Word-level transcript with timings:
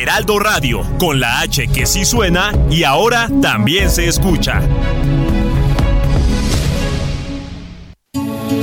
Heraldo 0.00 0.38
Radio, 0.38 0.82
con 0.98 1.20
la 1.20 1.40
H 1.40 1.68
que 1.68 1.86
sí 1.86 2.04
suena 2.04 2.52
y 2.70 2.84
ahora 2.84 3.28
también 3.42 3.90
se 3.90 4.08
escucha. 4.08 4.60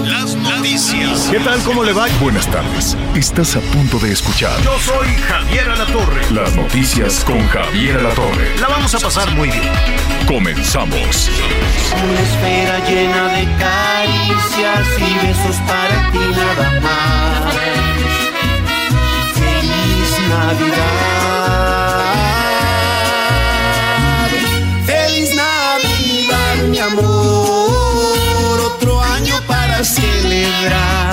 Las 0.06 0.36
noticias. 0.36 1.28
¿Qué 1.32 1.40
tal? 1.40 1.60
¿Cómo 1.64 1.84
le 1.84 1.94
va? 1.94 2.08
Buenas 2.22 2.48
tardes. 2.48 2.98
Estás 3.16 3.56
a 3.56 3.60
punto 3.62 3.98
de 4.00 4.12
escuchar 4.12 4.60
Yo 4.62 4.78
soy 4.80 5.08
Javier 5.28 5.70
Alatorre. 5.70 6.22
las 6.32 6.56
noticias 6.56 7.24
con 7.24 7.46
Javier 7.50 7.98
Alatorre. 7.98 8.56
La 8.60 8.68
vamos 8.68 8.94
a 8.96 9.00
pasar 9.00 9.30
muy 9.36 9.50
bien. 9.50 9.62
Comenzamos. 10.28 11.30
Una 12.04 12.20
esfera 12.22 12.80
llena 12.90 13.28
de 13.30 13.44
caricias 13.58 14.88
y 15.00 15.28
besos 15.28 15.56
para 15.68 16.12
ti 16.12 16.20
nada 16.36 16.80
más. 16.82 17.97
Navidad. 20.30 20.78
Feliz 24.86 25.36
Navidad, 25.36 26.56
mi 26.70 26.80
amor. 26.80 28.60
Otro 28.72 29.02
año 29.02 29.36
para 29.48 29.84
celebrar. 29.84 31.07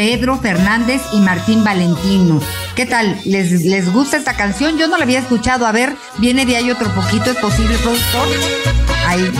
Pedro 0.00 0.38
Fernández 0.38 1.02
y 1.12 1.20
Martín 1.20 1.62
Valentino. 1.62 2.40
¿Qué 2.74 2.86
tal? 2.86 3.20
¿Les, 3.26 3.50
¿Les 3.66 3.92
gusta 3.92 4.16
esta 4.16 4.32
canción? 4.32 4.78
Yo 4.78 4.88
no 4.88 4.96
la 4.96 5.02
había 5.02 5.18
escuchado. 5.18 5.66
A 5.66 5.72
ver, 5.72 5.94
viene 6.16 6.46
de 6.46 6.56
ahí 6.56 6.70
otro 6.70 6.88
poquito, 6.94 7.30
¿es 7.30 7.36
posible, 7.36 7.76
productor? 7.76 8.26
Ahí. 9.06 9.30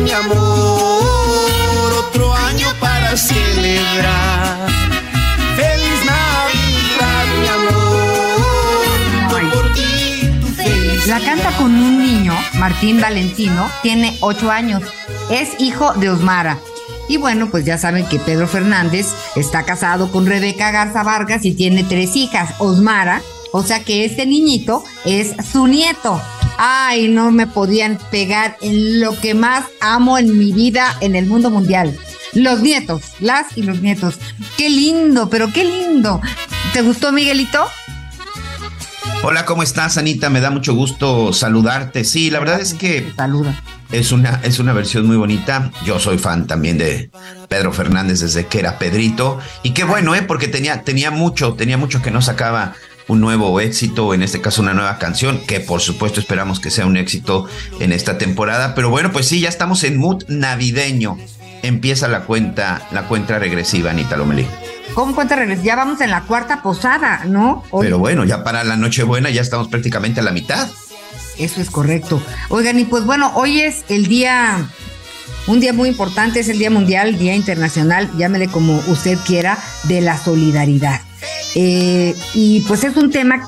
Mi 0.00 0.12
amor. 0.12 1.92
Otro 2.06 2.32
año 2.34 2.68
para 2.78 3.16
celebrar. 3.16 4.68
Feliz 5.56 6.04
Navidad, 6.06 7.26
mi 7.40 7.48
amor. 7.48 9.40
Ay. 9.40 9.44
Yo 9.44 9.50
por 9.50 9.74
ti, 9.74 10.38
tu 10.40 10.46
felicidad. 10.54 11.18
La 11.18 11.24
canta 11.26 11.50
con 11.56 11.74
un 11.74 11.98
niño, 11.98 12.32
Martín 12.60 13.00
Valentino, 13.00 13.68
tiene 13.82 14.16
ocho 14.20 14.52
años. 14.52 14.84
Es 15.32 15.56
hijo 15.58 15.94
de 15.94 16.08
Osmara. 16.08 16.58
Y 17.08 17.16
bueno, 17.16 17.50
pues 17.50 17.64
ya 17.64 17.78
saben 17.78 18.06
que 18.06 18.18
Pedro 18.18 18.46
Fernández 18.46 19.06
está 19.36 19.64
casado 19.64 20.10
con 20.10 20.26
Rebeca 20.26 20.70
Garza 20.70 21.02
Vargas 21.02 21.44
y 21.44 21.52
tiene 21.52 21.84
tres 21.84 22.16
hijas, 22.16 22.54
Osmara. 22.58 23.22
O 23.52 23.62
sea 23.62 23.84
que 23.84 24.04
este 24.04 24.24
niñito 24.26 24.82
es 25.04 25.34
su 25.52 25.66
nieto. 25.66 26.20
Ay, 26.56 27.08
no 27.08 27.30
me 27.30 27.46
podían 27.46 27.98
pegar 28.10 28.56
en 28.62 29.00
lo 29.00 29.18
que 29.20 29.34
más 29.34 29.64
amo 29.80 30.16
en 30.16 30.38
mi 30.38 30.52
vida 30.52 30.96
en 31.00 31.16
el 31.16 31.26
mundo 31.26 31.50
mundial. 31.50 31.98
Los 32.32 32.60
nietos, 32.60 33.02
las 33.20 33.56
y 33.56 33.62
los 33.62 33.82
nietos. 33.82 34.18
Qué 34.56 34.70
lindo, 34.70 35.28
pero 35.28 35.52
qué 35.52 35.64
lindo. 35.64 36.20
¿Te 36.72 36.80
gustó, 36.80 37.12
Miguelito? 37.12 37.66
Hola, 39.24 39.44
¿cómo 39.44 39.62
estás, 39.62 39.98
Anita? 39.98 40.30
Me 40.30 40.40
da 40.40 40.50
mucho 40.50 40.74
gusto 40.74 41.32
saludarte. 41.32 42.04
Sí, 42.04 42.30
la 42.30 42.40
verdad 42.40 42.60
es 42.60 42.74
que 42.74 43.12
Saluda. 43.16 43.54
es 43.92 44.10
una, 44.10 44.40
es 44.42 44.58
una 44.58 44.72
versión 44.72 45.06
muy 45.06 45.16
bonita. 45.16 45.70
Yo 45.86 46.00
soy 46.00 46.18
fan 46.18 46.46
también 46.48 46.76
de 46.76 47.10
Pedro 47.48 47.72
Fernández 47.72 48.20
desde 48.20 48.46
que 48.46 48.58
era 48.58 48.78
Pedrito. 48.78 49.38
Y 49.62 49.70
qué 49.70 49.84
bueno, 49.84 50.14
¿eh? 50.16 50.22
Porque 50.22 50.48
tenía, 50.48 50.82
tenía 50.82 51.10
mucho, 51.12 51.54
tenía 51.54 51.78
mucho 51.78 52.02
que 52.02 52.10
no 52.10 52.20
sacaba 52.20 52.74
un 53.06 53.20
nuevo 53.20 53.60
éxito, 53.60 54.12
en 54.12 54.22
este 54.22 54.40
caso 54.40 54.62
una 54.62 54.74
nueva 54.74 54.98
canción, 54.98 55.40
que 55.46 55.60
por 55.60 55.80
supuesto 55.80 56.18
esperamos 56.20 56.58
que 56.60 56.70
sea 56.70 56.86
un 56.86 56.96
éxito 56.96 57.46
en 57.78 57.92
esta 57.92 58.18
temporada. 58.18 58.74
Pero 58.74 58.90
bueno, 58.90 59.12
pues 59.12 59.28
sí, 59.28 59.40
ya 59.40 59.48
estamos 59.48 59.84
en 59.84 59.98
mood 59.98 60.24
navideño. 60.28 61.16
Empieza 61.62 62.08
la 62.08 62.22
cuenta, 62.22 62.88
la 62.90 63.06
cuenta 63.06 63.38
regresiva, 63.38 63.92
Anita 63.92 64.16
Lomelí. 64.16 64.46
¿Cómo 64.94 65.14
cuenta 65.14 65.36
regreso? 65.36 65.62
Ya 65.62 65.74
vamos 65.76 66.00
en 66.00 66.10
la 66.10 66.22
cuarta 66.22 66.62
posada, 66.62 67.22
¿no? 67.26 67.62
Hoy- 67.70 67.86
Pero 67.86 67.98
bueno, 67.98 68.24
ya 68.24 68.44
para 68.44 68.62
la 68.64 68.76
Nochebuena 68.76 69.30
ya 69.30 69.40
estamos 69.40 69.68
prácticamente 69.68 70.20
a 70.20 70.22
la 70.22 70.32
mitad. 70.32 70.68
Eso 71.38 71.60
es 71.62 71.70
correcto. 71.70 72.22
Oigan, 72.50 72.78
y 72.78 72.84
pues 72.84 73.04
bueno, 73.06 73.32
hoy 73.34 73.60
es 73.60 73.84
el 73.88 74.06
día, 74.06 74.58
un 75.46 75.60
día 75.60 75.72
muy 75.72 75.88
importante, 75.88 76.40
es 76.40 76.48
el 76.50 76.58
Día 76.58 76.70
Mundial, 76.70 77.18
Día 77.18 77.34
Internacional, 77.34 78.10
llámele 78.18 78.48
como 78.48 78.76
usted 78.88 79.18
quiera, 79.26 79.56
de 79.84 80.02
la 80.02 80.18
solidaridad. 80.18 81.00
Eh, 81.54 82.14
y 82.34 82.60
pues 82.68 82.84
es 82.84 82.96
un 82.96 83.10
tema 83.10 83.46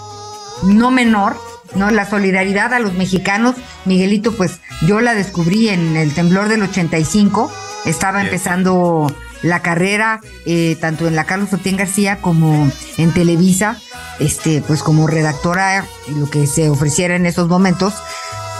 no 0.62 0.90
menor, 0.90 1.36
¿no? 1.74 1.90
La 1.90 2.08
solidaridad 2.08 2.72
a 2.72 2.78
los 2.78 2.94
mexicanos. 2.94 3.54
Miguelito, 3.84 4.32
pues 4.32 4.60
yo 4.86 5.00
la 5.02 5.14
descubrí 5.14 5.68
en 5.68 5.96
el 5.96 6.14
temblor 6.14 6.48
del 6.48 6.62
85, 6.62 7.52
estaba 7.84 8.18
Bien. 8.20 8.28
empezando 8.28 9.14
la 9.44 9.60
carrera, 9.60 10.20
eh, 10.46 10.76
tanto 10.80 11.06
en 11.06 11.14
la 11.14 11.24
Carlos 11.24 11.52
Otién 11.52 11.76
García 11.76 12.20
como 12.20 12.70
en 12.96 13.12
Televisa, 13.12 13.76
este, 14.18 14.62
pues 14.62 14.82
como 14.82 15.06
redactora, 15.06 15.86
lo 16.16 16.30
que 16.30 16.46
se 16.46 16.70
ofreciera 16.70 17.14
en 17.14 17.26
esos 17.26 17.48
momentos, 17.48 17.92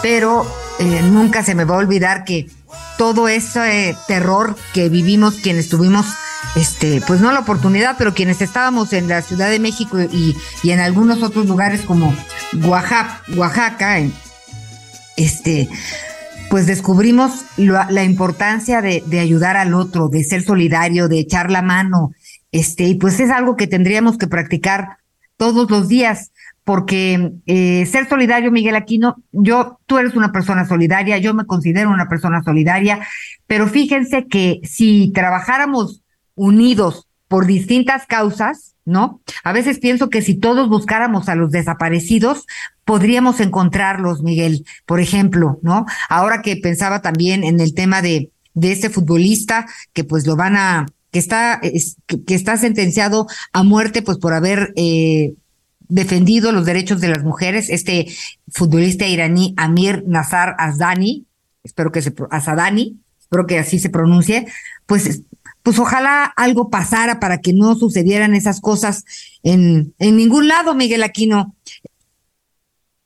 pero 0.03 0.47
eh, 0.79 1.01
nunca 1.05 1.43
se 1.43 1.55
me 1.55 1.65
va 1.65 1.77
a 1.77 1.79
olvidar 1.79 2.25
que 2.25 2.49
todo 2.99 3.29
ese 3.29 3.97
terror 4.07 4.57
que 4.75 4.91
vivimos 4.91 5.37
quienes 5.37 5.71
tuvimos, 5.71 6.07
este, 6.55 7.01
pues 7.07 7.21
no 7.21 7.33
la 7.33 7.41
oportunidad, 7.41 7.97
pero 7.97 8.13
quienes 8.13 8.43
estábamos 8.43 8.93
en 8.93 9.09
la 9.09 9.23
Ciudad 9.23 9.49
de 9.49 9.61
México 9.61 9.99
y, 10.01 10.37
y 10.63 10.71
en 10.71 10.81
algunos 10.81 11.23
otros 11.23 11.47
lugares 11.47 11.81
como 11.81 12.15
Oaxaca, 12.63 13.23
Oaxaca, 13.35 14.01
este, 15.17 15.69
pues 16.51 16.67
descubrimos 16.67 17.45
la, 17.57 18.05
importancia 18.05 18.81
de, 18.81 19.03
de 19.07 19.21
ayudar 19.21 19.57
al 19.57 19.75
otro, 19.75 20.09
de 20.09 20.23
ser 20.25 20.43
solidario, 20.43 21.09
de 21.09 21.19
echar 21.19 21.51
la 21.51 21.63
mano, 21.63 22.13
este, 22.55 22.85
y 22.85 22.95
pues 22.95 23.19
es 23.19 23.31
algo 23.31 23.57
que 23.57 23.67
tendríamos 23.67 24.17
que 24.17 24.29
practicar 24.29 24.99
todos 25.37 25.69
los 25.69 25.89
días, 25.89 26.31
porque 26.63 27.33
eh, 27.47 27.85
ser 27.87 28.09
solidario, 28.09 28.53
Miguel 28.53 28.77
Aquino, 28.77 29.17
yo, 29.33 29.81
tú 29.87 29.99
eres 29.99 30.15
una 30.15 30.31
persona 30.31 30.65
solidaria, 30.65 31.19
yo 31.19 31.35
me 31.35 31.47
considero 31.47 31.91
una 31.91 32.09
persona 32.09 32.45
solidaria, 32.45 33.07
pero 33.49 33.67
fíjense 33.67 34.29
que 34.29 34.61
si 34.63 35.11
trabajáramos 35.13 36.03
unidos 36.37 37.09
por 37.27 37.47
distintas 37.47 38.07
causas, 38.07 38.74
¿no? 38.85 39.21
A 39.45 39.53
veces 39.53 39.79
pienso 39.79 40.11
que 40.11 40.23
si 40.23 40.35
todos 40.35 40.69
buscáramos 40.69 41.29
a 41.29 41.35
los 41.35 41.51
desaparecidos, 41.51 42.47
podríamos 42.85 43.41
encontrarlos, 43.41 44.23
Miguel, 44.23 44.65
por 44.87 45.01
ejemplo, 45.01 45.59
¿no? 45.63 45.87
Ahora 46.09 46.43
que 46.43 46.57
pensaba 46.57 47.01
también 47.03 47.45
en 47.45 47.61
el 47.61 47.75
tema 47.75 48.03
de, 48.03 48.31
de 48.55 48.73
este 48.73 48.91
futbolista, 48.91 49.67
que 49.93 50.05
pues 50.05 50.27
lo 50.27 50.37
van 50.37 50.57
a, 50.57 50.87
que 51.11 51.19
está, 51.19 51.55
es- 51.63 51.97
que, 52.07 52.35
está 52.35 52.57
sentenciado 52.57 53.27
a 53.53 53.63
muerte, 53.63 54.03
pues 54.03 54.19
por 54.19 54.35
haber 54.35 54.73
eh, 54.77 55.33
defendido 55.89 56.53
los 56.53 56.65
derechos 56.67 57.01
de 57.01 57.09
las 57.09 57.23
mujeres, 57.25 57.71
este 57.71 58.07
futbolista 58.49 59.07
iraní 59.07 59.55
Amir 59.57 60.05
Nazar 60.07 60.57
Azdani, 60.59 61.25
espero 61.63 61.91
que 61.93 62.03
se, 62.03 62.13
Asadani, 62.31 62.99
espero 63.21 63.47
que 63.47 63.59
así 63.59 63.79
se 63.79 63.91
pronuncie, 63.91 64.47
pues, 64.87 65.23
pues 65.65 65.79
ojalá 65.79 66.25
algo 66.37 66.69
pasara 66.69 67.19
para 67.19 67.39
que 67.41 67.55
no 67.55 67.75
sucedieran 67.75 68.35
esas 68.35 68.61
cosas 68.61 69.05
en, 69.43 69.95
en 69.99 70.17
ningún 70.17 70.47
lado, 70.47 70.75
Miguel 70.75 71.03
Aquino. 71.03 71.57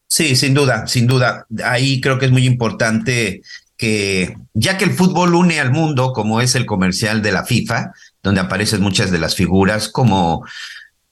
Sí, 0.08 0.34
sin 0.34 0.54
duda, 0.54 0.88
sin 0.88 1.06
duda. 1.06 1.46
Ahí 1.64 2.00
creo 2.00 2.18
que 2.18 2.26
es 2.26 2.32
muy 2.32 2.44
importante 2.46 3.42
que, 3.76 4.36
ya 4.54 4.76
que 4.76 4.84
el 4.84 4.90
fútbol 4.90 5.36
une 5.36 5.60
al 5.60 5.70
mundo, 5.70 6.12
como 6.12 6.40
es 6.40 6.56
el 6.56 6.66
comercial 6.66 7.22
de 7.22 7.30
la 7.30 7.44
FIFA, 7.44 7.92
donde 8.24 8.40
aparecen 8.40 8.82
muchas 8.82 9.12
de 9.12 9.20
las 9.20 9.36
figuras 9.36 9.88
como 9.88 10.44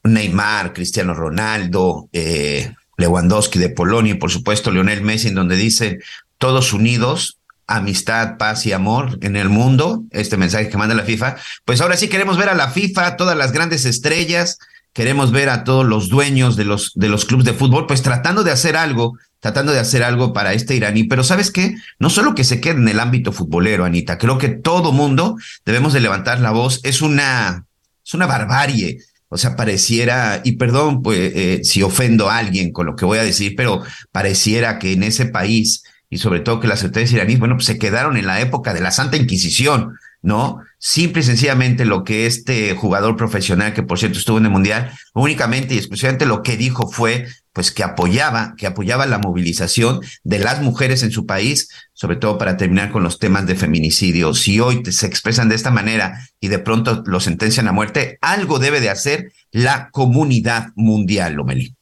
Neymar, 0.02 0.72
Cristiano 0.72 1.14
Ronaldo, 1.14 2.08
eh, 2.12 2.74
Lewandowski 2.96 3.60
de 3.60 3.68
Polonia 3.68 4.14
y 4.14 4.18
por 4.18 4.32
supuesto 4.32 4.72
Lionel 4.72 5.02
Messi, 5.02 5.28
en 5.28 5.36
donde 5.36 5.54
dice 5.54 6.00
todos 6.38 6.72
unidos 6.72 7.38
amistad, 7.66 8.36
paz 8.38 8.66
y 8.66 8.72
amor 8.72 9.18
en 9.22 9.36
el 9.36 9.48
mundo, 9.48 10.04
este 10.10 10.36
mensaje 10.36 10.68
que 10.68 10.76
manda 10.76 10.94
la 10.94 11.02
FIFA, 11.02 11.36
pues 11.64 11.80
ahora 11.80 11.96
sí 11.96 12.08
queremos 12.08 12.36
ver 12.36 12.48
a 12.48 12.54
la 12.54 12.70
FIFA, 12.70 13.16
todas 13.16 13.36
las 13.36 13.52
grandes 13.52 13.84
estrellas, 13.84 14.58
queremos 14.92 15.30
ver 15.30 15.50
a 15.50 15.62
todos 15.64 15.84
los 15.84 16.08
dueños 16.08 16.56
de 16.56 16.64
los, 16.64 16.92
de 16.94 17.08
los 17.08 17.26
clubes 17.26 17.44
de 17.44 17.52
fútbol, 17.52 17.86
pues 17.86 18.02
tratando 18.02 18.44
de 18.44 18.50
hacer 18.50 18.76
algo, 18.76 19.18
tratando 19.40 19.72
de 19.72 19.78
hacer 19.78 20.02
algo 20.02 20.32
para 20.32 20.54
este 20.54 20.74
iraní. 20.74 21.04
Pero 21.04 21.22
sabes 21.22 21.50
qué, 21.50 21.76
no 21.98 22.08
solo 22.08 22.34
que 22.34 22.44
se 22.44 22.60
quede 22.60 22.78
en 22.78 22.88
el 22.88 23.00
ámbito 23.00 23.30
futbolero, 23.30 23.84
Anita, 23.84 24.16
creo 24.16 24.38
que 24.38 24.48
todo 24.48 24.92
mundo 24.92 25.36
debemos 25.66 25.92
de 25.92 26.00
levantar 26.00 26.40
la 26.40 26.50
voz. 26.50 26.80
Es 26.82 27.02
una, 27.02 27.66
es 28.02 28.14
una 28.14 28.26
barbarie. 28.26 28.98
O 29.28 29.36
sea, 29.36 29.54
pareciera, 29.54 30.40
y 30.44 30.52
perdón 30.52 31.02
pues, 31.02 31.18
eh, 31.34 31.60
si 31.62 31.82
ofendo 31.82 32.30
a 32.30 32.38
alguien 32.38 32.72
con 32.72 32.86
lo 32.86 32.96
que 32.96 33.04
voy 33.04 33.18
a 33.18 33.24
decir, 33.24 33.54
pero 33.54 33.82
pareciera 34.12 34.78
que 34.78 34.92
en 34.92 35.02
ese 35.02 35.26
país, 35.26 35.82
y 36.08 36.18
sobre 36.18 36.40
todo 36.40 36.60
que 36.60 36.68
las 36.68 36.82
autoridades 36.82 37.12
iraníes, 37.12 37.38
bueno, 37.38 37.56
pues 37.56 37.66
se 37.66 37.78
quedaron 37.78 38.16
en 38.16 38.26
la 38.26 38.40
época 38.40 38.72
de 38.74 38.80
la 38.80 38.90
Santa 38.90 39.16
Inquisición, 39.16 39.98
¿no? 40.22 40.60
Simple 40.78 41.22
y 41.22 41.24
sencillamente 41.24 41.84
lo 41.84 42.04
que 42.04 42.26
este 42.26 42.74
jugador 42.74 43.16
profesional, 43.16 43.74
que 43.74 43.82
por 43.82 43.98
cierto 43.98 44.18
estuvo 44.18 44.38
en 44.38 44.44
el 44.44 44.50
Mundial, 44.50 44.92
únicamente 45.14 45.74
y 45.74 45.78
exclusivamente 45.78 46.26
lo 46.26 46.42
que 46.42 46.56
dijo 46.56 46.88
fue 46.88 47.26
pues 47.52 47.72
que 47.72 47.82
apoyaba, 47.82 48.54
que 48.58 48.66
apoyaba 48.66 49.06
la 49.06 49.18
movilización 49.18 50.00
de 50.24 50.38
las 50.38 50.60
mujeres 50.60 51.02
en 51.02 51.10
su 51.10 51.24
país, 51.24 51.70
sobre 51.94 52.16
todo 52.16 52.36
para 52.36 52.58
terminar 52.58 52.92
con 52.92 53.02
los 53.02 53.18
temas 53.18 53.46
de 53.46 53.54
feminicidio. 53.54 54.34
Si 54.34 54.60
hoy 54.60 54.82
se 54.84 55.06
expresan 55.06 55.48
de 55.48 55.54
esta 55.54 55.70
manera 55.70 56.20
y 56.38 56.48
de 56.48 56.58
pronto 56.58 57.02
lo 57.06 57.18
sentencian 57.18 57.66
a 57.66 57.72
muerte, 57.72 58.18
algo 58.20 58.58
debe 58.58 58.80
de 58.80 58.90
hacer 58.90 59.32
la 59.52 59.88
comunidad 59.90 60.68
mundial, 60.74 61.32
Lomeli. 61.32 61.74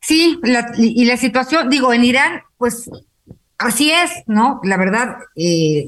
Sí, 0.00 0.40
y 0.76 1.04
la 1.04 1.16
situación, 1.16 1.70
digo, 1.70 1.94
en 1.94 2.04
Irán, 2.04 2.42
pues 2.58 2.90
así 3.64 3.90
es, 3.90 4.10
¿no? 4.26 4.60
La 4.62 4.76
verdad, 4.76 5.16
eh, 5.36 5.86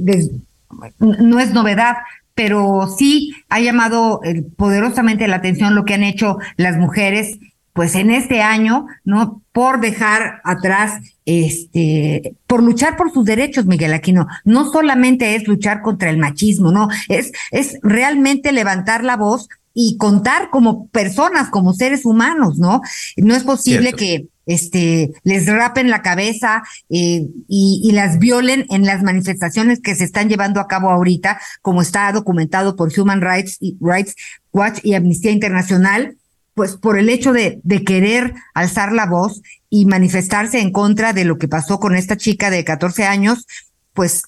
no 0.98 1.38
es 1.40 1.52
novedad, 1.52 1.96
pero 2.34 2.86
sí 2.98 3.34
ha 3.48 3.60
llamado 3.60 4.20
eh, 4.22 4.42
poderosamente 4.56 5.26
la 5.26 5.36
atención 5.36 5.74
lo 5.74 5.84
que 5.84 5.94
han 5.94 6.02
hecho 6.02 6.38
las 6.56 6.76
mujeres, 6.76 7.38
pues 7.72 7.94
en 7.94 8.10
este 8.10 8.42
año, 8.42 8.86
¿no? 9.04 9.42
Por 9.52 9.80
dejar 9.80 10.40
atrás, 10.44 11.00
este, 11.24 12.34
por 12.46 12.62
luchar 12.62 12.96
por 12.96 13.12
sus 13.12 13.24
derechos, 13.24 13.66
Miguel 13.66 13.94
Aquino. 13.94 14.26
No 14.44 14.70
solamente 14.70 15.34
es 15.34 15.48
luchar 15.48 15.82
contra 15.82 16.10
el 16.10 16.18
machismo, 16.18 16.72
no, 16.72 16.88
es, 17.08 17.32
es 17.50 17.78
realmente 17.82 18.52
levantar 18.52 19.02
la 19.02 19.16
voz 19.16 19.48
y 19.78 19.98
contar 19.98 20.48
como 20.48 20.88
personas, 20.88 21.50
como 21.50 21.74
seres 21.74 22.06
humanos, 22.06 22.56
¿no? 22.58 22.80
No 23.18 23.34
es 23.36 23.44
posible 23.44 23.92
que 23.92 24.26
este, 24.46 25.12
les 25.22 25.46
rapen 25.46 25.90
la 25.90 26.00
cabeza 26.00 26.62
eh, 26.88 27.26
y, 27.46 27.82
y, 27.84 27.92
las 27.92 28.18
violen 28.18 28.64
en 28.70 28.86
las 28.86 29.02
manifestaciones 29.02 29.82
que 29.82 29.94
se 29.94 30.04
están 30.04 30.30
llevando 30.30 30.60
a 30.60 30.66
cabo 30.66 30.88
ahorita, 30.88 31.38
como 31.60 31.82
está 31.82 32.10
documentado 32.10 32.74
por 32.74 32.90
Human 32.98 33.20
Rights, 33.20 33.58
Rights 33.78 34.14
Watch 34.50 34.78
y 34.82 34.94
Amnistía 34.94 35.30
Internacional, 35.30 36.16
pues 36.54 36.76
por 36.76 36.98
el 36.98 37.10
hecho 37.10 37.34
de, 37.34 37.60
de 37.62 37.84
querer 37.84 38.32
alzar 38.54 38.94
la 38.94 39.04
voz 39.04 39.42
y 39.68 39.84
manifestarse 39.84 40.58
en 40.58 40.72
contra 40.72 41.12
de 41.12 41.26
lo 41.26 41.36
que 41.36 41.48
pasó 41.48 41.78
con 41.78 41.94
esta 41.94 42.16
chica 42.16 42.48
de 42.48 42.64
14 42.64 43.04
años, 43.04 43.46
pues 43.92 44.22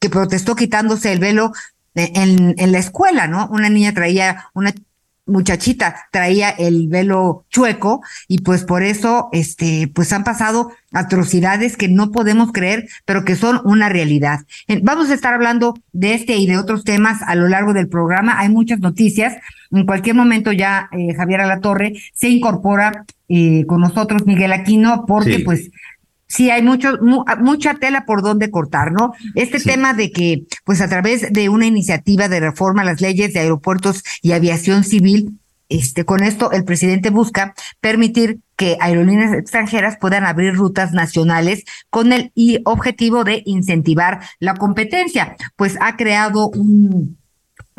que 0.00 0.10
protestó 0.10 0.56
quitándose 0.56 1.12
el 1.12 1.20
velo 1.20 1.52
en, 1.94 2.54
en 2.58 2.72
la 2.72 2.78
escuela, 2.78 3.26
¿no? 3.26 3.48
Una 3.50 3.68
niña 3.68 3.92
traía 3.92 4.46
una 4.54 4.72
muchachita 5.28 6.08
traía 6.10 6.50
el 6.50 6.88
velo 6.88 7.44
chueco 7.50 8.02
y 8.26 8.38
pues 8.38 8.64
por 8.64 8.82
eso 8.82 9.28
este 9.32 9.90
pues 9.94 10.12
han 10.12 10.24
pasado 10.24 10.72
atrocidades 10.92 11.76
que 11.76 11.88
no 11.88 12.10
podemos 12.10 12.52
creer, 12.52 12.88
pero 13.04 13.24
que 13.24 13.36
son 13.36 13.60
una 13.64 13.88
realidad. 13.88 14.40
Vamos 14.82 15.10
a 15.10 15.14
estar 15.14 15.34
hablando 15.34 15.74
de 15.92 16.14
este 16.14 16.36
y 16.36 16.46
de 16.46 16.56
otros 16.56 16.84
temas 16.84 17.22
a 17.22 17.34
lo 17.34 17.48
largo 17.48 17.72
del 17.72 17.88
programa. 17.88 18.38
Hay 18.40 18.48
muchas 18.48 18.80
noticias. 18.80 19.36
En 19.70 19.84
cualquier 19.84 20.14
momento 20.14 20.50
ya 20.52 20.88
eh, 20.92 21.14
Javier 21.14 21.42
Alatorre 21.42 21.92
se 22.14 22.28
incorpora 22.28 23.04
eh, 23.28 23.64
con 23.66 23.80
nosotros 23.80 24.26
Miguel 24.26 24.52
Aquino 24.52 25.04
porque 25.06 25.40
pues 25.40 25.70
sí 26.28 26.50
hay 26.50 26.62
mucho, 26.62 26.92
mucha 27.40 27.74
tela 27.74 28.04
por 28.04 28.22
donde 28.22 28.50
cortar, 28.50 28.92
¿no? 28.92 29.12
Este 29.34 29.58
tema 29.60 29.94
de 29.94 30.12
que, 30.12 30.44
pues 30.64 30.80
a 30.80 30.88
través 30.88 31.32
de 31.32 31.48
una 31.48 31.66
iniciativa 31.66 32.28
de 32.28 32.40
reforma 32.40 32.82
a 32.82 32.84
las 32.84 33.00
leyes 33.00 33.32
de 33.32 33.40
aeropuertos 33.40 34.02
y 34.22 34.32
aviación 34.32 34.84
civil, 34.84 35.38
este, 35.70 36.04
con 36.04 36.22
esto 36.22 36.50
el 36.52 36.64
presidente 36.64 37.10
busca 37.10 37.54
permitir 37.80 38.40
que 38.56 38.76
aerolíneas 38.80 39.34
extranjeras 39.34 39.98
puedan 40.00 40.24
abrir 40.24 40.54
rutas 40.54 40.92
nacionales 40.92 41.64
con 41.90 42.12
el 42.12 42.32
y 42.34 42.60
objetivo 42.64 43.22
de 43.24 43.42
incentivar 43.44 44.20
la 44.38 44.54
competencia. 44.54 45.36
Pues 45.56 45.76
ha 45.80 45.96
creado 45.96 46.48
un, 46.48 47.18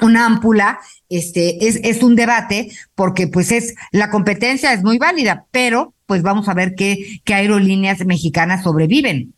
una 0.02 0.26
ámpula, 0.26 0.80
este, 1.10 1.68
es, 1.68 1.80
es 1.84 2.04
un 2.04 2.16
debate, 2.16 2.72
porque 2.96 3.28
pues 3.28 3.52
es, 3.52 3.76
la 3.92 4.10
competencia 4.10 4.74
es 4.74 4.84
muy 4.84 4.98
válida, 4.98 5.46
pero 5.52 5.94
pues 6.10 6.24
vamos 6.24 6.50
a 6.50 6.56
ver 6.56 6.74
qué, 6.76 7.22
qué 7.24 7.36
aerolíneas 7.36 8.04
mexicanas 8.04 8.64
sobreviven. 8.64 9.36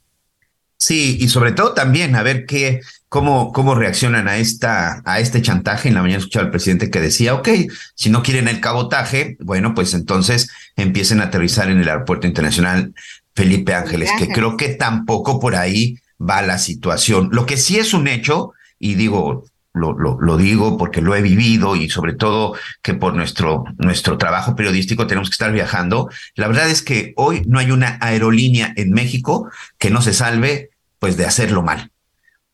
Sí, 0.77 1.18
y 1.19 1.27
sobre 1.27 1.51
todo 1.51 1.73
también 1.73 2.15
a 2.15 2.23
ver 2.23 2.45
qué, 2.45 2.79
cómo, 3.09 3.51
cómo 3.51 3.75
reaccionan 3.75 4.29
a 4.29 4.38
esta, 4.38 5.01
a 5.03 5.19
este 5.19 5.41
chantaje. 5.41 5.89
En 5.89 5.95
la 5.95 6.01
mañana 6.01 6.19
escuchaba 6.19 6.45
al 6.45 6.51
presidente 6.51 6.89
que 6.89 7.01
decía, 7.01 7.35
ok, 7.35 7.50
si 7.94 8.09
no 8.09 8.23
quieren 8.23 8.47
el 8.47 8.62
cabotaje, 8.62 9.35
bueno, 9.41 9.75
pues 9.75 9.94
entonces 9.94 10.50
empiecen 10.77 11.19
a 11.19 11.25
aterrizar 11.25 11.69
en 11.69 11.81
el 11.81 11.89
aeropuerto 11.89 12.25
internacional 12.25 12.95
Felipe 13.35 13.74
Ángeles, 13.75 14.09
que 14.17 14.29
creo 14.29 14.56
que 14.56 14.69
tampoco 14.69 15.41
por 15.41 15.57
ahí 15.57 15.97
va 16.17 16.41
la 16.41 16.57
situación. 16.57 17.29
Lo 17.33 17.45
que 17.45 17.57
sí 17.57 17.77
es 17.77 17.94
un 17.94 18.07
hecho, 18.07 18.53
y 18.79 18.95
digo, 18.95 19.44
lo, 19.73 19.94
lo, 19.94 20.19
lo, 20.19 20.38
digo 20.38 20.77
porque 20.77 21.01
lo 21.01 21.15
he 21.15 21.21
vivido 21.21 21.75
y 21.75 21.89
sobre 21.89 22.13
todo 22.13 22.56
que 22.81 22.94
por 22.94 23.15
nuestro, 23.15 23.63
nuestro 23.77 24.18
trabajo 24.18 24.56
periodístico 24.56 25.07
tenemos 25.07 25.29
que 25.29 25.33
estar 25.33 25.51
viajando. 25.51 26.09
La 26.35 26.47
verdad 26.47 26.69
es 26.69 26.81
que 26.81 27.13
hoy 27.15 27.44
no 27.47 27.59
hay 27.59 27.71
una 27.71 27.97
aerolínea 28.01 28.73
en 28.75 28.91
México 28.91 29.50
que 29.77 29.89
no 29.89 30.01
se 30.01 30.13
salve 30.13 30.71
pues 31.00 31.18
de 31.18 31.25
hacerlo 31.25 31.62
mal. 31.62 31.91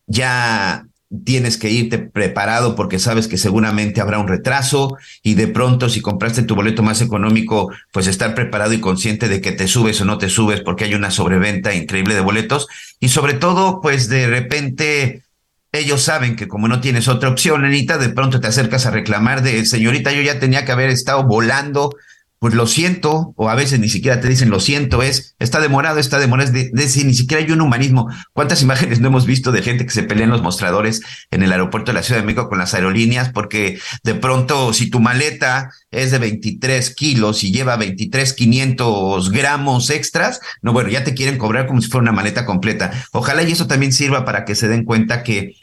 Ya 0.05 0.85
tienes 1.23 1.57
que 1.57 1.69
irte 1.69 1.99
preparado 1.99 2.75
porque 2.75 2.99
sabes 2.99 3.27
que 3.27 3.37
seguramente 3.37 4.01
habrá 4.01 4.19
un 4.19 4.27
retraso 4.27 4.97
y 5.23 5.35
de 5.35 5.47
pronto 5.47 5.89
si 5.89 6.01
compraste 6.01 6.43
tu 6.43 6.55
boleto 6.55 6.83
más 6.83 7.01
económico, 7.01 7.71
pues 7.91 8.07
estar 8.07 8.35
preparado 8.35 8.73
y 8.73 8.81
consciente 8.81 9.29
de 9.29 9.39
que 9.41 9.53
te 9.53 9.67
subes 9.67 10.01
o 10.01 10.05
no 10.05 10.17
te 10.17 10.29
subes 10.29 10.61
porque 10.61 10.83
hay 10.83 10.95
una 10.95 11.11
sobreventa 11.11 11.73
increíble 11.73 12.13
de 12.13 12.21
boletos 12.21 12.67
y 12.99 13.09
sobre 13.09 13.33
todo 13.33 13.79
pues 13.81 14.09
de 14.09 14.27
repente 14.27 15.23
ellos 15.71 16.01
saben 16.01 16.35
que 16.35 16.47
como 16.47 16.67
no 16.67 16.79
tienes 16.81 17.07
otra 17.07 17.29
opción, 17.29 17.65
Anita, 17.65 17.97
de 17.97 18.09
pronto 18.09 18.39
te 18.39 18.47
acercas 18.47 18.85
a 18.85 18.91
reclamar 18.91 19.43
de, 19.43 19.65
señorita, 19.65 20.11
yo 20.11 20.21
ya 20.21 20.39
tenía 20.39 20.65
que 20.65 20.71
haber 20.71 20.89
estado 20.89 21.23
volando, 21.23 21.91
pues 22.39 22.53
lo 22.53 22.67
siento, 22.67 23.33
o 23.35 23.49
a 23.49 23.55
veces 23.55 23.79
ni 23.79 23.89
siquiera 23.89 24.21
te 24.21 24.29
dicen 24.29 24.49
lo 24.49 24.59
siento, 24.59 25.01
es, 25.01 25.35
está 25.39 25.59
demorado, 25.59 25.99
está 25.99 26.19
demorado, 26.19 26.51
es 26.51 26.71
de, 26.71 26.87
si 26.87 27.03
ni 27.03 27.13
siquiera 27.13 27.43
hay 27.43 27.51
un 27.51 27.61
humanismo. 27.61 28.09
¿Cuántas 28.33 28.61
imágenes 28.61 28.99
no 28.99 29.07
hemos 29.07 29.25
visto 29.25 29.51
de 29.51 29.63
gente 29.63 29.85
que 29.85 29.91
se 29.91 30.03
pelea 30.03 30.25
en 30.25 30.29
los 30.29 30.43
mostradores 30.43 31.01
en 31.31 31.41
el 31.41 31.51
aeropuerto 31.51 31.91
de 31.91 31.95
la 31.95 32.03
Ciudad 32.03 32.21
de 32.21 32.25
México 32.25 32.47
con 32.49 32.59
las 32.59 32.73
aerolíneas? 32.73 33.29
Porque 33.29 33.79
de 34.03 34.15
pronto, 34.15 34.73
si 34.73 34.89
tu 34.89 34.99
maleta 34.99 35.71
es 35.89 36.11
de 36.11 36.19
23 36.19 36.93
kilos 36.93 37.43
y 37.43 37.51
lleva 37.51 37.75
23 37.75 38.33
500 38.33 39.31
gramos 39.31 39.89
extras, 39.89 40.39
no, 40.61 40.73
bueno, 40.73 40.89
ya 40.89 41.03
te 41.03 41.15
quieren 41.15 41.37
cobrar 41.37 41.65
como 41.65 41.81
si 41.81 41.89
fuera 41.89 42.03
una 42.03 42.11
maleta 42.11 42.45
completa. 42.45 42.91
Ojalá 43.13 43.41
y 43.43 43.51
eso 43.51 43.67
también 43.67 43.93
sirva 43.93 44.25
para 44.25 44.45
que 44.45 44.55
se 44.55 44.67
den 44.67 44.83
cuenta 44.83 45.23
que 45.23 45.55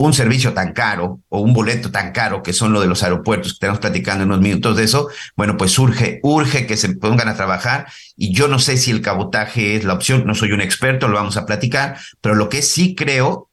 un 0.00 0.14
servicio 0.14 0.54
tan 0.54 0.72
caro 0.72 1.20
o 1.28 1.40
un 1.40 1.52
boleto 1.52 1.90
tan 1.90 2.12
caro 2.12 2.42
que 2.42 2.54
son 2.54 2.72
lo 2.72 2.80
de 2.80 2.86
los 2.86 3.02
aeropuertos, 3.02 3.52
que 3.52 3.56
estamos 3.56 3.80
platicando 3.80 4.24
en 4.24 4.30
unos 4.30 4.40
minutos 4.40 4.74
de 4.78 4.84
eso, 4.84 5.08
bueno, 5.36 5.58
pues 5.58 5.78
urge, 5.78 6.20
urge 6.22 6.66
que 6.66 6.78
se 6.78 6.94
pongan 6.96 7.28
a 7.28 7.36
trabajar 7.36 7.86
y 8.16 8.32
yo 8.32 8.48
no 8.48 8.58
sé 8.58 8.78
si 8.78 8.90
el 8.92 9.02
cabotaje 9.02 9.76
es 9.76 9.84
la 9.84 9.92
opción, 9.92 10.24
no 10.24 10.34
soy 10.34 10.52
un 10.52 10.62
experto, 10.62 11.06
lo 11.06 11.16
vamos 11.16 11.36
a 11.36 11.44
platicar, 11.44 11.98
pero 12.22 12.34
lo 12.34 12.48
que 12.48 12.62
sí 12.62 12.94
creo 12.94 13.50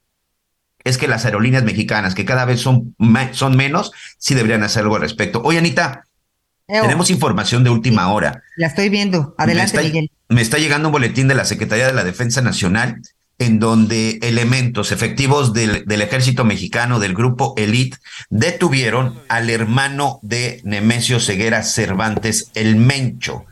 es 0.86 0.98
que 0.98 1.10
las 1.10 1.26
aerolíneas 1.26 1.66
mexicanas, 1.66 2.16
que 2.16 2.24
cada 2.24 2.46
vez 2.46 2.62
son, 2.62 2.96
son 3.34 3.58
menos, 3.58 3.92
sí 4.18 4.34
deberían 4.34 4.64
hacer 4.64 4.84
algo 4.84 4.96
al 4.96 5.02
respecto. 5.02 5.42
Oye, 5.44 5.58
Anita, 5.58 6.06
tenemos 6.66 7.10
información 7.10 7.66
de 7.66 7.72
última 7.72 8.10
hora. 8.14 8.42
La 8.56 8.68
estoy 8.68 8.88
viendo. 8.88 9.36
Adelante, 9.38 9.84
Miguel. 9.84 10.12
Me 10.30 10.42
está 10.42 10.60
llegando 10.60 10.88
un 10.88 10.94
boletín 10.94 11.28
de 11.28 11.36
la 11.36 11.44
Secretaría 11.44 11.88
de 11.88 11.94
la 11.94 12.06
Defensa 12.06 12.42
Nacional 12.42 13.02
en 13.40 13.60
donde 13.60 14.20
elementos 14.24 14.92
efectivos 14.92 15.54
del, 15.54 15.86
ejército 16.02 16.44
mexicano 16.44 17.00
del 17.00 17.14
grupo 17.14 17.54
Elite 17.58 17.98
detuvieron 18.30 19.20
al 19.30 19.50
hermano 19.50 20.20
de 20.24 20.62
Nemesio 20.64 21.20
Ceguera 21.20 21.64
Cervantes, 21.64 22.50
el 22.56 22.76
Mencho. 22.76 23.46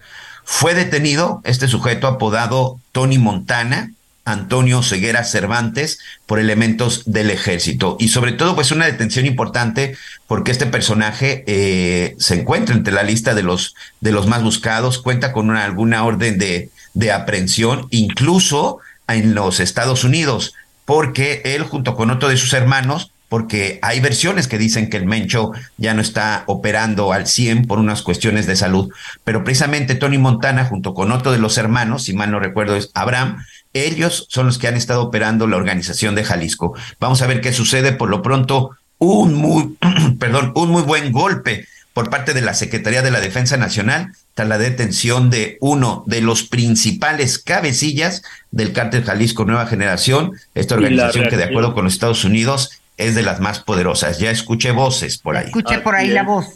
Fue 0.43 0.73
detenido 0.73 1.41
este 1.43 1.67
sujeto 1.67 2.07
apodado 2.07 2.79
Tony 2.91 3.17
Montana, 3.17 3.91
Antonio 4.25 4.81
Ceguera 4.81 5.23
Cervantes, 5.23 5.99
por 6.25 6.39
elementos 6.39 7.03
del 7.05 7.29
ejército. 7.29 7.95
Y 7.99 8.07
sobre 8.07 8.31
todo, 8.31 8.55
pues 8.55 8.71
una 8.71 8.85
detención 8.85 9.27
importante 9.27 9.95
porque 10.25 10.51
este 10.51 10.65
personaje 10.65 11.43
eh, 11.45 12.15
se 12.17 12.41
encuentra 12.41 12.75
entre 12.75 12.93
la 12.93 13.03
lista 13.03 13.35
de 13.35 13.43
los, 13.43 13.75
de 14.01 14.11
los 14.11 14.25
más 14.25 14.41
buscados, 14.41 14.99
cuenta 14.99 15.31
con 15.31 15.51
una, 15.51 15.63
alguna 15.63 16.03
orden 16.03 16.39
de, 16.39 16.71
de 16.95 17.11
aprehensión, 17.11 17.87
incluso 17.91 18.79
en 19.07 19.35
los 19.35 19.59
Estados 19.59 20.03
Unidos. 20.03 20.53
porque 20.85 21.41
él 21.45 21.63
junto 21.63 21.95
con 21.95 22.11
otro 22.11 22.29
de 22.29 22.37
sus 22.37 22.53
hermanos 22.53 23.11
porque 23.27 23.79
hay 23.81 23.99
versiones 23.99 24.47
que 24.47 24.57
dicen 24.57 24.89
que 24.89 24.97
el 24.97 25.05
Mencho 25.05 25.51
ya 25.77 25.93
no 25.93 26.01
está 26.01 26.43
operando 26.47 27.11
al 27.11 27.27
100 27.27 27.65
por 27.65 27.79
unas 27.79 28.01
cuestiones 28.01 28.45
de 28.45 28.55
salud, 28.55 28.91
pero 29.23 29.43
precisamente 29.43 29.95
Tony 29.95 30.17
Montana 30.17 30.65
junto 30.65 30.93
con 30.93 31.11
otro 31.11 31.31
de 31.31 31.39
los 31.39 31.57
hermanos, 31.57 32.03
si 32.03 32.13
mal 32.13 32.31
no 32.31 32.39
recuerdo 32.39 32.75
es 32.75 32.91
Abraham, 32.93 33.43
ellos 33.73 34.27
son 34.29 34.45
los 34.45 34.57
que 34.57 34.67
han 34.67 34.77
estado 34.77 35.01
operando 35.01 35.47
la 35.47 35.57
organización 35.57 36.15
de 36.15 36.23
Jalisco. 36.23 36.75
Vamos 36.99 37.21
a 37.21 37.27
ver 37.27 37.41
qué 37.41 37.51
sucede 37.51 37.91
por 37.91 38.09
lo 38.09 38.21
pronto. 38.21 38.77
Un 38.99 39.33
muy, 39.33 39.75
perdón, 40.19 40.53
un 40.55 40.69
muy 40.69 40.83
buen 40.83 41.11
golpe 41.11 41.67
por 41.93 42.09
parte 42.09 42.33
de 42.33 42.41
la 42.41 42.53
Secretaría 42.53 43.01
de 43.01 43.11
la 43.11 43.19
Defensa 43.19 43.57
Nacional 43.57 44.13
tras 44.35 44.49
la 44.49 44.57
detención 44.57 45.29
de 45.29 45.57
uno 45.61 46.03
de 46.05 46.21
los 46.21 46.43
principales 46.43 47.39
cabecillas 47.39 48.21
del 48.51 48.73
cártel 48.73 49.05
Jalisco 49.05 49.45
Nueva 49.45 49.65
Generación, 49.65 50.33
esta 50.53 50.75
organización 50.75 51.29
que 51.29 51.37
de 51.37 51.45
acuerdo 51.45 51.73
con 51.73 51.85
los 51.85 51.93
Estados 51.93 52.25
Unidos 52.25 52.81
es 52.97 53.15
de 53.15 53.23
las 53.23 53.39
más 53.39 53.59
poderosas. 53.59 54.19
Ya 54.19 54.31
escuché 54.31 54.71
voces 54.71 55.17
por 55.17 55.37
ahí. 55.37 55.45
Escuché 55.47 55.79
por 55.79 55.95
ahí 55.95 56.09
la 56.09 56.23
voz. 56.23 56.47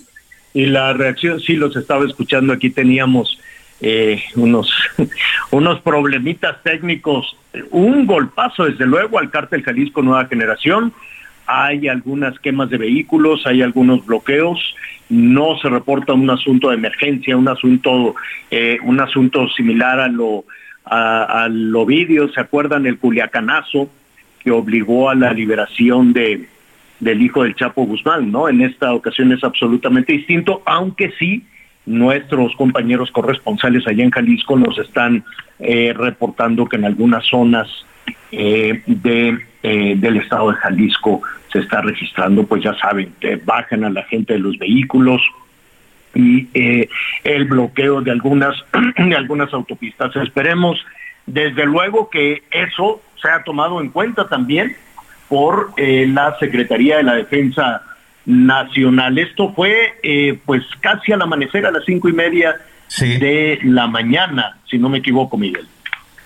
Y 0.54 0.66
la 0.66 0.92
reacción, 0.92 1.40
sí, 1.40 1.54
los 1.54 1.76
estaba 1.78 2.06
escuchando. 2.06 2.52
Aquí 2.52 2.70
teníamos 2.70 3.40
eh, 3.80 4.24
unos, 4.36 4.74
unos 5.52 5.80
problemitas 5.82 6.62
técnicos. 6.64 7.38
Un 7.72 8.06
golpazo, 8.06 8.66
desde 8.66 8.86
luego, 8.86 9.20
al 9.20 9.30
cártel 9.30 9.64
Jalisco 9.64 10.02
Nueva 10.02 10.26
Generación. 10.26 10.94
Hay 11.46 11.88
algunas 11.88 12.38
quemas 12.40 12.70
de 12.70 12.78
vehículos, 12.78 13.46
hay 13.46 13.62
algunos 13.62 14.06
bloqueos. 14.06 14.60
No 15.10 15.58
se 15.60 15.70
reporta 15.70 16.14
un 16.14 16.30
asunto 16.30 16.70
de 16.70 16.76
emergencia, 16.76 17.36
un 17.36 17.48
asunto, 17.48 18.16
eh, 18.52 18.78
un 18.84 19.00
asunto 19.00 19.50
similar 19.50 20.00
a 20.00 20.08
lo 20.08 20.46
a, 20.86 21.44
al 21.44 21.76
Ovidio. 21.76 22.32
¿Se 22.32 22.40
acuerdan 22.40 22.86
el 22.86 22.98
Culiacanazo? 22.98 23.90
que 24.40 24.52
obligó 24.52 25.10
a 25.10 25.16
la 25.16 25.34
liberación 25.34 26.14
de, 26.14 26.48
del 27.00 27.22
hijo 27.22 27.44
del 27.44 27.56
Chapo 27.56 27.86
Guzmán, 27.86 28.32
¿no? 28.32 28.50
En 28.50 28.62
esta 28.62 28.94
ocasión 28.94 29.32
es 29.32 29.44
absolutamente 29.44 30.14
distinto, 30.14 30.62
aunque 30.66 31.12
sí 31.20 31.44
nuestros 31.86 32.56
compañeros 32.56 33.12
corresponsales 33.12 33.88
allá 33.88 34.04
en 34.04 34.12
Jalisco 34.12 34.58
nos 34.58 34.78
están 34.78 35.24
eh, 35.60 35.94
reportando 35.96 36.68
que 36.68 36.78
en 36.78 36.86
algunas 36.86 37.26
zonas 37.26 37.68
eh, 38.32 38.82
de, 38.86 39.40
eh, 39.64 39.96
del 39.98 40.18
estado 40.18 40.52
de 40.52 40.58
Jalisco 40.58 41.22
se 41.52 41.60
está 41.60 41.82
registrando, 41.82 42.46
pues 42.46 42.64
ya 42.64 42.76
saben, 42.76 43.14
que 43.20 43.36
bajan 43.38 43.84
a 43.84 43.90
la 43.90 44.04
gente 44.04 44.34
de 44.34 44.40
los 44.40 44.58
vehículos 44.58 45.22
y 46.14 46.48
el 47.24 47.46
bloqueo 47.46 48.02
de 48.02 48.12
algunas, 48.12 48.56
de 48.98 49.16
algunas 49.16 49.54
autopistas. 49.54 50.16
Esperemos 50.16 50.84
desde 51.26 51.66
luego 51.66 52.10
que 52.10 52.44
eso 52.52 53.02
se 53.22 53.30
ha 53.30 53.44
tomado 53.44 53.82
en 53.82 53.90
cuenta 53.90 54.28
también 54.28 54.76
por 55.28 55.72
eh, 55.78 56.08
la 56.12 56.36
Secretaría 56.40 56.98
de 56.98 57.04
la 57.04 57.14
Defensa 57.14 57.84
Nacional. 58.26 59.18
Esto 59.18 59.54
fue 59.54 59.94
eh, 60.02 60.40
pues 60.46 60.64
casi 60.82 61.12
al 61.12 61.22
amanecer 61.22 61.66
a 61.66 61.72
las 61.72 61.86
cinco 61.86 62.10
y 62.10 62.14
media 62.14 62.56
de 63.00 63.60
la 63.64 63.88
mañana, 63.88 64.58
si 64.68 64.80
no 64.80 64.90
me 64.90 64.98
equivoco, 64.98 65.38
Miguel. 65.38 65.68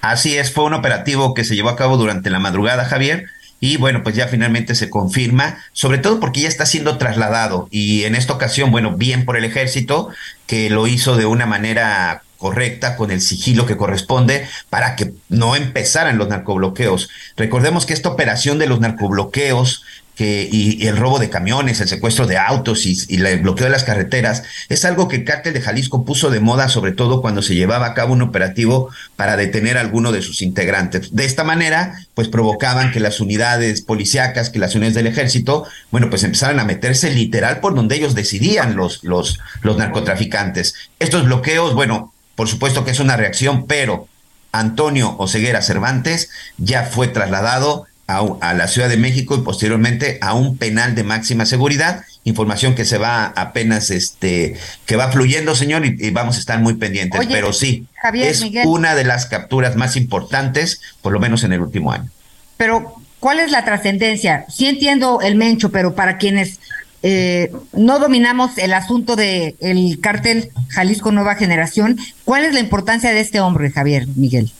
Así 0.02 0.38
es, 0.38 0.54
fue 0.54 0.64
un 0.64 0.74
operativo 0.74 1.34
que 1.34 1.44
se 1.44 1.56
llevó 1.56 1.70
a 1.70 1.76
cabo 1.76 1.98
durante 1.98 2.30
la 2.30 2.40
madrugada, 2.40 2.86
Javier. 2.86 3.26
Y 3.66 3.78
bueno, 3.78 4.04
pues 4.04 4.14
ya 4.14 4.28
finalmente 4.28 4.76
se 4.76 4.90
confirma, 4.90 5.58
sobre 5.72 5.98
todo 5.98 6.20
porque 6.20 6.42
ya 6.42 6.50
está 6.50 6.66
siendo 6.66 6.98
trasladado 6.98 7.70
y 7.72 8.04
en 8.04 8.14
esta 8.14 8.34
ocasión, 8.34 8.72
bueno, 8.72 8.98
bien 8.98 9.24
por 9.24 9.38
el 9.38 9.46
ejército, 9.46 10.10
que 10.48 10.70
lo 10.70 10.86
hizo 10.86 11.16
de 11.16 11.26
una 11.26 11.46
manera 11.46 12.24
correcta, 12.38 12.98
con 12.98 13.10
el 13.10 13.22
sigilo 13.22 13.66
que 13.66 13.78
corresponde, 13.78 14.46
para 14.70 14.98
que 14.98 15.14
no 15.30 15.56
empezaran 15.56 16.18
los 16.18 16.28
narcobloqueos. 16.28 17.10
Recordemos 17.38 17.86
que 17.86 17.94
esta 17.94 18.10
operación 18.10 18.60
de 18.60 18.68
los 18.68 18.82
narcobloqueos 18.82 19.86
que, 20.16 20.48
y, 20.52 20.88
el 20.88 20.98
robo 20.98 21.20
de 21.20 21.30
camiones, 21.30 21.82
el 21.82 21.88
secuestro 21.88 22.28
de 22.28 22.38
autos 22.38 22.86
y, 22.86 22.98
el 23.10 23.40
bloqueo 23.40 23.66
de 23.66 23.72
las 23.72 23.84
carreteras, 23.84 24.44
es 24.70 24.86
algo 24.86 25.08
que 25.08 25.18
el 25.18 25.24
cártel 25.24 25.54
de 25.54 25.62
Jalisco 25.62 26.06
puso 26.06 26.30
de 26.30 26.40
moda, 26.40 26.70
sobre 26.70 26.92
todo 26.92 27.22
cuando 27.22 27.42
se 27.42 27.56
llevaba 27.56 27.88
a 27.88 27.94
cabo 27.94 28.14
un 28.14 28.22
operativo 28.22 28.90
para 29.16 29.38
detener 29.38 29.78
a 29.78 29.82
alguno 29.82 30.12
de 30.12 30.22
sus 30.22 30.42
integrantes. 30.42 31.16
De 31.16 31.26
esta 31.26 31.44
manera, 31.44 32.06
pues 32.14 32.28
provocaban 32.28 32.92
que 32.92 33.00
las 33.00 33.20
unidades 33.20 33.82
policíacas, 33.82 34.50
que 34.50 34.60
las 34.60 34.76
unidades 34.76 34.96
del 34.96 35.08
ejército, 35.08 35.66
bueno, 35.92 36.10
pues 36.10 36.24
empezaran 36.24 36.60
a 36.60 36.66
meterse 36.66 37.12
literal 37.12 37.60
por 37.60 37.76
donde 37.76 37.96
ellos 37.96 38.16
decidían 38.16 38.76
los, 38.76 39.04
los, 39.04 39.40
los 39.62 39.78
narcotraficantes. 39.78 40.76
Estos 41.00 41.26
bloqueos, 41.26 41.74
bueno, 41.74 42.14
por 42.36 42.48
supuesto 42.48 42.84
que 42.84 42.92
es 42.92 43.00
una 43.00 43.18
reacción, 43.18 43.68
pero 43.68 44.08
Antonio 44.52 45.16
Oseguera 45.18 45.62
Cervantes 45.62 46.30
ya 46.58 46.84
fue 46.84 47.08
trasladado 47.08 47.88
a, 48.18 48.54
la 48.54 48.68
Ciudad 48.68 48.90
de 48.90 48.98
México 48.98 49.36
y 49.36 49.42
posteriormente 49.42 50.18
a 50.22 50.34
un 50.34 50.58
penal 50.58 50.96
de 50.96 51.04
máxima 51.04 51.46
seguridad. 51.46 52.04
Información 52.24 52.76
que 52.76 52.86
se 52.86 52.98
va 52.98 53.26
apenas, 53.36 53.92
este, 53.92 54.56
que 54.86 54.96
va 54.96 55.12
fluyendo, 55.12 55.56
señor, 55.56 55.86
y, 55.86 56.10
vamos 56.12 56.38
a 56.38 56.40
estar 56.40 56.60
muy 56.60 56.76
pendientes. 56.76 57.20
pero 57.28 57.54
sí, 57.54 57.88
es 58.14 58.44
una 58.66 58.96
de 58.96 59.04
las 59.04 59.26
capturas 59.26 59.76
más 59.76 59.96
importantes, 59.96 60.82
por 61.02 61.14
lo 61.14 61.20
menos 61.20 61.44
en 61.44 61.54
el 61.54 61.62
último 61.62 61.92
año. 61.92 62.10
Pero, 62.58 62.96
¿cuál 63.20 63.40
es 63.40 63.52
la 63.52 63.66
trascendencia? 63.66 64.46
Sí 64.50 64.68
entiendo 64.68 65.20
el 65.22 65.36
mencho, 65.36 65.72
pero 65.72 65.96
para 65.96 66.18
quienes 66.18 66.60
eh, 67.06 67.52
no 67.74 68.00
dominamos 68.00 68.58
el 68.58 68.74
asunto 68.74 69.18
del 69.18 69.58
el 69.60 70.00
cártel 70.02 70.52
Jalisco 70.70 71.12
Nueva 71.12 71.36
Generación. 71.36 72.00
¿Cuál 72.24 72.46
es 72.46 72.54
la 72.54 72.62
importancia 72.62 73.12
de 73.12 73.20
este 73.20 73.42
hombre, 73.42 73.72
Javier 73.72 74.08
Miguel? 74.16 74.52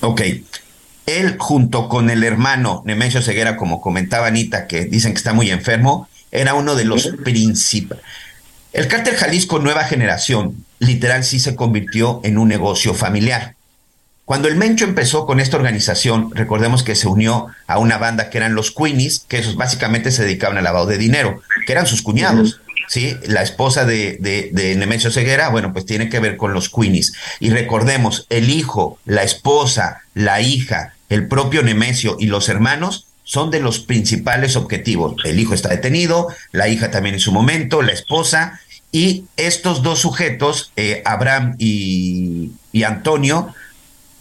Ok. 0.00 0.22
Él, 1.06 1.36
junto 1.38 1.88
con 1.88 2.10
el 2.10 2.24
hermano 2.24 2.82
Nemesio 2.84 3.22
Ceguera, 3.22 3.56
como 3.56 3.80
comentaba 3.80 4.26
Anita, 4.26 4.66
que 4.66 4.84
dicen 4.84 5.12
que 5.12 5.18
está 5.18 5.32
muy 5.32 5.50
enfermo, 5.50 6.08
era 6.32 6.54
uno 6.54 6.74
de 6.74 6.84
los 6.84 7.08
principales. 7.24 8.04
El 8.72 8.88
cártel 8.88 9.14
Jalisco 9.16 9.58
Nueva 9.58 9.84
Generación, 9.84 10.64
literal, 10.80 11.24
sí 11.24 11.40
se 11.40 11.56
convirtió 11.56 12.20
en 12.24 12.36
un 12.36 12.48
negocio 12.48 12.92
familiar. 12.92 13.54
Cuando 14.26 14.48
el 14.48 14.56
Mencho 14.56 14.84
empezó 14.84 15.24
con 15.24 15.38
esta 15.38 15.56
organización, 15.56 16.32
recordemos 16.34 16.82
que 16.82 16.96
se 16.96 17.06
unió 17.06 17.46
a 17.68 17.78
una 17.78 17.96
banda 17.96 18.28
que 18.28 18.38
eran 18.38 18.56
los 18.56 18.72
Queenies, 18.72 19.24
que 19.28 19.38
esos 19.38 19.54
básicamente 19.54 20.10
se 20.10 20.24
dedicaban 20.24 20.58
al 20.58 20.64
lavado 20.64 20.86
de 20.86 20.98
dinero, 20.98 21.40
que 21.64 21.72
eran 21.72 21.86
sus 21.86 22.02
cuñados. 22.02 22.60
¿sí? 22.88 23.16
La 23.26 23.42
esposa 23.42 23.84
de, 23.84 24.18
de, 24.20 24.74
Nemesio 24.74 25.12
Ceguera, 25.12 25.48
bueno, 25.48 25.72
pues 25.72 25.86
tiene 25.86 26.08
que 26.08 26.18
ver 26.18 26.36
con 26.36 26.52
los 26.52 26.68
Queenies. 26.68 27.12
Y 27.38 27.50
recordemos, 27.50 28.26
el 28.28 28.50
hijo, 28.50 28.98
la 29.04 29.22
esposa, 29.22 30.02
la 30.12 30.40
hija, 30.40 30.95
el 31.08 31.28
propio 31.28 31.62
Nemesio 31.62 32.16
y 32.18 32.26
los 32.26 32.48
hermanos 32.48 33.06
son 33.24 33.50
de 33.50 33.60
los 33.60 33.80
principales 33.80 34.56
objetivos. 34.56 35.16
El 35.24 35.40
hijo 35.40 35.54
está 35.54 35.68
detenido, 35.68 36.28
la 36.52 36.68
hija 36.68 36.90
también 36.90 37.16
en 37.16 37.20
su 37.20 37.32
momento, 37.32 37.82
la 37.82 37.92
esposa, 37.92 38.60
y 38.92 39.24
estos 39.36 39.82
dos 39.82 39.98
sujetos, 39.98 40.72
eh, 40.76 41.02
Abraham 41.04 41.56
y, 41.58 42.52
y 42.72 42.84
Antonio, 42.84 43.52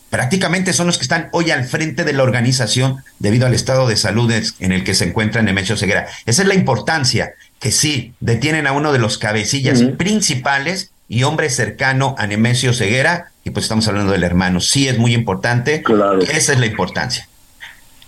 prácticamente 0.10 0.74
son 0.74 0.88
los 0.88 0.98
que 0.98 1.04
están 1.04 1.30
hoy 1.34 1.51
al 1.51 1.65
frente 1.65 2.04
de 2.04 2.13
la 2.13 2.24
organización 2.24 3.04
debido 3.20 3.46
al 3.46 3.54
estado 3.54 3.88
de 3.88 3.96
salud 3.96 4.32
en 4.60 4.72
el 4.72 4.84
que 4.84 4.96
se 4.96 5.06
encuentra 5.06 5.42
Nemesio 5.42 5.77
Ceguera. 5.77 6.08
Esa 6.25 6.42
es 6.42 6.48
la 6.48 6.56
importancia, 6.56 7.34
que 7.60 7.72
sí, 7.72 8.13
detienen 8.20 8.65
a 8.65 8.72
uno 8.72 8.92
de 8.92 9.00
los 9.00 9.18
cabecillas 9.18 9.84
principales 9.98 10.92
y 11.07 11.24
hombre 11.24 11.50
cercano 11.50 12.15
a 12.17 12.27
Nemesio 12.27 12.74
Ceguera, 12.74 13.31
y 13.43 13.51
pues 13.51 13.65
estamos 13.65 13.88
hablando 13.88 14.12
del 14.12 14.24
hermano. 14.24 14.59
Sí 14.59 14.88
es 14.88 14.97
muy 14.97 15.13
importante, 15.13 15.83
claro. 15.83 16.19
esa 16.19 16.53
es 16.53 16.59
la 16.59 16.65
importancia. 16.65 17.27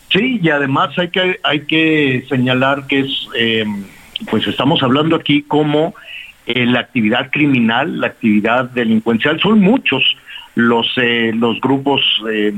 Sí, 0.10 0.40
y 0.42 0.50
además 0.50 0.98
hay 0.98 1.10
que, 1.10 1.40
hay 1.44 1.62
que 1.62 2.26
señalar 2.30 2.88
que 2.88 3.02
es, 3.02 3.28
em, 3.36 3.84
pues 4.30 4.48
estamos 4.48 4.82
hablando 4.82 5.16
aquí 5.16 5.44
como 5.44 5.94
eh, 6.46 6.66
la 6.66 6.80
actividad 6.80 7.30
criminal, 7.30 8.00
la 8.00 8.08
actividad 8.08 8.70
delincuencial, 8.70 9.40
son 9.42 9.60
muchos 9.60 10.02
los, 10.56 10.88
eh, 10.98 11.34
los 11.36 11.60
grupos 11.60 12.02
eh, 12.32 12.54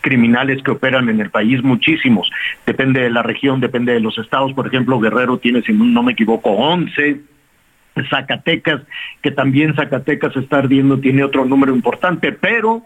criminales 0.00 0.62
que 0.62 0.70
operan 0.70 1.08
en 1.08 1.20
el 1.20 1.30
país, 1.30 1.62
muchísimos. 1.62 2.30
Depende 2.66 3.00
de 3.00 3.10
la 3.10 3.22
región, 3.22 3.60
depende 3.60 3.92
de 3.92 4.00
los 4.00 4.18
estados. 4.18 4.52
Por 4.54 4.66
ejemplo, 4.66 4.98
Guerrero 4.98 5.38
tiene, 5.38 5.62
si 5.62 5.72
no 5.72 6.02
me 6.02 6.12
equivoco, 6.12 6.50
11. 6.50 7.20
Zacatecas, 8.10 8.82
que 9.22 9.30
también 9.30 9.74
Zacatecas 9.74 10.36
está 10.36 10.58
ardiendo, 10.58 10.98
tiene 10.98 11.24
otro 11.24 11.44
número 11.44 11.74
importante, 11.74 12.32
pero 12.32 12.82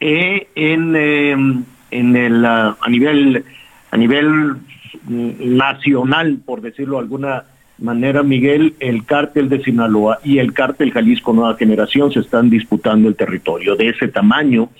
eh, 0.00 0.48
en, 0.54 1.64
en 1.90 2.16
el, 2.16 2.44
a 2.44 2.76
nivel 2.88 3.44
a 3.90 3.96
nivel 3.96 4.56
nacional, 5.08 6.38
por 6.44 6.60
decirlo 6.60 6.96
de 6.96 7.02
alguna 7.02 7.44
manera, 7.78 8.22
Miguel, 8.22 8.74
el 8.78 9.04
cártel 9.04 9.48
de 9.48 9.62
Sinaloa 9.62 10.18
y 10.22 10.38
el 10.38 10.52
cártel 10.52 10.92
Jalisco 10.92 11.32
Nueva 11.32 11.56
Generación 11.56 12.12
se 12.12 12.20
están 12.20 12.50
disputando 12.50 13.08
el 13.08 13.16
territorio. 13.16 13.74
De 13.76 13.88
ese 13.88 14.08
tamaño 14.08 14.70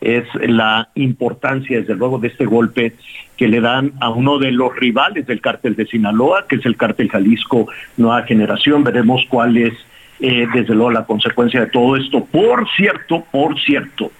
es 0.00 0.24
la 0.34 0.88
importancia, 0.94 1.78
desde 1.78 1.94
luego, 1.94 2.18
de 2.18 2.28
este 2.28 2.46
golpe 2.46 2.94
que 3.36 3.48
le 3.48 3.60
dan 3.60 3.92
a 4.00 4.10
uno 4.10 4.38
de 4.38 4.50
los 4.50 4.74
rivales 4.76 5.26
del 5.26 5.40
cártel 5.40 5.76
de 5.76 5.86
Sinaloa, 5.86 6.46
que 6.48 6.56
es 6.56 6.66
el 6.66 6.76
cártel 6.76 7.10
Jalisco 7.10 7.68
Nueva 7.96 8.22
Generación. 8.22 8.84
Veremos 8.84 9.24
cuál 9.28 9.56
es, 9.56 9.74
eh, 10.20 10.46
desde 10.52 10.74
luego, 10.74 10.90
la 10.90 11.04
consecuencia 11.04 11.60
de 11.60 11.66
todo 11.66 11.96
esto. 11.96 12.24
Por 12.24 12.68
cierto, 12.76 13.24
por 13.30 13.58
cierto, 13.60 14.10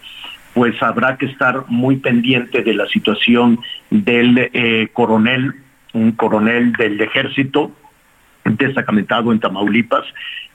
pues 0.54 0.82
habrá 0.82 1.16
que 1.16 1.26
estar 1.26 1.64
muy 1.68 1.96
pendiente 1.96 2.62
de 2.62 2.74
la 2.74 2.86
situación 2.88 3.60
del 3.90 4.50
eh, 4.52 4.88
coronel, 4.92 5.54
un 5.92 6.12
coronel 6.12 6.72
del 6.72 7.00
ejército 7.00 7.72
destacamentado 8.44 9.32
en 9.32 9.40
Tamaulipas, 9.40 10.04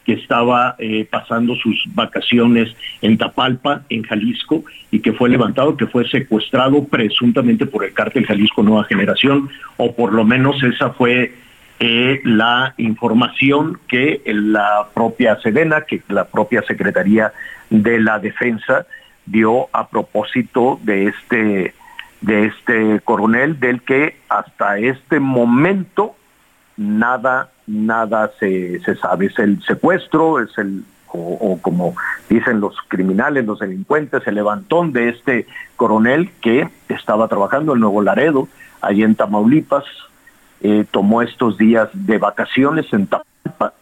que 0.05 0.13
estaba 0.13 0.75
eh, 0.77 1.07
pasando 1.09 1.55
sus 1.55 1.83
vacaciones 1.93 2.75
en 3.01 3.17
Tapalpa, 3.17 3.81
en 3.89 4.03
Jalisco, 4.03 4.63
y 4.91 4.99
que 4.99 5.13
fue 5.13 5.29
levantado, 5.29 5.75
que 5.75 5.87
fue 5.87 6.07
secuestrado 6.07 6.85
presuntamente 6.85 7.65
por 7.65 7.83
el 7.83 7.93
cártel 7.93 8.25
Jalisco 8.25 8.63
Nueva 8.63 8.85
Generación, 8.85 9.49
o 9.77 9.95
por 9.95 10.13
lo 10.13 10.23
menos 10.23 10.61
esa 10.63 10.91
fue 10.91 11.33
eh, 11.79 12.21
la 12.23 12.73
información 12.77 13.79
que 13.87 14.21
la 14.25 14.87
propia 14.93 15.37
Sedena, 15.41 15.81
que 15.81 16.01
la 16.07 16.25
propia 16.25 16.61
Secretaría 16.61 17.33
de 17.69 17.99
la 17.99 18.19
Defensa 18.19 18.85
dio 19.25 19.67
a 19.73 19.89
propósito 19.89 20.79
de 20.83 21.07
este 21.07 21.73
de 22.21 22.45
este 22.45 23.01
coronel 23.03 23.59
del 23.59 23.81
que 23.81 24.15
hasta 24.29 24.79
este 24.79 25.19
momento 25.19 26.15
nada 26.77 27.49
nada 27.67 28.31
se, 28.39 28.79
se 28.81 28.95
sabe 28.95 29.27
es 29.27 29.39
el 29.39 29.61
secuestro 29.63 30.39
es 30.39 30.57
el 30.57 30.83
o, 31.17 31.57
como 31.61 31.95
dicen 32.29 32.59
los 32.59 32.75
criminales 32.89 33.45
los 33.45 33.59
delincuentes 33.59 34.27
el 34.27 34.35
levantón 34.35 34.91
de 34.91 35.09
este 35.09 35.47
coronel 35.77 36.31
que 36.41 36.67
estaba 36.89 37.27
trabajando 37.29 37.73
en 37.73 37.79
Nuevo 37.79 38.01
Laredo 38.01 38.49
allí 38.81 39.03
en 39.03 39.15
Tamaulipas 39.15 39.85
eh, 40.61 40.85
tomó 40.91 41.21
estos 41.21 41.57
días 41.57 41.89
de 41.93 42.17
vacaciones 42.17 42.91
en 42.91 43.07
Tampa 43.07 43.73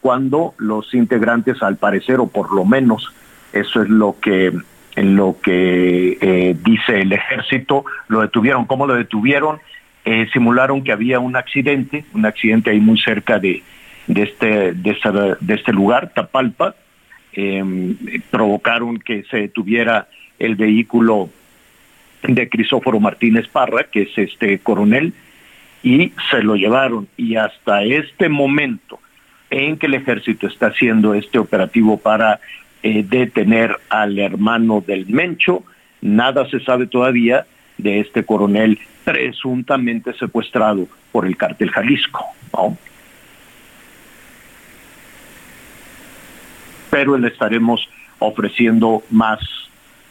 cuando 0.00 0.54
los 0.58 0.92
integrantes 0.94 1.62
al 1.62 1.76
parecer 1.76 2.18
o 2.18 2.26
por 2.26 2.52
lo 2.52 2.64
menos 2.64 3.12
eso 3.52 3.80
es 3.80 3.88
lo 3.88 4.16
que 4.20 4.52
en 4.96 5.16
lo 5.16 5.36
que 5.42 6.18
eh, 6.20 6.56
dice 6.64 7.00
el 7.00 7.12
ejército, 7.12 7.84
lo 8.08 8.20
detuvieron. 8.20 8.64
¿Cómo 8.64 8.86
lo 8.86 8.94
detuvieron? 8.94 9.60
Eh, 10.04 10.28
simularon 10.32 10.84
que 10.84 10.92
había 10.92 11.18
un 11.18 11.34
accidente, 11.34 12.04
un 12.12 12.26
accidente 12.26 12.70
ahí 12.70 12.80
muy 12.80 12.98
cerca 12.98 13.38
de, 13.38 13.62
de, 14.06 14.22
este, 14.22 14.72
de, 14.72 15.54
este 15.54 15.72
lugar, 15.72 16.12
Tapalpa. 16.14 16.74
Em, 17.32 17.96
provocaron 18.30 18.98
que 18.98 19.24
se 19.24 19.38
detuviera 19.38 20.06
el 20.38 20.54
vehículo 20.54 21.30
de 22.22 22.48
Crisóforo 22.48 23.00
Martínez 23.00 23.48
Parra, 23.48 23.84
que 23.84 24.02
es 24.02 24.18
este 24.18 24.58
coronel, 24.58 25.12
y 25.82 26.12
se 26.30 26.42
lo 26.42 26.54
llevaron. 26.54 27.08
Y 27.16 27.36
hasta 27.36 27.82
este 27.82 28.28
momento 28.28 29.00
en 29.50 29.78
que 29.78 29.86
el 29.86 29.94
ejército 29.94 30.46
está 30.46 30.68
haciendo 30.68 31.14
este 31.14 31.38
operativo 31.38 31.96
para 31.96 32.40
eh, 32.82 33.04
detener 33.08 33.76
al 33.88 34.18
hermano 34.18 34.84
del 34.86 35.06
Mencho. 35.06 35.64
Nada 36.02 36.48
se 36.50 36.60
sabe 36.60 36.86
todavía 36.86 37.46
de 37.84 38.00
este 38.00 38.24
coronel 38.24 38.80
presuntamente 39.04 40.14
secuestrado 40.14 40.88
por 41.12 41.26
el 41.26 41.36
cártel 41.36 41.70
Jalisco. 41.70 42.24
Pero 46.90 47.18
le 47.18 47.28
estaremos 47.28 47.86
ofreciendo 48.18 49.02
más, 49.10 49.38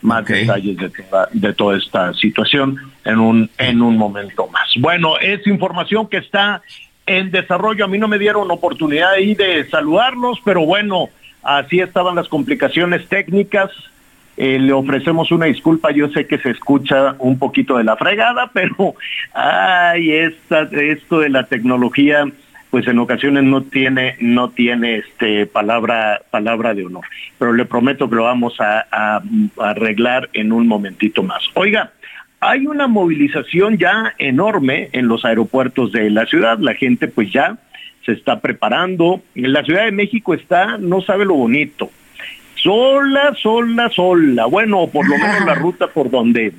más 0.04 0.24
detalles 0.26 0.78
de 0.78 0.90
toda, 0.90 1.28
de 1.34 1.54
toda 1.54 1.78
esta 1.78 2.14
situación 2.14 2.78
en 3.04 3.20
un, 3.20 3.50
en 3.58 3.82
un 3.82 3.98
momento 3.98 4.48
más. 4.48 4.70
Bueno, 4.80 5.18
es 5.20 5.46
información 5.48 6.08
que 6.08 6.18
está 6.18 6.62
en 7.08 7.32
desarrollo. 7.32 7.86
A 7.86 7.88
mí 7.88 7.98
no 7.98 8.08
me 8.08 8.20
dieron 8.20 8.52
oportunidad 8.52 9.14
ahí 9.14 9.34
de 9.34 9.68
saludarlos, 9.70 10.38
pero 10.46 10.64
bueno, 10.66 11.10
Así 11.44 11.82
estaban 11.82 12.16
las 12.16 12.30
complicaciones 12.30 13.08
técnicas. 13.10 13.70
Eh, 14.36 14.58
le 14.60 14.74
ofrecemos 14.74 15.32
una 15.32 15.46
disculpa, 15.46 15.92
yo 15.92 16.10
sé 16.10 16.26
que 16.26 16.40
se 16.40 16.50
escucha 16.50 17.16
un 17.20 17.38
poquito 17.38 17.78
de 17.78 17.84
la 17.84 17.96
fregada, 17.96 18.50
pero 18.54 18.96
ay, 19.34 20.12
esta, 20.12 20.64
esto 20.72 21.20
de 21.20 21.30
la 21.30 21.44
tecnología, 21.44 22.26
pues 22.72 22.88
en 22.88 22.98
ocasiones 23.00 23.44
no 23.44 23.62
tiene, 23.62 24.16
no 24.20 24.50
tiene 24.50 24.98
este 24.98 25.46
palabra, 25.46 26.22
palabra 26.32 26.74
de 26.74 26.86
honor. 26.86 27.06
Pero 27.38 27.54
le 27.54 27.66
prometo 27.66 28.10
que 28.10 28.16
lo 28.16 28.24
vamos 28.24 28.60
a, 28.60 28.88
a 28.92 29.22
arreglar 29.60 30.30
en 30.34 30.52
un 30.52 30.68
momentito 30.68 31.22
más. 31.22 31.44
Oiga, 31.54 31.92
hay 32.40 32.66
una 32.66 32.88
movilización 32.88 33.78
ya 33.78 34.16
enorme 34.18 34.90
en 34.92 35.08
los 35.08 35.24
aeropuertos 35.24 35.92
de 35.92 36.10
la 36.10 36.26
ciudad. 36.26 36.58
La 36.60 36.74
gente 36.74 37.08
pues 37.08 37.32
ya 37.32 37.58
se 38.06 38.14
está 38.14 38.40
preparando. 38.42 39.22
En 39.36 39.54
la 39.54 39.64
Ciudad 39.64 39.86
de 39.86 39.92
México 39.92 40.34
está, 40.34 40.78
no 40.78 41.02
sabe 41.02 41.26
lo 41.26 41.36
bonito, 41.36 41.90
sola, 42.64 43.36
sola, 43.42 43.90
sola. 43.90 44.46
Bueno, 44.46 44.88
por 44.88 45.08
lo 45.08 45.18
menos 45.18 45.46
la 45.46 45.54
ruta 45.54 45.88
por 45.88 46.10
donde, 46.10 46.54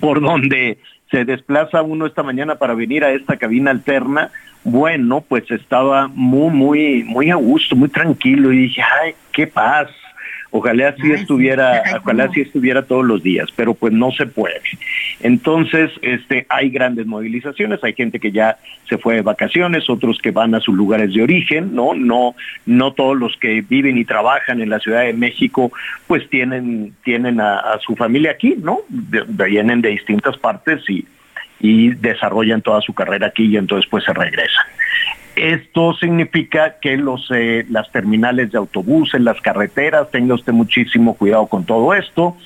por 0.00 0.20
donde 0.20 0.78
se 1.10 1.24
desplaza 1.24 1.82
uno 1.82 2.06
esta 2.06 2.22
mañana 2.22 2.56
para 2.56 2.74
venir 2.74 3.04
a 3.04 3.12
esta 3.12 3.36
cabina 3.36 3.70
alterna, 3.70 4.30
bueno, 4.64 5.20
pues 5.20 5.48
estaba 5.50 6.08
muy, 6.08 6.50
muy, 6.50 7.04
muy 7.04 7.30
a 7.30 7.34
gusto, 7.34 7.76
muy 7.76 7.90
tranquilo 7.90 8.50
y 8.50 8.62
dije, 8.62 8.82
ay, 8.82 9.14
qué 9.30 9.46
paz, 9.46 9.88
Ojalá 10.56 10.90
así 10.90 11.10
estuviera, 11.10 11.82
ojalá 12.00 12.26
así 12.26 12.42
estuviera 12.42 12.82
todos 12.82 13.04
los 13.04 13.24
días, 13.24 13.48
pero 13.56 13.74
pues 13.74 13.92
no 13.92 14.12
se 14.12 14.24
puede. 14.24 14.60
Entonces, 15.18 15.90
este, 16.00 16.46
hay 16.48 16.70
grandes 16.70 17.06
movilizaciones, 17.06 17.82
hay 17.82 17.92
gente 17.92 18.20
que 18.20 18.30
ya 18.30 18.56
se 18.88 18.96
fue 18.96 19.16
de 19.16 19.22
vacaciones, 19.22 19.90
otros 19.90 20.20
que 20.22 20.30
van 20.30 20.54
a 20.54 20.60
sus 20.60 20.76
lugares 20.76 21.12
de 21.12 21.24
origen, 21.24 21.74
¿no? 21.74 21.94
No, 21.94 22.36
no 22.66 22.92
todos 22.92 23.16
los 23.16 23.36
que 23.36 23.62
viven 23.62 23.98
y 23.98 24.04
trabajan 24.04 24.60
en 24.60 24.70
la 24.70 24.78
Ciudad 24.78 25.00
de 25.00 25.12
México, 25.12 25.72
pues 26.06 26.30
tienen, 26.30 26.94
tienen 27.02 27.40
a, 27.40 27.76
su 27.84 27.96
familia 27.96 28.30
aquí, 28.30 28.54
¿no? 28.56 28.78
vienen 28.88 29.80
de 29.80 29.88
distintas 29.88 30.38
partes 30.38 30.88
y, 30.88 31.04
y 31.60 31.94
desarrollan 31.94 32.62
toda 32.62 32.80
su 32.80 32.94
carrera 32.94 33.28
aquí 33.28 33.46
y 33.46 33.56
entonces 33.56 33.88
pues 33.90 34.04
se 34.04 34.12
regresan. 34.12 34.64
Esto 35.36 35.94
significa 35.94 36.76
que 36.80 36.96
los, 36.96 37.28
eh, 37.34 37.66
las 37.68 37.90
terminales 37.90 38.52
de 38.52 38.58
autobuses, 38.58 39.20
las 39.20 39.40
carreteras, 39.40 40.10
tenga 40.10 40.34
usted 40.34 40.52
muchísimo 40.52 41.16
cuidado 41.16 41.48
con 41.48 41.64
todo 41.64 41.92
esto. 41.92 42.36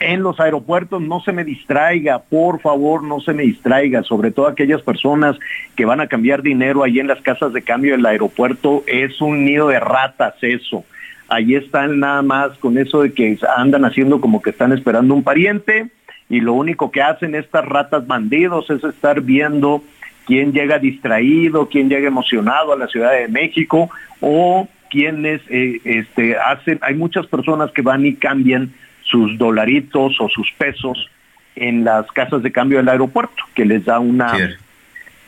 En 0.00 0.22
los 0.22 0.40
aeropuertos 0.40 1.02
no 1.02 1.20
se 1.20 1.32
me 1.32 1.44
distraiga, 1.44 2.20
por 2.20 2.60
favor, 2.60 3.02
no 3.02 3.20
se 3.20 3.34
me 3.34 3.42
distraiga, 3.42 4.02
sobre 4.02 4.30
todo 4.30 4.46
aquellas 4.46 4.80
personas 4.80 5.36
que 5.76 5.84
van 5.84 6.00
a 6.00 6.06
cambiar 6.06 6.42
dinero 6.42 6.84
ahí 6.84 7.00
en 7.00 7.08
las 7.08 7.20
casas 7.20 7.52
de 7.52 7.62
cambio 7.62 7.92
del 7.92 8.06
aeropuerto, 8.06 8.82
es 8.86 9.20
un 9.20 9.44
nido 9.44 9.68
de 9.68 9.80
ratas 9.80 10.34
eso. 10.40 10.84
Ahí 11.28 11.54
están 11.54 11.98
nada 11.98 12.22
más 12.22 12.56
con 12.56 12.78
eso 12.78 13.02
de 13.02 13.12
que 13.12 13.38
andan 13.58 13.84
haciendo 13.84 14.22
como 14.22 14.40
que 14.40 14.50
están 14.50 14.72
esperando 14.72 15.12
un 15.12 15.22
pariente 15.22 15.88
y 16.28 16.40
lo 16.40 16.52
único 16.52 16.90
que 16.90 17.02
hacen 17.02 17.34
estas 17.34 17.64
ratas 17.64 18.06
bandidos 18.06 18.68
es 18.70 18.84
estar 18.84 19.20
viendo 19.22 19.82
quién 20.26 20.52
llega 20.52 20.78
distraído, 20.78 21.68
quién 21.68 21.88
llega 21.88 22.08
emocionado 22.08 22.72
a 22.72 22.76
la 22.76 22.86
Ciudad 22.86 23.12
de 23.12 23.28
México 23.28 23.90
o 24.20 24.68
quienes 24.90 25.40
eh, 25.48 25.80
este, 25.84 26.36
hacen, 26.36 26.78
hay 26.82 26.94
muchas 26.94 27.26
personas 27.26 27.70
que 27.72 27.82
van 27.82 28.04
y 28.04 28.14
cambian 28.14 28.72
sus 29.02 29.38
dolaritos 29.38 30.20
o 30.20 30.28
sus 30.28 30.52
pesos 30.52 31.10
en 31.56 31.84
las 31.84 32.06
casas 32.12 32.42
de 32.42 32.52
cambio 32.52 32.78
del 32.78 32.88
aeropuerto, 32.88 33.42
que 33.54 33.64
les 33.64 33.84
da 33.84 33.98
una, 33.98 34.32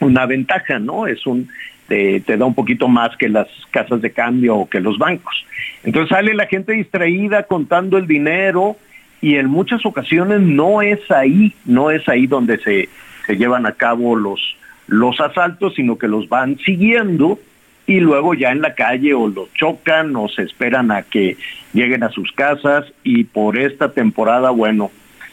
una 0.00 0.26
ventaja, 0.26 0.78
¿no? 0.78 1.06
Es 1.06 1.26
un, 1.26 1.48
te, 1.88 2.20
te, 2.20 2.36
da 2.36 2.44
un 2.44 2.54
poquito 2.54 2.86
más 2.86 3.16
que 3.16 3.28
las 3.28 3.48
casas 3.70 4.00
de 4.00 4.12
cambio 4.12 4.56
o 4.56 4.68
que 4.68 4.80
los 4.80 4.98
bancos. 4.98 5.44
Entonces 5.82 6.10
sale 6.10 6.34
la 6.34 6.46
gente 6.46 6.72
distraída 6.72 7.44
contando 7.44 7.96
el 7.96 8.06
dinero 8.06 8.76
y 9.20 9.36
en 9.36 9.46
muchas 9.46 9.84
ocasiones 9.84 10.40
no 10.40 10.82
es 10.82 11.10
ahí, 11.10 11.54
no 11.64 11.90
es 11.90 12.08
ahí 12.08 12.26
donde 12.26 12.58
se, 12.58 12.88
llevan 13.34 13.66
a 13.66 13.72
cabo 13.72 14.16
los, 14.16 14.56
los 14.86 15.20
asaltos, 15.20 15.74
sino 15.74 15.98
que 15.98 16.08
los 16.08 16.28
van 16.28 16.58
siguiendo 16.58 17.38
y 17.86 18.00
luego 18.00 18.34
ya 18.34 18.50
en 18.50 18.60
la 18.60 18.74
calle 18.74 19.14
o 19.14 19.28
los 19.28 19.52
chocan 19.54 20.14
o 20.16 20.28
se 20.28 20.42
esperan 20.42 20.90
a 20.90 21.02
que 21.02 21.36
lleguen 21.72 22.02
a 22.02 22.10
sus 22.10 22.32
casas 22.32 22.86
y 23.04 23.24
por 23.24 23.58
esta 23.58 23.92
temporada, 23.92 24.50
bueno, 24.50 24.90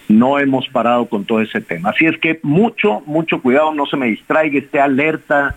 no 0.09 0.39
hemos 0.39 0.67
parado 0.69 1.05
con 1.07 1.25
todo 1.25 1.41
ese 1.41 1.61
tema. 1.61 1.89
Así 1.89 2.05
es 2.05 2.17
que 2.17 2.39
mucho, 2.43 3.01
mucho 3.05 3.41
cuidado, 3.41 3.73
no 3.73 3.85
se 3.85 3.97
me 3.97 4.07
distraiga, 4.07 4.59
esté 4.59 4.79
alerta. 4.79 5.55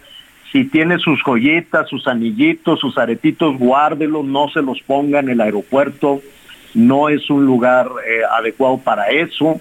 Si 0.53 0.64
tiene 0.64 0.99
sus 0.99 1.23
joyetas, 1.23 1.88
sus 1.88 2.09
anillitos, 2.09 2.81
sus 2.81 2.99
aretitos, 2.99 3.57
guárdelos, 3.57 4.25
no 4.25 4.49
se 4.49 4.62
los 4.62 4.81
ponga 4.83 5.21
en 5.21 5.29
el 5.29 5.40
aeropuerto. 5.40 6.21
No 6.74 7.09
es 7.09 7.28
un 7.30 7.44
lugar 7.44 7.88
eh, 8.06 8.20
adecuado 8.38 8.78
para 8.78 9.09
eso 9.09 9.61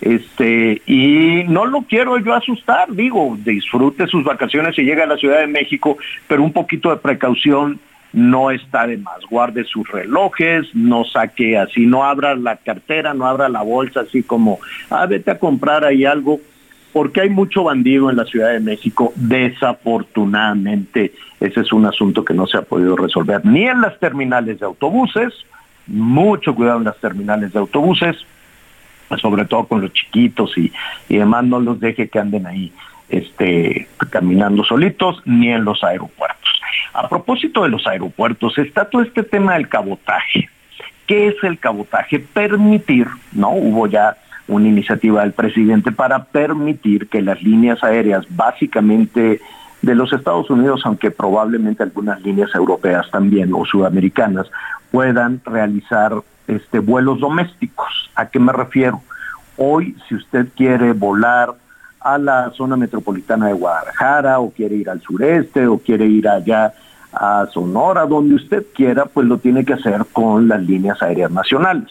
este, 0.00 0.80
y 0.86 1.44
no 1.48 1.66
lo 1.66 1.82
quiero 1.82 2.16
yo 2.18 2.32
asustar, 2.34 2.90
digo, 2.92 3.36
disfrute 3.44 4.06
sus 4.06 4.24
vacaciones 4.24 4.78
y 4.78 4.82
llega 4.82 5.04
a 5.04 5.06
la 5.06 5.18
Ciudad 5.18 5.40
de 5.40 5.46
México, 5.46 5.98
pero 6.26 6.42
un 6.42 6.52
poquito 6.52 6.90
de 6.90 6.96
precaución 6.96 7.78
no 8.12 8.50
está 8.50 8.86
de 8.86 8.96
más. 8.96 9.20
Guarde 9.28 9.64
sus 9.64 9.88
relojes, 9.88 10.74
no 10.74 11.04
saque 11.04 11.58
así, 11.58 11.86
no 11.86 12.04
abra 12.04 12.34
la 12.34 12.56
cartera, 12.56 13.12
no 13.12 13.26
abra 13.26 13.48
la 13.50 13.62
bolsa 13.62 14.00
así 14.00 14.22
como, 14.22 14.58
ah, 14.88 15.06
vete 15.06 15.32
a 15.32 15.38
comprar 15.38 15.84
ahí 15.84 16.06
algo, 16.06 16.40
porque 16.92 17.20
hay 17.20 17.30
mucho 17.30 17.64
bandido 17.64 18.10
en 18.10 18.16
la 18.16 18.24
Ciudad 18.24 18.52
de 18.52 18.60
México, 18.60 19.12
desafortunadamente. 19.16 21.12
Ese 21.38 21.60
es 21.60 21.72
un 21.72 21.84
asunto 21.84 22.24
que 22.24 22.34
no 22.34 22.46
se 22.46 22.56
ha 22.56 22.62
podido 22.62 22.96
resolver 22.96 23.44
ni 23.44 23.66
en 23.66 23.82
las 23.82 23.98
terminales 24.00 24.60
de 24.60 24.66
autobuses, 24.66 25.34
mucho 25.86 26.54
cuidado 26.54 26.78
en 26.78 26.84
las 26.84 26.98
terminales 26.98 27.52
de 27.52 27.58
autobuses, 27.58 28.16
sobre 29.20 29.44
todo 29.44 29.64
con 29.64 29.80
los 29.80 29.92
chiquitos 29.92 30.56
y, 30.56 30.72
demás, 31.08 31.44
no 31.44 31.60
los 31.60 31.80
deje 31.80 32.08
que 32.08 32.18
anden 32.18 32.46
ahí 32.46 32.72
este, 33.08 33.88
caminando 34.10 34.64
solitos 34.64 35.20
ni 35.24 35.50
en 35.50 35.64
los 35.64 35.82
aeropuertos. 35.82 36.50
A 36.92 37.08
propósito 37.08 37.62
de 37.62 37.70
los 37.70 37.86
aeropuertos, 37.86 38.56
está 38.58 38.84
todo 38.84 39.02
este 39.02 39.22
tema 39.22 39.54
del 39.54 39.68
cabotaje. 39.68 40.48
¿Qué 41.06 41.28
es 41.28 41.34
el 41.42 41.58
cabotaje? 41.58 42.20
Permitir, 42.20 43.08
¿no? 43.32 43.50
Hubo 43.50 43.86
ya 43.88 44.16
una 44.46 44.68
iniciativa 44.68 45.22
del 45.22 45.32
presidente 45.32 45.92
para 45.92 46.24
permitir 46.24 47.08
que 47.08 47.22
las 47.22 47.42
líneas 47.42 47.82
aéreas, 47.82 48.26
básicamente 48.28 49.40
de 49.82 49.94
los 49.94 50.12
Estados 50.12 50.50
Unidos, 50.50 50.82
aunque 50.84 51.10
probablemente 51.10 51.82
algunas 51.82 52.20
líneas 52.22 52.54
europeas 52.54 53.10
también 53.10 53.52
o 53.54 53.64
sudamericanas, 53.64 54.46
puedan 54.90 55.40
realizar 55.44 56.14
este, 56.46 56.80
vuelos 56.80 57.20
domésticos. 57.20 58.10
¿A 58.14 58.26
qué 58.26 58.38
me 58.38 58.52
refiero? 58.52 59.00
Hoy, 59.56 59.96
si 60.08 60.14
usted 60.14 60.48
quiere 60.56 60.92
volar 60.92 61.54
a 62.00 62.18
la 62.18 62.50
zona 62.50 62.76
metropolitana 62.76 63.48
de 63.48 63.52
Guadalajara 63.52 64.40
o 64.40 64.50
quiere 64.50 64.74
ir 64.74 64.88
al 64.88 65.00
sureste 65.00 65.66
o 65.66 65.78
quiere 65.78 66.06
ir 66.06 66.28
allá 66.28 66.72
a 67.12 67.46
Sonora, 67.52 68.06
donde 68.06 68.36
usted 68.36 68.64
quiera, 68.74 69.06
pues 69.06 69.26
lo 69.26 69.38
tiene 69.38 69.64
que 69.64 69.74
hacer 69.74 70.04
con 70.12 70.48
las 70.48 70.62
líneas 70.62 71.02
aéreas 71.02 71.30
nacionales. 71.30 71.90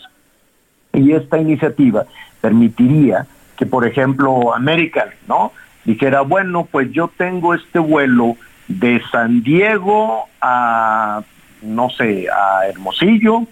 Y 0.93 1.11
esta 1.11 1.37
iniciativa 1.37 2.05
permitiría 2.41 3.27
que, 3.55 3.65
por 3.65 3.85
ejemplo, 3.85 4.55
American, 4.55 5.09
¿no? 5.27 5.51
Dijera, 5.89 6.21
bueno, 6.21 6.67
pues 6.71 6.91
yo 6.91 7.09
tengo 7.17 7.55
este 7.55 7.79
vuelo 7.79 8.37
de 8.67 9.01
San 9.11 9.41
Diego 9.41 10.25
a, 10.39 11.23
no 11.63 11.89
sé, 11.89 12.27
a 12.29 12.67
Hermosillo, 12.67 13.47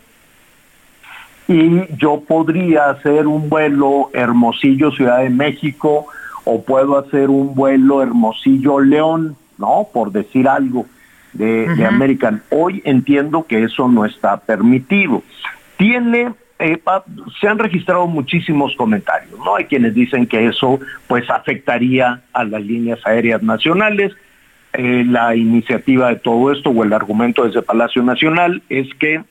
y 1.48 1.96
yo 1.96 2.22
podría 2.28 2.92
hacer 2.92 3.26
un 3.26 3.50
vuelo 3.50 4.12
Hermosillo, 4.14 4.92
Ciudad 4.92 5.22
de 5.22 5.32
México, 5.32 6.06
o 6.44 6.62
puedo 6.62 7.00
hacer 7.00 7.32
un 7.32 7.56
vuelo 7.56 8.04
Hermosillo, 8.04 8.82
León, 8.82 9.36
¿no? 9.58 9.88
Por 9.92 10.12
decir 10.12 10.48
algo 10.48 10.86
de, 11.34 11.88
American. 11.88 12.44
Hoy 12.52 12.84
entiendo 12.86 13.48
que 13.48 13.64
eso 13.64 13.88
no 13.88 14.06
está 14.06 14.38
permitido. 14.38 15.24
Tiene 15.78 16.34
eh, 16.60 16.80
se 17.40 17.48
han 17.48 17.60
registrado 17.60 18.08
muchísimos 18.08 18.76
comentarios, 18.76 19.38
¿no? 19.40 19.56
Hay 19.56 19.66
quienes 19.66 19.94
dicen 19.94 20.26
que 20.26 20.48
eso 20.48 20.80
pues 21.08 21.30
afectaría 21.30 22.22
a 22.34 22.44
las 22.44 22.62
líneas 22.62 23.00
aéreas 23.06 23.44
nacionales. 23.44 24.14
Eh, 24.74 25.04
la 25.08 25.36
iniciativa 25.36 26.10
de 26.10 26.18
todo 26.18 26.52
esto 26.52 26.70
o 26.70 26.84
el 26.84 26.94
argumento 26.94 27.46
desde 27.46 27.62
Palacio 27.62 28.04
Nacional 28.04 28.62
es 28.70 28.88
que 28.96 29.24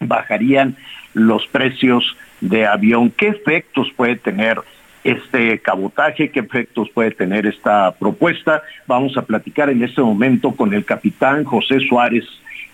bajarían 0.00 0.76
los 1.14 1.46
precios 1.46 2.16
de 2.40 2.66
avión. 2.66 3.10
¿Qué 3.10 3.28
efectos 3.28 3.88
puede 3.96 4.16
tener 4.16 4.60
este 5.04 5.58
cabotaje, 5.58 6.30
qué 6.30 6.40
efectos 6.40 6.88
puede 6.90 7.10
tener 7.10 7.46
esta 7.46 7.92
propuesta. 7.92 8.62
Vamos 8.86 9.16
a 9.16 9.22
platicar 9.22 9.68
en 9.70 9.82
este 9.82 10.00
momento 10.00 10.52
con 10.52 10.72
el 10.74 10.84
capitán 10.84 11.44
José 11.44 11.80
Suárez. 11.80 12.24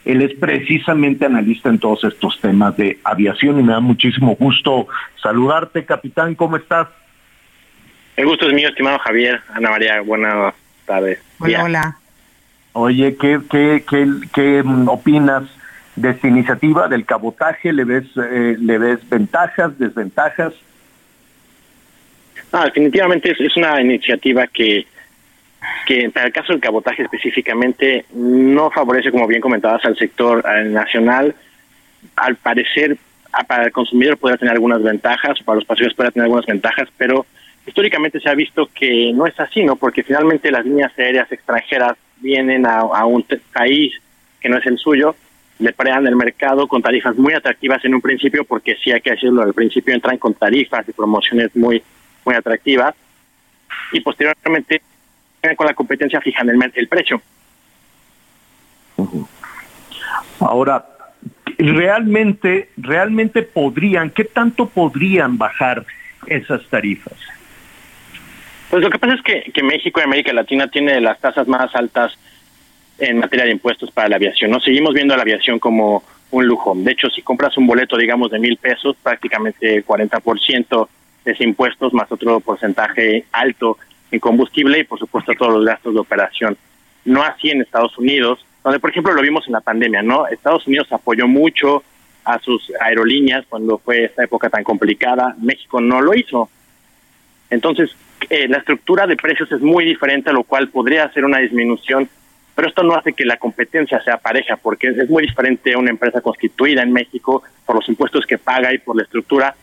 Él 0.04 0.22
es 0.22 0.34
precisamente 0.38 1.26
analista 1.26 1.68
en 1.68 1.78
todos 1.78 2.04
estos 2.04 2.40
temas 2.40 2.76
de 2.76 2.98
aviación 3.04 3.60
y 3.60 3.62
me 3.62 3.72
da 3.72 3.80
muchísimo 3.80 4.36
gusto 4.36 4.88
saludarte, 5.22 5.84
capitán. 5.84 6.34
¿Cómo 6.34 6.56
estás? 6.56 6.88
El 8.16 8.26
gusto 8.26 8.46
es 8.46 8.54
mío, 8.54 8.68
estimado 8.68 8.98
Javier. 8.98 9.40
Ana 9.52 9.70
María, 9.70 10.00
buenas 10.00 10.54
tardes. 10.86 11.20
Hola, 11.38 11.64
hola. 11.64 11.98
Oye, 12.72 13.16
¿qué, 13.16 13.40
qué, 13.50 13.84
qué, 13.88 14.08
qué 14.32 14.62
opinas 14.86 15.44
de 15.96 16.10
esta 16.10 16.28
iniciativa 16.28 16.88
del 16.88 17.04
cabotaje? 17.04 17.72
¿Le 17.72 17.84
ves, 17.84 18.04
eh, 18.16 18.56
¿Le 18.58 18.78
ves 18.78 19.08
ventajas, 19.08 19.78
desventajas? 19.78 20.54
No, 22.52 22.64
definitivamente 22.64 23.30
es, 23.38 23.56
una 23.56 23.80
iniciativa 23.80 24.46
que, 24.46 24.86
que 25.86 26.10
para 26.10 26.26
el 26.26 26.32
caso 26.32 26.52
del 26.52 26.60
cabotaje 26.60 27.02
específicamente 27.02 28.04
no 28.14 28.70
favorece, 28.70 29.10
como 29.10 29.26
bien 29.26 29.40
comentabas, 29.40 29.84
al 29.84 29.96
sector 29.96 30.44
nacional. 30.66 31.34
Al 32.16 32.36
parecer, 32.36 32.96
para 33.46 33.64
el 33.64 33.72
consumidor 33.72 34.18
puede 34.18 34.38
tener 34.38 34.54
algunas 34.54 34.82
ventajas, 34.82 35.38
para 35.44 35.56
los 35.56 35.64
pasajeros 35.64 35.94
puede 35.94 36.10
tener 36.12 36.24
algunas 36.24 36.46
ventajas, 36.46 36.88
pero 36.96 37.26
históricamente 37.66 38.20
se 38.20 38.28
ha 38.28 38.34
visto 38.34 38.68
que 38.74 39.12
no 39.12 39.26
es 39.26 39.38
así, 39.40 39.64
¿no? 39.64 39.76
Porque 39.76 40.02
finalmente 40.02 40.50
las 40.50 40.64
líneas 40.64 40.92
aéreas 40.98 41.30
extranjeras 41.30 41.96
vienen 42.18 42.66
a, 42.66 42.78
a 42.78 43.06
un 43.06 43.24
país 43.52 43.94
que 44.40 44.48
no 44.48 44.58
es 44.58 44.66
el 44.66 44.78
suyo, 44.78 45.16
le 45.58 45.72
prean 45.72 46.06
el 46.06 46.16
mercado 46.16 46.68
con 46.68 46.82
tarifas 46.82 47.16
muy 47.16 47.34
atractivas 47.34 47.84
en 47.84 47.94
un 47.94 48.00
principio, 48.00 48.44
porque 48.44 48.76
sí 48.82 48.92
hay 48.92 49.00
que 49.00 49.10
decirlo, 49.10 49.42
al 49.42 49.54
principio 49.54 49.94
entran 49.94 50.18
con 50.18 50.34
tarifas 50.34 50.88
y 50.88 50.92
promociones 50.92 51.54
muy 51.56 51.82
muy 52.24 52.34
atractiva 52.34 52.94
y 53.92 54.00
posteriormente 54.00 54.82
con 55.56 55.66
la 55.66 55.74
competencia 55.74 56.20
fijan 56.20 56.48
el, 56.48 56.72
el 56.74 56.88
precio. 56.88 57.22
Ahora, 60.40 60.84
realmente, 61.58 62.70
realmente 62.76 63.42
podrían, 63.42 64.10
¿qué 64.10 64.24
tanto 64.24 64.68
podrían 64.68 65.38
bajar 65.38 65.84
esas 66.26 66.64
tarifas? 66.68 67.14
Pues 68.70 68.82
lo 68.82 68.90
que 68.90 68.98
pasa 68.98 69.14
es 69.14 69.22
que, 69.22 69.50
que 69.52 69.62
México 69.62 70.00
y 70.00 70.02
América 70.04 70.32
Latina 70.32 70.68
tiene 70.68 71.00
las 71.00 71.18
tasas 71.20 71.48
más 71.48 71.74
altas 71.74 72.18
en 72.98 73.18
materia 73.18 73.46
de 73.46 73.52
impuestos 73.52 73.90
para 73.90 74.08
la 74.08 74.16
aviación. 74.16 74.50
No 74.50 74.60
seguimos 74.60 74.92
viendo 74.92 75.14
a 75.14 75.16
la 75.16 75.22
aviación 75.22 75.58
como 75.58 76.02
un 76.30 76.46
lujo. 76.46 76.74
De 76.76 76.92
hecho, 76.92 77.08
si 77.08 77.22
compras 77.22 77.56
un 77.56 77.66
boleto, 77.66 77.96
digamos, 77.96 78.30
de 78.30 78.38
mil 78.38 78.56
pesos, 78.56 78.96
prácticamente 79.02 79.84
40% 79.84 80.88
es 81.24 81.40
impuestos 81.40 81.92
más 81.94 82.10
otro 82.10 82.40
porcentaje 82.40 83.24
alto 83.32 83.78
en 84.10 84.20
combustible 84.20 84.78
y 84.78 84.84
por 84.84 84.98
supuesto 84.98 85.32
todos 85.34 85.54
los 85.54 85.64
gastos 85.64 85.94
de 85.94 86.00
operación. 86.00 86.56
No 87.04 87.22
así 87.22 87.50
en 87.50 87.62
Estados 87.62 87.96
Unidos, 87.98 88.44
donde 88.62 88.80
por 88.80 88.90
ejemplo 88.90 89.12
lo 89.12 89.22
vimos 89.22 89.46
en 89.46 89.52
la 89.52 89.60
pandemia, 89.60 90.02
¿no? 90.02 90.26
Estados 90.26 90.66
Unidos 90.66 90.92
apoyó 90.92 91.26
mucho 91.26 91.82
a 92.24 92.38
sus 92.40 92.70
aerolíneas 92.80 93.46
cuando 93.48 93.78
fue 93.78 94.04
esta 94.04 94.24
época 94.24 94.50
tan 94.50 94.62
complicada, 94.62 95.34
México 95.40 95.80
no 95.80 96.00
lo 96.00 96.14
hizo. 96.14 96.50
Entonces, 97.48 97.90
eh, 98.28 98.46
la 98.48 98.58
estructura 98.58 99.06
de 99.06 99.16
precios 99.16 99.50
es 99.50 99.60
muy 99.60 99.84
diferente, 99.84 100.32
lo 100.32 100.42
cual 100.42 100.68
podría 100.68 101.04
hacer 101.04 101.24
una 101.24 101.38
disminución, 101.38 102.08
pero 102.54 102.68
esto 102.68 102.82
no 102.82 102.94
hace 102.94 103.12
que 103.12 103.24
la 103.24 103.36
competencia 103.38 104.02
sea 104.02 104.18
pareja, 104.18 104.56
porque 104.56 104.88
es 104.88 105.08
muy 105.08 105.22
diferente 105.22 105.76
una 105.76 105.90
empresa 105.90 106.20
constituida 106.20 106.82
en 106.82 106.92
México 106.92 107.42
por 107.64 107.76
los 107.76 107.88
impuestos 107.88 108.26
que 108.26 108.36
paga 108.36 108.74
y 108.74 108.78
por 108.78 108.96
la 108.96 109.04
estructura 109.04 109.54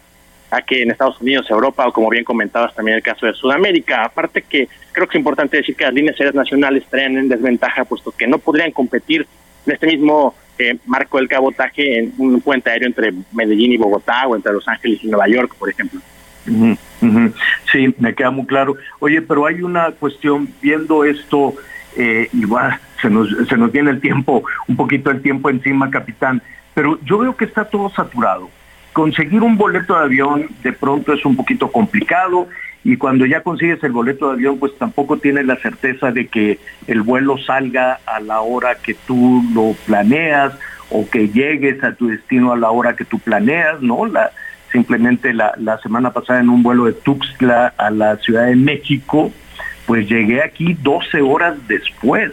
a 0.56 0.62
que 0.62 0.84
en 0.84 0.92
Estados 0.92 1.20
Unidos, 1.22 1.50
Europa 1.50 1.88
o 1.88 1.92
como 1.92 2.10
bien 2.10 2.24
comentabas 2.24 2.74
también 2.74 2.98
el 2.98 3.04
caso 3.04 3.26
de 3.26 3.34
Sudamérica. 3.34 4.06
Aparte 4.06 4.42
que 4.42 4.68
creo 4.92 5.08
que 5.08 5.18
es 5.18 5.20
importante 5.20 5.58
decir 5.58 5.76
que 5.76 5.84
las 5.84 5.94
líneas 5.94 6.16
aéreas 6.20 6.36
nacionales 6.36 6.86
traen 6.90 7.18
en 7.18 7.30
desventaja 7.30 7.86
puesto 7.86 8.12
que 8.12 8.28
no 8.28 8.38
podrían 8.40 8.72
competir 8.72 9.28
en 9.66 9.74
este 9.74 9.88
mismo 9.88 10.36
eh, 10.58 10.78
marco 10.86 11.18
del 11.18 11.28
cabotaje 11.28 12.00
en 12.00 12.14
un 12.18 12.40
puente 12.40 12.70
aéreo 12.70 12.88
entre 12.88 13.14
Medellín 13.34 13.74
y 13.74 13.78
Bogotá 13.78 14.28
o 14.28 14.36
entre 14.36 14.54
Los 14.54 14.68
Ángeles 14.68 15.04
y 15.04 15.08
Nueva 15.08 15.28
York, 15.28 15.56
por 15.60 15.70
ejemplo. 15.70 16.00
Sí, 17.72 17.94
me 17.98 18.14
queda 18.14 18.32
muy 18.32 18.46
claro. 18.46 18.76
Oye, 19.00 19.22
pero 19.22 19.46
hay 19.46 19.62
una 19.62 19.92
cuestión, 19.92 20.48
viendo 20.62 21.04
esto, 21.04 21.56
eh, 21.98 22.30
igual 22.34 22.80
se 23.02 23.10
nos, 23.10 23.30
se 23.48 23.58
nos 23.58 23.72
viene 23.72 23.92
el 23.92 24.00
tiempo, 24.00 24.44
un 24.68 24.76
poquito 24.76 25.12
el 25.12 25.22
tiempo 25.22 25.50
encima, 25.50 25.90
capitán, 25.90 26.42
pero 26.74 27.00
yo 27.04 27.18
veo 27.18 27.36
que 27.36 27.46
está 27.46 27.66
todo 27.66 27.90
saturado 27.90 28.50
conseguir 28.96 29.44
un 29.44 29.58
boleto 29.58 29.94
de 29.94 30.06
avión 30.06 30.48
de 30.64 30.72
pronto 30.72 31.12
es 31.12 31.26
un 31.26 31.36
poquito 31.36 31.70
complicado 31.70 32.48
y 32.82 32.96
cuando 32.96 33.26
ya 33.26 33.42
consigues 33.42 33.84
el 33.84 33.92
boleto 33.92 34.28
de 34.28 34.36
avión 34.36 34.58
pues 34.58 34.72
tampoco 34.78 35.18
tienes 35.18 35.46
la 35.46 35.58
certeza 35.58 36.14
de 36.14 36.28
que 36.28 36.60
el 36.88 37.02
vuelo 37.02 37.38
salga 37.38 38.00
a 38.06 38.22
la 38.22 38.40
hora 38.40 38.76
que 38.76 38.94
tú 38.94 39.44
lo 39.54 39.74
planeas 39.86 40.54
o 40.90 41.10
que 41.10 41.28
llegues 41.28 41.84
a 41.84 41.94
tu 41.94 42.08
destino 42.08 42.54
a 42.54 42.58
la 42.58 42.72
hora 42.72 42.96
que 42.96 43.04
tú 43.04 43.20
planeas, 43.20 43.82
¿no? 43.82 44.06
La, 44.06 44.32
simplemente 44.72 45.34
la, 45.34 45.54
la 45.58 45.78
semana 45.80 46.14
pasada 46.14 46.40
en 46.40 46.48
un 46.48 46.64
vuelo 46.64 46.86
de 46.86 46.94
Tuxtla 46.94 47.74
a 47.76 47.90
la 47.90 48.16
Ciudad 48.20 48.46
de 48.46 48.56
México, 48.56 49.30
pues 49.88 50.08
llegué 50.08 50.42
aquí 50.42 50.74
12 50.82 51.22
horas 51.22 51.58
después 51.68 52.32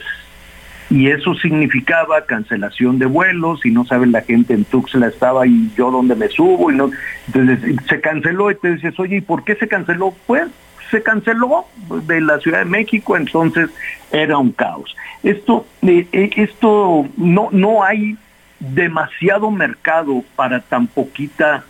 y 0.92 1.08
eso 1.08 1.34
significaba 1.36 2.26
cancelación 2.26 2.98
de 2.98 3.06
vuelos 3.06 3.64
y 3.64 3.70
no 3.70 3.86
saben 3.86 4.12
la 4.12 4.20
gente 4.20 4.52
en 4.52 4.66
Tuxtla 4.66 5.06
estaba 5.06 5.46
y 5.46 5.70
yo 5.74 5.90
donde 5.90 6.14
me 6.14 6.28
subo 6.28 6.70
y 6.70 6.76
no 6.76 6.90
entonces 7.28 7.76
se 7.88 8.00
canceló 8.02 8.50
y 8.50 8.56
te 8.56 8.74
dices 8.74 9.00
oye 9.00 9.16
¿y 9.16 9.20
por 9.22 9.42
qué 9.42 9.54
se 9.54 9.68
canceló? 9.68 10.14
pues 10.26 10.48
se 10.90 11.02
canceló 11.02 11.64
de 12.06 12.20
la 12.20 12.38
Ciudad 12.40 12.58
de 12.58 12.64
México 12.66 13.16
entonces 13.16 13.70
era 14.10 14.36
un 14.36 14.52
caos 14.52 14.94
esto 15.22 15.66
eh, 15.80 16.06
eh, 16.12 16.30
esto 16.36 17.08
no 17.16 17.48
no 17.52 17.82
hay 17.82 18.18
demasiado 18.60 19.50
mercado 19.50 20.22
para 20.36 20.60
tan 20.60 20.88
poquita 20.88 21.64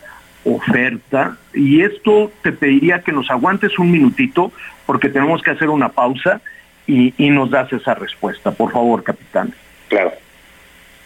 oferta 0.44 1.36
y 1.54 1.82
esto 1.82 2.32
te 2.42 2.50
pediría 2.50 3.02
que 3.02 3.12
nos 3.12 3.30
aguantes 3.30 3.78
un 3.78 3.92
minutito 3.92 4.50
porque 4.84 5.08
tenemos 5.08 5.42
que 5.42 5.52
hacer 5.52 5.68
una 5.68 5.90
pausa 5.90 6.40
y, 6.86 7.30
nos 7.30 7.50
das 7.50 7.72
esa 7.72 7.94
respuesta. 7.94 8.50
Por 8.50 8.72
favor, 8.72 9.02
capitán. 9.02 9.54
Claro. 9.88 10.12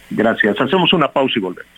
Gracias. 0.09 0.59
Hacemos 0.59 0.93
una 0.93 1.11
pausa 1.11 1.33
y 1.37 1.41
volvemos. 1.41 1.71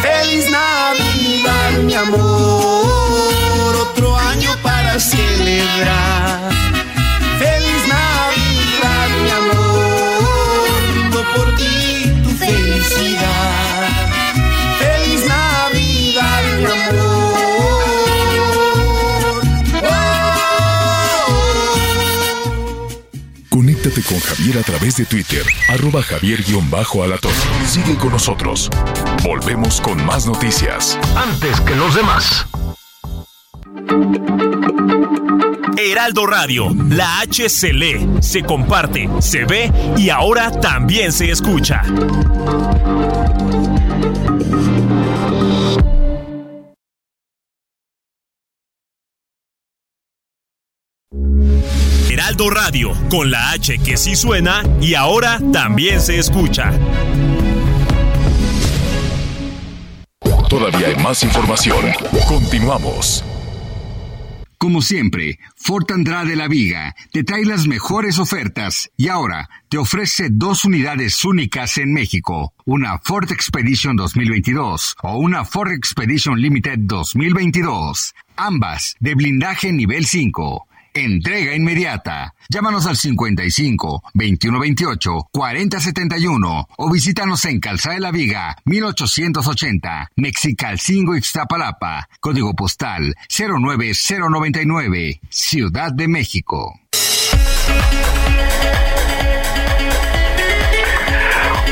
¡Feliz 0.00 0.50
Navidad, 0.50 1.82
mi 1.84 1.94
amor! 1.94 2.77
celebrar. 5.00 6.50
Feliz 7.38 7.86
Navidad, 7.88 9.08
mi 9.22 9.30
amor, 9.30 10.68
brindo 10.92 11.24
por 11.34 11.56
ti 11.56 12.12
tu 12.22 12.30
felicidad. 12.30 13.88
Feliz 14.78 15.26
Navidad, 15.26 16.42
mi 16.58 16.64
amor. 16.64 16.98
Conéctate 23.48 24.02
con 24.02 24.20
Javier 24.20 24.58
a 24.58 24.62
través 24.62 24.96
de 24.96 25.04
Twitter, 25.04 25.44
arroba 25.68 26.02
javier-alatos. 26.02 27.32
Sigue 27.66 27.96
con 27.96 28.12
nosotros. 28.12 28.70
Volvemos 29.22 29.80
con 29.80 30.04
más 30.04 30.26
noticias. 30.26 30.98
Antes 31.16 31.60
que 31.60 31.74
los 31.74 31.94
demás. 31.94 32.46
Heraldo 35.76 36.26
Radio, 36.26 36.74
la 36.90 37.20
H 37.20 37.48
se 37.48 37.72
lee, 37.72 38.08
se 38.20 38.42
comparte, 38.42 39.08
se 39.20 39.44
ve 39.44 39.70
y 39.96 40.10
ahora 40.10 40.50
también 40.50 41.12
se 41.12 41.30
escucha. 41.30 41.82
Heraldo 52.10 52.50
Radio, 52.50 52.92
con 53.10 53.30
la 53.30 53.52
H 53.52 53.78
que 53.78 53.96
sí 53.96 54.16
suena 54.16 54.62
y 54.80 54.94
ahora 54.94 55.38
también 55.52 56.00
se 56.00 56.18
escucha. 56.18 56.72
Todavía 60.48 60.88
hay 60.88 60.96
más 60.96 61.22
información. 61.22 61.84
Continuamos. 62.26 63.22
Como 64.58 64.82
siempre, 64.82 65.38
Ford 65.54 65.84
Andrade 65.92 66.34
La 66.34 66.48
Viga 66.48 66.96
te 67.12 67.22
trae 67.22 67.44
las 67.44 67.68
mejores 67.68 68.18
ofertas 68.18 68.90
y 68.96 69.06
ahora 69.06 69.48
te 69.68 69.78
ofrece 69.78 70.30
dos 70.32 70.64
unidades 70.64 71.24
únicas 71.24 71.78
en 71.78 71.92
México, 71.92 72.52
una 72.64 72.98
Ford 72.98 73.30
Expedition 73.30 73.94
2022 73.94 74.96
o 75.04 75.16
una 75.18 75.44
Ford 75.44 75.70
Expedition 75.70 76.40
Limited 76.40 76.80
2022, 76.80 78.16
ambas 78.34 78.96
de 78.98 79.14
blindaje 79.14 79.72
nivel 79.72 80.06
5. 80.06 80.66
Entrega 80.94 81.54
inmediata. 81.54 82.34
Llámanos 82.48 82.86
al 82.86 82.96
55 82.96 84.02
2128 84.14 85.28
4071 85.30 86.68
o 86.76 86.90
visítanos 86.90 87.44
en 87.44 87.60
Calzada 87.60 87.94
de 87.94 88.00
la 88.00 88.10
Viga 88.10 88.56
1880, 88.64 90.10
Mexicalcingo 90.16 91.16
Ixtapalapa, 91.16 92.08
código 92.20 92.54
postal 92.54 93.14
09099, 93.28 95.20
Ciudad 95.28 95.92
de 95.92 96.08
México. 96.08 96.80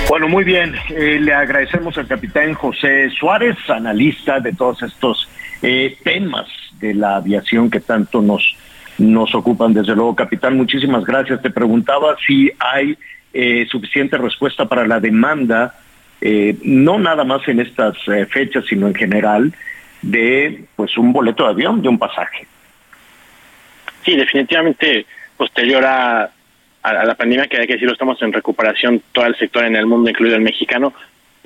Bueno, 0.09 0.29
muy 0.29 0.44
bien. 0.44 0.74
Eh, 0.90 1.18
le 1.20 1.35
agradecemos 1.35 1.98
al 1.98 2.07
capitán 2.07 2.55
José 2.55 3.11
Suárez, 3.11 3.57
analista 3.68 4.38
de 4.38 4.52
todos 4.52 4.83
estos 4.83 5.29
eh, 5.62 5.96
temas 6.05 6.46
de 6.79 6.94
la 6.94 7.16
aviación 7.16 7.68
que 7.68 7.81
tanto 7.81 8.22
nos 8.22 8.57
nos 8.99 9.35
ocupan. 9.35 9.75
Desde 9.75 9.95
luego, 9.95 10.15
capitán, 10.15 10.57
muchísimas 10.57 11.05
gracias. 11.05 11.43
Te 11.43 11.51
preguntaba 11.51 12.17
si 12.27 12.51
hay 12.59 12.97
eh, 13.33 13.67
suficiente 13.71 14.17
respuesta 14.17 14.67
para 14.67 14.87
la 14.87 15.01
demanda, 15.01 15.75
eh, 16.21 16.57
no 16.63 16.99
nada 16.99 17.25
más 17.25 17.47
en 17.49 17.61
estas 17.61 17.97
eh, 18.09 18.27
fechas, 18.27 18.65
sino 18.69 18.87
en 18.87 18.95
general, 18.95 19.53
de 20.03 20.65
pues 20.77 20.97
un 20.97 21.13
boleto 21.13 21.45
de 21.45 21.51
avión, 21.51 21.83
de 21.83 21.89
un 21.89 21.99
pasaje. 21.99 22.47
Sí, 24.05 24.17
definitivamente 24.17 25.05
posterior 25.37 25.85
a, 25.85 26.31
a 26.83 27.05
la 27.05 27.15
pandemia, 27.15 27.49
que 27.49 27.59
hay 27.59 27.67
que 27.67 27.75
decirlo, 27.75 27.93
estamos 27.93 28.21
en 28.23 28.33
recuperación 28.33 29.03
todo 29.13 29.27
el 29.27 29.37
sector 29.37 29.65
en 29.65 29.77
el 29.77 29.87
mundo, 29.87 30.09
incluido 30.09 30.37
el 30.37 30.43
mexicano. 30.43 30.95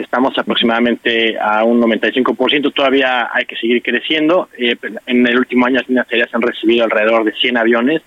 Estamos 0.01 0.37
aproximadamente 0.39 1.39
a 1.39 1.65
un 1.65 1.81
95%, 1.81 2.73
todavía 2.73 3.29
hay 3.33 3.45
que 3.45 3.57
seguir 3.57 3.83
creciendo. 3.83 4.49
Eh, 4.57 4.77
en 5.07 5.27
el 5.27 5.39
último 5.39 5.67
año 5.67 5.77
las 5.77 5.89
líneas 5.89 6.07
aéreas 6.11 6.35
han 6.35 6.43
recibido 6.43 6.85
alrededor 6.85 7.25
de 7.25 7.33
100 7.33 7.57
aviones, 7.57 8.03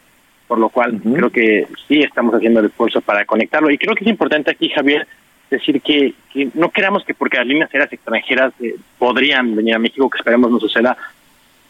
por 0.47 0.59
lo 0.59 0.69
cual 0.69 0.99
creo 1.01 1.29
que 1.29 1.67
sí 1.87 2.01
estamos 2.01 2.35
haciendo 2.35 2.59
el 2.59 2.67
esfuerzo 2.67 3.01
para 3.01 3.25
conectarlo. 3.25 3.69
Y 3.69 3.77
creo 3.77 3.95
que 3.95 4.03
es 4.03 4.09
importante 4.09 4.51
aquí, 4.51 4.69
Javier, 4.69 5.07
decir 5.49 5.81
que, 5.81 6.13
no 6.53 6.69
queramos 6.69 7.03
que 7.05 7.13
porque 7.13 7.37
las 7.37 7.47
líneas 7.47 7.69
aéreas 7.73 7.93
extranjeras 7.93 8.53
eh, 8.59 8.75
podrían 8.97 9.55
venir 9.55 9.75
a 9.75 9.79
México, 9.79 10.09
que 10.09 10.17
esperemos 10.17 10.51
no 10.51 10.59
suceda, 10.59 10.97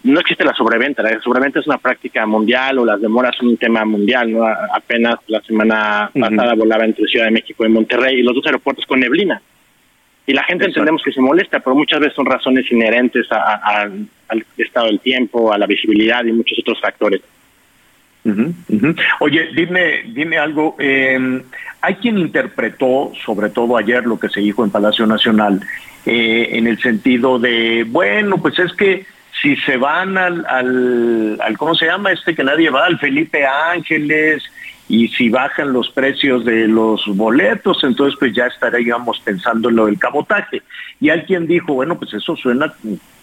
no 0.04 0.20
existe 0.20 0.44
la 0.44 0.54
sobreventa. 0.54 1.02
La 1.02 1.20
sobreventa 1.22 1.60
es 1.60 1.68
una 1.68 1.78
práctica 1.78 2.26
mundial 2.26 2.80
o 2.80 2.86
las 2.86 3.00
demoras 3.00 3.36
son 3.38 3.50
un 3.50 3.58
tema 3.58 3.86
mundial. 3.86 4.32
¿no? 4.32 4.46
Apenas 4.46 5.16
la 5.28 5.42
semana 5.42 6.12
pasada 6.14 6.56
volaba 6.56 6.86
entre 6.86 7.06
Ciudad 7.08 7.26
de 7.26 7.32
México 7.32 7.66
y 7.66 7.70
Monterrey 7.70 8.20
y 8.20 8.24
los 8.24 8.36
dos 8.36 8.46
aeropuertos 8.46 8.86
con 8.86 9.00
neblina. 9.00 9.42
Y 10.26 10.34
la 10.34 10.44
gente 10.44 10.66
entendemos 10.66 11.04
que 11.04 11.12
se 11.12 11.20
molesta, 11.20 11.60
pero 11.60 11.76
muchas 11.76 12.00
veces 12.00 12.16
son 12.16 12.26
razones 12.26 12.72
inherentes 12.72 13.28
al 13.32 14.08
estado 14.58 14.88
del 14.88 15.00
tiempo, 15.00 15.52
a 15.52 15.58
la 15.58 15.66
visibilidad 15.66 16.24
y 16.24 16.32
muchos 16.32 16.60
otros 16.60 16.80
factores. 16.80 17.22
Oye, 19.20 19.50
dime, 19.54 20.04
dime 20.14 20.38
algo. 20.38 20.78
Eh, 20.80 21.42
hay 21.82 21.96
quien 21.96 22.18
interpretó, 22.18 23.12
sobre 23.26 23.50
todo 23.50 23.76
ayer, 23.76 24.06
lo 24.06 24.18
que 24.18 24.30
se 24.30 24.40
dijo 24.40 24.64
en 24.64 24.72
Palacio 24.72 25.06
Nacional, 25.06 25.60
eh, 26.06 26.50
en 26.54 26.68
el 26.68 26.80
sentido 26.80 27.38
de, 27.38 27.86
bueno, 27.86 28.38
pues 28.38 28.58
es 28.60 28.72
que 28.74 29.06
si 29.42 29.58
se 29.58 29.76
van 29.76 30.18
al, 30.18 30.46
al, 30.48 31.38
al, 31.42 31.58
¿cómo 31.58 31.76
se 31.76 31.86
llama 31.86 32.14
este 32.14 32.34
que 32.34 32.46
nadie 32.46 32.70
va? 32.70 32.86
Al 32.86 33.00
Felipe 33.00 33.46
Ángeles, 33.46 34.42
y 34.90 35.08
si 35.10 35.30
bajan 35.30 35.72
los 35.72 35.90
precios 35.90 36.44
de 36.44 36.68
los 36.68 37.06
boletos, 37.08 37.84
entonces 37.84 38.18
pues 38.20 38.34
ya 38.34 38.48
estaríamos 38.48 39.20
pensando 39.22 39.70
en 39.70 39.76
lo 39.76 39.86
del 39.86 39.98
cabotaje. 39.98 40.62
Y 41.00 41.10
alguien 41.10 41.48
dijo, 41.48 41.74
bueno, 41.74 41.98
pues 41.98 42.14
eso 42.14 42.36
suena 42.36 42.74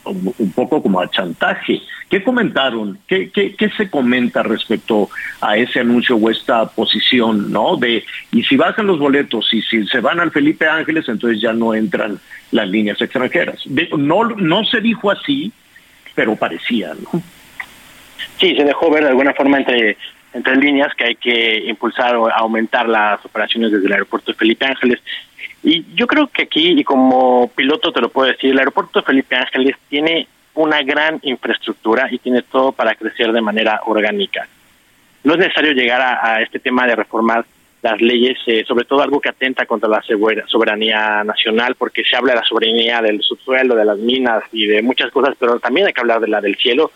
un 0.05 0.53
poco 0.53 0.83
como 0.83 1.01
a 1.01 1.11
chantaje. 1.11 1.83
¿Qué 2.09 2.25
comentaron? 2.25 2.99
¿Qué, 3.07 3.31
qué, 3.31 3.70
se 3.77 3.90
comenta 3.90 4.42
respecto 4.42 5.11
a 5.40 5.57
ese 5.57 5.81
anuncio 5.81 6.16
o 6.16 6.31
esta 6.31 6.66
posición, 6.66 7.53
no? 7.53 7.77
De, 7.77 8.05
y 8.33 8.42
si 8.42 8.57
bajan 8.57 8.87
los 8.87 8.99
boletos 8.99 9.53
y 9.53 9.62
si 9.62 9.87
se 9.87 10.01
van 10.01 10.18
al 10.18 10.33
Felipe 10.33 10.66
Ángeles, 10.66 11.09
entonces 11.09 11.40
ya 11.40 11.53
no 11.53 11.75
entran 11.75 12.18
las 12.51 12.68
líneas 12.68 13.01
extranjeras. 13.01 13.62
no, 13.96 14.25
no 14.25 14.64
se 14.64 14.81
dijo 14.81 15.11
así, 15.11 15.53
pero 16.14 16.35
parecía, 16.37 16.94
¿no? 16.94 17.23
Sí, 18.38 18.57
se 18.57 18.64
dejó 18.64 18.90
ver 18.90 19.05
de 19.05 19.11
alguna 19.11 19.35
forma 19.35 19.59
entre 19.59 19.96
entre 20.33 20.57
líneas 20.57 20.95
que 20.95 21.05
hay 21.05 21.16
que 21.16 21.59
impulsar 21.66 22.16
o 22.16 22.31
aumentar 22.31 22.88
las 22.88 23.25
operaciones 23.25 23.73
desde 23.73 23.87
el 23.87 23.93
aeropuerto 23.93 24.33
de 24.33 24.38
Felipe 24.38 24.66
Ángeles. 24.66 25.01
Y 25.62 25.85
yo 25.95 26.07
creo 26.07 26.29
que 26.29 26.43
aquí, 26.43 26.79
y 26.79 26.85
como 26.85 27.49
piloto 27.55 27.93
te 27.93 28.01
lo 28.01 28.09
puedo 28.09 28.29
decir, 28.29 28.51
el 28.51 28.59
aeropuerto 28.59 29.01
de 29.01 29.07
Felipe 29.07 29.37
Ángeles 29.37 29.77
tiene 29.88 30.27
una 30.55 30.83
gran 30.83 31.19
infraestructura 31.23 32.09
y 32.11 32.19
tiene 32.19 32.43
todo 32.43 32.73
para 32.73 32.95
crecer 32.95 33.33
de 33.33 33.40
manera 33.40 33.81
orgánica. 33.87 34.47
No 35.23 35.35
es 35.35 35.38
necesario 35.38 35.73
llegar 35.73 36.01
a, 36.01 36.40
este 36.40 36.59
tema 36.59 36.87
de 36.87 36.97
reformar 36.97 37.45
las 37.83 38.01
leyes, 38.01 38.38
eh, 38.47 38.64
sobre 38.66 38.85
todo 38.85 39.03
algo 39.03 39.21
que 39.21 39.31
atenta 39.31 39.66
contra 39.66 39.88
la 39.88 40.03
soberanía 40.47 41.25
nacional, 41.25 41.75
porque 41.77 42.05
se 42.05 42.16
habla 42.16 42.33
de 42.33 42.40
la 42.40 42.45
soberanía 42.45 43.01
del 43.01 43.23
subsuelo, 43.23 43.75
de 43.75 43.85
las 43.85 43.99
minas 43.99 44.43
y 44.53 44.66
de 44.66 44.83
muchas 44.83 45.11
cosas, 45.11 45.35
pero 45.38 45.59
también 45.61 45.87
hay 45.87 45.93
que 45.93 46.01
hablar 46.01 46.21
de 46.21 46.29
la 46.29 46.40
del 46.40 46.57
cielo 46.57 46.90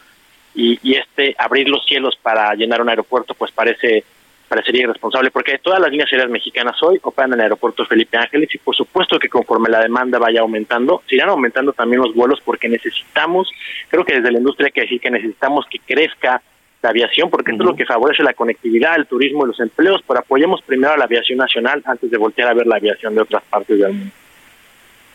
y, 0.54 0.96
este 0.96 1.34
abrir 1.38 1.68
los 1.68 1.84
cielos 1.84 2.16
para 2.20 2.54
llenar 2.54 2.80
un 2.80 2.88
aeropuerto 2.88 3.34
pues 3.34 3.50
parece 3.50 4.04
parecería 4.48 4.82
irresponsable 4.82 5.30
porque 5.30 5.58
todas 5.58 5.80
las 5.80 5.90
líneas 5.90 6.12
aéreas 6.12 6.30
mexicanas 6.30 6.80
hoy 6.82 7.00
operan 7.02 7.32
en 7.32 7.40
el 7.40 7.44
aeropuerto 7.44 7.84
Felipe 7.86 8.16
Ángeles 8.16 8.54
y 8.54 8.58
por 8.58 8.76
supuesto 8.76 9.18
que 9.18 9.28
conforme 9.28 9.68
la 9.68 9.80
demanda 9.80 10.18
vaya 10.18 10.42
aumentando, 10.42 11.02
se 11.08 11.16
irán 11.16 11.30
aumentando 11.30 11.72
también 11.72 12.02
los 12.02 12.14
vuelos 12.14 12.40
porque 12.44 12.68
necesitamos, 12.68 13.50
creo 13.88 14.04
que 14.04 14.14
desde 14.14 14.30
la 14.30 14.38
industria 14.38 14.66
hay 14.66 14.72
que 14.72 14.82
decir 14.82 15.00
que 15.00 15.10
necesitamos 15.10 15.66
que 15.66 15.78
crezca 15.78 16.42
la 16.82 16.90
aviación 16.90 17.30
porque 17.30 17.52
esto 17.52 17.64
es 17.64 17.70
lo 17.70 17.74
que 17.74 17.86
favorece 17.86 18.22
la 18.22 18.34
conectividad, 18.34 18.96
el 18.96 19.06
turismo 19.06 19.44
y 19.44 19.48
los 19.48 19.60
empleos, 19.60 20.02
pero 20.06 20.20
apoyemos 20.20 20.60
primero 20.62 20.92
a 20.92 20.98
la 20.98 21.04
aviación 21.04 21.38
nacional 21.38 21.82
antes 21.86 22.10
de 22.10 22.18
voltear 22.18 22.48
a 22.48 22.54
ver 22.54 22.66
la 22.66 22.76
aviación 22.76 23.14
de 23.14 23.22
otras 23.22 23.42
partes 23.44 23.78
del 23.78 23.92
mundo. 23.94 24.12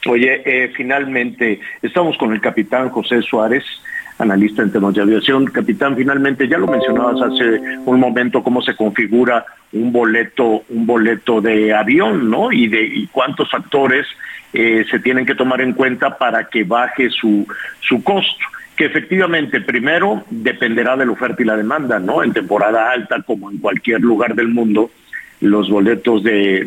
Oye, 0.08 0.42
eh, 0.46 0.72
finalmente 0.76 1.60
estamos 1.82 2.18
con 2.18 2.34
el 2.34 2.42
capitán 2.42 2.90
José 2.90 3.22
Suárez 3.22 3.64
analista 4.20 4.62
en 4.62 4.72
temas 4.72 4.94
de 4.94 5.02
aviación. 5.02 5.46
Capitán, 5.46 5.96
finalmente 5.96 6.48
ya 6.48 6.58
lo 6.58 6.68
mencionabas 6.68 7.22
hace 7.22 7.60
un 7.86 8.00
momento 8.00 8.44
cómo 8.44 8.62
se 8.62 8.76
configura 8.76 9.46
un 9.72 9.92
boleto, 9.92 10.64
un 10.70 10.86
boleto 10.86 11.42
de 11.42 11.74
avión, 11.74 12.30
¿no? 12.30 12.52
Y 12.52 12.68
de 12.68 12.84
y 12.84 13.08
cuántos 13.08 13.50
factores 13.50 14.06
eh, 14.54 14.86
se 14.90 15.00
tienen 15.00 15.26
que 15.26 15.36
tomar 15.36 15.62
en 15.62 15.74
cuenta 15.74 16.18
para 16.18 16.46
que 16.46 16.64
baje 16.64 17.10
su, 17.10 17.48
su 17.82 18.04
costo 18.04 18.46
que 18.76 18.86
efectivamente 18.86 19.60
primero 19.60 20.24
dependerá 20.30 20.96
de 20.96 21.06
la 21.06 21.12
oferta 21.12 21.42
y 21.42 21.46
la 21.46 21.58
demanda, 21.58 22.00
¿no? 22.00 22.24
En 22.24 22.32
temporada 22.32 22.92
alta, 22.92 23.22
como 23.24 23.52
en 23.52 23.58
cualquier 23.58 24.00
lugar 24.00 24.36
del 24.36 24.48
mundo, 24.48 24.90
los 25.42 25.70
boletos 25.70 26.24
de, 26.24 26.64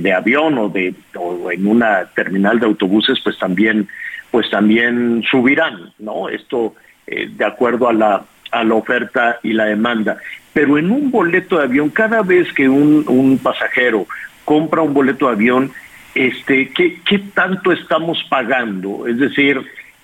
de, 0.00 0.12
avión 0.12 0.58
o 0.58 0.68
de 0.68 0.94
o 1.16 1.50
en 1.50 1.66
una 1.66 2.04
terminal 2.14 2.60
de 2.60 2.66
autobuses, 2.66 3.18
pues 3.22 3.36
también, 3.36 3.88
pues 4.30 4.48
también 4.48 5.24
subirán, 5.28 5.92
¿no? 5.98 6.28
Esto 6.28 6.76
eh, 7.06 7.28
de 7.30 7.44
acuerdo 7.44 7.88
a 7.88 7.92
la, 7.92 8.24
a 8.50 8.64
la 8.64 8.74
oferta 8.74 9.38
y 9.42 9.52
la 9.52 9.66
demanda. 9.66 10.18
Pero 10.52 10.78
en 10.78 10.90
un 10.90 11.10
boleto 11.10 11.58
de 11.58 11.64
avión, 11.64 11.90
cada 11.90 12.22
vez 12.22 12.52
que 12.52 12.68
un, 12.68 13.04
un 13.08 13.38
pasajero 13.38 14.06
compra 14.44 14.82
un 14.82 14.94
boleto 14.94 15.26
de 15.26 15.32
avión, 15.32 15.72
este, 16.14 16.70
¿qué, 16.70 16.98
¿qué 17.04 17.18
tanto 17.34 17.72
estamos 17.72 18.24
pagando? 18.30 19.06
Es 19.06 19.18
decir, 19.18 19.60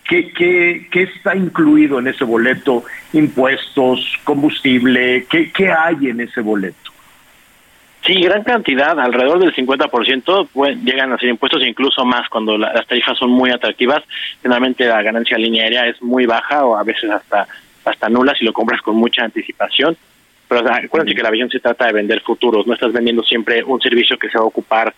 ¿qué, 0.08 0.30
qué, 0.32 0.88
qué 0.90 1.04
está 1.04 1.34
incluido 1.34 1.98
en 1.98 2.08
ese 2.08 2.24
boleto? 2.24 2.84
Impuestos, 3.14 4.18
combustible, 4.24 5.26
¿qué, 5.30 5.50
qué 5.50 5.72
hay 5.72 6.08
en 6.08 6.20
ese 6.20 6.42
boleto? 6.42 6.91
Sí, 8.04 8.14
gran 8.20 8.42
cantidad, 8.42 8.98
alrededor 8.98 9.38
del 9.38 9.54
50% 9.54 10.48
pues, 10.52 10.76
llegan 10.82 11.12
a 11.12 11.18
ser 11.18 11.28
impuestos 11.28 11.64
incluso 11.64 12.04
más 12.04 12.28
cuando 12.28 12.58
las 12.58 12.86
tarifas 12.86 13.16
son 13.16 13.30
muy 13.30 13.50
atractivas. 13.50 14.02
Generalmente 14.42 14.86
la 14.86 15.02
ganancia 15.02 15.36
aérea 15.36 15.86
es 15.86 16.02
muy 16.02 16.26
baja 16.26 16.64
o 16.64 16.76
a 16.76 16.82
veces 16.82 17.10
hasta 17.10 17.46
hasta 17.84 18.08
nula 18.08 18.34
si 18.34 18.44
lo 18.44 18.52
compras 18.52 18.80
con 18.82 18.96
mucha 18.96 19.24
anticipación. 19.24 19.96
Pero 20.48 20.60
acuérdense 20.60 21.14
que 21.14 21.22
la 21.22 21.28
aviación 21.28 21.50
se 21.50 21.60
trata 21.60 21.86
de 21.86 21.92
vender 21.92 22.20
futuros, 22.20 22.66
no 22.66 22.74
estás 22.74 22.92
vendiendo 22.92 23.22
siempre 23.22 23.62
un 23.62 23.80
servicio 23.80 24.18
que 24.18 24.28
se 24.28 24.36
va 24.36 24.44
a 24.44 24.48
ocupar 24.48 24.92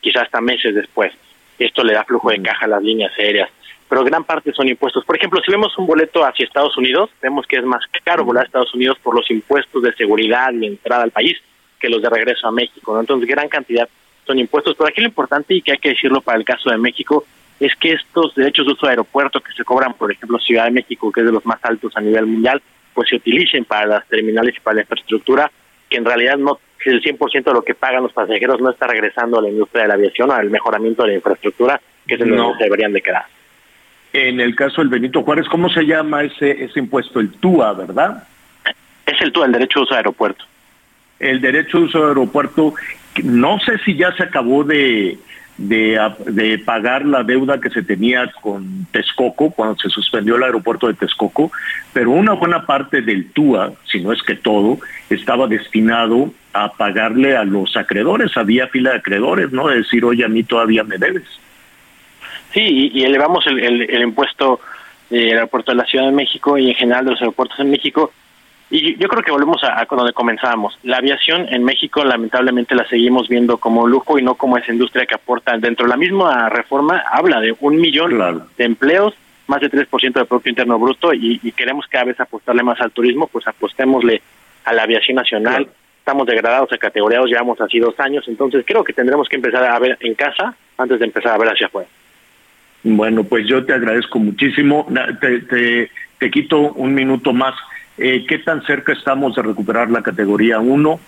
quizás 0.00 0.24
hasta 0.24 0.40
meses 0.40 0.74
después. 0.74 1.12
Esto 1.58 1.82
le 1.82 1.94
da 1.94 2.04
flujo 2.04 2.30
de 2.30 2.42
caja 2.42 2.66
a 2.66 2.68
las 2.68 2.82
líneas 2.82 3.12
aéreas. 3.18 3.50
Pero 3.88 4.04
gran 4.04 4.24
parte 4.24 4.52
son 4.52 4.68
impuestos. 4.68 5.04
Por 5.04 5.16
ejemplo, 5.16 5.40
si 5.44 5.50
vemos 5.50 5.76
un 5.78 5.86
boleto 5.86 6.24
hacia 6.24 6.44
Estados 6.44 6.76
Unidos, 6.76 7.10
vemos 7.22 7.46
que 7.46 7.56
es 7.56 7.64
más 7.64 7.82
caro 8.04 8.24
volar 8.24 8.44
a 8.44 8.46
Estados 8.46 8.74
Unidos 8.74 8.98
por 9.02 9.14
los 9.14 9.30
impuestos 9.30 9.82
de 9.82 9.94
seguridad 9.94 10.52
y 10.52 10.66
entrada 10.66 11.04
al 11.04 11.10
país 11.10 11.38
que 11.78 11.88
los 11.88 12.02
de 12.02 12.10
regreso 12.10 12.46
a 12.48 12.52
México. 12.52 12.98
Entonces, 12.98 13.28
gran 13.28 13.48
cantidad 13.48 13.88
son 14.26 14.38
impuestos. 14.38 14.74
Pero 14.76 14.88
aquí 14.88 15.00
lo 15.00 15.08
importante, 15.08 15.54
y 15.54 15.62
que 15.62 15.72
hay 15.72 15.78
que 15.78 15.90
decirlo 15.90 16.20
para 16.20 16.38
el 16.38 16.44
caso 16.44 16.70
de 16.70 16.78
México, 16.78 17.24
es 17.60 17.74
que 17.76 17.92
estos 17.92 18.34
derechos 18.34 18.66
de 18.66 18.72
uso 18.72 18.86
de 18.86 18.90
aeropuerto 18.90 19.40
que 19.40 19.52
se 19.52 19.64
cobran, 19.64 19.94
por 19.94 20.12
ejemplo, 20.12 20.38
Ciudad 20.38 20.64
de 20.64 20.70
México, 20.70 21.10
que 21.10 21.20
es 21.20 21.26
de 21.26 21.32
los 21.32 21.44
más 21.44 21.58
altos 21.62 21.96
a 21.96 22.00
nivel 22.00 22.26
mundial, 22.26 22.62
pues 22.94 23.08
se 23.08 23.16
utilicen 23.16 23.64
para 23.64 23.86
las 23.86 24.08
terminales 24.08 24.54
y 24.56 24.60
para 24.60 24.76
la 24.76 24.80
infraestructura, 24.82 25.50
que 25.88 25.96
en 25.96 26.04
realidad 26.04 26.36
no 26.36 26.60
el 26.90 27.02
100% 27.02 27.44
de 27.44 27.52
lo 27.52 27.62
que 27.62 27.74
pagan 27.74 28.02
los 28.02 28.12
pasajeros 28.12 28.60
no 28.60 28.70
está 28.70 28.86
regresando 28.86 29.38
a 29.38 29.42
la 29.42 29.48
industria 29.48 29.82
de 29.82 29.88
la 29.88 29.94
aviación 29.94 30.30
o 30.30 30.34
al 30.34 30.50
mejoramiento 30.50 31.02
de 31.02 31.08
la 31.08 31.14
infraestructura, 31.14 31.80
que 32.06 32.14
es 32.14 32.20
en 32.20 32.34
no. 32.34 32.56
se 32.56 32.64
deberían 32.64 32.92
de 32.92 33.02
quedar. 33.02 33.26
En 34.12 34.40
el 34.40 34.56
caso 34.56 34.80
del 34.80 34.88
Benito 34.88 35.22
Juárez, 35.22 35.46
¿cómo 35.48 35.68
se 35.68 35.82
llama 35.82 36.22
ese, 36.22 36.64
ese 36.64 36.78
impuesto? 36.78 37.20
El 37.20 37.30
TUA, 37.32 37.74
¿verdad? 37.74 38.26
Es 39.04 39.20
el 39.20 39.32
TUA, 39.32 39.46
el 39.46 39.52
derecho 39.52 39.80
de 39.80 39.82
uso 39.84 39.94
de 39.94 39.98
aeropuerto. 39.98 40.44
El 41.20 41.40
derecho 41.40 41.78
de 41.78 41.84
uso 41.84 42.00
de 42.00 42.08
aeropuerto, 42.08 42.74
no 43.22 43.58
sé 43.60 43.78
si 43.84 43.96
ya 43.96 44.12
se 44.16 44.22
acabó 44.22 44.64
de, 44.64 45.18
de, 45.58 46.62
pagar 46.64 47.04
la 47.04 47.24
deuda 47.24 47.60
que 47.60 47.70
se 47.70 47.82
tenía 47.82 48.30
con 48.40 48.86
Texcoco 48.92 49.50
cuando 49.50 49.76
se 49.76 49.90
suspendió 49.90 50.36
el 50.36 50.44
aeropuerto 50.44 50.86
de 50.86 50.94
Texcoco, 50.94 51.50
pero 51.92 52.12
una 52.12 52.32
buena 52.32 52.64
parte 52.64 53.02
del 53.02 53.30
TUA, 53.32 53.72
si 53.90 54.00
no 54.00 54.12
es 54.12 54.22
que 54.22 54.36
todo, 54.36 54.78
estaba 55.10 55.48
destinado 55.48 56.32
a 56.52 56.72
pagarle 56.72 57.36
a 57.36 57.44
los 57.44 57.76
acreedores, 57.76 58.36
había 58.36 58.68
fila 58.68 58.90
de 58.90 58.98
acreedores, 58.98 59.52
¿no? 59.52 59.68
De 59.68 59.78
decir, 59.78 60.04
oye, 60.04 60.24
a 60.24 60.28
mí 60.28 60.44
todavía 60.44 60.84
me 60.84 60.96
debes. 60.96 61.26
Sí, 62.52 62.90
y, 62.94 63.04
elevamos 63.04 63.46
el, 63.46 63.58
el 63.60 64.02
impuesto 64.02 64.60
del 65.10 65.34
aeropuerto 65.34 65.72
de 65.72 65.76
la 65.76 65.84
Ciudad 65.84 66.06
de 66.06 66.12
México 66.12 66.56
y 66.56 66.68
en 66.68 66.74
general 66.74 67.04
de 67.04 67.10
los 67.12 67.20
aeropuertos 67.20 67.58
en 67.60 67.70
México 67.70 68.12
y 68.70 68.96
yo 68.98 69.08
creo 69.08 69.22
que 69.22 69.30
volvemos 69.30 69.62
a, 69.64 69.86
donde 69.90 70.12
comenzábamos. 70.12 70.78
La 70.82 70.98
aviación 70.98 71.46
en 71.50 71.64
México 71.64 72.04
lamentablemente 72.04 72.74
la 72.74 72.86
seguimos 72.86 73.28
viendo 73.28 73.56
como 73.56 73.86
lujo 73.86 74.18
y 74.18 74.22
no 74.22 74.34
como 74.34 74.58
esa 74.58 74.72
industria 74.72 75.06
que 75.06 75.14
aporta. 75.14 75.56
Dentro 75.56 75.86
de 75.86 75.90
la 75.90 75.96
misma 75.96 76.48
reforma 76.50 77.02
habla 77.10 77.40
de 77.40 77.56
un 77.60 77.76
millón 77.76 78.46
de 78.58 78.64
empleos, 78.64 79.14
más 79.46 79.60
de 79.62 79.70
3% 79.70 80.12
del 80.12 80.26
Producto 80.26 80.50
Interno 80.50 80.78
Bruto 80.78 81.14
y, 81.14 81.38
queremos 81.52 81.86
cada 81.86 82.04
vez 82.04 82.20
apostarle 82.20 82.62
más 82.62 82.78
al 82.80 82.90
turismo, 82.90 83.26
pues 83.26 83.48
apostémosle 83.48 84.20
a 84.64 84.72
la 84.74 84.82
aviación 84.82 85.16
nacional. 85.16 85.68
Estamos 85.98 86.26
degradados 86.26 86.70
a 86.72 86.78
categorías, 86.78 87.24
llevamos 87.24 87.58
así 87.60 87.78
dos 87.78 87.98
años, 88.00 88.26
entonces 88.28 88.64
creo 88.66 88.84
que 88.84 88.92
tendremos 88.92 89.28
que 89.28 89.36
empezar 89.36 89.64
a 89.64 89.78
ver 89.78 89.96
en 90.00 90.14
casa 90.14 90.54
antes 90.76 90.98
de 90.98 91.06
empezar 91.06 91.32
a 91.32 91.38
ver 91.38 91.48
hacia 91.48 91.66
afuera. 91.66 91.88
Bueno, 92.82 93.24
pues 93.24 93.46
yo 93.46 93.64
te 93.64 93.72
agradezco 93.72 94.18
muchísimo. 94.18 94.86
Te, 95.20 95.40
te, 95.40 95.90
te 96.18 96.30
quito 96.30 96.72
un 96.72 96.94
minuto 96.94 97.32
más. 97.32 97.54
Eh, 97.98 98.24
¿Qué 98.28 98.38
tan 98.38 98.62
cerca 98.62 98.92
estamos 98.92 99.34
de 99.34 99.42
recuperar 99.42 99.90
la 99.90 100.02
categoría 100.02 100.60
1? 100.60 101.00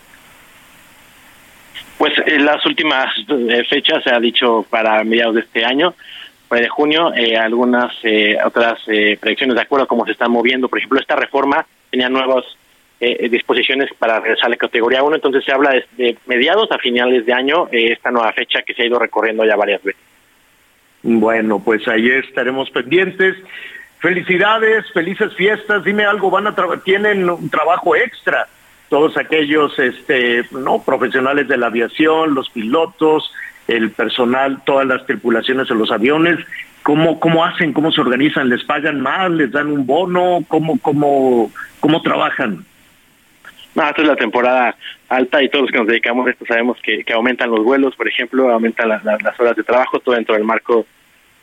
Pues 1.98 2.12
en 2.26 2.44
las 2.44 2.64
últimas 2.66 3.14
eh, 3.29 3.62
fechas 3.68 4.03
se 4.03 4.11
ha 4.12 4.18
dicho 4.18 4.66
para 4.68 5.05
mediados 5.05 5.37
de 5.37 5.42
este 5.42 5.64
año, 5.64 5.94
para 6.48 6.62
de 6.62 6.68
junio, 6.68 7.12
eh, 7.14 7.37
algunas 7.37 7.92
otras 8.44 8.81
predicciones 9.20 9.55
de 9.55 9.62
acuerdo 9.62 9.85
a 9.85 9.88
cómo 9.88 10.05
se 10.05 10.12
están 10.12 10.33
moviendo. 10.33 10.68
Por 10.68 10.79
ejemplo, 10.79 10.98
esta 10.98 11.14
reforma 11.14 11.64
tenía 11.90 12.09
nuevas 12.09 12.44
disposiciones 12.98 13.88
para 13.98 14.20
regresar 14.20 14.46
a 14.46 14.50
la 14.50 14.57
categoría 14.57 15.03
1, 15.03 15.14
entonces 15.14 15.42
se 15.42 15.53
habla 15.53 15.70
de, 15.96 16.18
mediados 16.26 16.70
a 16.70 16.76
finales 16.76 17.24
de 17.24 17.33
año 17.33 17.66
esta 17.72 18.11
nueva 18.11 18.31
fecha 18.33 18.61
que 18.61 18.74
se 18.74 18.83
ha 18.83 18.87
ido 18.87 18.98
recorriendo 18.98 19.42
ya 19.46 19.57
varias 19.57 19.83
veces. 19.83 20.03
Bueno, 21.03 21.62
pues 21.64 21.87
ahí 21.88 22.11
estaremos 22.11 22.68
pendientes. 22.70 23.37
Felicidades, 24.01 24.91
felices 24.93 25.35
fiestas. 25.35 25.85
Dime 25.85 26.05
algo, 26.05 26.31
van 26.31 26.47
a 26.47 26.55
tienen 26.83 27.29
un 27.29 27.51
trabajo 27.51 27.95
extra 27.95 28.49
todos 28.89 29.17
aquellos 29.17 29.79
este 29.79 30.45
no 30.51 30.83
profesionales 30.83 31.47
de 31.49 31.57
la 31.57 31.69
aviación, 31.69 32.35
los 32.35 32.51
pilotos, 32.51 33.33
el 33.69 33.91
personal, 33.93 34.63
todas 34.65 34.87
las 34.87 35.07
tripulaciones 35.07 35.69
de 35.69 35.77
los 35.77 35.93
aviones, 35.93 36.39
¿cómo 36.83 37.21
cómo 37.21 37.45
hacen? 37.45 37.73
¿Cómo 37.73 37.93
se 37.93 38.01
organizan? 38.01 38.49
¿Les 38.49 38.65
pagan 38.65 39.01
más? 39.01 39.31
¿Les 39.31 39.53
dan 39.53 39.69
un 39.69 39.87
bono? 39.87 40.41
¿Cómo 40.49 40.79
cómo 40.81 41.53
cómo 41.79 42.03
trabajan? 42.03 42.65
Esta 43.77 44.03
es 44.03 44.09
la 44.09 44.17
temporada 44.17 44.77
alta 45.09 45.43
y 45.43 45.49
todos 45.49 45.63
los 45.63 45.71
que 45.71 45.79
nos 45.79 45.87
dedicamos 45.87 46.27
a 46.27 46.31
esto 46.31 46.45
sabemos 46.45 46.77
que, 46.83 47.05
aumentan 47.13 47.51
los 47.51 47.63
vuelos, 47.63 47.95
por 47.95 48.09
ejemplo, 48.09 48.51
aumentan 48.51 48.89
las 48.89 49.41
horas 49.41 49.57
de 49.57 49.63
trabajo, 49.63 50.01
todo 50.01 50.17
dentro 50.17 50.35
del 50.35 50.45
marco 50.45 50.87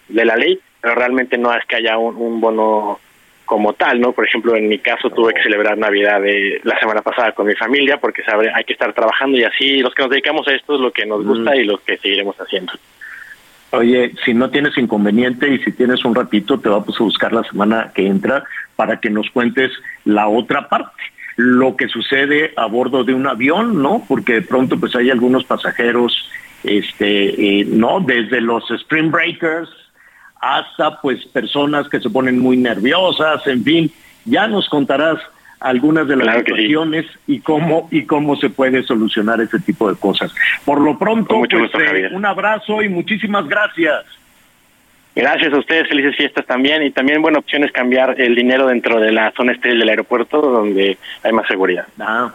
de 0.09 0.25
la 0.25 0.35
ley 0.35 0.59
pero 0.87 0.99
realmente 0.99 1.37
no 1.37 1.53
es 1.53 1.65
que 1.65 1.75
haya 1.75 1.97
un, 1.97 2.39
bono 2.39 2.97
como 3.43 3.73
tal, 3.73 3.99
¿no? 3.99 4.13
Por 4.13 4.25
ejemplo, 4.25 4.55
en 4.55 4.69
mi 4.69 4.79
caso 4.79 5.09
tuve 5.09 5.33
que 5.33 5.43
celebrar 5.43 5.77
Navidad 5.77 6.21
de 6.21 6.61
la 6.63 6.79
semana 6.79 7.01
pasada 7.01 7.33
con 7.33 7.45
mi 7.45 7.55
familia 7.55 7.97
porque 7.97 8.23
sabe, 8.23 8.49
hay 8.55 8.63
que 8.63 8.71
estar 8.71 8.93
trabajando 8.93 9.37
y 9.37 9.43
así 9.43 9.81
los 9.81 9.93
que 9.93 10.03
nos 10.03 10.11
dedicamos 10.11 10.47
a 10.47 10.53
esto 10.53 10.75
es 10.75 10.79
lo 10.79 10.91
que 10.93 11.05
nos 11.05 11.25
gusta 11.25 11.51
mm. 11.51 11.55
y 11.55 11.63
lo 11.65 11.77
que 11.79 11.97
seguiremos 11.97 12.37
haciendo. 12.37 12.71
Oye, 13.71 14.13
si 14.23 14.33
no 14.33 14.49
tienes 14.49 14.77
inconveniente 14.77 15.49
y 15.49 15.59
si 15.59 15.73
tienes 15.73 16.05
un 16.05 16.15
ratito, 16.15 16.57
te 16.57 16.69
vamos 16.69 16.95
a 16.97 17.03
buscar 17.03 17.33
la 17.33 17.43
semana 17.43 17.91
que 17.93 18.07
entra 18.07 18.45
para 18.77 19.01
que 19.01 19.09
nos 19.09 19.29
cuentes 19.31 19.73
la 20.05 20.29
otra 20.29 20.69
parte, 20.69 21.03
lo 21.35 21.75
que 21.75 21.89
sucede 21.89 22.53
a 22.55 22.67
bordo 22.67 23.03
de 23.03 23.13
un 23.13 23.27
avión, 23.27 23.81
¿no? 23.81 24.05
Porque 24.07 24.35
de 24.35 24.41
pronto 24.43 24.79
pues 24.79 24.95
hay 24.95 25.09
algunos 25.09 25.43
pasajeros, 25.43 26.29
este, 26.63 27.59
eh, 27.59 27.65
¿no? 27.65 27.99
Desde 27.99 28.39
los 28.39 28.71
Spring 28.71 29.11
Breakers, 29.11 29.69
hasta 30.39 30.99
pues 31.01 31.25
personas 31.25 31.87
que 31.89 31.99
se 31.99 32.09
ponen 32.09 32.39
muy 32.39 32.57
nerviosas, 32.57 33.45
en 33.47 33.63
fin, 33.63 33.91
ya 34.25 34.47
nos 34.47 34.69
contarás 34.69 35.19
algunas 35.59 36.07
de 36.07 36.15
las 36.15 36.37
situaciones 36.37 37.05
y 37.25 37.39
cómo 37.39 37.87
y 37.91 38.05
cómo 38.05 38.35
se 38.35 38.49
puede 38.49 38.83
solucionar 38.83 39.41
ese 39.41 39.59
tipo 39.59 39.89
de 39.91 39.97
cosas. 39.97 40.33
Por 40.65 40.81
lo 40.81 40.97
pronto, 40.97 41.39
pues, 41.39 41.71
eh, 41.79 42.09
un 42.11 42.25
abrazo 42.25 42.81
y 42.81 42.89
muchísimas 42.89 43.47
gracias. 43.47 44.05
Gracias 45.15 45.51
a 45.51 45.57
ustedes, 45.57 45.87
felices 45.87 46.15
fiestas 46.15 46.45
también 46.45 46.83
y 46.83 46.91
también 46.91 47.23
buena 47.23 47.39
opción 47.39 47.63
es 47.63 47.71
cambiar 47.71 48.21
el 48.21 48.35
dinero 48.35 48.67
dentro 48.67 48.99
de 48.99 49.11
la 49.11 49.31
zona 49.35 49.53
estéril 49.53 49.79
del 49.79 49.89
aeropuerto 49.89 50.41
donde 50.41 50.97
hay 51.23 51.31
más 51.31 51.47
seguridad. 51.47 51.87
Ah. 51.99 52.31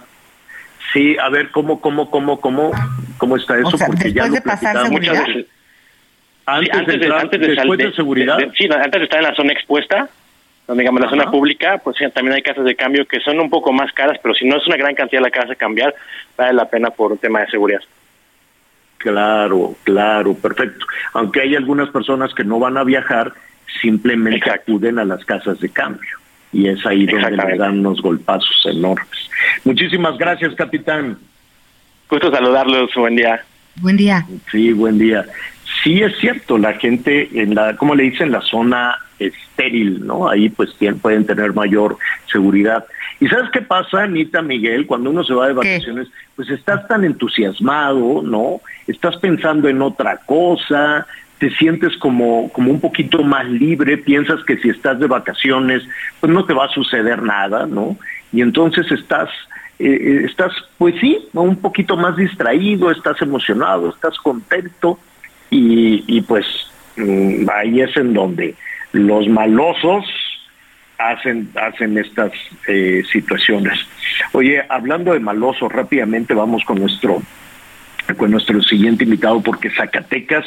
Sí, 0.92 1.16
a 1.16 1.28
ver 1.28 1.50
cómo 1.50 1.80
cómo 1.80 2.10
cómo 2.10 2.40
cómo 2.40 2.72
cómo 3.18 3.36
está 3.36 3.56
eso 3.56 3.78
porque 3.86 4.12
ya 4.12 4.28
de 4.28 4.40
pasar 4.40 4.82
seguridad. 4.82 5.24
Antes, 6.46 7.00
de, 7.00 7.06
antes 7.14 7.40
de, 7.40 7.48
después 7.48 7.78
de, 7.78 7.92
seguridad. 7.92 8.38
sí, 8.56 8.68
antes 8.70 9.00
de 9.00 9.04
estar 9.04 9.20
en 9.20 9.28
la 9.28 9.34
zona 9.34 9.52
expuesta, 9.52 10.08
donde 10.66 10.82
digamos 10.82 11.00
la 11.00 11.10
zona 11.10 11.30
pública, 11.30 11.78
pues 11.78 11.96
también 12.12 12.34
hay 12.34 12.42
casas 12.42 12.64
de 12.64 12.74
cambio 12.74 13.06
que 13.06 13.20
son 13.20 13.38
un 13.40 13.50
poco 13.50 13.72
más 13.72 13.92
caras, 13.92 14.18
pero 14.22 14.34
si 14.34 14.46
no 14.46 14.56
es 14.56 14.66
una 14.66 14.76
gran 14.76 14.94
cantidad 14.94 15.22
la 15.22 15.30
casa 15.30 15.48
de 15.48 15.56
cambiar, 15.56 15.94
vale 16.36 16.52
la 16.52 16.68
pena 16.68 16.90
por 16.90 17.12
un 17.12 17.18
tema 17.18 17.40
de 17.40 17.48
seguridad. 17.48 17.80
Claro, 18.98 19.74
claro, 19.82 20.34
perfecto. 20.34 20.86
Aunque 21.12 21.40
hay 21.40 21.56
algunas 21.56 21.90
personas 21.90 22.32
que 22.34 22.44
no 22.44 22.60
van 22.60 22.76
a 22.76 22.84
viajar, 22.84 23.32
simplemente 23.80 24.50
acuden 24.50 24.98
a 24.98 25.04
las 25.04 25.24
casas 25.24 25.58
de 25.60 25.68
cambio. 25.68 26.18
Y 26.52 26.68
es 26.68 26.84
ahí 26.86 27.06
donde 27.06 27.30
le 27.30 27.56
dan 27.56 27.80
unos 27.80 28.00
golpazos 28.00 28.66
enormes. 28.66 29.30
Muchísimas 29.64 30.16
gracias, 30.18 30.54
capitán. 30.54 31.18
Gusto 32.08 32.30
saludarlos, 32.30 32.94
buen 32.94 33.16
día. 33.16 33.42
Buen 33.76 33.96
día. 33.96 34.24
Sí, 34.50 34.72
buen 34.72 34.98
día. 34.98 35.24
Sí 35.82 36.02
es 36.02 36.16
cierto, 36.18 36.58
la 36.58 36.74
gente 36.74 37.28
en 37.34 37.54
la, 37.54 37.76
como 37.76 37.94
le 37.94 38.04
dicen, 38.04 38.30
la 38.30 38.40
zona 38.40 38.98
estéril, 39.18 40.06
¿no? 40.06 40.28
Ahí 40.28 40.48
pues 40.48 40.74
pueden 41.00 41.26
tener 41.26 41.52
mayor 41.54 41.96
seguridad. 42.30 42.84
¿Y 43.20 43.28
sabes 43.28 43.50
qué 43.52 43.62
pasa, 43.62 44.02
Anita 44.02 44.42
Miguel? 44.42 44.86
Cuando 44.86 45.10
uno 45.10 45.24
se 45.24 45.34
va 45.34 45.46
de 45.46 45.54
vacaciones, 45.54 46.08
pues 46.34 46.50
estás 46.50 46.86
tan 46.88 47.04
entusiasmado, 47.04 48.22
¿no? 48.22 48.60
Estás 48.86 49.16
pensando 49.16 49.68
en 49.68 49.80
otra 49.82 50.18
cosa, 50.18 51.06
te 51.38 51.50
sientes 51.50 51.96
como, 51.98 52.50
como 52.52 52.70
un 52.70 52.80
poquito 52.80 53.22
más 53.22 53.48
libre, 53.48 53.98
piensas 53.98 54.42
que 54.44 54.58
si 54.58 54.70
estás 54.70 54.98
de 55.00 55.06
vacaciones, 55.06 55.82
pues 56.20 56.32
no 56.32 56.44
te 56.44 56.54
va 56.54 56.66
a 56.66 56.72
suceder 56.72 57.22
nada, 57.22 57.66
¿no? 57.66 57.96
Y 58.32 58.40
entonces 58.40 58.90
estás, 58.90 59.28
eh, 59.78 59.88
eh, 59.88 60.22
estás, 60.24 60.52
pues 60.78 60.94
sí, 61.00 61.28
un 61.32 61.56
poquito 61.56 61.96
más 61.96 62.16
distraído, 62.16 62.90
estás 62.90 63.20
emocionado, 63.22 63.90
estás 63.90 64.18
contento 64.18 64.98
y, 65.54 66.20
pues 66.22 66.46
mm, 66.96 67.48
ahí 67.54 67.80
es 67.80 67.94
en 67.96 68.14
donde 68.14 68.54
los 68.92 69.28
malosos 69.28 70.04
hacen, 70.98 71.50
hacen 71.54 71.98
estas 71.98 72.32
eh, 72.66 73.02
situaciones. 73.10 73.78
Oye, 74.32 74.62
hablando 74.68 75.12
de 75.12 75.20
malosos, 75.20 75.70
rápidamente 75.70 76.34
vamos 76.34 76.64
con 76.64 76.78
nuestro 76.78 77.22
con 78.16 78.32
nuestro 78.32 78.60
siguiente 78.62 79.04
invitado 79.04 79.40
porque 79.40 79.70
Zacatecas 79.70 80.44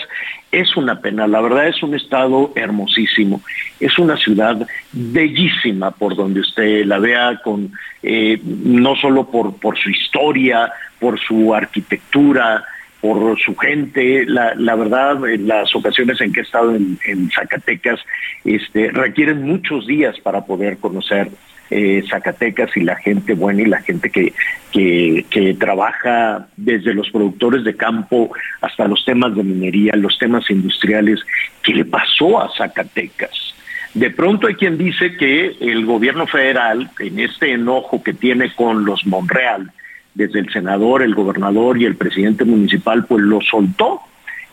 es 0.51 0.76
una 0.76 0.99
pena, 0.99 1.26
la 1.26 1.39
verdad 1.39 1.68
es 1.70 1.82
un 1.82 1.95
estado 1.95 2.51
hermosísimo, 2.53 3.41
es 3.80 3.97
una 3.97 4.18
ciudad 4.18 4.68
bellísima 4.91 5.91
por 5.91 6.16
donde 6.16 6.41
usted 6.41 6.86
la 6.86 6.99
vea, 6.99 7.39
con 7.43 7.72
eh, 8.03 8.39
no 8.43 8.95
solo 8.97 9.32
por, 9.32 9.56
por 9.58 9.78
su 9.80 9.89
historia, 9.89 10.72
por 10.99 11.18
su 11.18 11.56
arquitectura, 11.56 12.66
por 13.02 13.39
su 13.39 13.56
gente. 13.56 14.26
La, 14.26 14.54
la, 14.56 14.76
verdad, 14.76 15.28
en 15.30 15.48
las 15.48 15.74
ocasiones 15.76 16.20
en 16.22 16.34
que 16.34 16.41
he 16.41 16.43
estado 16.43 16.76
en, 16.76 17.30
Zacatecas, 17.32 18.00
este, 18.43 18.91
requieren 18.91 19.43
muchos 19.43 19.88
días 19.88 20.20
para 20.20 20.46
poder 20.46 20.78
conocer 20.78 21.30
eh, 21.70 22.04
Zacatecas 22.10 22.76
y 22.78 22.82
la 22.82 22.96
gente 22.96 23.34
buena 23.34 23.64
y 23.64 23.66
la 23.66 23.82
gente 23.82 24.10
que, 24.10 24.34
que, 24.72 25.26
que, 25.30 25.54
trabaja 25.56 26.48
desde 26.56 26.93
los 26.93 27.10
productores 27.10 27.64
de 27.64 27.76
campo 27.76 28.32
hasta 28.62 28.88
los 28.88 29.04
temas 29.04 29.36
de 29.36 29.43
minería, 29.43 29.93
los 29.96 30.18
temas 30.18 30.50
industriales. 30.50 31.20
¿Qué 31.64 31.74
le 31.74 31.86
pasó 31.86 32.41
a 32.41 32.52
Zacatecas? 32.56 33.56
De 33.96 34.12
pronto 34.12 34.48
hay 34.48 34.56
quien 34.56 34.78
dice 34.78 35.16
que 35.16 35.56
el 35.62 35.86
gobierno 35.86 36.28
federal, 36.28 36.91
en 37.00 37.18
este 37.18 37.54
enojo 37.54 38.04
que 38.04 38.14
tiene 38.14 38.54
con 38.54 38.84
los 38.84 39.06
Monreal, 39.06 39.72
desde 40.16 40.39
el 40.39 40.51
senador, 40.51 41.03
el 41.03 41.13
gobernador 41.13 41.78
y 41.78 41.86
el 41.86 41.95
presidente 41.95 42.45
municipal, 42.45 43.05
pues 43.05 43.22
lo 43.22 43.41
soltó, 43.41 43.99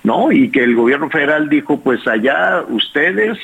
¿no? 0.03 0.31
Y 0.31 0.51
que 0.51 0.63
el 0.63 0.75
gobierno 0.75 1.09
federal 1.09 1.49
dijo, 1.49 1.81
pues 1.81 2.07
allá 2.07 2.63
ustedes 2.69 3.39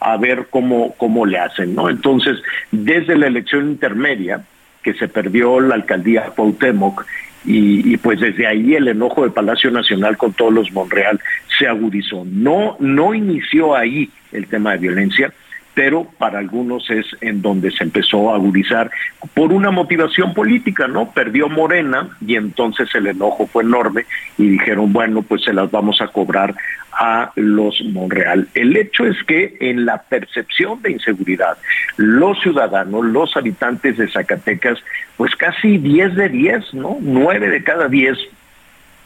a 0.00 0.16
ver 0.16 0.46
cómo, 0.50 0.94
cómo 0.96 1.26
le 1.26 1.38
hacen, 1.38 1.74
¿no? 1.74 1.88
Entonces, 1.90 2.38
desde 2.72 3.16
la 3.16 3.26
elección 3.26 3.68
intermedia, 3.68 4.42
que 4.82 4.94
se 4.94 5.08
perdió 5.08 5.60
la 5.60 5.74
alcaldía 5.74 6.32
Cuauhtémoc, 6.34 7.04
y, 7.44 7.92
y, 7.92 7.96
pues 7.98 8.20
desde 8.20 8.46
ahí 8.46 8.74
el 8.74 8.88
enojo 8.88 9.22
de 9.24 9.30
Palacio 9.30 9.70
Nacional 9.70 10.16
con 10.16 10.32
todos 10.32 10.52
los 10.52 10.72
Monreal 10.72 11.20
se 11.56 11.68
agudizó. 11.68 12.24
No, 12.26 12.76
no 12.80 13.14
inició 13.14 13.76
ahí 13.76 14.10
el 14.32 14.46
tema 14.48 14.72
de 14.72 14.78
violencia, 14.78 15.32
pero 15.78 16.08
para 16.18 16.40
algunos 16.40 16.90
es 16.90 17.06
en 17.20 17.40
donde 17.40 17.70
se 17.70 17.84
empezó 17.84 18.32
a 18.32 18.34
agudizar 18.34 18.90
por 19.32 19.52
una 19.52 19.70
motivación 19.70 20.34
política, 20.34 20.88
¿no? 20.88 21.12
Perdió 21.12 21.48
Morena 21.48 22.08
y 22.20 22.34
entonces 22.34 22.92
el 22.96 23.06
enojo 23.06 23.46
fue 23.46 23.62
enorme 23.62 24.04
y 24.36 24.48
dijeron, 24.48 24.92
bueno, 24.92 25.22
pues 25.22 25.44
se 25.44 25.52
las 25.52 25.70
vamos 25.70 26.00
a 26.00 26.08
cobrar 26.08 26.52
a 26.90 27.30
los 27.36 27.80
Monreal. 27.92 28.48
El 28.54 28.76
hecho 28.76 29.06
es 29.06 29.22
que 29.22 29.56
en 29.60 29.86
la 29.86 30.02
percepción 30.02 30.82
de 30.82 30.90
inseguridad, 30.90 31.56
los 31.96 32.40
ciudadanos, 32.40 33.04
los 33.04 33.36
habitantes 33.36 33.98
de 33.98 34.08
Zacatecas, 34.08 34.80
pues 35.16 35.36
casi 35.36 35.78
10 35.78 36.16
de 36.16 36.28
10, 36.28 36.74
¿no? 36.74 36.98
9 37.00 37.50
de 37.50 37.62
cada 37.62 37.86
10 37.86 38.18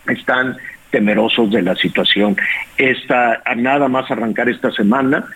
están 0.07 0.57
temerosos 0.91 1.51
de 1.51 1.61
la 1.61 1.75
situación. 1.75 2.35
Esta, 2.79 3.43
a 3.45 3.55
nada 3.57 3.89
más 3.89 4.11
arrancar 4.11 4.49
esta 4.49 4.71
semana, 4.71 5.27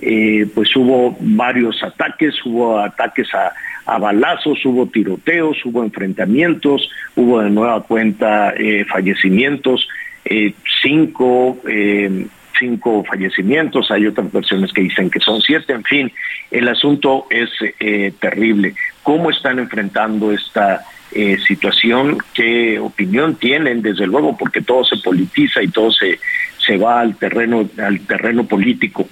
eh, 0.00 0.46
pues 0.54 0.74
hubo 0.76 1.16
varios 1.20 1.82
ataques, 1.82 2.34
hubo 2.44 2.78
ataques 2.78 3.32
a, 3.34 3.52
a, 3.86 3.98
balazos, 3.98 4.64
hubo 4.64 4.86
tiroteos, 4.86 5.64
hubo 5.64 5.84
enfrentamientos, 5.84 6.90
hubo 7.14 7.40
de 7.40 7.50
nueva 7.50 7.82
cuenta 7.84 8.52
eh, 8.56 8.84
fallecimientos, 8.86 9.88
eh, 10.24 10.52
cinco, 10.82 11.58
cinco 12.58 13.04
fallecimientos, 13.04 13.90
hay 13.90 14.06
otras 14.06 14.32
versiones 14.32 14.72
que 14.72 14.82
dicen 14.82 15.10
que 15.10 15.20
son 15.20 15.40
siete, 15.40 15.72
en 15.72 15.84
fin, 15.84 16.12
el 16.50 16.68
asunto 16.68 17.26
es 17.30 17.50
terrible. 18.20 18.74
¿Cómo 19.02 19.30
están 19.30 19.58
enfrentando 19.58 20.32
esta 20.32 20.82
situación? 21.46 22.18
¿Qué 22.32 22.78
opinión 22.78 23.36
tienen? 23.36 23.82
Desde 23.82 24.06
luego, 24.06 24.36
porque 24.36 24.62
todo 24.62 24.84
se 24.84 24.96
politiza 24.96 25.62
y 25.62 25.68
todo 25.68 25.92
se, 25.92 26.18
se 26.58 26.78
va 26.78 27.00
al 27.00 27.16
terreno, 27.16 27.68
al 27.78 28.00
terreno 28.00 28.44
político. 28.46 29.06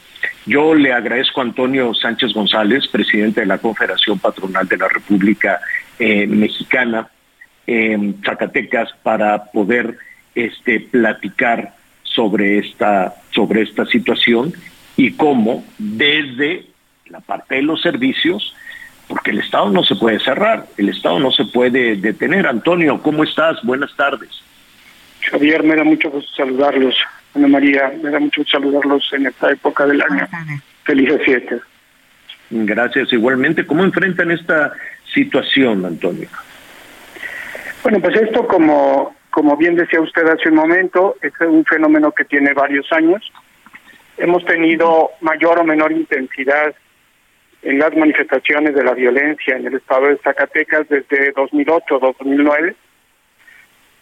Yo 0.46 0.74
le 0.74 0.92
agradezco 0.92 1.40
a 1.40 1.44
Antonio 1.44 1.94
Sánchez 1.94 2.32
González, 2.32 2.88
presidente 2.88 3.40
de 3.40 3.46
la 3.46 3.58
Confederación 3.58 4.18
Patronal 4.18 4.66
de 4.66 4.76
la 4.76 4.88
República 4.88 5.60
eh, 5.98 6.26
Mexicana, 6.26 7.08
en 7.66 8.22
Zacatecas, 8.24 8.90
para 9.02 9.44
poder 9.44 9.96
este, 10.34 10.80
platicar 10.80 11.74
sobre 12.02 12.58
esta, 12.58 13.14
sobre 13.30 13.62
esta 13.62 13.86
situación 13.86 14.52
y 14.96 15.12
cómo 15.12 15.64
desde 15.78 16.66
la 17.06 17.20
parte 17.20 17.56
de 17.56 17.62
los 17.62 17.80
servicios, 17.80 18.54
porque 19.08 19.30
el 19.30 19.40
Estado 19.40 19.70
no 19.70 19.84
se 19.84 19.94
puede 19.94 20.18
cerrar, 20.20 20.66
el 20.76 20.88
Estado 20.88 21.18
no 21.18 21.30
se 21.30 21.44
puede 21.44 21.96
detener. 21.96 22.46
Antonio, 22.46 23.00
¿cómo 23.02 23.24
estás? 23.24 23.62
Buenas 23.62 23.94
tardes. 23.96 24.30
Javier, 25.30 25.62
me 25.62 25.76
da 25.76 25.84
mucho 25.84 26.10
gusto 26.10 26.30
saludarlos. 26.34 26.94
Ana 27.34 27.48
María, 27.48 27.92
me 28.02 28.10
da 28.10 28.18
mucho 28.18 28.44
saludarlos 28.44 29.10
en 29.12 29.26
esta 29.26 29.50
época 29.50 29.86
del 29.86 30.02
año. 30.02 30.28
Felices 30.84 31.22
fiestas. 31.24 31.60
Gracias, 32.50 33.12
igualmente. 33.12 33.66
¿Cómo 33.66 33.84
enfrentan 33.84 34.30
esta 34.30 34.72
situación, 35.14 35.86
Antonio? 35.86 36.28
Bueno, 37.82 38.00
pues 38.00 38.20
esto, 38.20 38.46
como, 38.46 39.16
como 39.30 39.56
bien 39.56 39.74
decía 39.74 40.00
usted 40.00 40.26
hace 40.28 40.50
un 40.50 40.56
momento, 40.56 41.16
es 41.22 41.32
un 41.40 41.64
fenómeno 41.64 42.12
que 42.12 42.24
tiene 42.24 42.52
varios 42.52 42.92
años. 42.92 43.22
Hemos 44.18 44.44
tenido 44.44 45.10
mayor 45.20 45.58
o 45.58 45.64
menor 45.64 45.92
intensidad 45.92 46.74
en 47.62 47.78
las 47.78 47.96
manifestaciones 47.96 48.74
de 48.74 48.84
la 48.84 48.92
violencia 48.92 49.56
en 49.56 49.66
el 49.66 49.74
estado 49.74 50.08
de 50.08 50.18
Zacatecas 50.18 50.88
desde 50.88 51.32
2008-2009. 51.34 52.74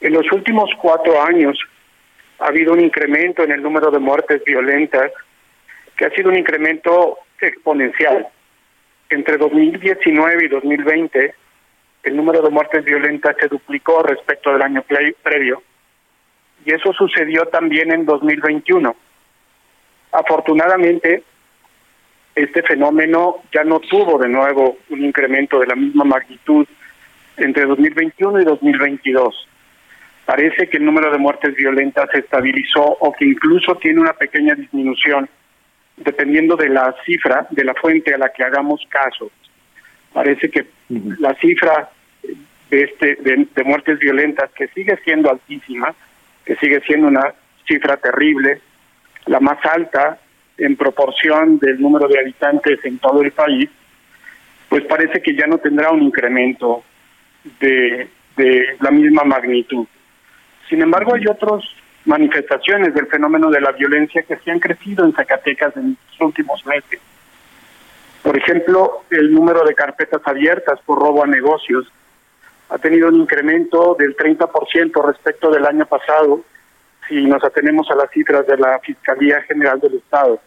En 0.01 0.15
los 0.15 0.31
últimos 0.33 0.71
cuatro 0.81 1.23
años 1.23 1.59
ha 2.39 2.47
habido 2.47 2.73
un 2.73 2.81
incremento 2.81 3.45
en 3.45 3.53
el 3.53 3.63
número 3.63 3.91
de 3.91 3.99
muertes 3.99 4.43
violentas 4.45 5.13
que 5.97 6.07
ha 6.07 6.11
sido 6.11 6.31
un 6.31 6.39
incremento 6.39 7.19
exponencial. 7.39 8.27
Entre 9.11 9.37
2019 9.37 10.45
y 10.45 10.49
2020, 10.49 11.35
el 12.05 12.17
número 12.17 12.41
de 12.41 12.49
muertes 12.49 12.83
violentas 12.83 13.37
se 13.39 13.49
duplicó 13.49 14.03
respecto 14.03 14.53
del 14.53 14.63
año 14.63 14.83
previo. 15.23 15.63
Y 16.65 16.73
eso 16.73 16.93
sucedió 16.95 17.45
también 17.47 17.93
en 17.93 18.07
2021. 18.07 18.97
Afortunadamente, 20.13 21.23
este 22.35 22.63
fenómeno 22.63 23.43
ya 23.53 23.65
no 23.65 23.81
tuvo 23.81 24.19
de 24.19 24.29
nuevo 24.29 24.79
un 24.89 25.05
incremento 25.05 25.59
de 25.61 25.67
la 25.67 25.75
misma 25.75 26.05
magnitud 26.05 26.67
entre 27.37 27.67
2021 27.67 28.41
y 28.41 28.45
2022 28.45 29.50
parece 30.25 30.69
que 30.69 30.77
el 30.77 30.85
número 30.85 31.11
de 31.11 31.19
muertes 31.19 31.55
violentas 31.55 32.09
se 32.13 32.21
estabilizó 32.21 32.83
o 32.83 33.13
que 33.13 33.25
incluso 33.25 33.77
tiene 33.77 34.01
una 34.01 34.13
pequeña 34.13 34.55
disminución, 34.55 35.29
dependiendo 35.97 36.57
de 36.57 36.69
la 36.69 36.95
cifra, 37.05 37.47
de 37.51 37.65
la 37.65 37.75
fuente 37.75 38.15
a 38.15 38.19
la 38.19 38.31
que 38.33 38.45
hagamos 38.45 38.81
caso. 38.89 39.31
Parece 40.13 40.51
que 40.51 40.67
la 41.19 41.35
cifra 41.35 41.91
de, 42.71 42.83
este, 42.83 43.17
de, 43.17 43.47
de 43.55 43.65
muertes 43.65 43.99
violentas, 43.99 44.51
que 44.53 44.69
sigue 44.69 44.97
siendo 45.05 45.31
altísima, 45.31 45.95
que 46.45 46.57
sigue 46.57 46.81
siendo 46.81 47.09
una 47.09 47.35
cifra 47.67 47.97
terrible, 47.97 48.61
la 49.27 49.41
más 49.41 49.59
alta 49.65 50.19
en 50.59 50.77
proporción 50.77 51.59
del 51.59 51.81
número 51.81 52.09
de 52.09 52.19
habitantes 52.19 52.85
en 52.85 52.99
todo 52.99 53.23
el 53.23 53.33
país, 53.33 53.69
pues 54.69 54.85
parece 54.85 55.21
que 55.21 55.35
ya 55.35 55.47
no 55.47 55.59
tendrá 55.59 55.91
un 55.91 56.03
incremento 56.03 56.85
de, 57.61 58.09
de 58.37 58.77
la 58.81 58.91
misma 58.91 59.25
magnitud. 59.25 59.87
Sin 60.71 60.81
embargo, 60.81 61.15
hay 61.17 61.27
otras 61.27 61.65
manifestaciones 62.05 62.95
del 62.95 63.09
fenómeno 63.09 63.51
de 63.51 63.61
la 63.61 63.73
violencia 63.73 64.23
que 64.23 64.37
se 64.37 64.53
han 64.53 64.61
crecido 64.61 65.05
en 65.05 65.13
Zacatecas 65.13 65.77
en 65.77 65.99
los 66.09 66.21
últimos 66.21 66.65
meses. 66.65 67.01
Por 68.23 68.39
ejemplo, 68.39 69.03
el 69.11 69.35
número 69.35 69.65
de 69.65 69.75
carpetas 69.75 70.23
abiertas 70.25 70.79
por 70.87 71.01
robo 71.01 71.25
a 71.25 71.27
negocios 71.27 71.91
ha 72.69 72.79
tenido 72.79 73.09
un 73.09 73.17
incremento 73.17 73.97
del 73.99 74.17
30% 74.17 75.05
respecto 75.05 75.51
del 75.51 75.67
año 75.67 75.87
pasado 75.87 76.45
si 77.09 77.25
nos 77.27 77.43
atenemos 77.43 77.91
a 77.91 77.97
las 77.97 78.11
cifras 78.13 78.47
de 78.47 78.57
la 78.57 78.79
Fiscalía 78.79 79.43
General 79.43 79.81
del 79.81 79.95
Estado. 79.95 80.41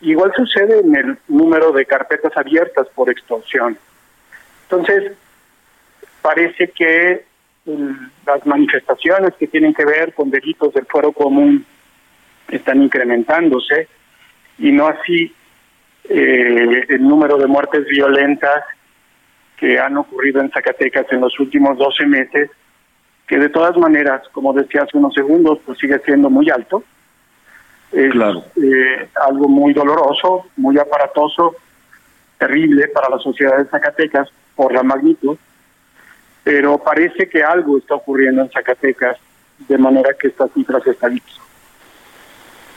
Igual 0.00 0.32
sucede 0.34 0.80
en 0.80 0.96
el 0.96 1.18
número 1.28 1.72
de 1.72 1.84
carpetas 1.84 2.34
abiertas 2.36 2.86
por 2.94 3.10
extorsión. 3.10 3.76
Entonces, 4.62 5.12
parece 6.22 6.68
que 6.70 7.26
las 7.66 8.46
manifestaciones 8.46 9.34
que 9.34 9.48
tienen 9.48 9.74
que 9.74 9.84
ver 9.84 10.14
con 10.14 10.30
delitos 10.30 10.72
del 10.72 10.86
fuero 10.86 11.12
común 11.12 11.64
están 12.48 12.82
incrementándose 12.82 13.88
y 14.58 14.70
no 14.70 14.86
así 14.86 15.34
eh, 16.08 16.86
el 16.88 17.02
número 17.02 17.36
de 17.38 17.46
muertes 17.46 17.84
violentas 17.86 18.62
que 19.56 19.78
han 19.78 19.96
ocurrido 19.96 20.40
en 20.40 20.50
Zacatecas 20.50 21.06
en 21.10 21.20
los 21.20 21.38
últimos 21.40 21.76
12 21.78 22.06
meses, 22.06 22.50
que 23.26 23.38
de 23.38 23.48
todas 23.48 23.76
maneras, 23.76 24.22
como 24.30 24.52
decía 24.52 24.82
hace 24.82 24.96
unos 24.96 25.14
segundos, 25.14 25.58
pues 25.64 25.78
sigue 25.78 25.98
siendo 26.00 26.30
muy 26.30 26.48
alto. 26.50 26.84
Es 27.90 28.12
claro. 28.12 28.44
eh, 28.62 29.08
algo 29.26 29.48
muy 29.48 29.72
doloroso, 29.72 30.46
muy 30.56 30.78
aparatoso, 30.78 31.56
terrible 32.38 32.88
para 32.88 33.08
la 33.08 33.18
sociedad 33.18 33.56
de 33.58 33.64
Zacatecas 33.64 34.28
por 34.54 34.72
la 34.72 34.82
magnitud 34.82 35.38
pero 36.46 36.78
parece 36.78 37.28
que 37.28 37.42
algo 37.42 37.76
está 37.76 37.96
ocurriendo 37.96 38.40
en 38.40 38.48
Zacatecas 38.50 39.16
de 39.66 39.76
manera 39.78 40.10
que 40.14 40.28
estas 40.28 40.48
cifras 40.52 40.86
estabilicen. 40.86 41.42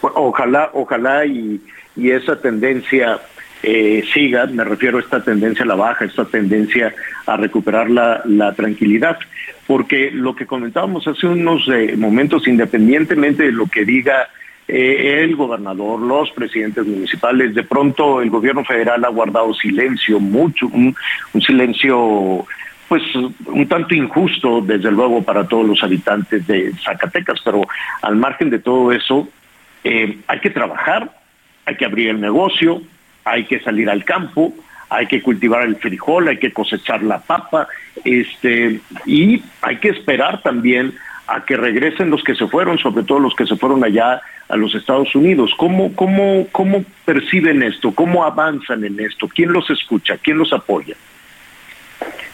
Ojalá, 0.01 0.71
ojalá 0.73 1.23
y, 1.27 1.61
y 1.95 2.09
esa 2.09 2.41
tendencia 2.41 3.19
eh, 3.61 4.03
siga, 4.11 4.47
me 4.47 4.63
refiero 4.63 4.97
a 4.97 5.01
esta 5.01 5.23
tendencia 5.23 5.65
a 5.65 5.67
la 5.67 5.75
baja, 5.75 6.05
esta 6.05 6.25
tendencia 6.25 6.95
a 7.27 7.37
recuperar 7.37 7.91
la, 7.91 8.23
la 8.25 8.55
tranquilidad, 8.55 9.19
porque 9.67 10.09
lo 10.09 10.35
que 10.35 10.47
comentábamos 10.47 11.07
hace 11.07 11.27
unos 11.27 11.69
eh, 11.71 11.93
momentos, 11.95 12.47
independientemente 12.47 13.43
de 13.43 13.51
lo 13.51 13.67
que 13.67 13.85
diga 13.85 14.29
eh, 14.67 15.21
el 15.21 15.35
gobernador, 15.35 15.99
los 15.99 16.31
presidentes 16.31 16.87
municipales, 16.87 17.53
de 17.53 17.61
pronto 17.61 18.19
el 18.19 18.31
gobierno 18.31 18.65
federal 18.65 19.05
ha 19.05 19.09
guardado 19.09 19.53
silencio, 19.53 20.19
mucho, 20.19 20.65
un 20.73 20.95
silencio 21.39 22.47
pues 22.89 23.03
un 23.15 23.67
tanto 23.67 23.93
injusto, 23.93 24.61
desde 24.61 24.91
luego, 24.91 25.21
para 25.21 25.47
todos 25.47 25.65
los 25.65 25.83
habitantes 25.83 26.45
de 26.47 26.73
Zacatecas, 26.83 27.39
pero 27.45 27.61
al 28.01 28.15
margen 28.15 28.49
de 28.49 28.57
todo 28.57 28.91
eso, 28.91 29.29
eh, 29.83 30.17
hay 30.25 30.39
que 30.39 30.49
trabajar, 30.49 31.11
hay 31.65 31.75
que 31.75 31.85
abrir 31.85 32.09
el 32.09 32.19
negocio, 32.19 32.81
hay 33.23 33.45
que 33.45 33.59
salir 33.59 33.91
al 33.91 34.03
campo, 34.03 34.55
hay 34.89 35.05
que 35.05 35.21
cultivar 35.21 35.63
el 35.65 35.75
frijol, 35.75 36.29
hay 36.29 36.39
que 36.39 36.51
cosechar 36.51 37.03
la 37.03 37.19
papa, 37.19 37.67
este, 38.03 38.81
y 39.05 39.43
hay 39.61 39.77
que 39.77 39.89
esperar 39.89 40.41
también 40.41 40.95
a 41.27 41.45
que 41.45 41.57
regresen 41.57 42.09
los 42.09 42.23
que 42.23 42.33
se 42.33 42.47
fueron, 42.47 42.79
sobre 42.79 43.03
todo 43.03 43.19
los 43.19 43.35
que 43.35 43.45
se 43.45 43.55
fueron 43.55 43.83
allá 43.83 44.19
a 44.49 44.57
los 44.57 44.73
Estados 44.73 45.13
Unidos. 45.13 45.53
¿Cómo, 45.57 45.93
cómo, 45.95 46.47
cómo 46.51 46.83
perciben 47.05 47.61
esto? 47.61 47.91
¿Cómo 47.91 48.25
avanzan 48.25 48.83
en 48.83 48.99
esto? 48.99 49.27
¿Quién 49.27 49.53
los 49.53 49.69
escucha? 49.69 50.17
¿Quién 50.17 50.39
los 50.39 50.51
apoya? 50.53 50.95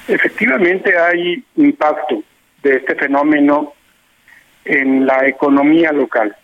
Efectivamente 0.08 0.97
hay 0.97 1.43
impacto 1.56 2.22
de 2.62 2.78
este 2.78 2.95
fenómeno 2.95 3.74
en 4.64 5.06
la 5.06 5.28
economía 5.28 5.91
local 5.91 6.36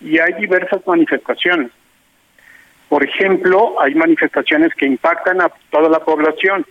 y 0.00 0.18
hay 0.18 0.34
diversas 0.34 0.86
manifestaciones. 0.86 1.70
Por 2.88 3.02
ejemplo, 3.04 3.80
hay 3.80 3.94
manifestaciones 3.94 4.74
que 4.74 4.86
impactan 4.86 5.40
a 5.40 5.50
toda 5.70 5.88
la 5.88 6.00
población. 6.00 6.64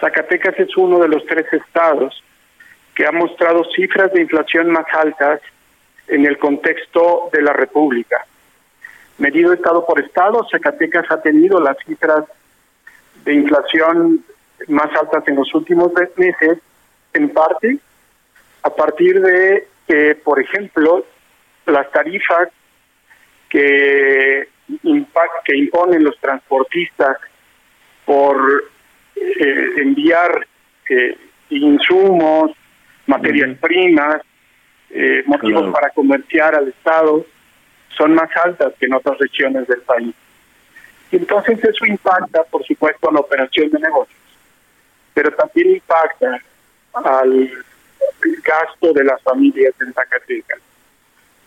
Zacatecas 0.00 0.58
es 0.58 0.76
uno 0.76 0.98
de 0.98 1.08
los 1.08 1.24
tres 1.26 1.50
estados 1.52 2.22
que 2.94 3.06
ha 3.06 3.12
mostrado 3.12 3.64
cifras 3.74 4.12
de 4.12 4.22
inflación 4.22 4.70
más 4.70 4.86
altas 4.92 5.40
en 6.08 6.24
el 6.24 6.38
contexto 6.38 7.30
de 7.32 7.42
la 7.42 7.52
República. 7.52 8.26
Medido 9.18 9.52
estado 9.52 9.84
por 9.86 9.98
estado, 10.00 10.46
Zacatecas 10.50 11.10
ha 11.10 11.20
tenido 11.20 11.60
las 11.60 11.76
cifras 11.84 12.24
de 13.24 13.34
inflación 13.34 14.24
más 14.68 14.94
altas 14.94 15.26
en 15.28 15.36
los 15.36 15.54
últimos 15.54 15.92
meses, 16.16 16.58
en 17.12 17.28
parte 17.30 17.78
a 18.62 18.70
partir 18.70 19.20
de 19.20 19.68
que, 19.86 20.16
por 20.16 20.40
ejemplo, 20.40 21.04
las 21.66 21.90
tarifas 21.92 22.48
que 23.48 24.48
que 25.44 25.56
imponen 25.56 26.02
los 26.02 26.18
transportistas 26.18 27.18
por 28.04 28.36
eh, 29.14 29.66
enviar 29.76 30.46
eh, 30.88 31.16
insumos, 31.50 32.50
materias 33.06 33.56
primas, 33.58 34.22
eh, 34.90 35.22
motivos 35.26 35.72
para 35.72 35.90
comerciar 35.90 36.54
al 36.54 36.68
Estado, 36.68 37.24
son 37.96 38.14
más 38.14 38.28
altas 38.44 38.72
que 38.78 38.86
en 38.86 38.94
otras 38.94 39.18
regiones 39.18 39.66
del 39.68 39.80
país. 39.82 40.14
Entonces 41.12 41.62
eso 41.62 41.86
impacta, 41.86 42.44
por 42.44 42.64
supuesto, 42.64 43.08
a 43.08 43.12
la 43.12 43.20
operación 43.20 43.70
de 43.70 43.78
negocios, 43.78 44.18
pero 45.16 45.30
también 45.30 45.76
impacta 45.76 46.38
al 46.92 47.50
gasto 48.44 48.92
de 48.92 49.02
las 49.02 49.22
familias 49.22 49.72
en 49.80 49.94
Zacatecas. 49.94 50.60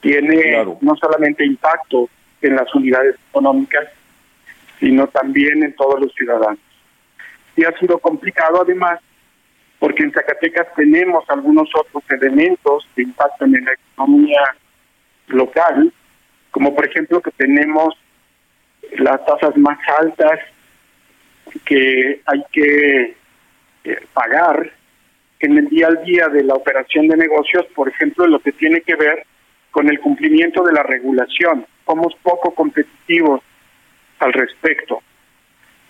Tiene 0.02 0.66
no 0.82 0.96
solamente 0.96 1.46
impacto 1.46 2.10
en 2.42 2.56
las 2.56 2.74
unidades 2.74 3.16
económicas, 3.30 3.88
sino 4.80 5.06
también 5.10 5.62
en 5.62 5.76
todos 5.76 6.00
los 6.00 6.12
ciudadanos. 6.16 6.58
Y 7.56 7.64
ha 7.64 7.78
sido 7.78 8.00
complicado 8.00 8.64
además 8.64 9.02
porque 9.78 10.02
en 10.02 10.14
Zacatecas 10.14 10.74
tenemos 10.76 11.24
algunos 11.30 11.70
otros 11.76 12.04
elementos 12.10 12.88
que 12.96 13.04
impactan 13.04 13.54
en 13.54 13.66
la 13.66 13.74
economía 13.74 14.42
local, 15.28 15.94
como 16.50 16.76
por 16.76 16.88
ejemplo 16.88 17.22
que 17.22 17.32
tenemos 17.38 17.94
las 18.98 19.24
tasas 19.28 19.56
más 19.58 19.78
altas 20.00 20.40
que 21.66 22.20
hay 22.26 22.44
que 22.52 23.19
eh, 23.84 23.98
pagar 24.14 24.72
en 25.40 25.58
el 25.58 25.70
día 25.70 25.88
al 25.88 26.04
día 26.04 26.28
de 26.28 26.44
la 26.44 26.54
operación 26.54 27.08
de 27.08 27.16
negocios, 27.16 27.66
por 27.74 27.88
ejemplo, 27.88 28.28
lo 28.28 28.40
que 28.40 28.52
tiene 28.52 28.82
que 28.82 28.96
ver 28.96 29.26
con 29.72 29.88
el 29.88 30.00
cumplimiento 30.00 30.64
de 30.64 30.74
la 30.74 30.84
regulación 30.84 31.66
somos 31.86 32.14
poco 32.22 32.54
competitivos 32.54 33.42
al 34.20 34.34
respecto. 34.34 35.02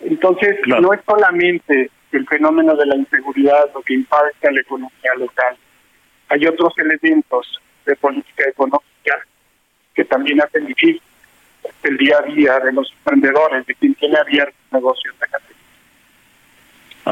Entonces, 0.00 0.56
no 0.66 0.92
es 0.94 1.00
solamente 1.04 1.90
el 2.12 2.26
fenómeno 2.26 2.74
de 2.74 2.86
la 2.86 2.96
inseguridad 2.96 3.70
lo 3.74 3.82
que 3.82 3.94
impacta 3.94 4.50
la 4.50 4.60
economía 4.60 5.14
local. 5.18 5.56
Hay 6.28 6.46
otros 6.46 6.72
elementos 6.78 7.60
de 7.84 7.96
política 7.96 8.48
económica 8.48 9.26
que 9.94 10.04
también 10.04 10.40
hacen 10.40 10.66
difícil 10.66 11.02
el 11.82 11.96
día 11.96 12.18
a 12.18 12.22
día 12.22 12.58
de 12.60 12.72
los 12.72 12.90
emprendedores, 12.98 13.66
de 13.66 13.74
quien 13.74 13.94
tiene 13.94 14.16
abiertos 14.16 14.56
negocios 14.70 15.14
de 15.18 15.26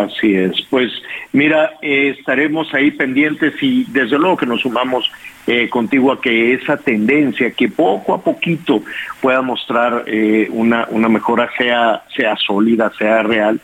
Así 0.05 0.35
es. 0.35 0.63
Pues 0.71 0.93
mira, 1.33 1.73
eh, 1.83 2.15
estaremos 2.19 2.73
ahí 2.73 2.91
pendientes 2.93 3.55
y 3.61 3.85
desde 3.89 4.19
luego 4.19 4.37
que 4.37 4.47
nos 4.47 4.61
sumamos 4.61 5.11
eh, 5.47 5.69
contigo 5.69 6.13
a 6.13 6.21
que 6.21 6.55
esa 6.55 6.77
tendencia, 6.77 7.51
que 7.51 7.69
poco 7.69 8.15
a 8.15 8.23
poquito 8.23 8.83
pueda 9.21 9.43
mostrar 9.43 10.05
eh, 10.07 10.49
una, 10.51 10.87
una 10.91 11.09
mejora, 11.09 11.51
sea, 11.57 12.03
sea 12.17 12.37
sólida, 12.37 12.93
sea 12.97 13.23
real 13.23 13.61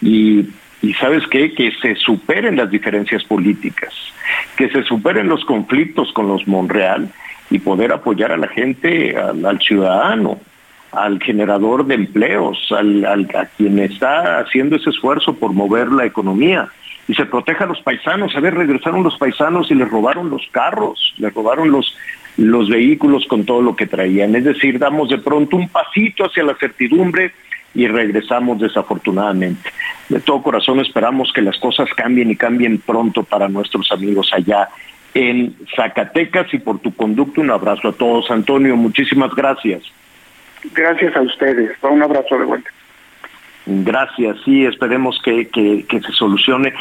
y, 0.00 0.46
y 0.80 0.94
sabes 0.94 1.26
qué, 1.30 1.52
que 1.52 1.72
se 1.82 1.96
superen 1.96 2.56
las 2.56 2.70
diferencias 2.70 3.22
políticas, 3.24 3.92
que 4.56 4.70
se 4.70 4.84
superen 4.84 5.28
los 5.28 5.44
conflictos 5.44 6.12
con 6.12 6.28
los 6.28 6.46
Monreal 6.48 7.08
y 7.50 7.58
poder 7.58 7.92
apoyar 7.92 8.32
a 8.32 8.38
la 8.38 8.48
gente, 8.48 9.16
al 9.16 9.60
ciudadano 9.60 10.40
al 10.96 11.22
generador 11.22 11.86
de 11.86 11.94
empleos, 11.94 12.58
al, 12.70 13.04
a 13.04 13.46
quien 13.56 13.78
está 13.78 14.38
haciendo 14.40 14.76
ese 14.76 14.90
esfuerzo 14.90 15.34
por 15.34 15.52
mover 15.52 15.88
la 15.88 16.04
economía. 16.04 16.68
Y 17.06 17.14
se 17.14 17.26
proteja 17.26 17.64
a 17.64 17.68
los 17.68 17.82
paisanos. 17.82 18.34
A 18.34 18.40
ver, 18.40 18.54
regresaron 18.54 19.02
los 19.02 19.18
paisanos 19.18 19.70
y 19.70 19.74
les 19.74 19.90
robaron 19.90 20.30
los 20.30 20.46
carros, 20.50 21.14
les 21.18 21.34
robaron 21.34 21.70
los, 21.70 21.94
los 22.36 22.68
vehículos 22.68 23.26
con 23.26 23.44
todo 23.44 23.60
lo 23.60 23.76
que 23.76 23.86
traían. 23.86 24.34
Es 24.34 24.44
decir, 24.44 24.78
damos 24.78 25.10
de 25.10 25.18
pronto 25.18 25.56
un 25.56 25.68
pasito 25.68 26.24
hacia 26.24 26.44
la 26.44 26.54
certidumbre 26.54 27.32
y 27.74 27.86
regresamos 27.88 28.60
desafortunadamente. 28.60 29.70
De 30.08 30.20
todo 30.20 30.42
corazón 30.42 30.80
esperamos 30.80 31.32
que 31.32 31.42
las 31.42 31.58
cosas 31.58 31.88
cambien 31.94 32.30
y 32.30 32.36
cambien 32.36 32.78
pronto 32.78 33.22
para 33.22 33.48
nuestros 33.48 33.90
amigos 33.92 34.30
allá 34.32 34.68
en 35.14 35.54
Zacatecas 35.76 36.52
y 36.52 36.58
por 36.58 36.80
tu 36.80 36.94
conducto 36.94 37.40
un 37.40 37.50
abrazo 37.50 37.88
a 37.88 37.92
todos. 37.92 38.30
Antonio, 38.30 38.76
muchísimas 38.76 39.34
gracias. 39.34 39.82
Gracias 40.72 41.16
a 41.16 41.20
ustedes. 41.20 41.72
Un 41.82 42.02
abrazo 42.02 42.38
de 42.38 42.44
vuelta. 42.44 42.70
Gracias, 43.66 44.36
sí, 44.44 44.66
esperemos 44.66 45.20
que, 45.22 45.48
que, 45.48 46.00
se 46.00 46.12
solucione. 46.12 46.74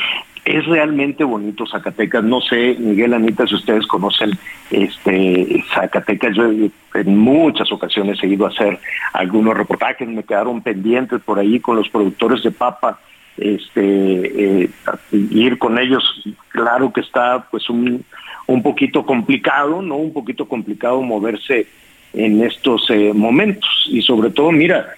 Es 0.43 0.65
realmente 0.65 1.23
bonito 1.23 1.65
Zacatecas. 1.65 2.23
No 2.23 2.41
sé, 2.41 2.75
Miguel 2.77 3.13
Anita, 3.13 3.47
si 3.47 3.55
ustedes 3.55 3.87
conocen 3.87 4.31
este 4.69 5.63
Zacatecas. 5.73 6.35
Yo 6.35 6.43
en 6.51 7.17
muchas 7.17 7.71
ocasiones 7.71 8.21
he 8.21 8.27
ido 8.27 8.45
a 8.45 8.49
hacer 8.49 8.77
algunos 9.13 9.55
reportajes, 9.55 10.07
me 10.07 10.23
quedaron 10.23 10.61
pendientes 10.61 11.21
por 11.21 11.39
ahí 11.39 11.61
con 11.61 11.77
los 11.77 11.87
productores 11.89 12.43
de 12.43 12.51
papa. 12.51 12.99
Este, 13.37 14.63
eh, 14.63 14.69
ir 15.11 15.57
con 15.57 15.79
ellos, 15.79 16.03
claro 16.49 16.93
que 16.93 17.01
está 17.01 17.47
pues 17.49 17.67
un, 17.69 18.05
un 18.45 18.61
poquito 18.61 19.05
complicado, 19.05 19.81
¿no? 19.81 19.95
Un 19.95 20.13
poquito 20.13 20.47
complicado 20.47 21.01
moverse 21.01 21.65
en 22.13 22.43
estos 22.43 22.89
eh, 22.89 23.11
momentos. 23.13 23.69
Y 23.87 24.01
sobre 24.01 24.29
todo, 24.29 24.51
mira, 24.51 24.93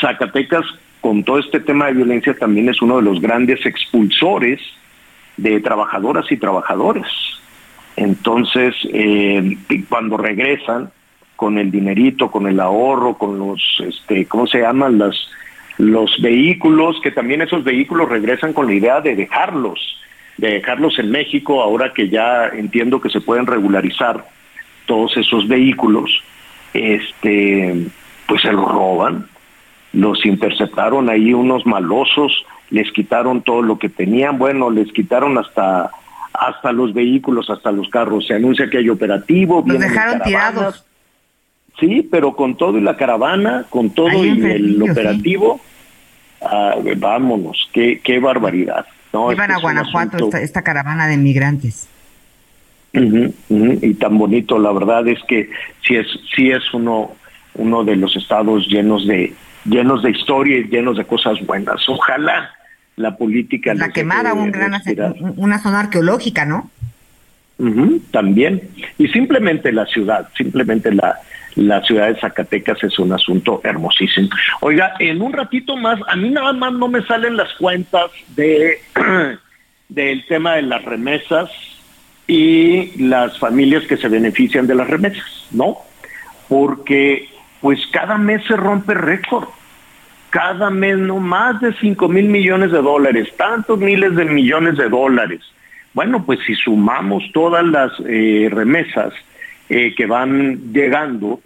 Zacatecas 0.00 0.64
con 1.00 1.22
todo 1.22 1.38
este 1.38 1.60
tema 1.60 1.86
de 1.86 1.94
violencia 1.94 2.34
también 2.34 2.68
es 2.68 2.82
uno 2.82 2.96
de 2.96 3.02
los 3.02 3.20
grandes 3.20 3.64
expulsores 3.64 4.60
de 5.36 5.60
trabajadoras 5.60 6.30
y 6.30 6.36
trabajadores. 6.36 7.06
Entonces, 7.96 8.74
eh, 8.92 9.56
cuando 9.88 10.16
regresan 10.16 10.90
con 11.36 11.58
el 11.58 11.70
dinerito, 11.70 12.30
con 12.30 12.48
el 12.48 12.58
ahorro, 12.58 13.14
con 13.14 13.38
los, 13.38 13.62
este, 13.86 14.26
¿cómo 14.26 14.46
se 14.46 14.60
llaman? 14.60 14.98
Las, 14.98 15.16
los 15.78 16.20
vehículos, 16.20 17.00
que 17.00 17.12
también 17.12 17.42
esos 17.42 17.62
vehículos 17.62 18.08
regresan 18.08 18.52
con 18.52 18.66
la 18.66 18.74
idea 18.74 19.00
de 19.00 19.14
dejarlos, 19.14 20.00
de 20.36 20.54
dejarlos 20.54 20.98
en 20.98 21.10
México, 21.10 21.62
ahora 21.62 21.92
que 21.92 22.08
ya 22.08 22.48
entiendo 22.48 23.00
que 23.00 23.10
se 23.10 23.20
pueden 23.20 23.46
regularizar 23.46 24.26
todos 24.88 25.16
esos 25.16 25.46
vehículos, 25.46 26.10
este, 26.72 27.86
pues 28.26 28.42
se 28.42 28.52
los 28.52 28.66
roban, 28.66 29.28
los 29.92 30.26
interceptaron 30.26 31.08
ahí 31.08 31.32
unos 31.32 31.64
malosos, 31.66 32.44
les 32.70 32.90
quitaron 32.90 33.42
todo 33.42 33.62
lo 33.62 33.78
que 33.78 33.88
tenían, 33.88 34.38
bueno, 34.38 34.70
les 34.70 34.90
quitaron 34.92 35.38
hasta 35.38 35.92
hasta 36.32 36.72
los 36.72 36.94
vehículos, 36.94 37.50
hasta 37.50 37.72
los 37.72 37.88
carros. 37.88 38.26
Se 38.26 38.34
anuncia 38.34 38.70
que 38.70 38.78
hay 38.78 38.88
operativo. 38.88 39.64
Los 39.66 39.80
dejaron 39.80 40.20
tirados. 40.22 40.84
Sí, 41.80 42.06
pero 42.08 42.36
con 42.36 42.56
todo 42.56 42.78
y 42.78 42.80
la 42.80 42.96
caravana, 42.96 43.64
con 43.68 43.90
todo 43.90 44.24
y 44.24 44.28
el 44.28 44.82
operativo, 44.82 45.60
ah, 46.42 46.76
vámonos, 46.96 47.68
qué, 47.72 48.00
qué 48.02 48.18
barbaridad. 48.18 48.86
No, 49.12 49.32
Iban 49.32 49.50
a 49.50 49.58
Guanajuato 49.58 50.30
esta, 50.36 50.62
caravana 50.62 51.06
de 51.06 51.16
migrantes. 51.16 51.88
Y 52.92 53.94
tan 53.94 54.18
bonito, 54.18 54.58
la 54.58 54.72
verdad 54.72 55.06
es 55.08 55.18
que 55.28 55.50
sí 55.86 55.96
es, 55.96 56.06
sí 56.34 56.50
es 56.50 56.62
uno, 56.72 57.12
uno 57.54 57.84
de 57.84 57.96
los 57.96 58.16
estados 58.16 58.66
llenos 58.66 59.06
de, 59.06 59.34
llenos 59.64 60.02
de 60.02 60.10
historia 60.10 60.58
y 60.58 60.68
llenos 60.68 60.96
de 60.96 61.04
cosas 61.04 61.38
buenas. 61.46 61.86
Ojalá 61.88 62.50
la 62.96 63.16
política... 63.16 63.74
La 63.74 63.90
quemada, 63.90 64.34
un 64.34 64.50
gran, 64.50 64.72
una 65.36 65.58
zona 65.58 65.80
arqueológica, 65.80 66.44
¿no? 66.44 66.70
también. 68.12 68.62
Y 68.98 69.08
simplemente 69.08 69.72
la 69.72 69.84
ciudad, 69.86 70.28
simplemente 70.36 70.92
la, 70.94 71.18
la 71.56 71.82
ciudad 71.82 72.08
de 72.08 72.20
Zacatecas 72.20 72.82
es 72.84 72.98
un 72.98 73.12
asunto 73.12 73.60
hermosísimo. 73.64 74.28
Oiga, 74.60 74.94
en 75.00 75.20
un 75.20 75.32
ratito 75.32 75.76
más, 75.76 75.98
a 76.06 76.16
mí 76.16 76.30
nada 76.30 76.52
más 76.52 76.72
no 76.72 76.88
me 76.88 77.04
salen 77.04 77.36
las 77.36 77.52
cuentas 77.54 78.10
de 78.36 78.78
del 79.88 80.24
tema 80.26 80.54
de 80.54 80.62
las 80.62 80.84
remesas 80.84 81.50
y 82.28 83.02
las 83.02 83.36
familias 83.38 83.84
que 83.88 83.96
se 83.96 84.08
benefician 84.08 84.68
de 84.68 84.76
las 84.76 84.88
remesas, 84.88 85.48
¿no? 85.50 85.78
Porque 86.48 87.28
pues 87.60 87.84
cada 87.90 88.16
mes 88.16 88.44
se 88.46 88.54
rompe 88.54 88.94
récord 88.94 89.48
cada 90.30 90.70
mes 90.70 90.98
no 90.98 91.18
más 91.18 91.60
de 91.60 91.72
5 91.74 92.08
mil 92.08 92.28
millones 92.28 92.72
de 92.72 92.82
dólares, 92.82 93.28
tantos 93.36 93.78
miles 93.78 94.14
de 94.14 94.24
millones 94.24 94.76
de 94.76 94.88
dólares. 94.88 95.40
Bueno, 95.94 96.24
pues 96.24 96.40
si 96.46 96.54
sumamos 96.54 97.24
todas 97.32 97.64
las 97.64 97.92
eh, 98.06 98.48
remesas 98.50 99.12
eh, 99.68 99.94
que 99.96 100.06
van 100.06 100.72
llegando, 100.72 101.40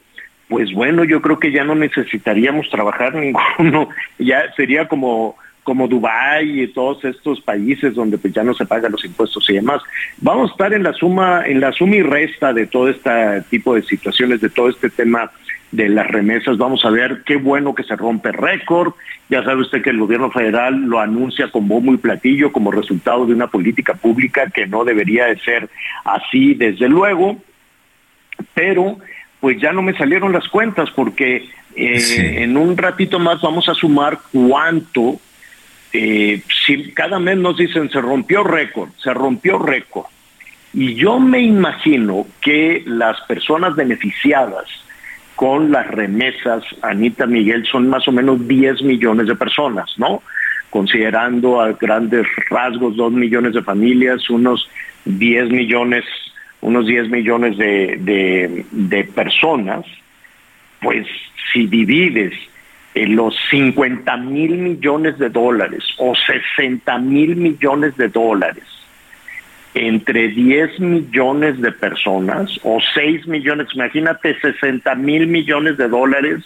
pues 0.48 0.72
bueno, 0.72 1.04
yo 1.04 1.22
creo 1.22 1.38
que 1.38 1.52
ya 1.52 1.64
no 1.64 1.74
necesitaríamos 1.74 2.68
trabajar 2.70 3.14
ninguno, 3.58 3.88
ya 4.18 4.52
sería 4.56 4.88
como 4.88 5.36
como 5.62 5.86
Dubái 5.86 6.62
y 6.62 6.66
todos 6.68 7.04
estos 7.04 7.40
países 7.40 7.94
donde 7.94 8.18
pues 8.18 8.34
ya 8.34 8.42
no 8.42 8.54
se 8.54 8.66
pagan 8.66 8.92
los 8.92 9.04
impuestos 9.04 9.48
y 9.48 9.54
demás. 9.54 9.80
Vamos 10.18 10.50
a 10.50 10.52
estar 10.52 10.74
en 10.74 10.82
la 10.82 10.92
suma, 10.92 11.44
en 11.46 11.60
la 11.60 11.72
suma 11.72 11.96
y 11.96 12.02
resta 12.02 12.52
de 12.52 12.66
todo 12.66 12.88
este 12.88 13.10
tipo 13.50 13.74
de 13.74 13.82
situaciones, 13.82 14.40
de 14.40 14.50
todo 14.50 14.68
este 14.68 14.90
tema 14.90 15.30
de 15.70 15.88
las 15.88 16.06
remesas. 16.06 16.58
Vamos 16.58 16.84
a 16.84 16.90
ver 16.90 17.22
qué 17.24 17.36
bueno 17.36 17.74
que 17.74 17.84
se 17.84 17.96
rompe 17.96 18.30
récord. 18.32 18.92
Ya 19.28 19.42
sabe 19.42 19.62
usted 19.62 19.82
que 19.82 19.90
el 19.90 19.98
gobierno 19.98 20.30
federal 20.30 20.82
lo 20.82 21.00
anuncia 21.00 21.50
con 21.50 21.66
bombo 21.66 21.94
y 21.94 21.96
platillo 21.96 22.52
como 22.52 22.70
resultado 22.70 23.26
de 23.26 23.32
una 23.32 23.46
política 23.46 23.94
pública 23.94 24.50
que 24.50 24.66
no 24.66 24.84
debería 24.84 25.26
de 25.26 25.38
ser 25.38 25.68
así, 26.04 26.54
desde 26.54 26.88
luego. 26.88 27.38
Pero 28.54 28.98
pues 29.40 29.60
ya 29.60 29.72
no 29.72 29.82
me 29.82 29.96
salieron 29.96 30.32
las 30.32 30.46
cuentas 30.48 30.90
porque 30.90 31.48
eh, 31.74 32.42
en 32.42 32.56
un 32.56 32.76
ratito 32.76 33.18
más 33.18 33.40
vamos 33.40 33.68
a 33.68 33.74
sumar 33.74 34.18
cuánto. 34.30 35.18
Eh, 35.92 36.42
si 36.66 36.92
cada 36.92 37.18
mes 37.18 37.36
nos 37.36 37.56
dicen 37.56 37.90
se 37.90 38.00
rompió 38.00 38.42
récord, 38.42 38.90
se 39.02 39.12
rompió 39.12 39.58
récord. 39.58 40.06
Y 40.74 40.94
yo 40.94 41.20
me 41.20 41.40
imagino 41.40 42.26
que 42.40 42.82
las 42.86 43.20
personas 43.22 43.76
beneficiadas 43.76 44.64
con 45.36 45.70
las 45.70 45.86
remesas, 45.88 46.62
Anita 46.82 47.26
Miguel, 47.26 47.66
son 47.66 47.88
más 47.88 48.06
o 48.08 48.12
menos 48.12 48.46
10 48.46 48.82
millones 48.82 49.26
de 49.26 49.34
personas, 49.34 49.90
¿no? 49.98 50.22
Considerando 50.70 51.60
a 51.60 51.72
grandes 51.72 52.26
rasgos 52.48 52.96
2 52.96 53.12
millones 53.12 53.52
de 53.52 53.62
familias, 53.62 54.30
unos 54.30 54.68
10 55.04 55.50
millones, 55.50 56.04
unos 56.60 56.86
10 56.86 57.10
millones 57.10 57.58
de, 57.58 58.64
de, 58.70 59.04
personas, 59.04 59.84
pues 60.80 61.06
si 61.52 61.66
divides 61.66 62.32
en 62.94 63.16
los 63.16 63.34
50 63.50 64.16
mil 64.18 64.58
millones 64.58 65.18
de 65.18 65.30
dólares 65.30 65.84
o 65.98 66.14
60 66.14 66.98
mil 66.98 67.36
millones 67.36 67.96
de 67.96 68.08
dólares 68.08 68.64
entre 69.74 70.28
10 70.28 70.80
millones 70.80 71.60
de 71.60 71.72
personas 71.72 72.50
o 72.62 72.78
6 72.94 73.26
millones, 73.26 73.68
imagínate 73.74 74.38
60 74.38 74.94
mil 74.96 75.26
millones 75.26 75.78
de 75.78 75.88
dólares 75.88 76.44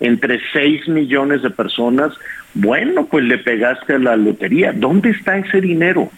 entre 0.00 0.40
6 0.52 0.88
millones 0.88 1.42
de 1.42 1.50
personas, 1.50 2.12
bueno, 2.52 3.06
pues 3.06 3.24
le 3.24 3.38
pegaste 3.38 3.94
a 3.94 3.98
la 3.98 4.16
lotería. 4.16 4.72
¿Dónde 4.72 5.10
está 5.10 5.38
ese 5.38 5.60
dinero? 5.60 6.10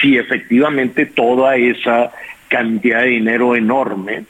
Si 0.00 0.18
efectivamente 0.18 1.06
toda 1.06 1.56
esa 1.56 2.10
cantidad 2.48 3.00
de 3.00 3.08
dinero 3.08 3.56
enorme, 3.56 4.24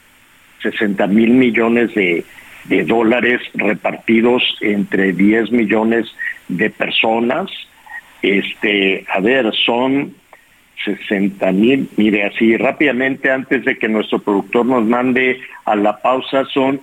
60 0.62 1.06
mil 1.08 1.30
millones 1.30 1.92
de, 1.94 2.24
de 2.68 2.84
dólares 2.84 3.40
repartidos 3.54 4.42
entre 4.60 5.12
10 5.12 5.52
millones 5.52 6.06
de 6.48 6.70
personas, 6.70 7.50
este, 8.22 9.04
a 9.12 9.20
ver, 9.20 9.52
son 9.64 10.14
60 10.84 11.52
mil. 11.52 11.88
Mire, 11.96 12.24
así 12.24 12.56
rápidamente, 12.56 13.30
antes 13.30 13.64
de 13.64 13.78
que 13.78 13.88
nuestro 13.88 14.18
productor 14.18 14.66
nos 14.66 14.84
mande 14.84 15.40
a 15.64 15.76
la 15.76 16.00
pausa, 16.00 16.44
son 16.46 16.80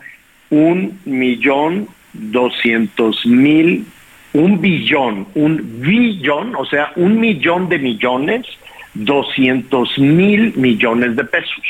un 0.50 1.00
millón 1.06 1.88
doscientos 2.14 3.26
mil, 3.26 3.86
un 4.34 4.62
billón, 4.62 5.28
un 5.36 5.82
billón, 5.82 6.56
o 6.56 6.66
sea, 6.66 6.92
un 6.96 7.20
millón 7.20 7.70
de 7.70 7.80
millones, 7.80 8.46
doscientos 8.94 9.98
mil 9.98 10.54
millones 10.56 11.16
de 11.16 11.24
pesos 11.26 11.66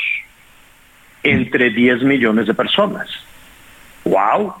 entre 1.22 1.70
10 1.70 2.02
millones 2.02 2.46
de 2.46 2.54
personas. 2.54 3.08
¡Wow! 4.06 4.54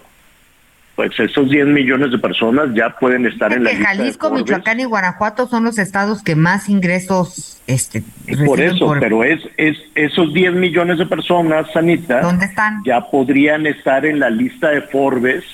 pues 0.96 1.12
esos 1.20 1.50
10 1.50 1.66
millones 1.66 2.10
de 2.10 2.18
personas 2.18 2.70
ya 2.74 2.88
pueden 2.98 3.26
estar 3.26 3.52
en 3.52 3.64
la 3.64 3.70
lista 3.70 3.88
Jalisco, 3.88 4.30
Michoacán 4.30 4.80
y 4.80 4.84
Guanajuato 4.84 5.46
son 5.46 5.64
los 5.64 5.78
estados 5.78 6.22
que 6.22 6.34
más 6.34 6.70
ingresos 6.70 7.60
este 7.66 8.02
por 8.46 8.60
eso, 8.60 8.94
pero 8.98 9.22
es, 9.22 9.40
es 9.58 9.76
esos 9.94 10.32
10 10.32 10.54
millones 10.54 10.96
de 10.96 11.04
personas, 11.04 11.70
Sanita, 11.72 12.22
¿dónde 12.22 12.46
están? 12.46 12.82
Ya 12.84 13.02
podrían 13.02 13.66
estar 13.66 14.06
en 14.06 14.18
la 14.18 14.30
lista 14.30 14.70
de 14.70 14.80
Forbes 14.80 15.44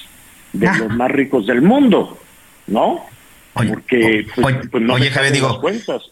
de 0.53 0.69
ah. 0.69 0.77
los 0.79 0.95
más 0.95 1.11
ricos 1.11 1.47
del 1.47 1.61
mundo, 1.61 2.19
¿no? 2.69 3.05
Porque 3.53 4.27
pues, 4.41 4.57
pues 4.71 4.83
no 4.83 4.95
oye 4.95 5.11
Javier, 5.11 5.33
digo, 5.33 5.61
cuentas. 5.61 6.03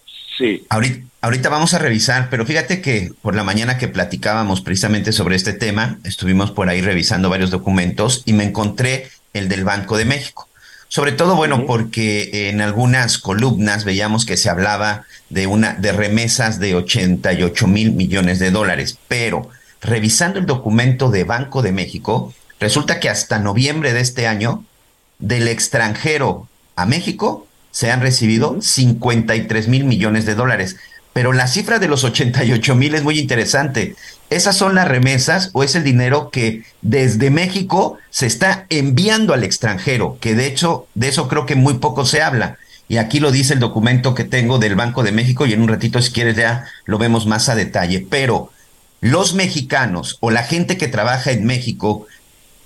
Sí. 0.40 0.64
Ahorita, 0.70 1.06
ahorita 1.20 1.50
vamos 1.50 1.74
a 1.74 1.78
revisar, 1.78 2.28
pero 2.30 2.46
fíjate 2.46 2.80
que 2.80 3.12
por 3.20 3.36
la 3.36 3.44
mañana 3.44 3.76
que 3.76 3.88
platicábamos 3.88 4.62
precisamente 4.62 5.12
sobre 5.12 5.36
este 5.36 5.52
tema, 5.52 5.98
estuvimos 6.04 6.50
por 6.50 6.70
ahí 6.70 6.80
revisando 6.80 7.28
varios 7.28 7.50
documentos 7.50 8.22
y 8.24 8.32
me 8.32 8.44
encontré 8.44 9.10
el 9.34 9.50
del 9.50 9.64
Banco 9.64 9.98
de 9.98 10.06
México. 10.06 10.48
Sobre 10.88 11.12
todo, 11.12 11.36
bueno, 11.36 11.66
porque 11.66 12.48
en 12.48 12.62
algunas 12.62 13.18
columnas 13.18 13.84
veíamos 13.84 14.24
que 14.24 14.38
se 14.38 14.48
hablaba 14.48 15.04
de 15.28 15.46
una 15.46 15.74
de 15.74 15.92
remesas 15.92 16.58
de 16.58 16.74
88 16.74 17.66
mil 17.66 17.92
millones 17.92 18.38
de 18.38 18.50
dólares, 18.50 18.98
pero 19.06 19.50
revisando 19.82 20.38
el 20.38 20.46
documento 20.46 21.10
de 21.10 21.24
Banco 21.24 21.60
de 21.60 21.72
México, 21.72 22.34
resulta 22.58 22.98
que 22.98 23.10
hasta 23.10 23.38
noviembre 23.38 23.92
de 23.92 24.00
este 24.00 24.26
año, 24.26 24.64
del 25.18 25.48
extranjero 25.48 26.48
a 26.76 26.86
México, 26.86 27.46
se 27.70 27.90
han 27.90 28.00
recibido 28.00 28.60
53 28.60 29.68
mil 29.68 29.84
millones 29.84 30.26
de 30.26 30.34
dólares. 30.34 30.76
Pero 31.12 31.32
la 31.32 31.48
cifra 31.48 31.78
de 31.78 31.88
los 31.88 32.04
88 32.04 32.74
mil 32.76 32.94
es 32.94 33.02
muy 33.02 33.18
interesante. 33.18 33.96
¿Esas 34.30 34.56
son 34.56 34.76
las 34.76 34.86
remesas 34.86 35.50
o 35.52 35.64
es 35.64 35.74
el 35.74 35.82
dinero 35.82 36.30
que 36.30 36.62
desde 36.82 37.30
México 37.30 37.98
se 38.10 38.26
está 38.26 38.66
enviando 38.68 39.34
al 39.34 39.42
extranjero? 39.42 40.18
Que 40.20 40.36
de 40.36 40.46
hecho, 40.46 40.86
de 40.94 41.08
eso 41.08 41.26
creo 41.26 41.46
que 41.46 41.56
muy 41.56 41.74
poco 41.74 42.06
se 42.06 42.22
habla. 42.22 42.58
Y 42.88 42.98
aquí 42.98 43.18
lo 43.20 43.32
dice 43.32 43.54
el 43.54 43.60
documento 43.60 44.14
que 44.14 44.24
tengo 44.24 44.58
del 44.58 44.76
Banco 44.76 45.02
de 45.02 45.12
México 45.12 45.46
y 45.46 45.52
en 45.52 45.62
un 45.62 45.68
ratito, 45.68 46.00
si 46.00 46.12
quieres, 46.12 46.36
ya 46.36 46.66
lo 46.84 46.98
vemos 46.98 47.26
más 47.26 47.48
a 47.48 47.54
detalle. 47.54 48.06
Pero 48.08 48.50
los 49.00 49.34
mexicanos 49.34 50.16
o 50.20 50.30
la 50.30 50.44
gente 50.44 50.76
que 50.76 50.88
trabaja 50.88 51.32
en 51.32 51.44
México 51.44 52.06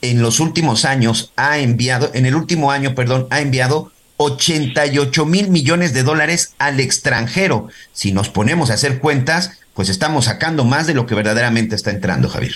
en 0.02 0.20
los 0.20 0.40
últimos 0.40 0.84
años 0.84 1.32
ha 1.36 1.58
enviado, 1.58 2.10
en 2.12 2.26
el 2.26 2.34
último 2.34 2.70
año, 2.70 2.94
perdón, 2.94 3.26
ha 3.30 3.40
enviado 3.40 3.90
88 4.16 5.26
mil 5.26 5.50
millones 5.50 5.92
de 5.92 6.02
dólares 6.02 6.54
al 6.58 6.80
extranjero. 6.80 7.68
Si 7.92 8.12
nos 8.12 8.28
ponemos 8.28 8.70
a 8.70 8.74
hacer 8.74 8.98
cuentas, 8.98 9.60
pues 9.74 9.88
estamos 9.88 10.26
sacando 10.26 10.64
más 10.64 10.86
de 10.86 10.94
lo 10.94 11.06
que 11.06 11.14
verdaderamente 11.14 11.74
está 11.74 11.90
entrando, 11.90 12.28
Javier. 12.28 12.54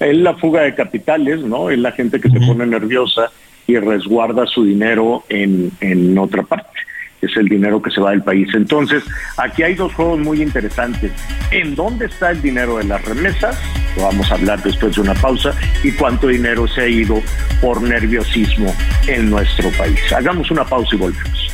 Es 0.00 0.16
la 0.16 0.34
fuga 0.34 0.62
de 0.62 0.74
capitales, 0.74 1.40
¿no? 1.40 1.70
Es 1.70 1.78
la 1.78 1.92
gente 1.92 2.20
que 2.20 2.30
se 2.30 2.40
pone 2.40 2.66
nerviosa 2.66 3.30
y 3.66 3.76
resguarda 3.76 4.46
su 4.46 4.64
dinero 4.64 5.24
en, 5.28 5.70
en 5.80 6.18
otra 6.18 6.42
parte 6.42 6.70
es 7.22 7.36
el 7.36 7.48
dinero 7.48 7.80
que 7.82 7.90
se 7.90 8.00
va 8.00 8.10
del 8.10 8.22
país. 8.22 8.48
Entonces, 8.54 9.04
aquí 9.36 9.62
hay 9.62 9.74
dos 9.74 9.92
juegos 9.94 10.20
muy 10.20 10.42
interesantes. 10.42 11.12
¿En 11.50 11.74
dónde 11.74 12.06
está 12.06 12.30
el 12.30 12.40
dinero 12.42 12.78
de 12.78 12.84
las 12.84 13.04
remesas? 13.04 13.58
Lo 13.96 14.04
vamos 14.04 14.30
a 14.30 14.34
hablar 14.34 14.62
después 14.62 14.94
de 14.94 15.02
una 15.02 15.14
pausa. 15.14 15.54
¿Y 15.82 15.92
cuánto 15.92 16.28
dinero 16.28 16.66
se 16.68 16.82
ha 16.82 16.88
ido 16.88 17.20
por 17.60 17.82
nerviosismo 17.82 18.74
en 19.06 19.30
nuestro 19.30 19.70
país? 19.72 20.00
Hagamos 20.12 20.50
una 20.50 20.64
pausa 20.64 20.94
y 20.94 20.98
volvemos. 20.98 21.49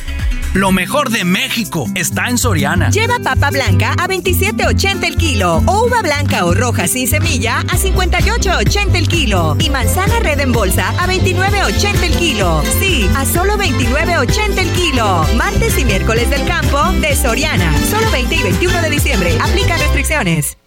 Lo 0.53 0.71
mejor 0.71 1.09
de 1.09 1.23
México 1.23 1.85
está 1.95 2.27
en 2.29 2.37
Soriana. 2.37 2.89
Lleva 2.89 3.19
papa 3.19 3.51
blanca 3.51 3.93
a 3.93 4.07
27.80 4.07 5.03
el 5.05 5.15
kilo 5.15 5.61
o 5.65 5.85
uva 5.85 6.01
blanca 6.01 6.45
o 6.45 6.53
roja 6.53 6.87
sin 6.87 7.07
semilla 7.07 7.59
a 7.59 7.77
58.80 7.77 8.95
el 8.95 9.07
kilo 9.07 9.55
y 9.59 9.69
manzana 9.69 10.19
red 10.19 10.39
en 10.39 10.51
bolsa 10.51 10.89
a 10.99 11.07
29.80 11.07 12.03
el 12.03 12.15
kilo. 12.17 12.63
Sí, 12.79 13.09
a 13.15 13.25
solo 13.25 13.57
29.80 13.57 14.57
el 14.57 14.71
kilo. 14.71 15.25
Martes 15.35 15.77
y 15.77 15.85
miércoles 15.85 16.29
del 16.29 16.45
campo 16.45 16.81
de 17.01 17.15
Soriana. 17.15 17.71
Solo 17.89 18.09
20 18.11 18.35
y 18.35 18.43
21 18.43 18.81
de 18.81 18.89
diciembre. 18.89 19.37
Aplica 19.41 19.77
restricciones. 19.77 20.57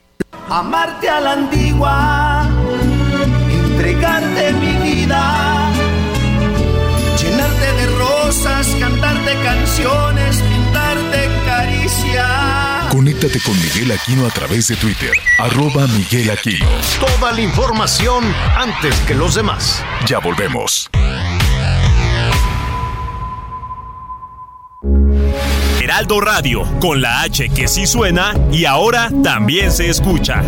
Amarte 0.48 1.08
a 1.08 1.20
la 1.20 1.32
antigua, 1.32 2.48
entregarte 3.50 4.52
mi 4.54 4.72
vida, 4.78 5.49
cantarte 8.78 9.34
canciones, 9.42 10.36
pintarte 10.36 11.28
caricias. 11.44 12.86
Conéctate 12.90 13.40
con 13.40 13.58
Miguel 13.60 13.90
Aquino 13.90 14.24
a 14.24 14.30
través 14.30 14.68
de 14.68 14.76
Twitter, 14.76 15.10
arroba 15.38 15.88
Miguel 15.88 16.30
Aquino. 16.30 16.66
Toda 17.00 17.32
la 17.32 17.40
información 17.40 18.24
antes 18.56 18.94
que 19.00 19.16
los 19.16 19.34
demás. 19.34 19.84
Ya 20.06 20.20
volvemos. 20.20 20.88
Heraldo 25.80 26.20
Radio, 26.20 26.62
con 26.78 27.00
la 27.00 27.22
H 27.22 27.48
que 27.48 27.66
sí 27.66 27.84
suena 27.84 28.34
y 28.52 28.64
ahora 28.64 29.10
también 29.24 29.72
se 29.72 29.88
escucha. 29.88 30.44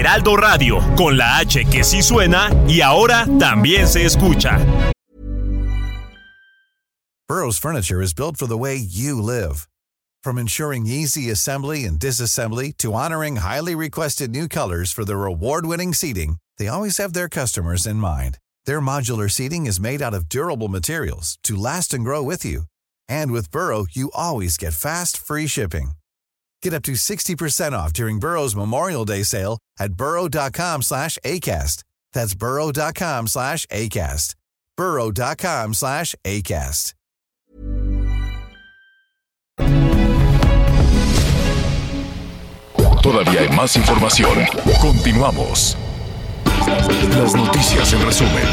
Heraldo 0.00 0.34
Radio, 0.34 0.80
con 0.96 1.18
la 1.18 1.40
H 1.40 1.66
que 1.66 1.84
sí 1.84 2.00
suena 2.02 2.50
y 2.66 2.80
ahora 2.80 3.26
también 3.38 3.86
se 3.86 4.06
escucha. 4.06 4.58
Burroughs 7.28 7.58
Furniture 7.58 8.00
is 8.00 8.14
built 8.14 8.38
for 8.38 8.46
the 8.46 8.56
way 8.56 8.76
you 8.76 9.20
live. 9.20 9.68
From 10.24 10.38
ensuring 10.38 10.86
easy 10.86 11.30
assembly 11.30 11.84
and 11.84 11.98
disassembly 11.98 12.74
to 12.78 12.94
honoring 12.94 13.36
highly 13.36 13.74
requested 13.74 14.30
new 14.30 14.48
colors 14.48 14.90
for 14.90 15.04
their 15.04 15.26
award-winning 15.26 15.92
seating, 15.92 16.38
they 16.56 16.66
always 16.66 16.96
have 16.96 17.12
their 17.12 17.28
customers 17.28 17.86
in 17.86 17.96
mind. 17.96 18.38
Their 18.64 18.80
modular 18.80 19.30
seating 19.30 19.66
is 19.66 19.78
made 19.78 20.00
out 20.00 20.14
of 20.14 20.30
durable 20.30 20.68
materials 20.68 21.38
to 21.42 21.56
last 21.56 21.92
and 21.92 22.04
grow 22.04 22.22
with 22.22 22.42
you. 22.42 22.62
And 23.06 23.32
with 23.32 23.50
Burrow, 23.50 23.84
you 23.92 24.10
always 24.14 24.56
get 24.56 24.72
fast, 24.72 25.18
free 25.18 25.46
shipping. 25.46 25.92
Get 26.62 26.74
up 26.74 26.82
to 26.84 26.92
60% 26.92 27.72
off 27.72 27.92
during 27.92 28.18
Burrow's 28.18 28.54
Memorial 28.54 29.04
Day 29.04 29.22
sale 29.22 29.58
at 29.78 29.94
burrow.com 29.94 30.82
slash 30.82 31.18
ACAST. 31.24 31.84
That's 32.12 32.34
burrow.com 32.34 33.28
slash 33.28 33.66
ACAST. 33.66 34.34
burrow.com 34.76 35.74
slash 35.74 36.14
ACAST. 36.24 36.94
Todavía 43.02 43.40
hay 43.40 43.48
más 43.56 43.76
información. 43.76 44.30
Continuamos. 44.82 45.76
Las 47.16 47.34
noticias 47.34 47.92
en 47.94 48.04
resumen. 48.04 48.44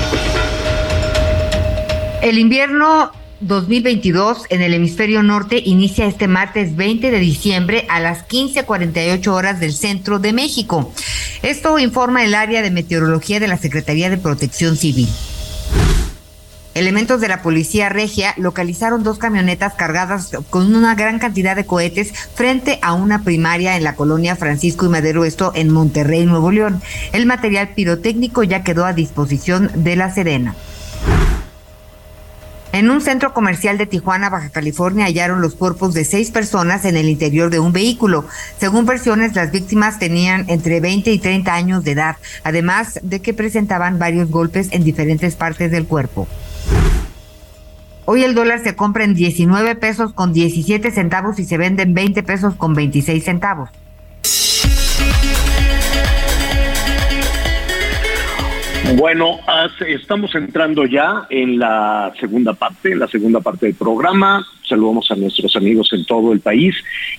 El 2.22 2.40
invierno 2.40 3.12
2022 3.40 4.46
en 4.50 4.64
el 4.64 4.74
hemisferio 4.74 5.22
norte 5.22 5.62
inicia 5.64 6.08
este 6.08 6.28
martes 6.28 6.76
20 6.76 7.12
de 7.12 7.20
diciembre 7.20 7.86
a 7.90 8.00
las 8.00 8.28
15:48 8.28 9.28
horas 9.28 9.60
del 9.60 9.74
centro 9.74 10.18
de 10.18 10.34
México. 10.34 10.92
Esto 11.44 11.78
informa 11.78 12.24
el 12.24 12.34
área 12.34 12.64
de 12.64 12.72
meteorología 12.72 13.40
de 13.40 13.48
la 13.48 13.58
Secretaría 13.58 14.10
de 14.10 14.18
Protección 14.18 14.76
Civil. 14.76 15.08
Elementos 16.74 17.22
de 17.22 17.28
la 17.28 17.42
policía 17.42 17.90
regia 17.90 18.36
localizaron 18.38 19.04
dos 19.04 19.18
camionetas 19.18 19.74
cargadas 19.74 20.32
con 20.52 20.76
una 20.76 20.94
gran 20.94 21.18
cantidad 21.18 21.56
de 21.56 21.66
cohetes 21.66 22.14
frente 22.36 22.78
a 22.84 22.94
una 22.94 23.24
primaria 23.24 23.78
en 23.78 23.84
la 23.84 23.96
colonia 23.96 24.36
Francisco 24.36 24.86
y 24.86 24.90
Madero, 24.90 25.26
esto 25.26 25.52
en 25.56 25.72
Monterrey, 25.72 26.26
Nuevo 26.26 26.52
León. 26.52 26.82
El 27.14 27.26
material 27.26 27.70
pirotécnico 27.70 28.44
ya 28.44 28.64
quedó 28.64 28.86
a 28.86 28.94
disposición 28.94 29.72
de 29.76 29.96
la 29.96 30.14
Serena. 30.14 30.56
En 32.74 32.92
un 32.92 33.02
centro 33.02 33.34
comercial 33.34 33.78
de 33.78 33.86
Tijuana, 33.86 34.30
Baja 34.30 34.50
California, 34.50 35.06
hallaron 35.06 35.42
los 35.42 35.56
cuerpos 35.56 35.94
de 35.94 36.04
seis 36.04 36.32
personas 36.32 36.84
en 36.84 36.98
el 36.98 37.08
interior 37.08 37.50
de 37.50 37.60
un 37.60 37.72
vehículo. 37.72 38.26
Según 38.60 38.86
versiones, 38.86 39.36
las 39.36 39.52
víctimas 39.52 40.00
tenían 40.00 40.46
entre 40.50 40.82
20 40.82 41.12
y 41.12 41.20
30 41.20 41.54
años 41.54 41.84
de 41.84 41.92
edad, 41.92 42.18
además 42.44 43.00
de 43.02 43.22
que 43.22 43.34
presentaban 43.34 44.00
varios 44.00 44.30
golpes 44.30 44.68
en 44.72 44.84
diferentes 44.84 45.36
partes 45.36 45.72
del 45.72 45.88
cuerpo. 45.88 46.28
Hoy 48.06 48.24
el 48.24 48.36
dólar 48.36 48.62
se 48.64 48.76
compra 48.76 49.06
en 49.06 49.16
19 49.16 49.76
pesos 49.76 50.14
con 50.14 50.34
17 50.34 50.92
centavos 50.92 51.40
y 51.40 51.46
se 51.46 51.58
vende 51.58 51.84
en 51.84 51.94
20 51.94 52.22
pesos 52.24 52.56
con 52.56 52.74
26 52.74 53.24
centavos. 53.24 53.70
Bueno, 58.96 59.40
estamos 59.86 60.34
entrando 60.34 60.86
ya 60.86 61.28
en 61.30 61.60
la 61.60 62.14
segunda 62.20 62.54
parte, 62.54 62.94
en 62.94 63.00
la 63.00 63.08
segunda 63.08 63.42
parte 63.42 63.66
del 63.66 63.76
programa. 63.76 64.46
Saludamos 64.64 65.12
a 65.12 65.16
nuestros 65.16 65.56
amigos 65.58 65.92
en 65.92 66.06
todo 66.06 66.32
el 66.32 66.40
país 66.40 66.76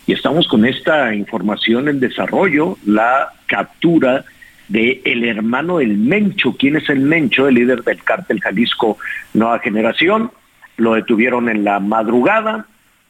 y 0.07 0.13
estamos 0.13 0.49
con 0.49 0.65
esta 0.65 1.15
información 1.15 1.89
en 1.89 2.01
desarrollo, 2.01 2.79
la 2.87 3.33
captura 3.47 4.25
de 4.69 5.03
el 5.05 5.25
hermano 5.25 5.79
del 5.79 5.99
Mencho. 5.99 6.57
¿Quién 6.59 6.77
es 6.77 6.89
el 6.89 7.01
Mencho? 7.01 7.49
El 7.49 7.57
líder 7.57 7.83
del 7.85 8.03
cártel 8.03 8.41
Jalisco 8.41 8.97
Nueva 9.35 9.59
Generación. 9.59 10.31
Lo 10.79 10.95
detuvieron 10.95 11.49
en 11.49 11.65
la 11.65 11.81
madrugada 11.81 12.67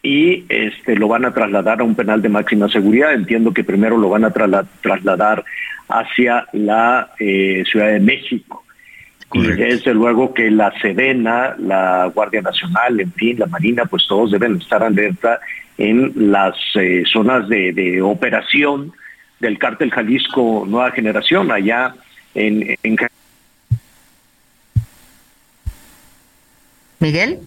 y 0.09 0.47
este 0.49 0.97
lo 0.97 1.07
van 1.07 1.27
a 1.27 1.35
trasladar 1.35 1.81
a 1.81 1.85
un 1.85 1.95
penal 1.95 2.23
de 2.23 2.31
máxima 2.31 2.67
seguridad. 2.71 3.13
Entiendo 3.13 3.53
que 3.53 3.63
primero 3.63 3.99
lo 3.99 4.09
van 4.09 4.25
a 4.25 4.33
trasladar 4.33 5.45
hacia 5.87 6.47
la 6.55 7.11
eh, 7.19 7.63
Ciudad 7.71 7.89
de 7.89 8.01
México. 8.01 8.65
Y 9.35 9.43
desde 9.43 9.93
luego 9.93 10.33
que 10.33 10.51
la 10.51 10.73
Sedena, 10.81 11.55
la 11.59 12.11
Guardia 12.15 12.41
Nacional, 12.41 12.99
en 12.99 13.13
fin, 13.13 13.39
la 13.39 13.45
Marina, 13.45 13.85
pues 13.85 14.07
todos 14.09 14.31
deben 14.31 14.57
estar 14.57 14.83
alerta 14.83 15.41
en 15.77 16.33
las 16.33 16.55
eh, 16.77 17.03
zonas 17.13 17.47
de, 17.51 17.75
de, 17.75 18.01
operación 18.01 18.95
del 19.41 19.59
cártel 19.59 19.91
Jalisco 19.91 20.65
Nueva 20.67 20.91
Generación, 20.93 21.53
allá 21.53 21.95
en, 22.35 22.79
en... 22.83 22.97
Miguel. 26.99 27.41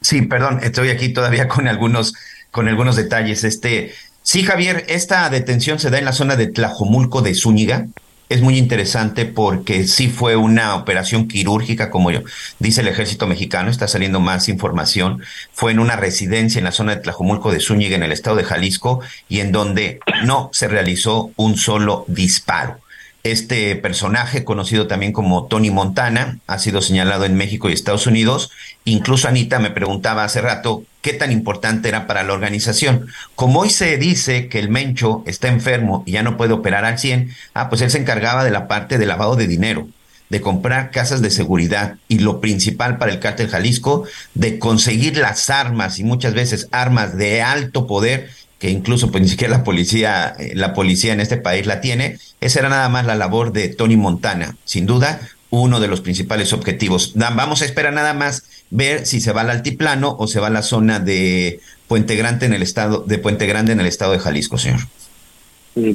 Sí, 0.00 0.22
perdón, 0.22 0.60
estoy 0.62 0.90
aquí 0.90 1.10
todavía 1.10 1.48
con 1.48 1.68
algunos, 1.68 2.14
con 2.50 2.68
algunos 2.68 2.96
detalles. 2.96 3.44
Este, 3.44 3.94
sí, 4.22 4.42
Javier, 4.42 4.84
esta 4.88 5.28
detención 5.30 5.78
se 5.78 5.90
da 5.90 5.98
en 5.98 6.04
la 6.04 6.12
zona 6.12 6.36
de 6.36 6.46
Tlajomulco 6.46 7.22
de 7.22 7.34
Zúñiga. 7.34 7.86
Es 8.28 8.42
muy 8.42 8.58
interesante 8.58 9.24
porque 9.24 9.86
sí 9.88 10.08
fue 10.08 10.36
una 10.36 10.74
operación 10.74 11.28
quirúrgica, 11.28 11.88
como 11.88 12.10
yo, 12.10 12.20
dice 12.58 12.82
el 12.82 12.88
ejército 12.88 13.26
mexicano, 13.26 13.70
está 13.70 13.88
saliendo 13.88 14.20
más 14.20 14.50
información. 14.50 15.22
Fue 15.52 15.72
en 15.72 15.78
una 15.78 15.96
residencia 15.96 16.58
en 16.58 16.66
la 16.66 16.72
zona 16.72 16.94
de 16.94 17.00
Tlajomulco 17.00 17.50
de 17.50 17.60
Zúñiga, 17.60 17.96
en 17.96 18.02
el 18.02 18.12
estado 18.12 18.36
de 18.36 18.44
Jalisco, 18.44 19.00
y 19.30 19.40
en 19.40 19.50
donde 19.50 20.00
no 20.24 20.50
se 20.52 20.68
realizó 20.68 21.32
un 21.36 21.56
solo 21.56 22.04
disparo. 22.06 22.80
Este 23.24 23.74
personaje, 23.74 24.44
conocido 24.44 24.86
también 24.86 25.12
como 25.12 25.46
Tony 25.46 25.70
Montana, 25.70 26.38
ha 26.46 26.58
sido 26.58 26.80
señalado 26.80 27.24
en 27.24 27.34
México 27.34 27.68
y 27.68 27.72
Estados 27.72 28.06
Unidos. 28.06 28.50
Incluso 28.84 29.26
Anita 29.26 29.58
me 29.58 29.70
preguntaba 29.70 30.22
hace 30.22 30.40
rato 30.40 30.84
qué 31.02 31.12
tan 31.12 31.32
importante 31.32 31.88
era 31.88 32.06
para 32.06 32.22
la 32.22 32.32
organización. 32.32 33.08
Como 33.34 33.60
hoy 33.60 33.70
se 33.70 33.96
dice 33.98 34.48
que 34.48 34.60
el 34.60 34.68
Mencho 34.68 35.24
está 35.26 35.48
enfermo 35.48 36.04
y 36.06 36.12
ya 36.12 36.22
no 36.22 36.36
puede 36.36 36.52
operar 36.52 36.84
al 36.84 36.98
100, 36.98 37.34
ah, 37.54 37.68
pues 37.68 37.80
él 37.80 37.90
se 37.90 37.98
encargaba 37.98 38.44
de 38.44 38.52
la 38.52 38.68
parte 38.68 38.98
de 38.98 39.06
lavado 39.06 39.34
de 39.34 39.48
dinero, 39.48 39.88
de 40.30 40.40
comprar 40.40 40.92
casas 40.92 41.20
de 41.20 41.30
seguridad 41.30 41.96
y 42.06 42.20
lo 42.20 42.40
principal 42.40 42.98
para 42.98 43.12
el 43.12 43.18
cártel 43.18 43.48
Jalisco, 43.48 44.04
de 44.34 44.60
conseguir 44.60 45.16
las 45.16 45.50
armas 45.50 45.98
y 45.98 46.04
muchas 46.04 46.34
veces 46.34 46.68
armas 46.70 47.16
de 47.16 47.42
alto 47.42 47.88
poder 47.88 48.30
que 48.58 48.70
incluso 48.70 49.10
pues 49.10 49.22
ni 49.22 49.28
siquiera 49.28 49.58
la 49.58 49.64
policía, 49.64 50.34
eh, 50.38 50.52
la 50.54 50.74
policía 50.74 51.12
en 51.12 51.20
este 51.20 51.36
país 51.36 51.66
la 51.66 51.80
tiene, 51.80 52.18
esa 52.40 52.60
era 52.60 52.68
nada 52.68 52.88
más 52.88 53.06
la 53.06 53.14
labor 53.14 53.52
de 53.52 53.68
Tony 53.68 53.96
Montana, 53.96 54.56
sin 54.64 54.86
duda 54.86 55.20
uno 55.50 55.80
de 55.80 55.88
los 55.88 56.02
principales 56.02 56.52
objetivos. 56.52 57.14
Vamos 57.14 57.62
a 57.62 57.64
esperar 57.64 57.94
nada 57.94 58.12
más 58.12 58.66
ver 58.70 59.06
si 59.06 59.20
se 59.20 59.32
va 59.32 59.40
al 59.40 59.50
altiplano 59.50 60.14
o 60.18 60.26
se 60.26 60.40
va 60.40 60.48
a 60.48 60.50
la 60.50 60.62
zona 60.62 61.00
de 61.00 61.60
Puente 61.86 62.16
Grande 62.16 62.44
en 62.44 62.52
el 62.52 62.62
estado 62.62 63.02
de 63.06 63.18
Puente 63.18 63.46
Grande 63.46 63.72
en 63.72 63.80
el 63.80 63.86
estado 63.86 64.12
de 64.12 64.18
Jalisco, 64.18 64.58
señor. 64.58 64.80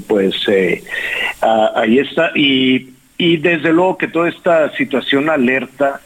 Pues 0.08 0.36
eh, 0.48 0.84
ahí 1.76 2.00
está 2.00 2.32
y 2.36 2.94
y 3.18 3.38
desde 3.38 3.72
luego 3.72 3.98
que 3.98 4.08
toda 4.08 4.30
esta 4.30 4.76
situación 4.76 5.30
alerta 5.30 6.02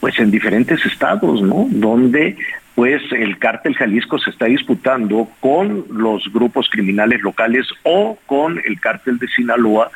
pues 0.00 0.18
en 0.18 0.30
diferentes 0.30 0.84
estados, 0.84 1.42
¿no? 1.42 1.66
Donde 1.70 2.36
pues 2.74 3.02
el 3.12 3.38
cártel 3.38 3.74
Jalisco 3.74 4.18
se 4.18 4.30
está 4.30 4.46
disputando 4.46 5.28
con 5.40 5.84
los 5.90 6.32
grupos 6.32 6.68
criminales 6.70 7.22
locales 7.22 7.66
o 7.84 8.18
con 8.26 8.60
el 8.64 8.80
cártel 8.80 9.18
de 9.18 9.28
Sinaloa 9.28 9.90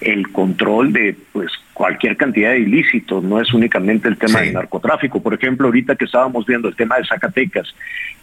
el 0.00 0.30
control 0.30 0.92
de 0.92 1.16
pues 1.32 1.50
cualquier 1.72 2.16
cantidad 2.16 2.50
de 2.50 2.60
ilícitos, 2.60 3.22
no 3.22 3.40
es 3.40 3.52
únicamente 3.52 4.08
el 4.08 4.16
tema 4.16 4.40
del 4.40 4.54
narcotráfico. 4.54 5.22
Por 5.22 5.34
ejemplo, 5.34 5.66
ahorita 5.66 5.96
que 5.96 6.06
estábamos 6.06 6.46
viendo 6.46 6.68
el 6.68 6.76
tema 6.76 6.96
de 6.96 7.06
Zacatecas, 7.06 7.74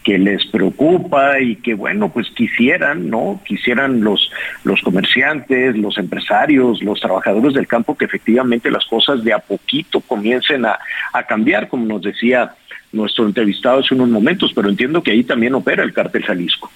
que 0.03 0.17
les 0.17 0.45
preocupa 0.47 1.39
y 1.39 1.55
que 1.57 1.73
bueno, 1.73 2.09
pues 2.09 2.29
quisieran, 2.31 3.09
¿no? 3.09 3.41
Quisieran 3.45 4.03
los 4.03 4.31
los 4.63 4.81
comerciantes, 4.81 5.77
los 5.77 5.97
empresarios, 5.97 6.81
los 6.83 6.99
trabajadores 6.99 7.53
del 7.53 7.67
campo 7.67 7.97
que 7.97 8.05
efectivamente 8.05 8.69
las 8.69 8.85
cosas 8.85 9.23
de 9.23 9.33
a 9.33 9.39
poquito 9.39 10.01
comiencen 10.01 10.65
a, 10.65 10.79
a 11.13 11.23
cambiar, 11.23 11.67
como 11.67 11.85
nos 11.85 12.01
decía 12.01 12.53
nuestro 12.93 13.25
entrevistado 13.25 13.79
hace 13.79 13.93
unos 13.93 14.09
momentos, 14.09 14.51
pero 14.53 14.69
entiendo 14.69 15.03
que 15.03 15.11
ahí 15.11 15.23
también 15.23 15.55
opera 15.55 15.83
el 15.83 15.93
cártel 15.93 16.23
Jalisco. 16.23 16.71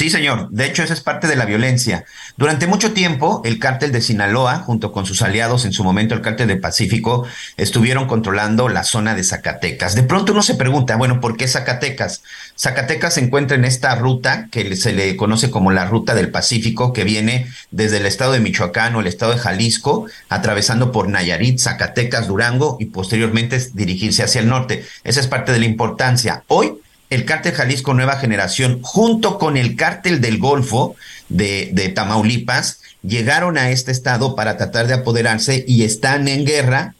Sí, 0.00 0.08
señor. 0.08 0.48
De 0.50 0.64
hecho, 0.64 0.82
esa 0.82 0.94
es 0.94 1.02
parte 1.02 1.26
de 1.26 1.36
la 1.36 1.44
violencia. 1.44 2.06
Durante 2.38 2.66
mucho 2.66 2.94
tiempo, 2.94 3.42
el 3.44 3.58
cártel 3.58 3.92
de 3.92 4.00
Sinaloa, 4.00 4.60
junto 4.60 4.92
con 4.92 5.04
sus 5.04 5.20
aliados, 5.20 5.66
en 5.66 5.74
su 5.74 5.84
momento 5.84 6.14
el 6.14 6.22
cártel 6.22 6.48
de 6.48 6.56
Pacífico, 6.56 7.26
estuvieron 7.58 8.06
controlando 8.06 8.70
la 8.70 8.82
zona 8.82 9.14
de 9.14 9.22
Zacatecas. 9.24 9.94
De 9.94 10.02
pronto 10.02 10.32
uno 10.32 10.40
se 10.40 10.54
pregunta, 10.54 10.96
bueno, 10.96 11.20
¿por 11.20 11.36
qué 11.36 11.46
Zacatecas? 11.46 12.22
Zacatecas 12.58 13.12
se 13.12 13.20
encuentra 13.20 13.58
en 13.58 13.66
esta 13.66 13.94
ruta 13.94 14.48
que 14.50 14.74
se 14.74 14.94
le 14.94 15.16
conoce 15.16 15.50
como 15.50 15.70
la 15.70 15.84
ruta 15.84 16.14
del 16.14 16.30
Pacífico, 16.30 16.94
que 16.94 17.04
viene 17.04 17.48
desde 17.70 17.98
el 17.98 18.06
estado 18.06 18.32
de 18.32 18.40
Michoacán 18.40 18.96
o 18.96 19.00
el 19.00 19.06
estado 19.06 19.32
de 19.32 19.38
Jalisco, 19.38 20.06
atravesando 20.30 20.92
por 20.92 21.10
Nayarit, 21.10 21.58
Zacatecas, 21.58 22.26
Durango 22.26 22.78
y 22.80 22.86
posteriormente 22.86 23.60
dirigirse 23.74 24.22
hacia 24.22 24.40
el 24.40 24.48
norte. 24.48 24.86
Esa 25.04 25.20
es 25.20 25.26
parte 25.26 25.52
de 25.52 25.58
la 25.58 25.66
importancia. 25.66 26.42
Hoy, 26.46 26.80
el 27.10 27.24
cártel 27.24 27.54
Jalisco 27.54 27.92
Nueva 27.92 28.16
Generación, 28.16 28.78
junto 28.82 29.38
con 29.38 29.56
el 29.56 29.74
cártel 29.74 30.20
del 30.20 30.38
Golfo 30.38 30.94
de, 31.28 31.92
Tamaulipas, 31.94 32.80
llegaron 33.02 33.58
a 33.58 33.70
este 33.70 33.90
estado 33.90 34.36
para 34.36 34.56
tratar 34.56 34.86
de 34.86 34.94
apoderarse 34.94 35.64
y 35.66 35.82
están 35.82 36.28
en 36.28 36.46
guerra 36.46 36.94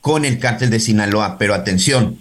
con 0.00 0.24
el 0.24 0.40
cártel 0.40 0.70
de 0.70 0.80
Sinaloa. 0.80 1.38
Pero 1.38 1.54
atención, 1.54 2.20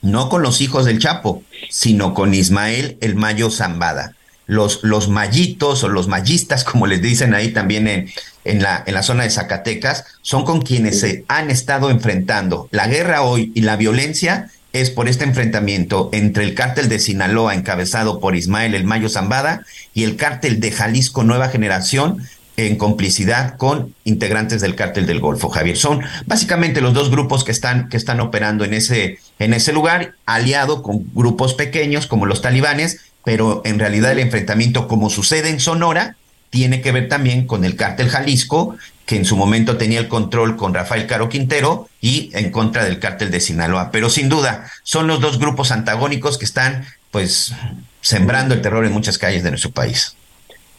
no 0.00 0.30
con 0.30 0.42
los 0.42 0.62
hijos 0.62 0.86
del 0.86 0.98
Chapo, 0.98 1.42
sino 1.68 2.14
con 2.14 2.32
Ismael 2.32 2.96
el 3.02 3.14
Mayo 3.14 3.50
Zambada. 3.50 4.14
Los, 4.46 4.82
los 4.82 5.08
mallitos 5.08 5.84
o 5.84 5.88
los 5.88 6.08
mallistas, 6.08 6.64
como 6.64 6.86
les 6.86 7.00
dicen 7.00 7.34
ahí 7.34 7.52
también 7.52 7.88
en, 7.88 8.10
en, 8.44 8.62
la, 8.62 8.82
en 8.86 8.94
la 8.94 9.02
zona 9.02 9.24
de 9.24 9.30
Zacatecas, 9.30 10.04
son 10.22 10.44
con 10.44 10.60
quienes 10.62 11.00
se 11.00 11.24
han 11.28 11.50
estado 11.50 11.90
enfrentando. 11.90 12.68
La 12.70 12.86
guerra 12.86 13.22
hoy 13.22 13.52
y 13.54 13.62
la 13.62 13.76
violencia 13.76 14.50
es 14.74 14.90
por 14.90 15.08
este 15.08 15.24
enfrentamiento 15.24 16.10
entre 16.12 16.42
el 16.42 16.54
cártel 16.54 16.88
de 16.88 16.98
Sinaloa 16.98 17.54
encabezado 17.54 18.18
por 18.18 18.34
Ismael 18.34 18.74
El 18.74 18.84
Mayo 18.84 19.08
Zambada 19.08 19.64
y 19.94 20.02
el 20.02 20.16
cártel 20.16 20.58
de 20.58 20.72
Jalisco 20.72 21.22
Nueva 21.22 21.48
Generación 21.48 22.26
en 22.56 22.76
complicidad 22.76 23.56
con 23.56 23.94
integrantes 24.02 24.60
del 24.60 24.74
cártel 24.74 25.06
del 25.06 25.20
Golfo, 25.20 25.48
Javier. 25.48 25.76
Son 25.76 26.00
básicamente 26.26 26.80
los 26.80 26.92
dos 26.92 27.08
grupos 27.08 27.44
que 27.44 27.52
están, 27.52 27.88
que 27.88 27.96
están 27.96 28.18
operando 28.18 28.64
en 28.64 28.74
ese, 28.74 29.20
en 29.38 29.54
ese 29.54 29.72
lugar, 29.72 30.14
aliado 30.26 30.82
con 30.82 31.04
grupos 31.14 31.54
pequeños 31.54 32.08
como 32.08 32.26
los 32.26 32.42
talibanes, 32.42 33.00
pero 33.24 33.62
en 33.64 33.78
realidad 33.78 34.10
el 34.10 34.18
enfrentamiento, 34.18 34.88
como 34.88 35.08
sucede 35.08 35.50
en 35.50 35.60
Sonora, 35.60 36.16
tiene 36.50 36.80
que 36.80 36.92
ver 36.92 37.08
también 37.08 37.46
con 37.46 37.64
el 37.64 37.76
cártel 37.76 38.08
Jalisco, 38.08 38.76
que 39.06 39.16
en 39.16 39.24
su 39.24 39.36
momento 39.36 39.76
tenía 39.76 40.00
el 40.00 40.08
control 40.08 40.56
con 40.56 40.72
Rafael 40.72 41.06
Caro 41.06 41.28
Quintero 41.28 41.88
y 42.00 42.30
en 42.34 42.50
contra 42.50 42.84
del 42.84 42.98
cártel 42.98 43.30
de 43.30 43.40
Sinaloa. 43.40 43.90
Pero 43.90 44.08
sin 44.08 44.28
duda, 44.28 44.70
son 44.82 45.06
los 45.06 45.20
dos 45.20 45.38
grupos 45.38 45.72
antagónicos 45.72 46.38
que 46.38 46.44
están, 46.44 46.84
pues, 47.10 47.54
sembrando 48.00 48.54
el 48.54 48.62
terror 48.62 48.84
en 48.84 48.92
muchas 48.92 49.18
calles 49.18 49.42
de 49.42 49.50
nuestro 49.50 49.70
país. 49.70 50.16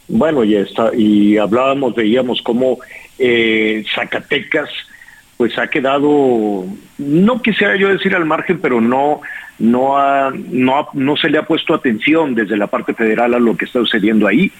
Bueno, 0.07 0.43
y, 0.43 0.55
está, 0.55 0.91
y 0.95 1.37
hablábamos, 1.37 1.95
veíamos 1.95 2.41
cómo 2.41 2.79
eh, 3.19 3.83
Zacatecas, 3.93 4.69
pues 5.37 5.57
ha 5.57 5.67
quedado, 5.67 6.65
no 6.97 7.41
quisiera 7.41 7.75
yo 7.75 7.89
decir 7.89 8.15
al 8.15 8.25
margen, 8.25 8.59
pero 8.59 8.81
no, 8.81 9.21
no, 9.59 9.97
ha, 9.97 10.31
no, 10.31 10.87
no 10.93 11.17
se 11.17 11.29
le 11.29 11.37
ha 11.37 11.45
puesto 11.45 11.73
atención 11.73 12.35
desde 12.35 12.57
la 12.57 12.67
parte 12.67 12.93
federal 12.93 13.33
a 13.33 13.39
lo 13.39 13.57
que 13.57 13.65
está 13.65 13.79
sucediendo 13.79 14.27
ahí 14.27 14.51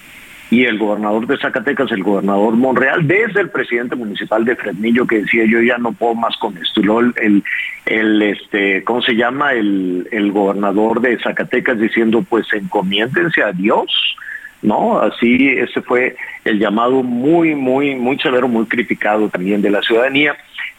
y 0.50 0.64
el 0.64 0.78
gobernador 0.78 1.26
de 1.26 1.38
Zacatecas, 1.38 1.90
el 1.90 2.02
gobernador 2.02 2.54
Monreal, 2.54 3.06
desde 3.06 3.40
el 3.40 3.50
presidente 3.50 3.96
municipal 3.96 4.44
de 4.44 4.54
Fresnillo 4.54 5.06
que 5.06 5.20
decía 5.20 5.44
yo 5.44 5.60
ya 5.60 5.78
no 5.78 5.92
puedo 5.92 6.14
más 6.14 6.36
con 6.36 6.56
esto, 6.56 6.80
y 6.80 6.84
luego 6.84 7.12
el, 7.16 7.42
el 7.84 8.22
este, 8.22 8.84
¿cómo 8.84 9.02
se 9.02 9.16
llama? 9.16 9.52
El, 9.52 10.08
el 10.12 10.30
gobernador 10.30 11.00
de 11.00 11.18
Zacatecas 11.18 11.78
diciendo 11.78 12.22
pues 12.22 12.46
encomiéndense 12.52 13.42
a 13.42 13.52
Dios, 13.52 14.16
¿no? 14.62 15.00
Así 15.00 15.48
ese 15.48 15.82
fue 15.82 16.16
el 16.44 16.58
llamado 16.58 17.02
muy, 17.02 17.54
muy, 17.54 17.94
muy 17.96 18.18
severo, 18.18 18.46
muy 18.46 18.66
criticado 18.66 19.28
también 19.28 19.62
de 19.62 19.70
la 19.70 19.82
ciudadanía. 19.82 20.36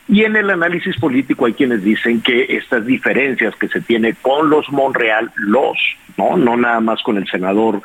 Y 0.09 0.23
en 0.23 0.37
el 0.37 0.49
análisis 0.49 0.95
político 0.97 1.45
hay 1.45 1.53
quienes 1.53 1.83
dicen 1.83 2.21
que 2.21 2.45
estas 2.49 2.85
diferencias 2.85 3.53
que 3.57 3.67
se 3.67 3.81
tiene 3.81 4.13
con 4.13 4.49
los 4.49 4.71
Monreal, 4.71 5.29
los, 5.35 5.77
¿no? 6.15 6.37
No 6.37 6.55
nada 6.55 6.79
más 6.79 7.03
con 7.03 7.17
el 7.17 7.27
senador 7.27 7.81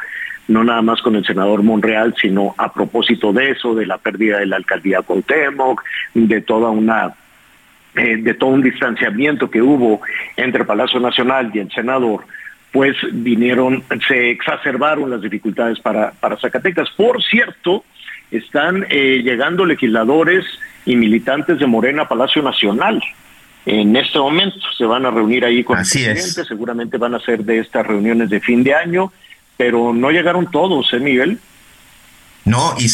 no 0.52 0.62
nada 0.62 0.82
más 0.82 1.00
con 1.00 1.16
el 1.16 1.24
senador 1.24 1.62
Monreal, 1.62 2.14
sino 2.20 2.54
a 2.58 2.72
propósito 2.72 3.32
de 3.32 3.50
eso, 3.50 3.74
de 3.74 3.86
la 3.86 3.98
pérdida 3.98 4.38
de 4.38 4.46
la 4.46 4.56
alcaldía 4.56 5.02
Cuauhtémoc, 5.02 5.82
de 6.14 6.40
toda 6.42 6.70
una 6.70 7.14
eh, 7.94 8.16
de 8.16 8.34
todo 8.34 8.50
un 8.50 8.62
distanciamiento 8.62 9.50
que 9.50 9.60
hubo 9.60 10.00
entre 10.36 10.64
Palacio 10.64 10.98
Nacional 10.98 11.50
y 11.52 11.58
el 11.58 11.70
senador, 11.70 12.24
pues 12.70 12.96
vinieron, 13.12 13.84
se 14.08 14.30
exacerbaron 14.30 15.10
las 15.10 15.20
dificultades 15.20 15.78
para, 15.80 16.12
para 16.12 16.38
Zacatecas. 16.38 16.88
Por 16.96 17.22
cierto, 17.22 17.84
están 18.30 18.86
eh, 18.88 19.20
llegando 19.22 19.66
legisladores 19.66 20.46
y 20.86 20.96
militantes 20.96 21.58
de 21.58 21.66
Morena 21.66 22.02
a 22.02 22.08
Palacio 22.08 22.42
Nacional. 22.42 23.02
En 23.66 23.94
este 23.94 24.18
momento 24.18 24.58
se 24.76 24.86
van 24.86 25.04
a 25.04 25.10
reunir 25.10 25.44
ahí 25.44 25.62
con 25.62 25.76
Así 25.78 26.02
el 26.02 26.12
presidente, 26.12 26.48
seguramente 26.48 26.96
van 26.96 27.14
a 27.14 27.20
ser 27.20 27.44
de 27.44 27.58
estas 27.58 27.86
reuniones 27.86 28.30
de 28.30 28.40
fin 28.40 28.64
de 28.64 28.74
año 28.74 29.12
pero 29.56 29.92
no 29.92 30.10
llegaron 30.10 30.50
todos, 30.50 30.92
¿eh, 30.92 30.98
Miguel? 30.98 31.38
No, 32.44 32.74
y 32.78 32.88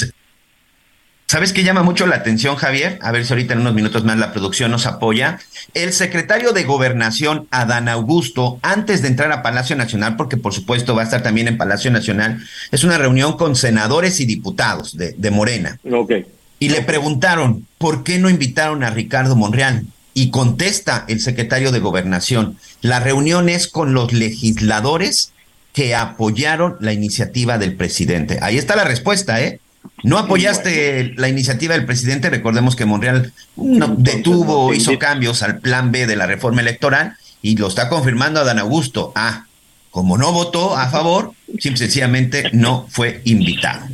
¿sabes 1.26 1.52
qué 1.52 1.62
llama 1.62 1.82
mucho 1.82 2.06
la 2.06 2.16
atención, 2.16 2.56
Javier? 2.56 2.98
A 3.02 3.12
ver 3.12 3.24
si 3.24 3.32
ahorita 3.32 3.54
en 3.54 3.60
unos 3.60 3.74
minutos 3.74 4.04
más 4.04 4.18
la 4.18 4.32
producción 4.32 4.70
nos 4.70 4.86
apoya. 4.86 5.38
El 5.74 5.92
secretario 5.92 6.52
de 6.52 6.64
Gobernación, 6.64 7.48
Adán 7.50 7.88
Augusto, 7.88 8.58
antes 8.62 9.02
de 9.02 9.08
entrar 9.08 9.32
a 9.32 9.42
Palacio 9.42 9.76
Nacional, 9.76 10.16
porque 10.16 10.36
por 10.36 10.52
supuesto 10.52 10.94
va 10.94 11.02
a 11.02 11.04
estar 11.04 11.22
también 11.22 11.48
en 11.48 11.56
Palacio 11.56 11.90
Nacional, 11.90 12.42
es 12.70 12.84
una 12.84 12.98
reunión 12.98 13.36
con 13.36 13.56
senadores 13.56 14.20
y 14.20 14.26
diputados 14.26 14.96
de, 14.96 15.14
de 15.16 15.30
Morena. 15.30 15.78
Ok. 15.90 16.12
Y 16.60 16.70
le 16.70 16.82
preguntaron, 16.82 17.66
¿por 17.78 18.02
qué 18.02 18.18
no 18.18 18.28
invitaron 18.28 18.82
a 18.82 18.90
Ricardo 18.90 19.36
Monreal? 19.36 19.86
Y 20.12 20.30
contesta 20.30 21.04
el 21.06 21.20
secretario 21.20 21.70
de 21.70 21.78
Gobernación, 21.78 22.58
la 22.80 22.98
reunión 22.98 23.48
es 23.48 23.68
con 23.68 23.94
los 23.94 24.12
legisladores 24.12 25.32
que 25.78 25.94
apoyaron 25.94 26.76
la 26.80 26.92
iniciativa 26.92 27.56
del 27.56 27.76
presidente. 27.76 28.40
Ahí 28.42 28.58
está 28.58 28.74
la 28.74 28.82
respuesta, 28.82 29.40
¿eh? 29.40 29.60
No 30.02 30.18
apoyaste 30.18 31.14
la 31.16 31.28
iniciativa 31.28 31.74
del 31.74 31.86
presidente, 31.86 32.30
recordemos 32.30 32.74
que 32.74 32.84
Monreal 32.84 33.32
no, 33.54 33.94
detuvo, 33.96 34.74
hizo 34.74 34.98
cambios 34.98 35.44
al 35.44 35.60
plan 35.60 35.92
B 35.92 36.08
de 36.08 36.16
la 36.16 36.26
reforma 36.26 36.62
electoral 36.62 37.14
y 37.42 37.56
lo 37.56 37.68
está 37.68 37.88
confirmando 37.88 38.40
Adán 38.40 38.58
Augusto. 38.58 39.12
Ah, 39.14 39.46
como 39.92 40.18
no 40.18 40.32
votó 40.32 40.76
a 40.76 40.90
favor, 40.90 41.34
simple 41.60 41.76
sencillamente 41.76 42.50
no 42.52 42.88
fue 42.90 43.20
invitado. 43.22 43.86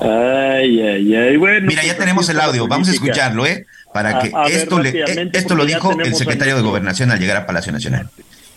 Ay, 0.00 0.80
ay, 0.80 1.14
ay, 1.14 1.36
bueno. 1.36 1.64
Mira, 1.68 1.82
ya 1.82 1.90
pues 1.90 1.98
tenemos 1.98 2.28
el 2.28 2.40
audio, 2.40 2.66
vamos 2.66 2.88
a 2.88 2.90
escucharlo, 2.90 3.46
¿eh? 3.46 3.66
Para 3.94 4.18
que 4.18 4.32
a 4.34 4.46
esto, 4.46 4.80
le, 4.80 4.90
rápidamente, 4.90 5.38
esto 5.38 5.54
lo 5.54 5.64
dijo 5.64 5.92
el 5.92 6.12
secretario 6.16 6.56
de 6.56 6.62
Gobernación 6.62 7.12
al 7.12 7.20
llegar 7.20 7.36
a 7.36 7.46
Palacio 7.46 7.70
Nacional. 7.70 8.10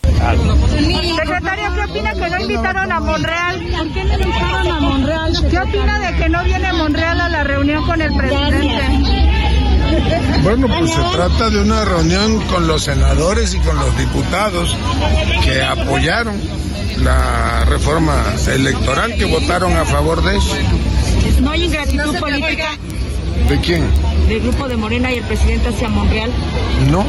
Secretario, 0.04 1.74
¿qué 1.76 1.82
opina 1.92 2.14
que 2.14 2.30
no 2.30 2.40
invitaron 2.42 2.92
a 2.92 3.00
Monreal? 3.00 3.64
¿Por 3.78 3.92
qué 3.92 4.04
no 4.04 4.14
invitaron 4.14 4.72
a 4.72 4.80
Monreal? 4.80 5.48
¿Qué 5.50 5.60
opina 5.60 6.00
de 6.00 6.18
que 6.18 6.30
no 6.30 6.44
viene 6.44 6.74
Monreal 6.74 7.22
a 7.22 7.30
la 7.30 7.44
reunión 7.44 7.86
con 7.86 8.02
el 8.02 8.14
presidente? 8.14 8.82
Bueno, 10.44 10.68
pues 10.68 10.92
se 10.92 11.02
trata 11.14 11.50
de 11.50 11.62
una 11.62 11.86
reunión 11.86 12.42
con 12.48 12.68
los 12.68 12.84
senadores 12.84 13.54
y 13.54 13.60
con 13.60 13.78
los 13.78 13.98
diputados 13.98 14.76
que 15.44 15.62
apoyaron 15.62 16.40
la 16.98 17.66
reforma 17.66 18.16
electoral, 18.48 19.16
que 19.16 19.26
votaron 19.26 19.76
a 19.78 19.86
favor 19.86 20.24
de 20.24 20.38
eso. 20.38 20.56
¿No 21.42 21.52
hay 21.52 21.66
ingratitud 21.66 22.18
política 22.20 22.70
¿De 23.50 23.60
quién? 23.60 23.84
del 24.28 24.42
grupo 24.42 24.68
de 24.68 24.78
Morena 24.78 25.12
y 25.12 25.18
el 25.18 25.24
presidente 25.24 25.70
hacia 25.70 25.90
Monreal? 25.90 26.32
No. 26.90 27.06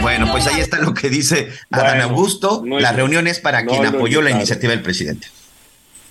Bueno, 0.00 0.26
pues 0.32 0.46
ahí 0.46 0.60
está 0.60 0.78
lo 0.80 0.94
que 0.94 1.08
dice 1.08 1.50
Adán 1.70 1.98
Bueno, 1.98 2.04
Augusto. 2.04 2.62
no 2.64 2.80
la 2.80 2.92
reunión 2.92 3.26
es 3.26 3.38
para 3.38 3.62
no 3.62 3.70
quien 3.70 3.86
apoyó 3.86 4.20
la 4.20 4.30
iniciativa 4.30 4.72
del 4.72 4.82
presidente. 4.82 5.28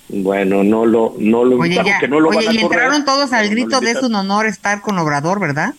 Bueno, 0.07 0.63
no 0.63 0.85
lo, 0.85 1.15
no 1.19 1.45
lo 1.45 1.57
Oye, 1.57 1.75
invitaron, 1.75 1.91
ya, 1.91 1.99
que 1.99 2.07
no 2.07 2.19
lo 2.19 2.29
oye, 2.29 2.45
van 2.45 2.47
a 2.47 2.53
y 2.53 2.61
correr, 2.61 2.79
entraron 2.79 3.05
todos 3.05 3.31
al 3.33 3.49
grito 3.49 3.79
de 3.79 3.91
es 3.91 4.03
un 4.03 4.15
honor 4.15 4.45
estar 4.45 4.81
con 4.81 4.97
Obrador, 4.97 5.39
¿verdad? 5.39 5.73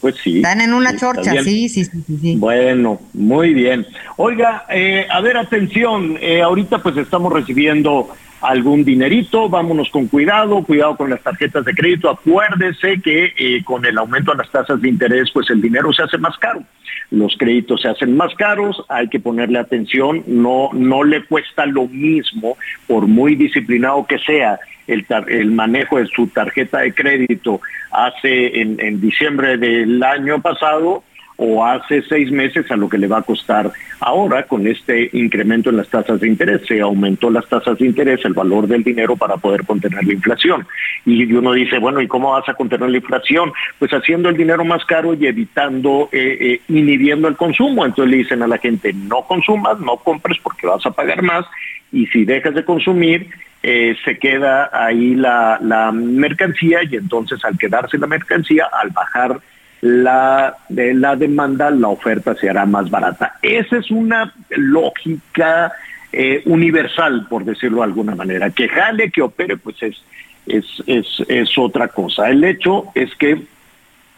Pues 0.00 0.16
sí. 0.22 0.38
Están 0.38 0.60
en 0.60 0.74
una 0.74 0.96
chorcha, 0.96 1.32
sí, 1.42 1.68
sí, 1.68 1.84
sí, 1.84 1.90
sí. 2.20 2.36
Bueno, 2.36 3.00
muy 3.14 3.54
bien. 3.54 3.86
Oiga, 4.16 4.66
eh, 4.68 5.06
a 5.10 5.20
ver, 5.20 5.36
atención, 5.36 6.18
eh, 6.20 6.42
ahorita 6.42 6.82
pues 6.82 6.96
estamos 6.98 7.32
recibiendo 7.32 8.08
algún 8.40 8.84
dinerito, 8.84 9.48
vámonos 9.48 9.90
con 9.90 10.08
cuidado, 10.08 10.62
cuidado 10.62 10.96
con 10.96 11.10
las 11.10 11.20
tarjetas 11.20 11.64
de 11.64 11.74
crédito, 11.74 12.10
acuérdese 12.10 13.00
que 13.00 13.32
eh, 13.36 13.64
con 13.64 13.84
el 13.84 13.98
aumento 13.98 14.32
de 14.32 14.38
las 14.38 14.50
tasas 14.50 14.80
de 14.80 14.88
interés, 14.88 15.30
pues 15.32 15.48
el 15.50 15.60
dinero 15.60 15.92
se 15.92 16.02
hace 16.02 16.18
más 16.18 16.36
caro, 16.38 16.62
los 17.10 17.36
créditos 17.36 17.82
se 17.82 17.88
hacen 17.88 18.16
más 18.16 18.34
caros, 18.34 18.84
hay 18.88 19.08
que 19.08 19.20
ponerle 19.20 19.58
atención, 19.58 20.22
no, 20.26 20.70
no 20.72 21.04
le 21.04 21.24
cuesta 21.24 21.66
lo 21.66 21.88
mismo, 21.88 22.56
por 22.86 23.06
muy 23.06 23.34
disciplinado 23.36 24.06
que 24.06 24.18
sea, 24.18 24.58
el, 24.86 25.04
el 25.28 25.50
manejo 25.50 25.98
de 25.98 26.06
su 26.06 26.28
tarjeta 26.28 26.78
de 26.78 26.94
crédito 26.94 27.60
hace 27.90 28.60
en, 28.60 28.78
en 28.80 29.00
diciembre 29.00 29.56
del 29.56 30.02
año 30.02 30.40
pasado, 30.40 31.02
o 31.36 31.64
hace 31.64 32.02
seis 32.02 32.30
meses 32.30 32.70
a 32.70 32.76
lo 32.76 32.88
que 32.88 32.98
le 32.98 33.06
va 33.06 33.18
a 33.18 33.22
costar 33.22 33.70
ahora 34.00 34.44
con 34.44 34.66
este 34.66 35.10
incremento 35.12 35.70
en 35.70 35.76
las 35.76 35.88
tasas 35.88 36.20
de 36.20 36.28
interés. 36.28 36.62
Se 36.66 36.80
aumentó 36.80 37.30
las 37.30 37.46
tasas 37.48 37.78
de 37.78 37.86
interés, 37.86 38.24
el 38.24 38.32
valor 38.32 38.66
del 38.66 38.82
dinero 38.82 39.16
para 39.16 39.36
poder 39.36 39.64
contener 39.64 40.04
la 40.04 40.12
inflación. 40.14 40.66
Y 41.04 41.30
uno 41.32 41.52
dice, 41.52 41.78
bueno, 41.78 42.00
¿y 42.00 42.08
cómo 42.08 42.32
vas 42.32 42.48
a 42.48 42.54
contener 42.54 42.88
la 42.88 42.96
inflación? 42.96 43.52
Pues 43.78 43.92
haciendo 43.92 44.28
el 44.28 44.36
dinero 44.36 44.64
más 44.64 44.84
caro 44.84 45.14
y 45.14 45.26
evitando, 45.26 46.08
eh, 46.12 46.38
eh, 46.40 46.60
inhibiendo 46.68 47.28
el 47.28 47.36
consumo. 47.36 47.84
Entonces 47.84 48.10
le 48.10 48.18
dicen 48.18 48.42
a 48.42 48.46
la 48.46 48.58
gente, 48.58 48.92
no 48.92 49.22
consumas, 49.22 49.78
no 49.80 49.96
compres 49.98 50.38
porque 50.42 50.66
vas 50.66 50.84
a 50.86 50.90
pagar 50.90 51.22
más. 51.22 51.44
Y 51.92 52.06
si 52.06 52.24
dejas 52.24 52.54
de 52.54 52.64
consumir, 52.64 53.28
eh, 53.62 53.96
se 54.04 54.18
queda 54.18 54.70
ahí 54.72 55.14
la, 55.14 55.58
la 55.60 55.92
mercancía 55.92 56.80
y 56.84 56.96
entonces 56.96 57.44
al 57.44 57.58
quedarse 57.58 57.98
la 57.98 58.06
mercancía, 58.06 58.68
al 58.72 58.90
bajar 58.90 59.40
la, 59.80 60.56
de 60.68 60.94
la 60.94 61.16
demanda, 61.16 61.70
la 61.70 61.88
oferta 61.88 62.34
se 62.34 62.48
hará 62.48 62.66
más 62.66 62.90
barata. 62.90 63.34
Esa 63.42 63.78
es 63.78 63.90
una 63.90 64.32
lógica 64.50 65.72
eh, 66.12 66.42
universal, 66.46 67.26
por 67.28 67.44
decirlo 67.44 67.78
de 67.78 67.84
alguna 67.84 68.14
manera. 68.14 68.50
Que 68.50 68.68
jale, 68.68 69.10
que 69.10 69.22
opere, 69.22 69.56
pues 69.56 69.82
es, 69.82 70.02
es, 70.46 70.64
es, 70.86 71.06
es 71.28 71.58
otra 71.58 71.88
cosa. 71.88 72.28
El 72.28 72.42
hecho 72.44 72.86
es 72.94 73.14
que 73.16 73.42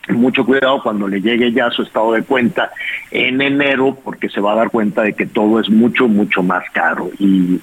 mucho 0.08 0.44
cuidado 0.44 0.82
cuando 0.82 1.06
le 1.06 1.20
llegue 1.20 1.52
ya 1.52 1.70
su 1.70 1.82
estado 1.82 2.12
de 2.12 2.22
cuenta 2.22 2.70
en 3.10 3.40
enero, 3.40 3.98
porque 4.02 4.28
se 4.28 4.40
va 4.40 4.52
a 4.52 4.56
dar 4.56 4.70
cuenta 4.70 5.02
de 5.02 5.12
que 5.12 5.26
todo 5.26 5.60
es 5.60 5.68
mucho, 5.68 6.08
mucho 6.08 6.42
más 6.42 6.64
caro. 6.72 7.10
Y 7.18 7.60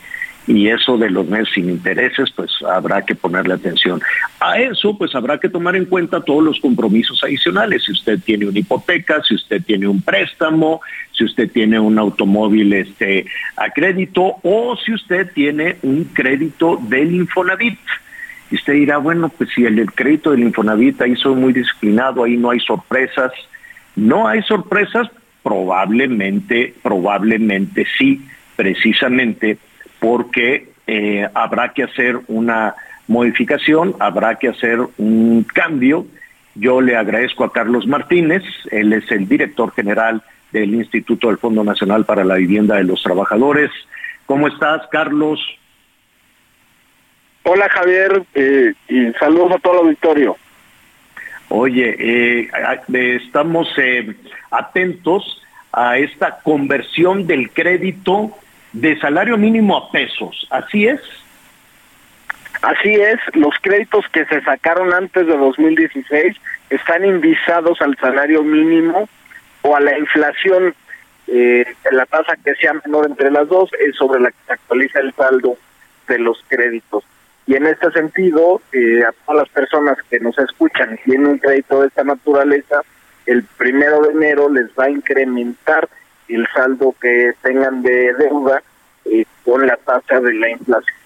y 0.47 0.67
eso 0.67 0.97
de 0.97 1.09
los 1.09 1.27
meses 1.27 1.53
sin 1.53 1.69
intereses, 1.69 2.29
pues 2.35 2.51
habrá 2.67 3.03
que 3.03 3.15
ponerle 3.15 3.55
atención. 3.55 4.01
A 4.39 4.59
eso, 4.59 4.95
pues 4.97 5.15
habrá 5.15 5.39
que 5.39 5.49
tomar 5.49 5.75
en 5.75 5.85
cuenta 5.85 6.21
todos 6.21 6.43
los 6.43 6.59
compromisos 6.59 7.23
adicionales. 7.23 7.83
Si 7.83 7.91
usted 7.91 8.19
tiene 8.19 8.45
una 8.45 8.59
hipoteca, 8.59 9.23
si 9.23 9.33
usted 9.35 9.63
tiene 9.63 9.87
un 9.87 10.01
préstamo, 10.01 10.81
si 11.13 11.23
usted 11.23 11.49
tiene 11.51 11.79
un 11.79 11.97
automóvil 11.97 12.73
este, 12.73 13.25
a 13.57 13.69
crédito 13.71 14.35
o 14.43 14.77
si 14.77 14.93
usted 14.93 15.31
tiene 15.33 15.77
un 15.81 16.03
crédito 16.05 16.79
del 16.89 17.15
Infonavit. 17.15 17.79
Y 18.51 18.55
usted 18.55 18.73
dirá, 18.73 18.97
bueno, 18.97 19.29
pues 19.29 19.49
si 19.55 19.65
el, 19.65 19.79
el 19.79 19.91
crédito 19.91 20.29
del 20.31 20.43
Infonavit 20.43 21.01
ahí 21.01 21.15
soy 21.15 21.35
muy 21.35 21.53
disciplinado, 21.53 22.23
ahí 22.23 22.37
no 22.37 22.51
hay 22.51 22.59
sorpresas. 22.59 23.31
No 23.95 24.27
hay 24.27 24.43
sorpresas, 24.43 25.09
probablemente, 25.41 26.75
probablemente 26.83 27.87
sí, 27.97 28.21
precisamente 28.55 29.57
porque 30.05 30.67
eh, 30.85 31.27
habrá 31.33 31.73
que 31.73 31.81
hacer 31.81 32.19
una 32.27 32.75
modificación, 33.07 33.95
habrá 33.97 34.35
que 34.35 34.49
hacer 34.49 34.77
un 34.99 35.43
cambio. 35.51 36.05
Yo 36.53 36.79
le 36.79 36.95
agradezco 36.95 37.43
a 37.43 37.51
Carlos 37.51 37.87
Martínez, 37.87 38.43
él 38.69 38.93
es 38.93 39.11
el 39.11 39.27
director 39.27 39.73
general 39.73 40.21
del 40.51 40.75
Instituto 40.75 41.29
del 41.29 41.39
Fondo 41.39 41.63
Nacional 41.63 42.05
para 42.05 42.23
la 42.23 42.35
Vivienda 42.35 42.75
de 42.75 42.83
los 42.83 43.01
Trabajadores. 43.01 43.71
¿Cómo 44.27 44.47
estás, 44.47 44.83
Carlos? 44.91 45.39
Hola, 47.41 47.67
Javier, 47.67 48.21
eh, 48.35 48.73
y 48.87 49.11
saludos 49.13 49.53
a 49.53 49.57
todo 49.57 49.73
el 49.73 49.79
auditorio. 49.87 50.37
Oye, 51.49 51.95
eh, 51.97 52.49
estamos 52.93 53.67
atentos 54.51 55.41
a 55.73 55.97
esta 55.97 56.41
conversión 56.43 57.25
del 57.25 57.49
crédito 57.49 58.37
de 58.75 58.99
salario 58.99 59.37
mínimo 59.37 59.77
a 59.77 59.89
pesos, 59.89 60.45
¿así 60.49 60.85
es? 60.85 60.99
Así 62.61 62.93
es, 62.93 63.19
los 63.33 63.53
créditos 63.61 64.05
que 64.09 64.25
se 64.25 64.41
sacaron 64.41 64.93
antes 64.93 65.25
de 65.25 65.37
2016 65.37 66.35
están 66.69 67.05
indizados 67.05 67.81
al 67.81 67.95
salario 67.97 68.43
mínimo 68.43 69.07
o 69.61 69.75
a 69.75 69.79
la 69.79 69.97
inflación, 69.97 70.75
eh, 71.27 71.65
la 71.91 72.05
tasa 72.05 72.35
que 72.43 72.53
sea 72.55 72.73
menor 72.85 73.07
entre 73.07 73.31
las 73.31 73.47
dos 73.47 73.69
es 73.79 73.95
sobre 73.95 74.19
la 74.19 74.31
que 74.31 74.37
se 74.45 74.53
actualiza 74.53 74.99
el 74.99 75.13
saldo 75.13 75.57
de 76.09 76.19
los 76.19 76.43
créditos. 76.49 77.05
Y 77.47 77.55
en 77.55 77.67
este 77.67 77.91
sentido, 77.91 78.61
eh, 78.73 79.03
a 79.07 79.13
todas 79.25 79.43
las 79.43 79.49
personas 79.49 79.97
que 80.09 80.19
nos 80.19 80.37
escuchan 80.37 80.95
y 80.95 81.09
tienen 81.09 81.27
un 81.27 81.37
crédito 81.37 81.81
de 81.81 81.87
esta 81.87 82.03
naturaleza, 82.03 82.81
el 83.25 83.43
primero 83.43 84.01
de 84.01 84.11
enero 84.11 84.49
les 84.49 84.67
va 84.77 84.85
a 84.85 84.89
incrementar 84.89 85.87
el 86.27 86.47
saldo 86.53 86.95
que 87.01 87.33
tengan 87.41 87.81
de 87.81 88.13
deuda 88.13 88.61
eh, 89.05 89.25
con 89.43 89.65
la 89.65 89.77
tasa 89.77 90.19
de 90.19 90.33
la 90.33 90.49
inflación. 90.49 90.97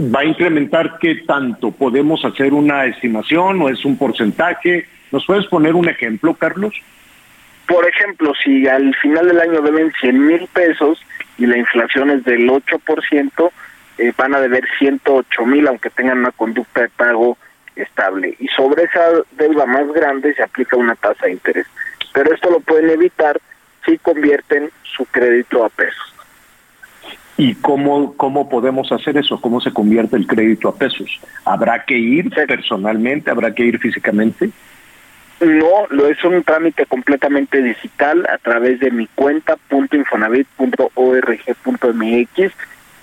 ¿Va 0.00 0.20
a 0.20 0.24
incrementar 0.24 0.98
qué 1.00 1.16
tanto? 1.26 1.72
¿Podemos 1.72 2.24
hacer 2.24 2.52
una 2.54 2.84
estimación 2.86 3.60
o 3.62 3.68
es 3.68 3.84
un 3.84 3.98
porcentaje? 3.98 4.86
¿Nos 5.10 5.26
puedes 5.26 5.46
poner 5.46 5.74
un 5.74 5.88
ejemplo, 5.88 6.34
Carlos? 6.34 6.74
Por 7.66 7.86
ejemplo, 7.86 8.32
si 8.42 8.68
al 8.68 8.94
final 8.96 9.26
del 9.26 9.40
año 9.40 9.60
deben 9.60 9.92
100 10.00 10.26
mil 10.26 10.46
pesos 10.52 11.02
y 11.36 11.46
la 11.46 11.58
inflación 11.58 12.10
es 12.10 12.24
del 12.24 12.48
8%, 12.48 13.50
eh, 13.98 14.12
van 14.16 14.34
a 14.34 14.40
deber 14.40 14.64
108 14.78 15.46
mil 15.46 15.66
aunque 15.66 15.90
tengan 15.90 16.18
una 16.18 16.30
conducta 16.30 16.82
de 16.82 16.88
pago 16.90 17.36
estable. 17.74 18.36
Y 18.38 18.46
sobre 18.48 18.84
esa 18.84 19.02
deuda 19.32 19.66
más 19.66 19.86
grande 19.92 20.32
se 20.34 20.42
aplica 20.42 20.76
una 20.76 20.94
tasa 20.94 21.26
de 21.26 21.32
interés. 21.32 21.66
Pero 22.18 22.34
esto 22.34 22.50
lo 22.50 22.58
pueden 22.58 22.90
evitar 22.90 23.40
si 23.86 23.96
convierten 23.98 24.70
su 24.82 25.06
crédito 25.06 25.64
a 25.64 25.68
pesos. 25.68 26.12
¿Y 27.36 27.54
cómo, 27.54 28.16
cómo 28.16 28.48
podemos 28.48 28.90
hacer 28.90 29.16
eso? 29.18 29.40
¿Cómo 29.40 29.60
se 29.60 29.72
convierte 29.72 30.16
el 30.16 30.26
crédito 30.26 30.68
a 30.68 30.74
pesos? 30.74 31.20
¿Habrá 31.44 31.84
que 31.84 31.96
ir 31.96 32.28
personalmente? 32.30 33.30
¿Habrá 33.30 33.54
que 33.54 33.66
ir 33.66 33.78
físicamente? 33.78 34.50
No, 35.38 35.86
lo 35.90 36.08
es 36.08 36.24
un 36.24 36.42
trámite 36.42 36.86
completamente 36.86 37.62
digital 37.62 38.26
a 38.28 38.38
través 38.38 38.80
de 38.80 38.90
mi 38.90 39.06
cuenta 39.14 39.56
.infonavit.org.mx 39.70 42.52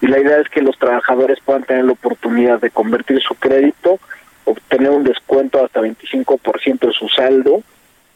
y 0.02 0.08
la 0.08 0.20
idea 0.20 0.40
es 0.40 0.50
que 0.50 0.62
los 0.62 0.78
trabajadores 0.78 1.40
puedan 1.40 1.64
tener 1.64 1.86
la 1.86 1.94
oportunidad 1.94 2.60
de 2.60 2.70
convertir 2.70 3.22
su 3.22 3.36
crédito, 3.36 3.98
obtener 4.44 4.90
un 4.90 5.06
descuento 5.06 5.64
hasta 5.64 5.80
25% 5.80 6.88
de 6.88 6.92
su 6.92 7.08
saldo 7.08 7.64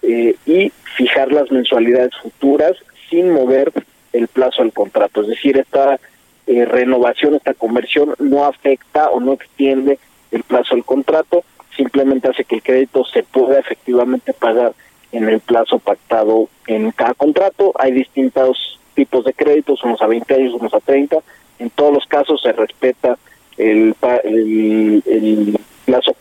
eh, 0.01 0.35
y 0.45 0.71
fijar 0.95 1.31
las 1.31 1.51
mensualidades 1.51 2.15
futuras 2.21 2.73
sin 3.09 3.31
mover 3.31 3.71
el 4.13 4.27
plazo 4.27 4.63
del 4.63 4.73
contrato. 4.73 5.21
Es 5.21 5.27
decir, 5.27 5.57
esta 5.57 5.99
eh, 6.47 6.65
renovación, 6.65 7.35
esta 7.35 7.53
conversión 7.53 8.15
no 8.19 8.45
afecta 8.45 9.09
o 9.09 9.19
no 9.19 9.33
extiende 9.33 9.99
el 10.31 10.43
plazo 10.43 10.75
del 10.75 10.85
contrato, 10.85 11.43
simplemente 11.75 12.27
hace 12.27 12.43
que 12.43 12.55
el 12.55 12.63
crédito 12.63 13.05
se 13.05 13.23
pueda 13.23 13.59
efectivamente 13.59 14.33
pagar 14.33 14.73
en 15.11 15.27
el 15.27 15.39
plazo 15.39 15.79
pactado 15.79 16.49
en 16.67 16.91
cada 16.91 17.13
contrato. 17.13 17.71
Hay 17.75 17.91
distintos 17.91 18.79
tipos 18.93 19.25
de 19.25 19.33
créditos, 19.33 19.83
unos 19.83 20.01
a 20.01 20.07
20 20.07 20.33
años, 20.33 20.53
unos 20.53 20.73
a 20.73 20.79
30. 20.79 21.17
En 21.59 21.69
todos 21.69 21.93
los 21.93 22.05
casos 22.05 22.41
se 22.41 22.51
respeta 22.51 23.17
el, 23.57 23.95
el, 24.23 25.59
plazo 25.85 26.15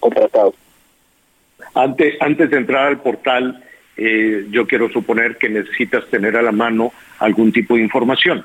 contratado. 0.00 0.54
Antes, 1.74 2.16
antes 2.20 2.50
de 2.50 2.56
entrar 2.56 2.86
al 2.86 3.00
portal, 3.00 3.62
eh, 3.96 4.46
yo 4.50 4.66
quiero 4.66 4.90
suponer 4.90 5.36
que 5.36 5.48
necesitas 5.48 6.06
tener 6.08 6.36
a 6.36 6.42
la 6.42 6.52
mano 6.52 6.92
algún 7.18 7.52
tipo 7.52 7.76
de 7.76 7.82
información. 7.82 8.44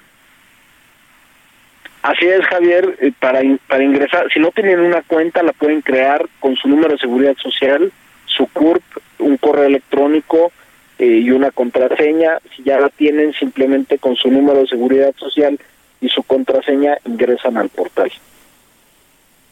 Así 2.04 2.26
es, 2.26 2.46
Javier, 2.46 2.98
eh, 3.02 3.12
para, 3.20 3.42
para 3.68 3.84
ingresar, 3.84 4.32
si 4.32 4.40
no 4.40 4.52
tienen 4.52 4.80
una 4.80 5.02
cuenta, 5.02 5.44
la 5.44 5.52
pueden 5.52 5.82
crear 5.82 6.26
con 6.40 6.56
su 6.56 6.70
número 6.70 6.94
de 6.94 7.00
seguridad 7.00 7.36
social, 7.38 7.92
su 8.26 8.48
CURP, 8.48 8.84
un 9.20 9.38
correo 9.38 9.66
electrónico 9.66 10.52
eh, 11.00 11.06
y 11.06 11.32
una 11.32 11.52
contraseña. 11.52 12.38
Si 12.56 12.64
ya 12.64 12.80
la 12.80 12.90
tienen, 12.90 13.34
simplemente 13.34 13.98
con 13.98 14.16
su 14.16 14.32
número 14.32 14.62
de 14.62 14.68
seguridad 14.68 15.14
social 15.18 15.60
y 16.00 16.10
su 16.10 16.24
contraseña 16.24 16.98
ingresan 17.06 17.58
al 17.58 17.70
portal. 17.70 18.12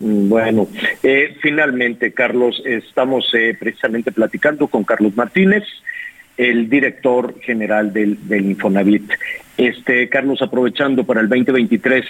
Mm, 0.00 0.28
bueno, 0.28 0.66
eh, 1.04 1.36
finalmente, 1.40 2.12
Carlos, 2.12 2.60
estamos 2.64 3.32
eh, 3.34 3.56
precisamente 3.58 4.10
platicando 4.10 4.66
con 4.66 4.82
Carlos 4.82 5.16
Martínez, 5.16 5.62
el 6.36 6.68
director 6.68 7.40
general 7.40 7.92
del, 7.92 8.18
Infonavit. 8.28 9.12
Este, 9.56 10.08
Carlos, 10.08 10.42
aprovechando 10.42 11.04
para 11.04 11.20
el 11.20 11.28
2023, 11.28 12.04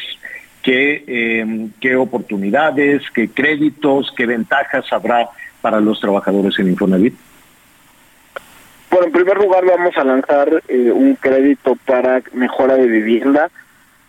¿qué, 0.63 1.05
eh, 1.07 1.69
¿qué 1.79 1.97
oportunidades, 1.97 3.03
qué 3.15 3.29
créditos, 3.29 4.13
qué 4.17 4.25
ventajas 4.25 4.91
habrá 4.93 5.29
para 5.61 5.81
los 5.81 6.01
trabajadores 6.01 6.59
en 6.59 6.69
Infonavit? 6.69 7.15
Bueno, 8.91 9.07
en 9.07 9.13
primer 9.13 9.37
lugar 9.37 9.65
vamos 9.67 9.97
a 9.97 10.05
lanzar 10.05 10.63
eh, 10.69 10.91
un 10.91 11.15
crédito 11.17 11.77
para 11.85 12.23
mejora 12.33 12.77
de 12.77 12.87
vivienda 12.87 13.51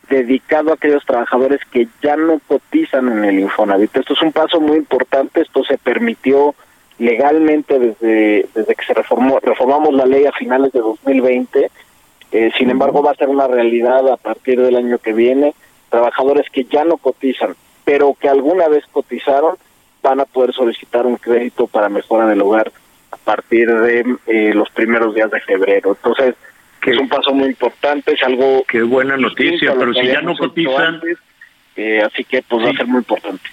dedicado 0.10 0.72
a 0.72 0.76
aquellos 0.76 1.06
trabajadores 1.06 1.60
que 1.72 1.88
ya 2.02 2.16
no 2.16 2.39
cotizan 2.47 3.10
en 3.10 3.26
el 3.26 3.39
Infonavit. 3.39 3.95
Esto 3.95 4.14
es 4.14 4.22
un 4.22 4.32
paso 4.32 4.60
muy 4.60 4.78
importante, 4.78 5.41
esto 5.41 5.64
se 5.64 5.78
permitió 5.78 6.56
legalmente 6.97 7.80
desde, 7.80 8.47
desde 8.54 8.76
que 8.76 8.86
se 8.86 8.93
reformó, 8.93 9.39
reformamos 9.39 9.93
la 9.93 10.06
ley 10.06 10.26
a 10.26 10.32
finales 10.32 10.72
de 10.74 10.80
2020, 10.80 11.72
eh, 12.32 12.52
sin 12.58 12.70
embargo 12.70 13.02
va 13.02 13.12
a 13.12 13.16
ser 13.16 13.30
una 13.30 13.47
realidad 13.47 14.08
a 14.12 14.18
partir 14.18 14.62
del 14.62 14.76
año 14.76 14.97
que 14.97 15.14
viene, 15.14 15.54
trabajadores 15.89 16.50
que 16.52 16.66
ya 16.66 16.84
no 16.84 16.97
cotizan, 16.97 17.56
pero 17.86 18.16
que 18.20 18.30
alguna 18.30 18.68
vez 18.68 18.84
cotizaron, 18.91 19.56
van 20.02 20.20
a 20.20 20.26
poder 20.26 20.54
solicitar 20.54 21.06
un 21.06 21.18
crédito 21.18 21.68
para 21.68 21.89
mejora 21.89 22.26
del 22.28 22.41
hogar 22.41 22.72
a 23.12 23.18
partir 23.18 23.68
de 23.68 24.18
eh, 24.28 24.54
los 24.54 24.70
primeros 24.70 25.16
días 25.16 25.32
de 25.32 25.39
febrero. 25.41 25.91
Entonces, 25.91 26.36
que 26.82 26.91
es 26.91 26.97
un 26.97 27.10
paso 27.10 27.34
muy 27.34 27.47
importante, 27.47 28.14
es 28.14 28.24
algo... 28.24 28.64
Qué 28.68 28.82
buena 28.84 29.18
noticia, 29.18 29.74
pero 29.78 29.93
si 29.93 30.08
ya 30.08 30.22
no 30.22 30.36
cotizan... 30.36 31.02
Eh, 31.76 32.02
así 32.02 32.26
que 32.26 32.41
pues 32.41 32.66
va 32.66 32.72
a 32.72 32.74
ser 32.74 32.88
muy 32.88 32.97
importante. 32.97 33.50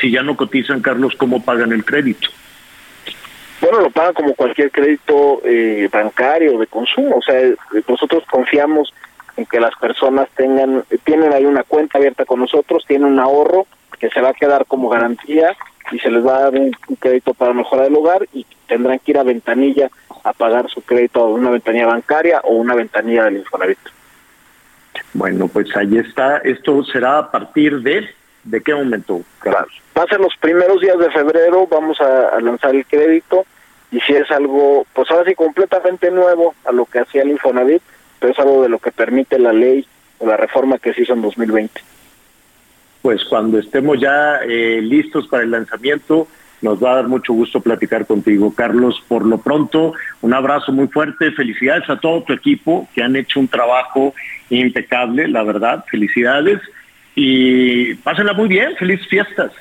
Si 0.00 0.10
ya 0.10 0.22
no 0.22 0.36
cotizan, 0.36 0.80
Carlos, 0.80 1.14
¿cómo 1.16 1.44
pagan 1.44 1.72
el 1.72 1.84
crédito? 1.84 2.28
Bueno, 3.60 3.80
lo 3.80 3.90
pagan 3.90 4.14
como 4.14 4.34
cualquier 4.34 4.70
crédito 4.70 5.42
eh, 5.44 5.88
bancario 5.92 6.58
de 6.58 6.66
consumo. 6.66 7.16
O 7.16 7.22
sea, 7.22 7.38
nosotros 7.86 8.24
confiamos 8.30 8.94
en 9.36 9.44
que 9.44 9.60
las 9.60 9.74
personas 9.78 10.28
tengan, 10.34 10.84
tienen 11.04 11.32
ahí 11.34 11.44
una 11.44 11.62
cuenta 11.62 11.98
abierta 11.98 12.24
con 12.24 12.40
nosotros, 12.40 12.84
tienen 12.86 13.08
un 13.08 13.20
ahorro 13.20 13.66
que 13.98 14.08
se 14.10 14.20
va 14.20 14.30
a 14.30 14.34
quedar 14.34 14.66
como 14.66 14.88
garantía 14.88 15.56
y 15.90 15.98
se 15.98 16.10
les 16.10 16.24
va 16.24 16.36
a 16.36 16.42
dar 16.42 16.54
un, 16.54 16.76
crédito 16.98 17.34
para 17.34 17.52
mejorar 17.52 17.86
el 17.86 17.96
hogar 17.96 18.26
y 18.32 18.46
tendrán 18.66 18.98
que 18.98 19.12
ir 19.12 19.18
a 19.18 19.22
ventanilla 19.22 19.90
a 20.24 20.32
pagar 20.32 20.68
su 20.68 20.82
crédito 20.82 21.20
a 21.20 21.28
una 21.28 21.50
ventanilla 21.50 21.86
bancaria 21.86 22.40
o 22.44 22.54
una 22.54 22.74
ventanilla 22.74 23.24
del 23.24 23.38
Infonavit. 23.38 23.78
Bueno, 25.14 25.48
pues 25.48 25.74
ahí 25.76 25.98
está. 25.98 26.38
Esto 26.38 26.84
será 26.84 27.18
a 27.18 27.30
partir 27.30 27.80
de 27.80 28.08
de 28.44 28.60
qué 28.62 28.74
momento. 28.74 29.20
Claro. 29.38 29.66
Va 29.96 30.04
a 30.04 30.06
ser 30.06 30.20
los 30.20 30.34
primeros 30.40 30.80
días 30.80 30.98
de 30.98 31.10
febrero. 31.10 31.66
Vamos 31.66 32.00
a, 32.00 32.40
lanzar 32.40 32.74
el 32.74 32.86
crédito 32.86 33.44
y 33.90 34.00
si 34.00 34.14
es 34.14 34.30
algo, 34.30 34.86
pues 34.92 35.10
ahora 35.10 35.24
sí 35.24 35.34
completamente 35.34 36.10
nuevo 36.10 36.54
a 36.64 36.72
lo 36.72 36.86
que 36.86 37.00
hacía 37.00 37.22
el 37.22 37.30
Infonavit, 37.30 37.82
pero 38.18 38.32
es 38.32 38.38
algo 38.38 38.62
de 38.62 38.68
lo 38.68 38.78
que 38.78 38.92
permite 38.92 39.38
la 39.38 39.52
ley 39.52 39.86
o 40.18 40.26
la 40.26 40.36
reforma 40.36 40.78
que 40.78 40.94
se 40.94 41.02
hizo 41.02 41.12
en 41.12 41.22
2020 41.22 41.82
pues 43.02 43.24
cuando 43.24 43.58
estemos 43.58 43.98
ya 44.00 44.40
eh, 44.46 44.80
listos 44.82 45.26
para 45.28 45.42
el 45.42 45.50
lanzamiento, 45.50 46.28
nos 46.62 46.82
va 46.82 46.92
a 46.92 46.96
dar 46.96 47.08
mucho 47.08 47.32
gusto 47.32 47.60
platicar 47.60 48.06
contigo, 48.06 48.54
Carlos. 48.54 49.02
Por 49.08 49.24
lo 49.24 49.38
pronto, 49.38 49.94
un 50.20 50.34
abrazo 50.34 50.72
muy 50.72 50.88
fuerte, 50.88 51.32
felicidades 51.32 51.88
a 51.88 51.98
todo 51.98 52.22
tu 52.22 52.32
equipo 52.32 52.88
que 52.94 53.02
han 53.02 53.16
hecho 53.16 53.40
un 53.40 53.48
trabajo 53.48 54.14
impecable, 54.50 55.28
la 55.28 55.42
verdad, 55.42 55.84
felicidades 55.90 56.60
y 57.14 57.94
pásenla 57.94 58.34
muy 58.34 58.48
bien, 58.48 58.76
feliz 58.76 59.06
fiestas. 59.08 59.52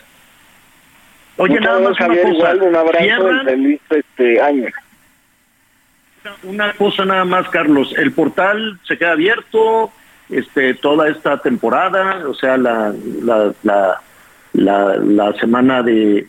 Oye, 1.37 1.59
nada 1.59 1.79
más 1.79 1.97
una 1.99 2.21
cosa, 2.21 2.55
un 2.55 2.75
abrazo 2.75 3.43
feliz 3.45 3.81
este 3.89 4.41
año. 4.41 4.67
Una 6.43 6.73
cosa 6.73 7.05
nada 7.05 7.23
más, 7.23 7.47
Carlos, 7.47 7.93
el 7.97 8.11
portal 8.11 8.77
se 8.85 8.97
queda 8.97 9.13
abierto, 9.13 9.91
este, 10.29 10.73
toda 10.75 11.09
esta 11.09 11.41
temporada, 11.41 12.27
o 12.27 12.33
sea, 12.33 12.57
la, 12.57 12.93
la, 13.23 13.53
la, 14.53 14.97
la, 14.97 15.33
semana 15.33 15.81
de, 15.81 16.27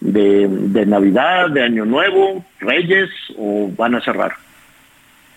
de, 0.00 0.86
Navidad, 0.86 1.50
de 1.50 1.62
Año 1.62 1.84
Nuevo, 1.84 2.44
Reyes, 2.60 3.10
o 3.36 3.70
van 3.76 3.94
a 3.94 4.00
cerrar? 4.00 4.32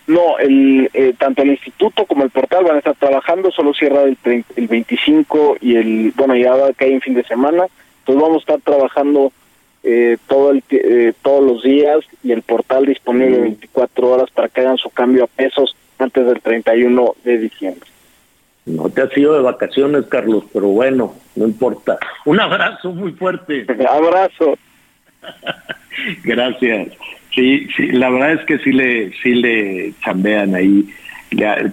No, 0.06 0.38
el, 0.38 0.88
eh, 0.94 1.14
tanto 1.18 1.42
el 1.42 1.50
instituto 1.50 2.06
como 2.06 2.22
el 2.22 2.30
portal 2.30 2.64
van 2.64 2.76
a 2.76 2.78
estar 2.78 2.94
trabajando, 2.94 3.50
solo 3.50 3.74
cierra 3.74 4.02
el, 4.02 4.16
el 4.24 4.68
25 4.68 5.56
y 5.60 5.76
el, 5.76 6.12
bueno, 6.16 6.36
ya 6.36 6.52
que 6.74 6.84
hay 6.86 6.92
en 6.92 7.00
fin 7.00 7.14
de 7.14 7.24
semana, 7.24 7.66
entonces 7.98 8.22
vamos 8.22 8.36
a 8.36 8.40
estar 8.40 8.60
trabajando 8.60 9.32
eh, 9.82 10.16
todo 10.26 10.52
el, 10.52 10.62
eh, 10.70 11.12
todos 11.22 11.44
los 11.44 11.62
días 11.62 11.98
y 12.22 12.32
el 12.32 12.42
portal 12.42 12.86
disponible 12.86 13.38
24 13.38 14.08
horas 14.08 14.30
para 14.30 14.48
que 14.48 14.60
hagan 14.60 14.78
su 14.78 14.90
cambio 14.90 15.24
a 15.24 15.26
pesos 15.26 15.76
antes 15.98 16.24
del 16.26 16.40
31 16.40 17.14
de 17.24 17.38
diciembre. 17.38 17.88
No 18.66 18.90
te 18.90 19.02
has 19.02 19.16
ido 19.16 19.34
de 19.34 19.42
vacaciones, 19.42 20.06
Carlos, 20.06 20.44
pero 20.52 20.66
bueno, 20.68 21.14
no 21.36 21.46
importa. 21.46 21.98
Un 22.24 22.40
abrazo 22.40 22.92
muy 22.92 23.12
fuerte. 23.12 23.64
abrazo. 23.88 24.58
Gracias. 26.24 26.88
Sí, 27.32 27.68
sí, 27.76 27.92
la 27.92 28.10
verdad 28.10 28.32
es 28.32 28.44
que 28.46 28.58
sí 28.58 28.72
le, 28.72 29.12
sí 29.22 29.34
le 29.34 29.94
chambean 30.02 30.54
ahí 30.54 30.88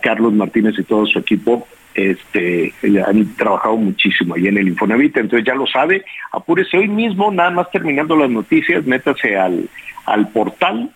Carlos 0.01 0.33
Martínez 0.33 0.75
y 0.77 0.83
todo 0.83 1.05
su 1.05 1.19
equipo. 1.19 1.67
Este, 1.95 2.73
han 3.05 3.35
trabajado 3.35 3.77
muchísimo 3.77 4.35
ahí 4.35 4.47
en 4.47 4.57
el 4.57 4.67
Infonavit, 4.67 5.17
entonces 5.17 5.45
ya 5.45 5.55
lo 5.55 5.67
sabe. 5.67 6.05
Apúrese 6.31 6.77
hoy 6.77 6.87
mismo, 6.87 7.31
nada 7.31 7.51
más 7.51 7.71
terminando 7.71 8.15
las 8.15 8.29
noticias, 8.29 8.85
métase 8.85 9.37
al, 9.37 9.69
al 10.05 10.27
portal 10.29 10.89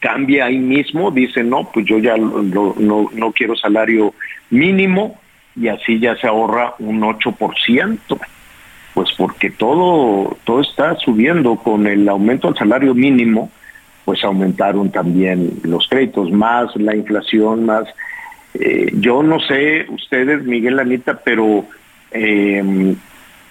cambia 0.00 0.46
ahí 0.46 0.58
mismo, 0.58 1.10
dice, 1.10 1.42
no, 1.42 1.70
pues 1.72 1.86
yo 1.86 1.98
ya 1.98 2.16
no, 2.16 2.74
no 3.12 3.32
quiero 3.32 3.56
salario 3.56 4.14
mínimo 4.50 5.18
y 5.60 5.68
así 5.68 5.98
ya 5.98 6.16
se 6.16 6.26
ahorra 6.26 6.74
un 6.78 7.00
8%, 7.00 7.98
pues 8.94 9.08
porque 9.16 9.50
todo, 9.50 10.36
todo 10.44 10.60
está 10.60 10.96
subiendo 10.96 11.56
con 11.56 11.86
el 11.86 12.08
aumento 12.08 12.48
del 12.48 12.58
salario 12.58 12.94
mínimo, 12.94 13.50
pues 14.04 14.22
aumentaron 14.24 14.90
también 14.90 15.60
los 15.64 15.88
créditos, 15.88 16.30
más 16.30 16.74
la 16.76 16.94
inflación, 16.94 17.66
más... 17.66 17.84
Eh, 18.54 18.90
yo 18.94 19.22
no 19.22 19.38
sé, 19.40 19.86
ustedes, 19.90 20.42
Miguel 20.44 20.78
Anita, 20.78 21.20
pero 21.22 21.66
eh, 22.10 22.94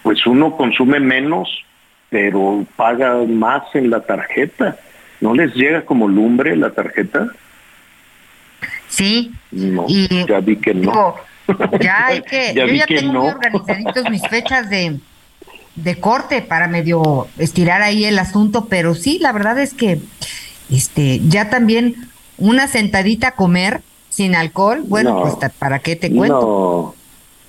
pues 0.02 0.26
uno 0.26 0.58
consume 0.58 1.00
menos, 1.00 1.64
pero 2.10 2.66
paga 2.76 3.24
más 3.28 3.64
en 3.76 3.92
la 3.92 4.02
tarjeta. 4.02 4.78
¿No 5.20 5.34
les 5.34 5.54
llega 5.56 5.84
como 5.86 6.08
lumbre 6.08 6.56
la 6.56 6.72
tarjeta? 6.72 7.28
Sí. 8.88 9.32
No, 9.52 9.88
ya 9.88 10.40
vi 10.40 10.58
que 10.58 10.74
no. 10.74 11.16
ya 11.80 12.06
hay 12.08 12.22
que, 12.22 12.54
yo 12.54 12.66
ya 12.68 12.86
tengo 12.86 13.14
muy 13.14 13.30
organizaditos 13.30 14.10
mis 14.10 14.28
fechas 14.28 14.70
de, 14.70 15.00
de 15.76 16.00
corte 16.00 16.42
para 16.42 16.68
medio 16.68 17.28
estirar 17.38 17.82
ahí 17.82 18.06
el 18.06 18.20
asunto, 18.20 18.66
pero 18.70 18.96
sí, 18.96 19.20
la 19.20 19.32
verdad 19.32 19.60
es 19.60 19.74
que 19.74 20.00
este 20.70 21.22
ya 21.28 21.50
también 21.50 21.96
una 22.38 22.68
sentadita 22.68 23.30
a 23.30 23.32
comer 23.32 23.82
sin 24.10 24.36
alcohol, 24.36 24.84
bueno, 24.86 25.22
pues 25.22 25.52
para 25.54 25.80
qué 25.80 25.96
te 25.96 26.12
cuento. 26.12 26.96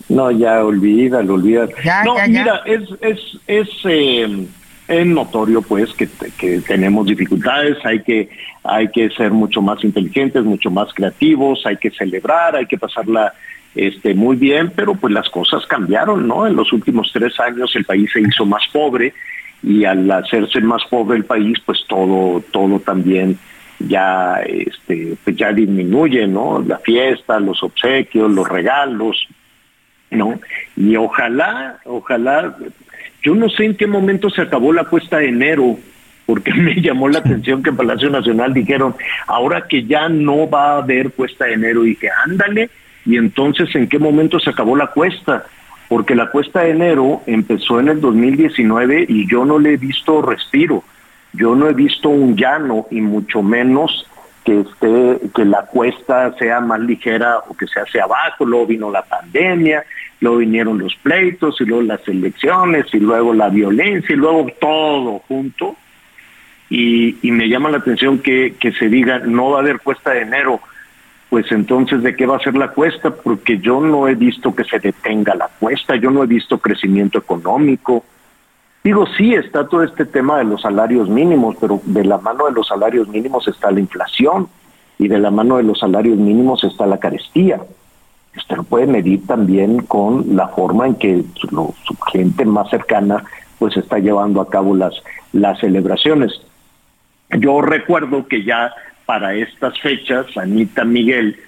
No, 0.08 0.24
no 0.24 0.30
ya 0.30 0.64
olvídalo, 0.64 1.34
olvídalo. 1.34 1.72
no, 2.04 2.14
mira, 2.28 2.62
es 2.66 2.82
es 3.00 3.18
es 3.46 3.68
eh, 3.84 4.46
es 4.88 5.06
notorio 5.06 5.60
pues 5.60 5.92
que, 5.92 6.08
tenemos 6.66 7.06
dificultades, 7.06 7.76
hay 7.84 8.02
que, 8.02 8.30
hay 8.64 8.88
que 8.88 9.10
ser 9.10 9.30
mucho 9.30 9.60
más 9.60 9.84
inteligentes, 9.84 10.42
mucho 10.44 10.70
más 10.70 10.92
creativos, 10.94 11.64
hay 11.66 11.76
que 11.76 11.90
celebrar, 11.90 12.56
hay 12.56 12.66
que 12.66 12.78
pasarla 12.78 13.34
este, 13.74 14.14
muy 14.14 14.36
bien, 14.36 14.72
pero 14.74 14.94
pues 14.94 15.12
las 15.12 15.28
cosas 15.28 15.66
cambiaron, 15.66 16.26
¿no? 16.26 16.46
En 16.46 16.56
los 16.56 16.72
últimos 16.72 17.10
tres 17.12 17.38
años 17.38 17.76
el 17.76 17.84
país 17.84 18.10
se 18.12 18.22
hizo 18.22 18.46
más 18.46 18.62
pobre 18.72 19.12
y 19.62 19.84
al 19.84 20.10
hacerse 20.10 20.60
más 20.62 20.82
pobre 20.88 21.18
el 21.18 21.24
país, 21.24 21.58
pues 21.64 21.84
todo, 21.86 22.42
todo 22.50 22.80
también 22.80 23.38
ya, 23.78 24.40
este, 24.46 25.16
pues 25.22 25.36
ya 25.36 25.52
disminuye, 25.52 26.26
¿no? 26.26 26.64
La 26.66 26.78
fiesta, 26.78 27.38
los 27.38 27.62
obsequios, 27.62 28.30
los 28.30 28.48
regalos, 28.48 29.28
¿no? 30.10 30.40
Y 30.76 30.96
ojalá, 30.96 31.78
ojalá, 31.84 32.56
yo 33.22 33.34
no 33.34 33.48
sé 33.48 33.64
en 33.64 33.76
qué 33.76 33.86
momento 33.86 34.30
se 34.30 34.42
acabó 34.42 34.72
la 34.72 34.84
cuesta 34.84 35.18
de 35.18 35.28
enero, 35.28 35.78
porque 36.26 36.52
me 36.54 36.80
llamó 36.80 37.08
la 37.08 37.20
atención 37.20 37.62
que 37.62 37.70
en 37.70 37.76
Palacio 37.76 38.10
Nacional 38.10 38.54
dijeron, 38.54 38.94
ahora 39.26 39.66
que 39.68 39.84
ya 39.84 40.08
no 40.08 40.48
va 40.48 40.72
a 40.72 40.78
haber 40.78 41.12
cuesta 41.12 41.46
de 41.46 41.54
enero, 41.54 41.84
y 41.84 41.90
dije, 41.90 42.08
ándale, 42.24 42.70
y 43.04 43.16
entonces 43.16 43.74
en 43.74 43.88
qué 43.88 43.98
momento 43.98 44.38
se 44.38 44.50
acabó 44.50 44.76
la 44.76 44.88
cuesta, 44.88 45.46
porque 45.88 46.14
la 46.14 46.30
cuesta 46.30 46.64
de 46.64 46.70
enero 46.70 47.22
empezó 47.26 47.80
en 47.80 47.88
el 47.88 48.00
2019 48.00 49.06
y 49.08 49.26
yo 49.26 49.44
no 49.44 49.58
le 49.58 49.74
he 49.74 49.76
visto 49.78 50.20
respiro, 50.20 50.84
yo 51.32 51.54
no 51.54 51.68
he 51.68 51.72
visto 51.72 52.10
un 52.10 52.36
llano 52.36 52.86
y 52.90 53.00
mucho 53.00 53.42
menos 53.42 54.06
que 54.44 54.60
esté, 54.60 55.28
que 55.34 55.44
la 55.44 55.62
cuesta 55.66 56.34
sea 56.38 56.60
más 56.60 56.80
ligera 56.80 57.38
o 57.48 57.56
que 57.56 57.66
se 57.66 57.80
hace 57.80 58.00
abajo, 58.00 58.44
luego 58.44 58.66
vino 58.66 58.90
la 58.90 59.02
pandemia, 59.02 59.84
luego 60.20 60.38
vinieron 60.38 60.78
los 60.78 60.94
pleitos 60.96 61.60
y 61.60 61.64
luego 61.64 61.82
las 61.82 62.06
elecciones 62.08 62.86
y 62.92 62.98
luego 62.98 63.34
la 63.34 63.48
violencia 63.48 64.14
y 64.14 64.18
luego 64.18 64.46
todo 64.60 65.20
junto. 65.20 65.76
Y, 66.70 67.16
me 67.22 67.48
llama 67.48 67.70
la 67.70 67.78
atención 67.78 68.18
que, 68.18 68.54
que 68.60 68.72
se 68.72 68.88
diga 68.88 69.20
no 69.20 69.50
va 69.50 69.58
a 69.58 69.60
haber 69.62 69.80
cuesta 69.80 70.10
de 70.10 70.22
enero, 70.22 70.60
pues 71.30 71.50
entonces 71.50 72.02
de 72.02 72.14
qué 72.14 72.26
va 72.26 72.36
a 72.36 72.40
ser 72.40 72.56
la 72.56 72.68
cuesta, 72.68 73.10
porque 73.10 73.58
yo 73.58 73.80
no 73.80 74.08
he 74.08 74.14
visto 74.14 74.54
que 74.54 74.64
se 74.64 74.78
detenga 74.78 75.34
la 75.34 75.48
cuesta, 75.58 75.96
yo 75.96 76.10
no 76.10 76.22
he 76.22 76.26
visto 76.26 76.58
crecimiento 76.58 77.18
económico. 77.18 78.04
Digo, 78.84 79.06
sí 79.16 79.34
está 79.34 79.66
todo 79.66 79.82
este 79.82 80.04
tema 80.04 80.38
de 80.38 80.44
los 80.44 80.62
salarios 80.62 81.08
mínimos, 81.08 81.56
pero 81.60 81.80
de 81.84 82.04
la 82.04 82.18
mano 82.18 82.46
de 82.46 82.52
los 82.52 82.68
salarios 82.68 83.08
mínimos 83.08 83.48
está 83.48 83.70
la 83.70 83.80
inflación 83.80 84.48
y 84.98 85.08
de 85.08 85.18
la 85.18 85.30
mano 85.30 85.56
de 85.56 85.62
los 85.62 85.78
salarios 85.78 86.16
mínimos 86.18 86.64
está 86.64 86.86
la 86.86 86.98
carestía. 86.98 87.60
Usted 88.36 88.56
lo 88.56 88.62
puede 88.62 88.86
medir 88.86 89.26
también 89.26 89.80
con 89.82 90.36
la 90.36 90.48
forma 90.48 90.86
en 90.86 90.94
que 90.94 91.24
su 91.34 91.74
gente 92.12 92.44
más 92.44 92.70
cercana 92.70 93.24
pues 93.58 93.76
está 93.76 93.98
llevando 93.98 94.40
a 94.40 94.48
cabo 94.48 94.76
las, 94.76 94.94
las 95.32 95.58
celebraciones. 95.58 96.40
Yo 97.30 97.60
recuerdo 97.60 98.26
que 98.26 98.44
ya 98.44 98.72
para 99.06 99.34
estas 99.34 99.78
fechas, 99.80 100.26
Anita 100.36 100.84
Miguel, 100.84 101.38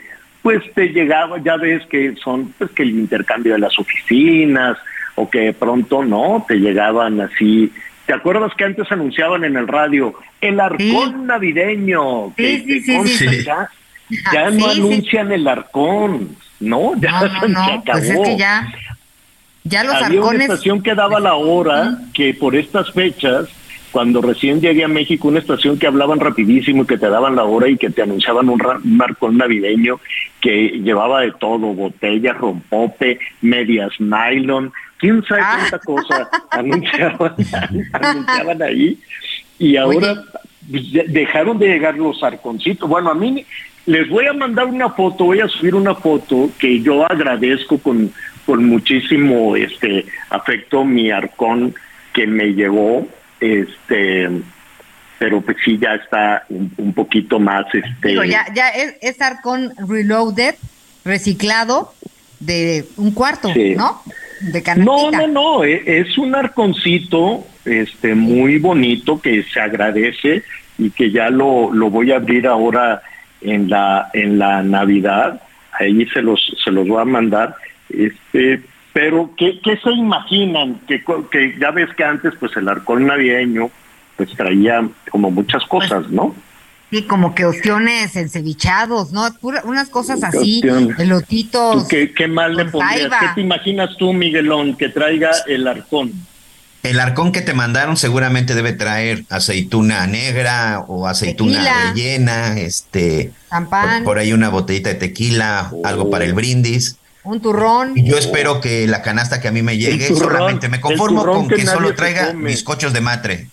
pues 0.43 0.62
te 0.74 0.89
llegaba, 0.89 1.39
ya 1.39 1.57
ves 1.57 1.85
que 1.86 2.15
son 2.16 2.55
pues 2.59 2.70
que 2.70 2.82
el 2.82 2.90
intercambio 2.90 3.52
de 3.52 3.59
las 3.59 3.78
oficinas 3.78 4.78
o 5.15 5.28
que 5.28 5.40
de 5.40 5.52
pronto 5.52 6.05
no, 6.05 6.44
te 6.48 6.57
llegaban 6.57 7.20
así. 7.20 7.73
¿Te 8.07 8.15
acuerdas 8.15 8.52
que 8.57 8.65
antes 8.65 8.90
anunciaban 8.90 9.44
en 9.44 9.57
el 9.57 9.69
radio 9.69 10.15
el 10.40 10.59
arcón 10.59 11.27
navideño? 11.27 12.32
Sí, 12.36 12.65
sí, 12.66 12.81
sí, 12.81 13.07
sí, 13.07 13.44
Ya, 13.44 13.69
ya 14.32 14.51
no 14.51 14.69
anuncian 14.69 15.31
el 15.31 15.47
arcón, 15.47 16.36
¿no, 16.61 16.93
ya 17.01 17.20
no, 17.20 17.49
no, 17.49 17.65
se 17.65 17.73
acabó. 17.73 17.99
Pues 17.99 18.11
es 18.11 18.19
que 18.20 18.37
ya, 18.37 18.73
ya 19.65 19.85
los 19.85 19.95
Había 19.95 20.07
arcones... 20.20 20.35
una 20.35 20.45
estación 20.45 20.82
que 20.82 20.95
daba 20.95 21.20
la 21.20 21.35
hora 21.35 21.99
que 22.15 22.35
por 22.35 22.55
estas 22.55 22.93
fechas 22.93 23.49
cuando 23.91 24.20
recién 24.20 24.61
llegué 24.61 24.85
a 24.85 24.89
México, 24.89 25.28
una 25.28 25.41
estación 25.41 25.78
que 25.78 25.87
hablaban 25.87 26.20
rapidísimo 26.20 26.82
y 26.82 26.87
que 26.87 26.99
te 26.99 27.09
daban 27.09 27.37
la 27.37 27.45
hora 27.45 27.69
y 27.69 27.77
que 27.77 27.91
te 27.91 28.03
anunciaban 28.03 28.49
un, 28.49 28.62
marcón 28.85 29.37
navideño 29.37 30.01
que 30.41 30.81
llevaba 30.82 31.23
de 31.23 31.32
todo, 31.32 31.59
botellas, 31.59 32.37
rompope, 32.37 33.19
medias 33.41 33.93
nylon, 33.99 34.73
quién 34.99 35.24
sabe 35.24 35.41
ah. 35.43 35.57
cuánta 35.59 35.78
cosa 35.81 36.31
anunciaban, 36.51 37.35
anunciaban 37.93 38.62
ahí. 38.62 38.99
Y 39.59 39.77
ahora 39.77 40.23
pues, 40.70 40.85
dejaron 41.09 41.59
de 41.59 41.69
llegar 41.69 41.97
los 41.97 42.23
arconcitos. 42.23 42.89
Bueno, 42.89 43.11
a 43.11 43.15
mí 43.15 43.45
les 43.86 44.09
voy 44.09 44.27
a 44.27 44.32
mandar 44.32 44.66
una 44.66 44.90
foto, 44.90 45.24
voy 45.24 45.40
a 45.40 45.48
subir 45.48 45.74
una 45.74 45.94
foto 45.94 46.51
que 46.59 46.81
yo 46.81 47.11
agradezco 47.11 47.78
con, 47.78 48.12
con 48.47 48.65
muchísimo 48.65 49.57
este 49.57 50.07
afecto 50.28 50.85
mi 50.85 51.11
arcón 51.11 51.74
que 52.12 52.27
me 52.27 52.52
llegó 52.52 53.07
este 53.40 54.28
pero 55.19 55.43
pues 55.43 55.59
sí 55.65 55.78
ya 55.78 55.94
está 55.94 56.44
un, 56.48 56.93
poquito 56.94 57.39
más 57.39 57.66
este 57.73 58.15
ya 58.28 58.47
ya 58.55 58.69
es, 58.70 58.97
es, 59.01 59.20
Arcon 59.20 59.73
Reloaded 59.89 60.55
reciclado 61.05 61.94
de 62.40 62.86
un 62.97 63.12
cuarto 63.12 63.48
no 63.77 64.02
de 64.40 64.62
no 64.77 65.11
no 65.11 65.27
no 65.27 65.65
e, 65.65 66.01
es 66.01 66.19
un 66.19 66.35
arconcito 66.35 67.47
este 67.65 68.15
muy 68.15 68.59
bonito 68.59 69.20
que 69.20 69.43
se 69.44 69.61
agradece 69.61 70.43
y 70.78 70.90
que 70.90 71.11
ya 71.11 71.28
lo, 71.28 71.73
lo 71.73 71.90
voy 71.90 72.11
a 72.11 72.16
abrir 72.16 72.47
ahora 72.47 73.02
en 73.41 73.71
la 73.71 74.11
en 74.12 74.39
la 74.39 74.62
navidad 74.62 75.41
ahí 75.79 76.07
se 76.07 76.23
los 76.23 76.41
se 76.62 76.71
los 76.71 76.87
voy 76.87 77.01
a 77.01 77.05
mandar 77.05 77.55
este 77.89 78.62
pero, 78.93 79.31
¿qué, 79.37 79.61
qué 79.62 79.77
se 79.77 79.93
imaginan? 79.93 80.81
Que, 80.89 81.03
que 81.31 81.57
ya 81.61 81.71
ves 81.71 81.89
que 81.97 82.05
antes, 82.05 82.35
pues 82.41 82.57
el 82.57 82.69
arcón 82.69 83.07
navideño, 83.07 83.71
pues 84.17 84.31
traía 84.37 84.87
como 85.11 85.31
muchas 85.31 85.62
pues, 85.69 85.89
cosas, 85.89 86.11
¿no? 86.11 86.35
Sí, 86.91 87.03
como 87.03 87.35
que 87.37 87.45
ostiones 87.45 88.17
encevichados, 88.17 89.12
¿no? 89.12 89.29
unas 89.62 89.89
cosas 89.91 90.25
así, 90.25 90.61
elotitos. 90.99 91.87
¿Qué, 91.87 92.12
qué 92.12 92.27
mal 92.27 92.57
le 92.57 92.65
pondrías? 92.65 93.12
¿Qué 93.21 93.27
te 93.37 93.41
imaginas 93.43 93.97
tú, 93.97 94.12
Miguelón, 94.12 94.77
que 94.77 94.89
traiga 94.89 95.31
el 95.47 95.69
arcón? 95.69 96.12
El 96.82 96.98
arcón 96.98 97.31
que 97.31 97.43
te 97.43 97.52
mandaron 97.52 97.97
seguramente 97.97 98.55
debe 98.55 98.73
traer 98.73 99.24
aceituna 99.28 100.07
negra 100.07 100.85
o 100.89 101.07
aceituna 101.07 101.93
rellena, 101.93 102.59
este, 102.59 103.32
por, 103.51 104.05
por, 104.05 104.19
ahí 104.19 104.32
una 104.32 104.48
botellita 104.48 104.89
de 104.89 104.94
tequila, 104.94 105.73
algo 105.85 106.09
para 106.09 106.24
el 106.24 106.32
brindis. 106.32 106.97
Un 107.23 107.40
turrón. 107.43 107.93
Y 107.97 108.05
yo 108.05 108.16
espero 108.16 108.62
que 108.62 108.86
la 108.86 109.02
canasta 109.02 109.40
que 109.40 109.48
a 109.48 109.52
mí 109.52 109.62
me 109.62 109.77
llegue, 109.77 110.09
solamente 110.09 110.70
me 110.70 110.81
conformo 110.81 111.24
con 111.24 111.48
que, 111.48 111.66
solo 111.66 111.94
traiga 111.94 112.32
mis 112.32 112.62
cochos 112.62 112.94
de 112.94 113.01
matre. 113.02 113.48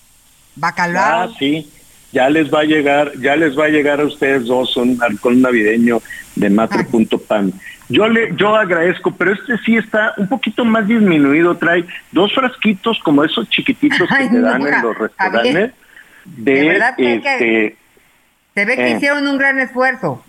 Bacalao. 0.55 1.29
Ah, 1.29 1.35
sí. 1.37 1.69
Ya 2.13 2.29
les 2.29 2.51
va 2.51 2.61
a 2.61 2.63
llegar, 2.63 3.11
ya 3.19 3.35
les 3.35 3.57
va 3.59 3.65
a 3.65 3.69
llegar 3.69 3.99
a 3.99 4.05
ustedes 4.05 4.45
dos 4.45 4.77
un 4.77 4.97
alcohol 5.03 5.41
navideño 5.41 6.01
de 6.35 6.49
matre.pan. 6.49 7.53
Yo 7.89 8.07
le, 8.09 8.35
yo 8.35 8.55
agradezco, 8.55 9.11
pero 9.11 9.33
este 9.33 9.57
sí 9.59 9.77
está 9.77 10.13
un 10.17 10.27
poquito 10.27 10.65
más 10.65 10.87
disminuido. 10.87 11.55
Trae 11.55 11.85
dos 12.11 12.33
frasquitos 12.33 12.99
como 12.99 13.23
esos 13.23 13.49
chiquititos 13.49 14.09
que 14.09 14.29
te 14.29 14.39
dan 14.41 14.67
en 14.67 14.81
los 14.81 14.97
restaurantes. 14.97 15.71
De, 16.25 16.77
este, 16.77 17.77
se 18.53 18.65
ve 18.65 18.75
que 18.75 18.87
eh. 18.87 18.95
hicieron 18.97 19.25
un 19.27 19.37
gran 19.37 19.59
esfuerzo. 19.59 20.23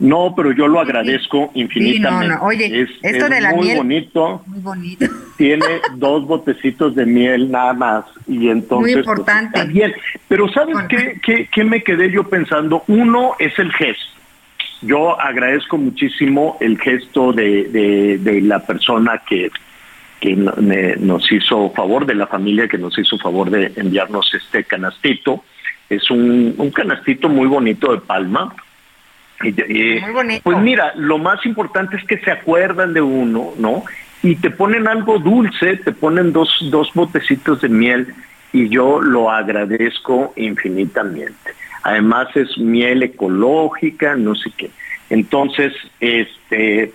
No, 0.00 0.32
pero 0.34 0.52
yo 0.52 0.66
lo 0.66 0.80
agradezco 0.80 1.50
infinitamente. 1.52 2.34
Oye, 2.40 2.88
esto 3.02 3.28
de 3.28 3.40
la 3.42 3.52
muy 3.52 3.66
miel, 3.66 3.76
bonito. 3.76 4.42
Muy 4.46 4.60
bonito. 4.60 5.06
Tiene 5.36 5.66
dos 5.96 6.26
botecitos 6.26 6.94
de 6.94 7.04
miel 7.04 7.50
nada 7.50 7.74
más 7.74 8.04
y 8.26 8.48
entonces 8.48 8.80
muy 8.80 8.92
pues, 8.94 9.18
importante. 9.18 9.62
bien. 9.64 9.92
Pero 10.26 10.50
sabes 10.50 10.74
qué, 10.88 11.48
qué, 11.52 11.64
me 11.64 11.82
quedé 11.82 12.10
yo 12.10 12.24
pensando. 12.24 12.82
Uno 12.88 13.34
es 13.38 13.58
el 13.58 13.70
gesto. 13.72 14.19
Yo 14.82 15.20
agradezco 15.20 15.76
muchísimo 15.76 16.56
el 16.60 16.78
gesto 16.78 17.32
de, 17.32 18.18
de, 18.18 18.40
la 18.40 18.60
persona 18.60 19.22
que 19.28 19.50
que 20.20 20.36
nos 20.36 21.32
hizo 21.32 21.70
favor 21.70 22.04
de 22.04 22.14
la 22.14 22.26
familia 22.26 22.68
que 22.68 22.76
nos 22.76 22.98
hizo 22.98 23.16
favor 23.16 23.48
de 23.48 23.72
enviarnos 23.76 24.34
este 24.34 24.64
canastito. 24.64 25.42
Es 25.88 26.10
un, 26.10 26.54
un 26.58 26.70
canastito 26.70 27.30
muy 27.30 27.46
bonito 27.46 27.90
de 27.92 28.02
palma, 28.02 28.54
pues 30.42 30.58
mira, 30.58 30.92
lo 30.96 31.18
más 31.18 31.44
importante 31.46 31.96
es 31.96 32.04
que 32.04 32.18
se 32.18 32.30
acuerdan 32.30 32.92
de 32.92 33.00
uno, 33.00 33.52
¿no? 33.58 33.84
Y 34.22 34.36
te 34.36 34.50
ponen 34.50 34.86
algo 34.86 35.18
dulce, 35.18 35.78
te 35.78 35.92
ponen 35.92 36.32
dos, 36.32 36.54
dos 36.70 36.92
botecitos 36.92 37.62
de 37.62 37.70
miel 37.70 38.14
y 38.52 38.68
yo 38.68 39.00
lo 39.00 39.30
agradezco 39.30 40.34
infinitamente. 40.36 41.54
Además 41.82 42.28
es 42.34 42.58
miel 42.58 43.02
ecológica, 43.02 44.16
no 44.16 44.34
sé 44.34 44.50
qué. 44.56 44.70
Entonces, 45.08 45.72
este, 46.00 46.92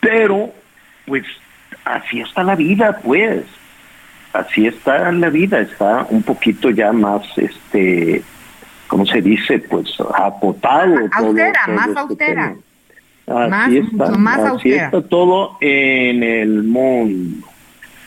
pero, 0.00 0.52
pues, 1.06 1.24
así 1.84 2.20
está 2.20 2.42
la 2.42 2.56
vida, 2.56 3.00
pues. 3.02 3.44
Así 4.32 4.66
está 4.66 5.10
la 5.12 5.30
vida, 5.30 5.60
está 5.60 6.06
un 6.10 6.22
poquito 6.22 6.70
ya 6.70 6.92
más, 6.92 7.22
este, 7.36 8.22
¿cómo 8.86 9.06
se 9.06 9.22
dice? 9.22 9.58
Pues 9.58 9.88
apotado. 10.14 10.96
Austera, 11.12 11.66
más 11.68 11.88
este 11.88 12.00
austera. 12.00 12.56
Así 13.26 13.78
está, 13.78 14.10
más 14.10 14.38
así 14.38 14.72
está 14.72 15.02
todo 15.02 15.56
en 15.60 16.22
el 16.22 16.62
mundo. 16.62 17.46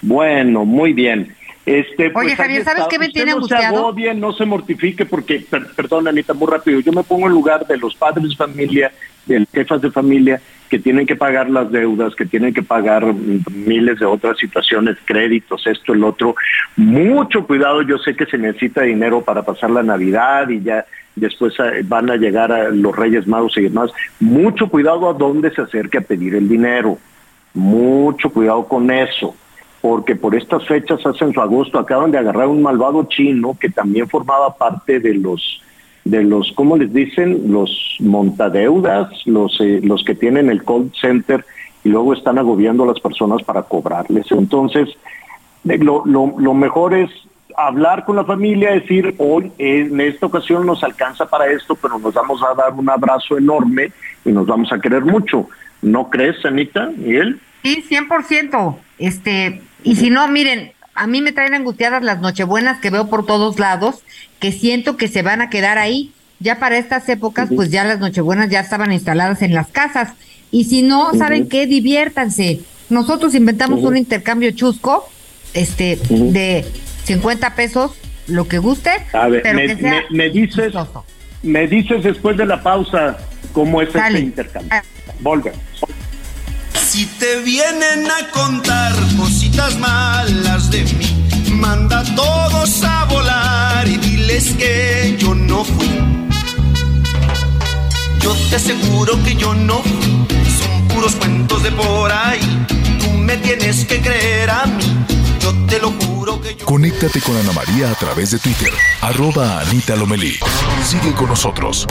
Bueno, 0.02 0.66
muy 0.66 0.94
bien. 0.94 1.36
Este, 1.66 2.06
Oye, 2.06 2.12
pues, 2.12 2.36
Javier, 2.36 2.64
¿sabes 2.64 2.86
qué 2.90 2.98
me 2.98 3.06
Usted 3.08 3.14
tiene 3.14 3.32
no 3.32 3.44
se 3.46 3.54
angustiado? 3.56 3.78
agobie, 3.88 4.14
no 4.16 4.34
se 4.34 4.46
mortifique, 4.46 5.06
porque, 5.06 5.46
per- 5.48 5.68
perdón, 5.76 6.08
Anita, 6.08 6.34
muy 6.34 6.48
rápido, 6.48 6.80
yo 6.80 6.92
me 6.92 7.04
pongo 7.04 7.28
en 7.28 7.34
lugar 7.34 7.68
de 7.68 7.78
los 7.78 7.94
padres 7.96 8.30
de 8.30 8.36
familia, 8.36 8.92
de 9.28 9.42
las 9.42 9.50
jefas 9.52 9.80
de 9.82 9.92
familia, 9.92 10.42
que 10.70 10.80
tienen 10.80 11.06
que 11.06 11.16
pagar 11.16 11.50
las 11.52 11.70
deudas, 11.72 12.16
que 12.16 12.26
tienen 12.26 12.54
que 12.54 12.64
pagar 12.64 13.06
miles 13.52 14.00
de 14.00 14.06
otras 14.06 14.38
situaciones, 14.40 14.98
créditos, 15.06 15.68
esto, 15.68 15.94
el 15.94 16.04
otro. 16.04 16.34
Mucho 16.78 17.46
cuidado, 17.46 17.84
yo 17.84 17.98
sé 18.00 18.16
que 18.16 18.26
se 18.26 18.38
necesita 18.40 18.82
dinero 18.82 19.22
para 19.22 19.44
pasar 19.44 19.70
la 19.70 19.84
Navidad 19.84 20.50
y 20.50 20.62
ya 20.64 20.86
después 21.16 21.54
eh, 21.60 21.84
van 21.84 22.10
a 22.10 22.16
llegar 22.16 22.52
a 22.52 22.70
los 22.70 22.96
Reyes 22.96 23.28
Magos 23.28 23.56
y 23.58 23.64
demás. 23.64 23.92
Mucho 24.20 24.68
cuidado 24.68 25.10
a 25.10 25.14
dónde 25.14 25.52
se 25.54 25.62
acerque 25.62 26.00
a 26.00 26.02
pedir 26.02 26.34
el 26.36 26.50
dinero. 26.50 26.98
Mucho 27.54 28.30
cuidado 28.30 28.66
con 28.66 28.90
eso, 28.92 29.36
porque 29.82 30.16
por 30.16 30.36
estas 30.36 30.66
fechas, 30.68 31.06
hace 31.06 31.26
en 31.26 31.34
su 31.34 31.42
agosto, 31.42 31.80
acaban 31.80 32.12
de 32.12 32.20
agarrar 32.20 32.48
un 32.48 32.62
malvado 32.62 33.04
chino 33.06 33.58
que 33.60 33.70
también 33.70 34.08
formaba 34.08 34.56
parte 34.56 35.00
de 35.00 35.16
los, 35.16 35.62
de 36.06 36.24
los, 36.24 36.52
¿cómo 36.54 36.78
les 36.78 36.94
dicen? 36.94 37.52
Los 37.52 37.98
montadeudas, 38.00 39.10
los, 39.26 39.60
eh, 39.60 39.80
los 39.84 40.04
que 40.04 40.16
tienen 40.16 40.50
el 40.50 40.64
call 40.64 40.92
center 41.00 41.44
y 41.84 41.90
luego 41.90 42.14
están 42.14 42.38
agobiando 42.38 42.84
a 42.84 42.88
las 42.88 43.00
personas 43.00 43.42
para 43.44 43.64
cobrarles. 43.64 44.32
Entonces, 44.32 44.90
eh, 45.68 45.78
lo, 45.80 46.06
lo, 46.06 46.36
lo 46.38 46.54
mejor 46.54 46.94
es 46.94 47.10
hablar 47.58 48.06
con 48.06 48.16
la 48.16 48.24
familia, 48.24 48.72
decir, 48.72 49.16
hoy 49.18 49.52
en 49.58 50.00
esta 50.00 50.28
ocasión 50.28 50.66
nos 50.66 50.84
alcanza 50.84 51.26
para 51.26 51.48
esto, 51.48 51.76
pero 51.76 51.98
nos 51.98 52.14
vamos 52.14 52.42
a 52.44 52.54
dar 52.54 52.74
un 52.74 52.90
abrazo 52.90 53.38
enorme 53.38 53.92
y 54.24 54.32
nos 54.32 54.46
vamos 54.46 54.72
a 54.72 54.80
querer 54.80 55.04
mucho. 55.04 55.48
¿No 55.82 56.10
crees, 56.10 56.46
Anita, 56.46 56.92
Miguel? 56.96 57.40
Sí, 57.64 57.84
100%. 57.90 58.78
Este, 59.00 59.62
y 59.84 59.96
si 59.96 60.10
no, 60.10 60.28
miren, 60.28 60.74
a 60.96 61.08
mí 61.08 61.22
me 61.22 61.32
traen 61.32 61.54
angustiadas 61.54 62.04
las 62.04 62.20
nochebuenas 62.20 62.80
que 62.80 62.90
veo 62.90 63.08
por 63.10 63.26
todos 63.26 63.60
lados, 63.60 64.04
que 64.40 64.52
siento 64.52 64.98
que 64.98 65.08
se 65.08 65.22
van 65.22 65.42
a 65.42 65.50
quedar 65.50 65.78
ahí. 65.78 66.12
Ya 66.40 66.60
para 66.60 66.78
estas 66.78 67.08
épocas, 67.08 67.50
pues 67.56 67.70
ya 67.70 67.84
las 67.84 68.00
nochebuenas 68.00 68.50
ya 68.50 68.60
estaban 68.62 68.92
instaladas 68.92 69.42
en 69.44 69.54
las 69.54 69.68
casas. 69.68 70.14
Y 70.50 70.64
si 70.66 70.82
no, 70.82 71.14
¿saben 71.14 71.48
qué? 71.48 71.68
Diviértanse. 71.68 72.62
Nosotros 72.90 73.36
inventamos 73.36 73.84
un 73.84 73.96
intercambio 73.96 74.52
chusco, 74.52 75.08
este, 75.54 75.98
de 76.10 76.66
50 77.06 77.56
pesos, 77.56 77.92
lo 78.28 78.48
que 78.48 78.58
guste, 78.58 78.92
A 79.14 79.28
ver, 79.28 79.44
pero 79.44 79.56
me, 79.56 79.68
que 79.68 79.76
sea 79.78 80.04
me- 80.10 80.18
me 80.18 80.30
dices, 80.30 80.74
me 81.44 81.68
dices 81.68 82.04
después 82.04 82.36
de 82.38 82.46
la 82.46 82.62
pausa 82.62 83.18
cómo 83.54 83.82
es 83.82 83.94
este 83.94 84.20
intercambio. 84.20 84.82
Volver. 85.20 85.54
Si 86.74 87.06
te 87.06 87.40
vienen 87.42 88.08
a 88.10 88.30
contar 88.32 88.92
cositas 89.52 89.78
malas 89.80 90.70
de 90.70 90.84
mí, 90.84 91.52
manda 91.52 92.00
a 92.00 92.16
todos 92.16 92.84
a 92.84 93.06
volar 93.06 93.88
y 93.88 93.98
diles 93.98 94.54
que 94.58 95.18
yo 95.20 95.36
no 95.36 95.64
fui. 95.64 95.90
Yo 98.20 98.34
te 98.50 98.56
aseguro 98.56 99.22
que 99.24 99.36
yo 99.36 99.54
no 99.54 99.82
fui, 99.82 100.28
son 100.60 100.88
puros 100.88 101.16
cuentos 101.16 101.64
de 101.64 101.72
por 101.72 102.12
ahí. 102.12 102.66
Tú 103.00 103.12
me 103.12 103.38
tienes 103.38 103.86
que 103.86 104.00
creer 104.00 104.50
a 104.50 104.66
mí, 104.66 105.06
yo 105.42 105.54
te 105.68 105.80
lo 105.80 105.92
juro 105.92 106.40
que 106.40 106.56
yo. 106.56 106.66
Conéctate 106.66 107.20
con 107.20 107.36
Ana 107.36 107.52
María 107.52 107.92
a 107.92 107.96
través 107.96 108.32
de 108.32 108.40
Twitter, 108.40 108.72
arroba 109.02 109.60
Anita 109.60 109.96
Lomelí. 109.96 110.38
Sigue 110.86 111.14
con 111.14 111.28
nosotros. 111.28 111.88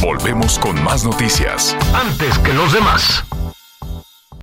Volvemos 0.00 0.58
con 0.58 0.82
más 0.82 1.04
noticias. 1.04 1.76
Antes 1.94 2.38
que 2.38 2.52
los 2.54 2.72
demás. 2.72 3.24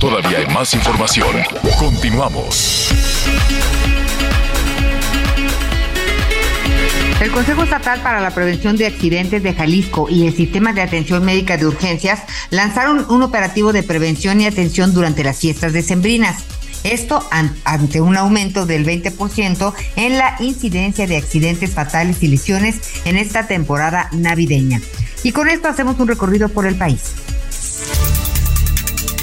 Todavía 0.00 0.38
hay 0.38 0.46
más 0.54 0.72
información. 0.74 1.28
Continuamos. 1.78 2.88
El 7.20 7.30
Consejo 7.32 7.64
Estatal 7.64 8.00
para 8.00 8.20
la 8.22 8.30
Prevención 8.30 8.76
de 8.78 8.86
Accidentes 8.86 9.42
de 9.42 9.52
Jalisco 9.52 10.06
y 10.08 10.26
el 10.26 10.34
Sistema 10.34 10.72
de 10.72 10.80
Atención 10.80 11.22
Médica 11.22 11.58
de 11.58 11.66
Urgencias 11.66 12.20
lanzaron 12.48 13.04
un 13.10 13.22
operativo 13.22 13.74
de 13.74 13.82
prevención 13.82 14.40
y 14.40 14.46
atención 14.46 14.94
durante 14.94 15.22
las 15.22 15.38
fiestas 15.38 15.74
decembrinas. 15.74 16.44
Esto 16.82 17.28
an- 17.30 17.54
ante 17.64 18.00
un 18.00 18.16
aumento 18.16 18.64
del 18.64 18.86
20% 18.86 19.74
en 19.96 20.16
la 20.16 20.36
incidencia 20.40 21.06
de 21.06 21.18
accidentes 21.18 21.74
fatales 21.74 22.22
y 22.22 22.28
lesiones 22.28 22.80
en 23.04 23.18
esta 23.18 23.46
temporada 23.46 24.08
navideña. 24.12 24.80
Y 25.22 25.32
con 25.32 25.50
esto 25.50 25.68
hacemos 25.68 26.00
un 26.00 26.08
recorrido 26.08 26.48
por 26.48 26.64
el 26.66 26.76
país. 26.76 27.12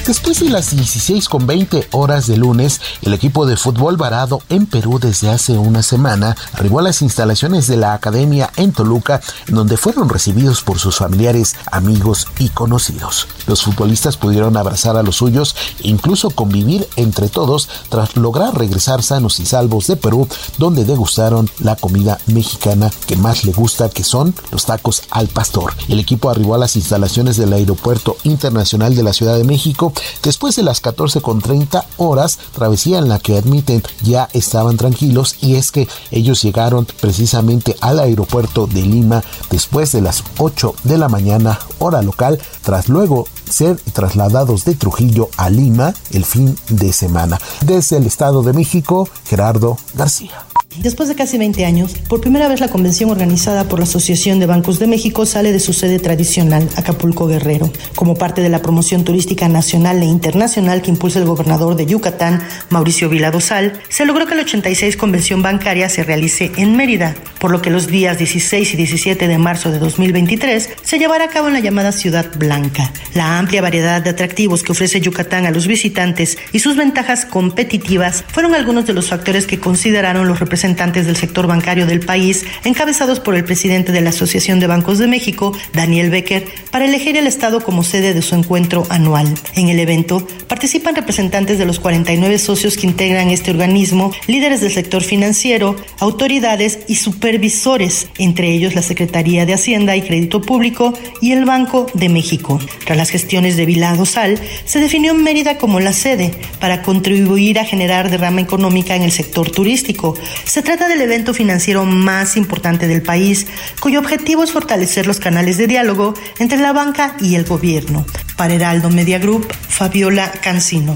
Después 0.07 0.39
de 0.39 0.49
las 0.49 0.73
16 0.73 1.27
con 1.27 1.45
20 1.45 1.89
horas 1.91 2.27
de 2.27 2.38
lunes, 2.38 2.79
el 3.01 3.13
equipo 3.13 3.45
de 3.45 3.57
fútbol 3.57 3.97
varado 3.97 4.41
en 4.47 4.65
Perú 4.65 4.99
desde 5.01 5.29
hace 5.29 5.57
una 5.57 5.84
semana 5.84 6.34
arribó 6.53 6.79
a 6.79 6.84
las 6.84 7.01
instalaciones 7.01 7.67
de 7.67 7.75
la 7.75 7.91
academia 7.91 8.49
en 8.55 8.71
Toluca, 8.71 9.19
donde 9.47 9.75
fueron 9.75 10.07
recibidos 10.07 10.61
por 10.61 10.79
sus 10.79 10.95
familiares, 10.95 11.57
amigos 11.73 12.25
y 12.39 12.47
conocidos. 12.47 13.27
Los 13.47 13.63
futbolistas 13.63 14.15
pudieron 14.15 14.55
abrazar 14.55 14.95
a 14.95 15.03
los 15.03 15.17
suyos 15.17 15.57
e 15.84 15.89
incluso 15.89 16.29
convivir 16.29 16.88
entre 16.95 17.27
todos 17.27 17.67
tras 17.89 18.15
lograr 18.15 18.57
regresar 18.57 19.03
sanos 19.03 19.41
y 19.41 19.45
salvos 19.45 19.88
de 19.88 19.97
Perú, 19.97 20.25
donde 20.57 20.85
degustaron 20.85 21.49
la 21.59 21.75
comida 21.75 22.17
mexicana 22.27 22.89
que 23.07 23.17
más 23.17 23.43
le 23.43 23.51
gusta, 23.51 23.89
que 23.89 24.05
son 24.05 24.34
los 24.51 24.65
tacos 24.67 25.03
al 25.11 25.27
pastor. 25.27 25.73
El 25.89 25.99
equipo 25.99 26.29
arribó 26.29 26.55
a 26.55 26.59
las 26.59 26.77
instalaciones 26.77 27.35
del 27.35 27.51
Aeropuerto 27.51 28.15
Internacional 28.23 28.95
de 28.95 29.03
la 29.03 29.11
Ciudad 29.11 29.35
de 29.35 29.43
México 29.43 29.91
después 30.24 30.56
de 30.56 30.64
las 30.64 30.82
14 30.82 31.22
con 31.22 31.41
30 31.41 31.86
horas, 31.98 32.40
travesía 32.53 32.99
en 32.99 33.10
la 33.10 33.19
que 33.19 33.38
admiten 33.38 33.84
ya 34.03 34.30
estaban 34.34 34.78
tranquilos 34.78 35.36
y 35.41 35.56
es 35.56 35.72
que 35.72 35.88
ellos 36.11 36.41
llegaron 36.41 36.86
precisamente 36.99 37.76
al 37.82 37.99
aeropuerto 37.99 38.68
de 38.68 38.82
Lima 38.82 39.24
después 39.49 39.91
de 39.91 40.02
las 40.02 40.24
8 40.38 40.76
de 40.84 40.98
la 40.98 41.10
mañana 41.10 41.60
hora 41.80 42.02
local, 42.02 42.40
tras 42.64 42.90
luego 42.90 43.28
ser 43.49 43.80
trasladados 43.94 44.65
de 44.65 44.76
Trujillo 44.76 45.30
a 45.38 45.49
Lima 45.49 45.94
el 46.11 46.26
fin 46.26 46.57
de 46.69 46.91
semana. 46.94 47.40
Desde 47.61 47.98
el 47.98 48.06
Estado 48.06 48.44
de 48.44 48.53
México, 48.53 49.07
Gerardo 49.26 49.78
García. 49.94 50.47
Después 50.76 51.10
de 51.10 51.15
casi 51.15 51.38
20 51.39 51.65
años, 51.65 51.95
por 52.07 52.22
primera 52.22 52.48
vez 52.48 52.60
la 52.60 52.68
convención 52.68 53.10
organizada 53.10 53.68
por 53.68 53.80
la 53.80 53.85
Asociación 53.85 54.39
de 54.39 54.45
Bancos 54.45 54.77
de 54.77 54.85
México 54.85 55.26
sale 55.26 55.52
de 55.52 55.60
su 55.60 55.73
sede 55.73 55.98
tradicional, 55.98 56.69
Acapulco 56.76 57.26
Guerrero. 57.26 57.72
Como 57.95 58.15
parte 58.15 58.41
de 58.41 58.49
la 58.49 58.61
promoción 58.61 59.03
turística 59.03 59.48
nacional 59.48 60.02
e 60.03 60.06
internacional 60.06 60.81
que 60.81 60.91
impulsa 60.91 61.19
el 61.19 61.26
gobernador 61.26 61.76
de 61.76 61.88
Yucatán, 61.88 62.44
Mauricio 62.69 63.10
Viladosal, 63.10 63.80
se 63.89 64.06
logró 64.06 64.27
que 64.27 64.35
la 64.35 64.44
86 64.44 64.98
convención 64.98 65.41
bancaria 65.41 65.89
se 65.89 66.03
realice 66.03 66.52
en 66.57 66.76
Mérida, 66.76 67.15
por 67.39 67.49
lo 67.49 67.61
que 67.61 67.72
los 67.72 67.88
días 67.88 68.19
16 68.19 68.73
y 68.73 68.77
17 68.77 69.27
de 69.27 69.38
marzo 69.38 69.72
de 69.72 69.80
2023 69.80 70.69
se 70.84 70.99
llevará 70.99 71.26
a 71.26 71.30
cabo 71.30 71.48
en 71.48 71.53
la 71.53 71.60
llamada 71.60 71.91
Ciudad 71.91 72.27
Blanca. 72.38 72.91
La 73.15 73.39
amplia 73.39 73.61
variedad 73.61 74.02
de 74.02 74.11
atractivos 74.11 74.61
que 74.61 74.73
ofrece 74.73 75.02
Yucatán 75.02 75.45
a 75.45 75.52
los 75.52 75.65
visitantes 75.65 76.38
y 76.52 76.60
sus 76.60 76.76
ventajas 76.76 77.26
competitivas 77.26 78.23
fueron 78.27 78.53
algunos 78.53 78.85
de 78.85 78.94
los 78.94 79.07
factores 79.07 79.48
que 79.48 79.60
consideraron 79.60 80.27
los 80.27 80.39
representantes 80.39 80.56
del 80.57 81.15
sector 81.15 81.47
bancario 81.47 81.85
del 81.85 81.99
país, 81.99 82.45
encabezados 82.63 83.19
por 83.19 83.35
el 83.35 83.43
presidente 83.43 83.91
de 83.91 84.01
la 84.01 84.09
Asociación 84.09 84.59
de 84.59 84.67
Bancos 84.67 84.97
de 84.97 85.07
México, 85.07 85.55
Daniel 85.73 86.09
Becker, 86.09 86.45
para 86.71 86.85
elegir 86.85 87.15
el 87.15 87.27
Estado 87.27 87.61
como 87.61 87.84
sede 87.84 88.13
de 88.13 88.21
su 88.21 88.35
encuentro 88.35 88.85
anual. 88.89 89.34
En 89.55 89.69
el 89.69 89.79
evento 89.79 90.27
participan 90.47 90.95
representantes 90.95 91.59
de 91.59 91.65
los 91.65 91.79
49 91.79 92.39
socios 92.39 92.75
que 92.75 92.88
integran 92.88 93.29
este 93.29 93.51
organismo, 93.51 94.11
líderes 94.27 94.61
del 94.61 94.71
sector 94.71 95.03
financiero, 95.03 95.75
autoridades 95.99 96.79
y 96.88 96.95
supervisores, 96.95 98.09
entre 98.17 98.51
ellos 98.51 98.73
la 98.75 98.81
Secretaría 98.81 99.45
de 99.45 99.53
Hacienda 99.53 99.95
y 99.95 100.01
Crédito 100.01 100.41
Público 100.41 100.93
y 101.21 101.34
el 101.34 101.45
Banco 101.45 101.85
de 101.93 102.09
México. 102.09 102.59
Tras 102.85 102.97
las 102.97 103.09
gestiones 103.09 103.57
de 103.57 103.65
Vilado 103.65 104.05
Sal, 104.05 104.39
se 104.65 104.79
definió 104.79 105.13
Mérida 105.13 105.57
como 105.57 105.79
la 105.79 105.93
sede 105.93 106.31
para 106.59 106.81
contribuir 106.81 107.59
a 107.59 107.65
generar 107.65 108.09
derrama 108.09 108.41
económica 108.41 108.95
en 108.95 109.03
el 109.03 109.11
sector 109.11 109.51
turístico. 109.51 110.15
Se 110.48 110.61
trata 110.61 110.88
del 110.88 111.02
evento 111.02 111.34
financiero 111.34 111.84
más 111.84 112.38
importante 112.38 112.88
del 112.88 113.02
país, 113.02 113.48
cuyo 113.82 113.99
objetivo 113.99 114.44
es 114.44 114.53
fortalecer 114.53 115.06
los 115.06 115.19
canales 115.19 115.57
de 115.57 115.68
diálogo 115.68 116.14
entre 116.40 116.57
la 116.60 116.72
banca 116.72 117.18
y 117.19 117.36
el 117.36 117.44
gobierno. 117.44 118.06
Para 118.38 118.53
Heraldo 118.53 118.90
Media 118.90 119.19
Group, 119.19 119.45
Fabiola 119.68 120.32
Cancino. 120.32 120.95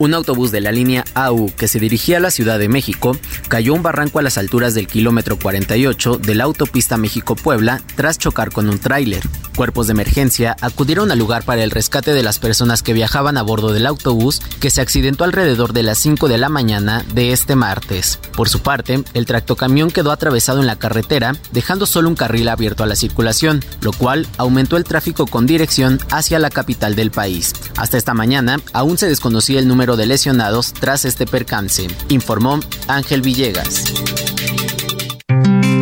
Un 0.00 0.14
autobús 0.14 0.50
de 0.50 0.62
la 0.62 0.72
línea 0.72 1.04
AU 1.14 1.52
que 1.56 1.68
se 1.68 1.78
dirigía 1.78 2.16
a 2.16 2.20
la 2.20 2.30
Ciudad 2.30 2.58
de 2.58 2.70
México 2.70 3.16
cayó 3.48 3.74
un 3.74 3.82
barranco 3.82 4.18
a 4.18 4.22
las 4.22 4.38
alturas 4.38 4.72
del 4.72 4.86
kilómetro 4.86 5.38
48 5.38 6.16
de 6.16 6.34
la 6.34 6.44
autopista 6.44 6.96
México-Puebla 6.96 7.82
tras 7.96 8.18
chocar 8.18 8.50
con 8.50 8.70
un 8.70 8.78
tráiler. 8.78 9.22
Cuerpos 9.54 9.88
de 9.88 9.92
emergencia 9.92 10.56
acudieron 10.62 11.10
al 11.10 11.18
lugar 11.18 11.44
para 11.44 11.62
el 11.62 11.70
rescate 11.70 12.14
de 12.14 12.22
las 12.22 12.38
personas 12.38 12.82
que 12.82 12.94
viajaban 12.94 13.36
a 13.36 13.42
bordo 13.42 13.74
del 13.74 13.84
autobús 13.84 14.40
que 14.58 14.70
se 14.70 14.80
accidentó 14.80 15.24
alrededor 15.24 15.74
de 15.74 15.82
las 15.82 15.98
5 15.98 16.28
de 16.28 16.38
la 16.38 16.48
mañana 16.48 17.04
de 17.12 17.32
este 17.32 17.54
martes. 17.56 18.18
Por 18.34 18.48
su 18.48 18.60
parte, 18.60 19.04
el 19.12 19.26
tractocamión 19.26 19.90
quedó 19.90 20.12
atravesado 20.12 20.60
en 20.60 20.66
la 20.66 20.78
carretera, 20.78 21.36
dejando 21.52 21.84
solo 21.84 22.08
un 22.08 22.14
carril 22.14 22.48
abierto 22.48 22.84
a 22.84 22.86
la 22.86 22.96
circulación, 22.96 23.62
lo 23.82 23.92
cual 23.92 24.26
aumentó 24.38 24.78
el 24.78 24.84
tráfico 24.84 25.26
con 25.26 25.46
dirección 25.46 25.98
hacia 26.10 26.38
la 26.38 26.48
capital 26.48 26.94
del 26.94 27.10
país. 27.10 27.52
Hasta 27.76 27.98
esta 27.98 28.14
mañana, 28.14 28.60
aún 28.72 28.96
se 28.96 29.08
desconocía 29.08 29.58
el 29.58 29.68
número 29.68 29.89
de 29.96 30.06
lesionados 30.06 30.72
tras 30.72 31.04
este 31.04 31.26
percance, 31.26 31.86
informó 32.08 32.60
Ángel 32.88 33.22
Villegas. 33.22 33.84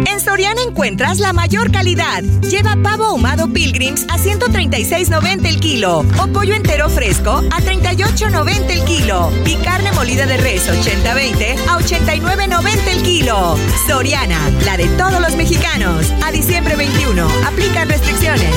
En 0.06 0.20
Soriana 0.20 0.62
encuentras 0.62 1.18
la 1.18 1.32
mayor 1.32 1.70
calidad. 1.70 2.22
Lleva 2.50 2.76
pavo 2.82 3.04
ahumado 3.04 3.52
Pilgrims 3.52 4.04
a 4.08 4.18
136.90 4.18 5.46
el 5.46 5.60
kilo 5.60 6.04
o 6.20 6.26
pollo 6.28 6.54
entero 6.54 6.88
fresco 6.88 7.42
a 7.50 7.60
38.90 7.60 8.70
el 8.70 8.84
kilo 8.84 9.30
y 9.46 9.56
carne 9.56 9.92
molida 9.92 10.26
de 10.26 10.36
res 10.36 10.68
80-20 10.68 11.56
a 11.68 11.78
89.90 11.78 12.88
el 12.88 13.02
kilo. 13.02 13.56
Soriana, 13.86 14.38
la 14.64 14.76
de 14.76 14.86
todos 14.96 15.20
los 15.20 15.36
mexicanos. 15.36 16.12
A 16.24 16.30
diciembre 16.30 16.76
21, 16.76 17.28
aplican 17.46 17.88
restricciones. 17.88 18.54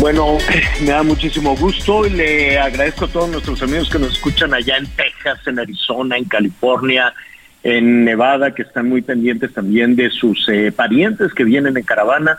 Bueno, 0.00 0.38
me 0.82 0.90
da 0.90 1.02
muchísimo 1.02 1.56
gusto 1.56 2.06
y 2.06 2.10
le 2.10 2.58
agradezco 2.58 3.06
a 3.06 3.08
todos 3.08 3.30
nuestros 3.30 3.62
amigos 3.62 3.88
que 3.88 3.98
nos 3.98 4.12
escuchan 4.12 4.52
allá 4.52 4.76
en 4.76 4.86
Texas, 4.86 5.40
en 5.46 5.58
Arizona, 5.58 6.16
en 6.16 6.24
California, 6.24 7.14
en 7.62 8.04
Nevada, 8.04 8.54
que 8.54 8.62
están 8.62 8.88
muy 8.88 9.02
pendientes 9.02 9.52
también 9.52 9.96
de 9.96 10.10
sus 10.10 10.48
eh, 10.48 10.70
parientes 10.70 11.32
que 11.32 11.44
vienen 11.44 11.76
en 11.76 11.82
caravana, 11.82 12.38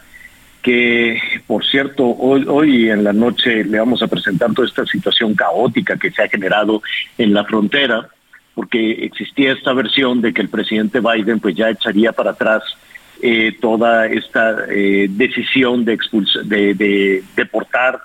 que 0.62 1.20
por 1.48 1.66
cierto, 1.66 2.06
hoy, 2.06 2.46
hoy 2.48 2.90
en 2.90 3.04
la 3.04 3.14
noche 3.14 3.64
le 3.64 3.80
vamos 3.80 4.02
a 4.04 4.08
presentar 4.08 4.54
toda 4.54 4.68
esta 4.68 4.86
situación 4.86 5.34
caótica 5.34 5.98
que 5.98 6.12
se 6.12 6.22
ha 6.22 6.30
generado 6.30 6.82
en 7.18 7.34
la 7.34 7.44
frontera, 7.44 8.08
porque 8.54 9.04
existía 9.06 9.54
esta 9.54 9.74
versión 9.74 10.22
de 10.22 10.34
que 10.34 10.42
el 10.42 10.50
presidente 10.50 11.00
Biden 11.00 11.40
pues 11.40 11.56
ya 11.56 11.70
echaría 11.70 12.12
para 12.12 12.32
atrás 12.32 12.64
eh, 13.22 13.58
toda 13.60 14.06
esta 14.08 14.66
eh, 14.70 15.08
decisión 15.10 15.86
de, 15.86 15.98
de, 16.46 16.74
de 16.76 17.24
deportar, 17.36 18.00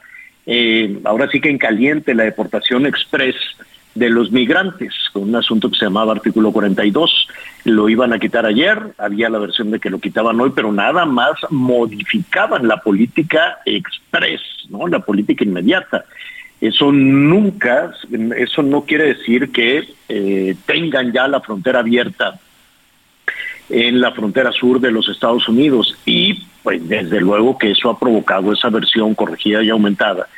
eh, 0.47 0.99
ahora 1.05 1.29
sí 1.31 1.41
que 1.41 1.51
en 1.51 1.59
caliente 1.59 2.15
la 2.15 2.25
deportación 2.25 2.87
express 2.87 3.37
de 3.95 4.09
los 4.09 4.33
migrantes, 4.33 4.95
con 5.13 5.25
un 5.25 5.37
asunto 5.37 5.71
que 5.71 5.79
se 5.79 5.85
llamaba 5.85 6.13
artículo 6.13 6.51
42. 6.51 7.29
Lo 7.65 7.91
iban 7.91 8.13
a 8.15 8.19
quitar 8.19 8.47
ayer, 8.47 8.79
había 8.97 9.29
la 9.29 9.39
versión 9.39 9.71
de 9.71 9.81
que 9.81 9.91
lo 9.91 9.99
quitaban 9.99 10.41
hoy, 10.41 10.53
pero 10.55 10.73
nada 10.73 11.05
más 11.05 11.33
modificaban 11.51 12.67
la 12.67 12.79
política 12.79 13.59
express, 13.67 14.41
¿no? 14.71 14.89
La 14.89 15.01
política 15.01 15.45
inmediata. 15.45 16.07
Eso 16.61 16.91
nunca, 16.91 17.93
eso 18.37 18.63
no 18.63 18.85
quiere 18.85 19.15
decir 19.15 19.51
que 19.53 19.87
tengan 20.65 21.13
ya 21.13 21.29
la 21.29 21.41
frontera 21.41 21.81
abierta 21.81 22.41
en 23.69 24.01
la 24.01 24.13
frontera 24.13 24.53
sur 24.53 24.81
de 24.81 24.91
los 24.91 25.09
Estados 25.09 25.49
Unidos. 25.49 25.97
Y 26.05 26.47
pues 26.63 26.87
desde 26.89 27.21
luego 27.21 27.59
que 27.59 27.71
eso 27.71 27.91
ha 27.91 27.99
provocado 27.99 28.53
esa 28.53 28.69
versión 28.71 29.15
corregida 29.15 29.63
y 29.63 29.71
aumentada 29.71 30.29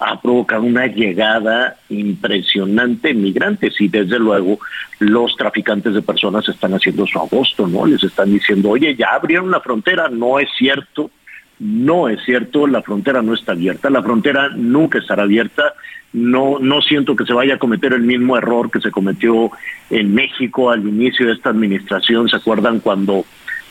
ha 0.00 0.18
provocado 0.18 0.62
una 0.62 0.86
llegada 0.86 1.76
impresionante 1.90 3.08
de 3.08 3.14
migrantes. 3.14 3.78
Y 3.80 3.88
desde 3.88 4.18
luego 4.18 4.58
los 4.98 5.36
traficantes 5.36 5.94
de 5.94 6.02
personas 6.02 6.48
están 6.48 6.72
haciendo 6.72 7.06
su 7.06 7.18
agosto, 7.18 7.66
¿no? 7.66 7.86
Les 7.86 8.02
están 8.02 8.32
diciendo, 8.32 8.70
oye, 8.70 8.96
ya 8.96 9.08
abrieron 9.08 9.50
la 9.50 9.60
frontera, 9.60 10.08
no 10.08 10.38
es 10.38 10.48
cierto, 10.58 11.10
no 11.58 12.08
es 12.08 12.24
cierto, 12.24 12.66
la 12.66 12.80
frontera 12.80 13.20
no 13.20 13.34
está 13.34 13.52
abierta, 13.52 13.90
la 13.90 14.02
frontera 14.02 14.48
nunca 14.56 14.98
estará 14.98 15.24
abierta, 15.24 15.74
no, 16.12 16.58
no 16.58 16.82
siento 16.82 17.14
que 17.14 17.24
se 17.24 17.32
vaya 17.32 17.54
a 17.54 17.58
cometer 17.58 17.92
el 17.92 18.02
mismo 18.02 18.36
error 18.36 18.70
que 18.70 18.80
se 18.80 18.90
cometió 18.90 19.50
en 19.90 20.14
México 20.14 20.70
al 20.70 20.86
inicio 20.86 21.26
de 21.26 21.34
esta 21.34 21.50
administración. 21.50 22.28
¿Se 22.28 22.36
acuerdan 22.36 22.80
cuando 22.80 23.24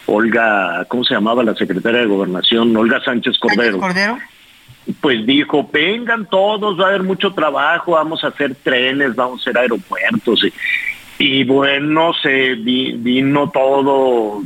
Olga, 0.06 0.86
¿cómo 0.88 1.04
se 1.04 1.14
llamaba 1.14 1.44
la 1.44 1.56
secretaria 1.56 2.02
de 2.02 2.08
Gobernación? 2.08 2.76
Olga 2.76 3.04
Sánchez 3.04 3.38
Cordero. 3.38 3.80
Cordero. 3.80 4.18
Pues 5.02 5.26
dijo, 5.26 5.70
vengan 5.72 6.26
todos, 6.28 6.80
va 6.80 6.86
a 6.86 6.90
haber 6.90 7.04
mucho 7.04 7.34
trabajo, 7.34 7.92
vamos 7.92 8.24
a 8.24 8.28
hacer 8.28 8.56
trenes, 8.56 9.16
vamos 9.16 9.40
a 9.40 9.42
hacer 9.42 9.58
aeropuertos. 9.58 10.44
Y, 10.46 10.54
y 11.20 11.44
bueno, 11.44 12.14
se 12.14 12.56
vino 12.56 13.52
todo, 13.52 14.42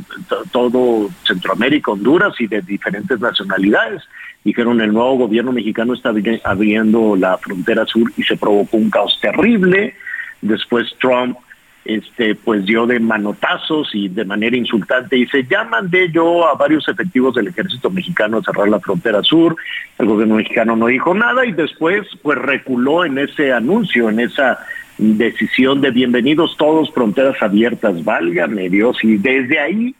todo 0.50 1.08
Centroamérica, 1.26 1.92
Honduras 1.92 2.34
y 2.40 2.48
de 2.48 2.60
diferentes 2.60 3.18
nacionalidades 3.20 4.02
dijeron 4.44 4.80
el 4.80 4.92
nuevo 4.92 5.16
gobierno 5.16 5.52
mexicano 5.52 5.94
está 5.94 6.12
abriendo 6.44 7.16
la 7.16 7.38
frontera 7.38 7.86
sur 7.86 8.12
y 8.16 8.22
se 8.22 8.36
provocó 8.36 8.76
un 8.76 8.90
caos 8.90 9.18
terrible. 9.20 9.94
Después 10.42 10.94
Trump 11.00 11.38
este 11.84 12.34
pues 12.34 12.64
dio 12.64 12.86
de 12.86 12.98
manotazos 12.98 13.90
y 13.94 14.08
de 14.08 14.24
manera 14.24 14.56
insultante 14.56 15.16
dice, 15.16 15.44
ya 15.48 15.64
mandé 15.64 16.10
yo 16.10 16.48
a 16.48 16.54
varios 16.54 16.88
efectivos 16.88 17.34
del 17.34 17.48
ejército 17.48 17.90
mexicano 17.90 18.38
a 18.38 18.42
cerrar 18.42 18.68
la 18.68 18.80
frontera 18.80 19.22
sur, 19.22 19.56
el 19.98 20.06
gobierno 20.06 20.36
mexicano 20.36 20.76
no 20.76 20.86
dijo 20.86 21.14
nada 21.14 21.44
y 21.44 21.52
después 21.52 22.06
pues 22.22 22.38
reculó 22.38 23.04
en 23.04 23.18
ese 23.18 23.52
anuncio, 23.52 24.08
en 24.08 24.20
esa 24.20 24.58
decisión 24.96 25.80
de 25.80 25.90
bienvenidos 25.90 26.56
todos, 26.56 26.90
fronteras 26.92 27.40
abiertas, 27.42 28.02
válgame 28.04 28.70
Dios, 28.70 28.96
y 29.02 29.16
desde 29.16 29.58
ahí 29.58 29.94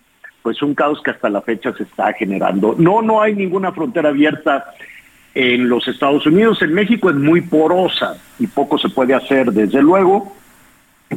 pues 0.45 0.61
un 0.61 0.75
caos 0.75 1.01
que 1.03 1.11
hasta 1.11 1.31
la 1.31 1.41
fecha 1.41 1.73
se 1.73 1.85
está 1.85 2.13
generando. 2.13 2.75
No, 2.77 3.01
no 3.01 3.23
hay 3.23 3.35
ninguna 3.35 3.73
frontera 3.73 4.11
abierta 4.11 4.75
en 5.35 5.71
los 5.71 5.89
Estados 5.89 6.27
Unidos. 6.27 6.61
En 6.61 6.75
México 6.75 7.09
es 7.09 7.17
muy 7.17 7.41
porosa 7.41 8.19
y 8.39 8.47
poco 8.47 8.77
se 8.77 8.91
puede 8.91 9.15
hacer, 9.15 9.53
desde 9.53 9.81
luego, 9.81 10.37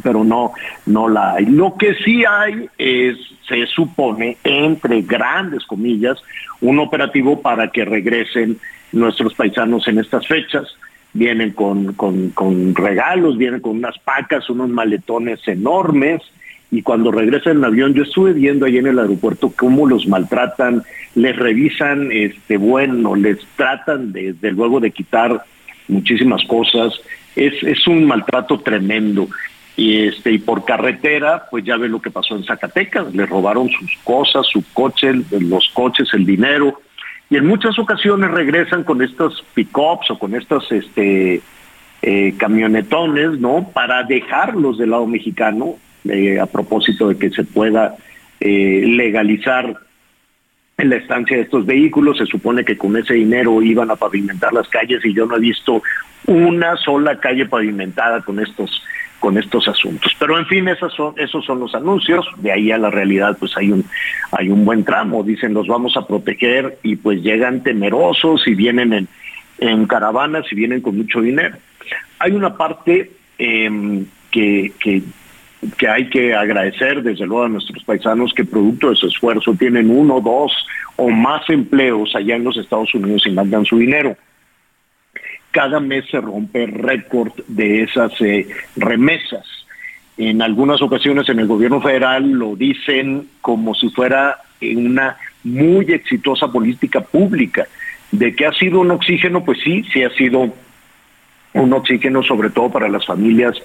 pero 0.01 0.23
no, 0.23 0.53
no 0.85 1.09
la 1.09 1.33
hay. 1.33 1.45
Lo 1.45 1.75
que 1.75 1.95
sí 2.05 2.23
hay 2.23 2.69
es, 2.77 3.17
se 3.45 3.65
supone, 3.67 4.37
entre 4.45 5.01
grandes 5.01 5.65
comillas, 5.65 6.23
un 6.61 6.79
operativo 6.79 7.41
para 7.41 7.69
que 7.69 7.83
regresen 7.83 8.57
nuestros 8.93 9.33
paisanos 9.33 9.89
en 9.89 9.99
estas 9.99 10.25
fechas. 10.25 10.69
Vienen 11.11 11.51
con, 11.51 11.91
con, 11.95 12.29
con 12.29 12.73
regalos, 12.73 13.37
vienen 13.37 13.59
con 13.59 13.75
unas 13.75 13.99
pacas, 13.99 14.49
unos 14.49 14.69
maletones 14.69 15.45
enormes, 15.49 16.21
y 16.69 16.81
cuando 16.81 17.11
regresan 17.11 17.57
en 17.57 17.65
avión, 17.65 17.93
yo 17.93 18.03
estuve 18.03 18.33
viendo 18.33 18.65
ahí 18.65 18.77
en 18.77 18.87
el 18.87 18.99
aeropuerto 18.99 19.53
cómo 19.55 19.87
los 19.87 20.07
maltratan, 20.07 20.83
les 21.15 21.35
revisan, 21.35 22.11
este, 22.11 22.57
bueno, 22.57 23.15
les 23.15 23.39
tratan 23.55 24.11
desde 24.11 24.51
luego 24.51 24.79
de 24.79 24.91
quitar 24.91 25.43
muchísimas 25.87 26.43
cosas, 26.45 26.93
es, 27.35 27.53
es 27.63 27.87
un 27.87 28.05
maltrato 28.05 28.59
tremendo. 28.59 29.27
Y 29.77 30.07
este, 30.07 30.31
y 30.31 30.39
por 30.39 30.65
carretera, 30.65 31.45
pues 31.51 31.63
ya 31.63 31.77
ve 31.77 31.87
lo 31.87 32.01
que 32.01 32.09
pasó 32.09 32.35
en 32.35 32.43
Zacatecas, 32.43 33.13
le 33.13 33.25
robaron 33.25 33.69
sus 33.69 33.95
cosas, 34.03 34.45
su 34.47 34.63
coche, 34.73 35.13
los 35.39 35.69
coches, 35.73 36.09
el 36.13 36.25
dinero, 36.25 36.81
y 37.29 37.37
en 37.37 37.45
muchas 37.45 37.77
ocasiones 37.77 38.31
regresan 38.31 38.83
con 38.83 39.01
estos 39.01 39.45
pick-ups 39.53 40.11
o 40.11 40.19
con 40.19 40.33
estos 40.33 40.71
este, 40.71 41.41
eh, 42.01 42.33
camionetones, 42.37 43.39
¿no? 43.39 43.69
Para 43.73 44.03
dejarlos 44.03 44.77
del 44.77 44.91
lado 44.91 45.07
mexicano 45.07 45.75
eh, 46.09 46.39
a 46.39 46.45
propósito 46.45 47.09
de 47.09 47.17
que 47.17 47.29
se 47.29 47.43
pueda 47.43 47.95
eh, 48.39 48.83
legalizar 48.85 49.75
la 50.77 50.95
estancia 50.95 51.37
de 51.37 51.43
estos 51.43 51.65
vehículos. 51.65 52.17
Se 52.17 52.25
supone 52.25 52.63
que 52.63 52.77
con 52.77 52.95
ese 52.97 53.15
dinero 53.15 53.61
iban 53.61 53.89
a 53.89 53.95
pavimentar 53.95 54.53
las 54.53 54.67
calles 54.67 55.03
y 55.03 55.13
yo 55.13 55.25
no 55.25 55.37
he 55.37 55.39
visto 55.39 55.81
una 56.27 56.75
sola 56.77 57.19
calle 57.19 57.45
pavimentada 57.45 58.21
con 58.21 58.39
estos 58.39 58.83
con 59.19 59.37
estos 59.37 59.67
asuntos. 59.67 60.15
Pero 60.19 60.37
en 60.37 60.45
fin, 60.45 60.67
esas 60.67 60.93
son, 60.93 61.15
esos 61.17 61.43
son 61.43 61.59
los 61.59 61.73
anuncios, 61.73 62.25
de 62.37 62.51
ahí 62.51 62.71
a 62.71 62.77
la 62.77 62.91
realidad 62.91 63.35
pues 63.39 63.57
hay 63.57 63.71
un, 63.71 63.83
hay 64.31 64.49
un 64.49 64.63
buen 64.63 64.83
tramo, 64.83 65.23
dicen 65.23 65.53
los 65.53 65.67
vamos 65.67 65.97
a 65.97 66.05
proteger 66.05 66.77
y 66.83 66.97
pues 66.97 67.23
llegan 67.23 67.63
temerosos 67.63 68.47
y 68.47 68.53
vienen 68.53 68.93
en, 68.93 69.07
en 69.57 69.87
caravanas 69.87 70.45
y 70.51 70.55
vienen 70.55 70.81
con 70.81 70.97
mucho 70.97 71.21
dinero. 71.21 71.57
Hay 72.19 72.31
una 72.31 72.55
parte 72.55 73.11
em, 73.37 74.05
que, 74.31 74.71
que 74.79 75.01
que 75.77 75.87
hay 75.87 76.09
que 76.09 76.35
agradecer 76.35 77.01
desde 77.01 77.25
luego 77.25 77.45
a 77.45 77.49
nuestros 77.49 77.83
paisanos 77.83 78.33
que 78.33 78.45
producto 78.45 78.89
de 78.89 78.95
su 78.95 79.07
esfuerzo 79.07 79.55
tienen 79.57 79.89
uno, 79.89 80.21
dos 80.21 80.51
o 80.95 81.09
más 81.09 81.49
empleos 81.49 82.15
allá 82.15 82.35
en 82.35 82.43
los 82.43 82.57
Estados 82.57 82.93
Unidos 82.93 83.23
y 83.25 83.31
mandan 83.31 83.65
su 83.65 83.77
dinero. 83.77 84.15
Cada 85.51 85.79
mes 85.79 86.05
se 86.11 86.21
rompe 86.21 86.67
récord 86.67 87.31
de 87.47 87.83
esas 87.83 88.11
eh, 88.21 88.47
remesas. 88.75 89.45
En 90.17 90.41
algunas 90.41 90.81
ocasiones 90.81 91.29
en 91.29 91.39
el 91.39 91.47
gobierno 91.47 91.81
federal 91.81 92.29
lo 92.31 92.55
dicen 92.55 93.27
como 93.41 93.73
si 93.73 93.89
fuera 93.89 94.37
una 94.61 95.17
muy 95.43 95.85
exitosa 95.91 96.51
política 96.51 97.01
pública. 97.01 97.67
De 98.11 98.35
que 98.35 98.45
ha 98.45 98.53
sido 98.53 98.79
un 98.79 98.91
oxígeno, 98.91 99.43
pues 99.43 99.59
sí, 99.63 99.83
sí 99.91 100.03
ha 100.03 100.09
sido 100.11 100.53
un 101.53 101.73
oxígeno 101.73 102.23
sobre 102.23 102.49
todo 102.49 102.69
para 102.69 102.89
las 102.89 103.05
familias 103.05 103.55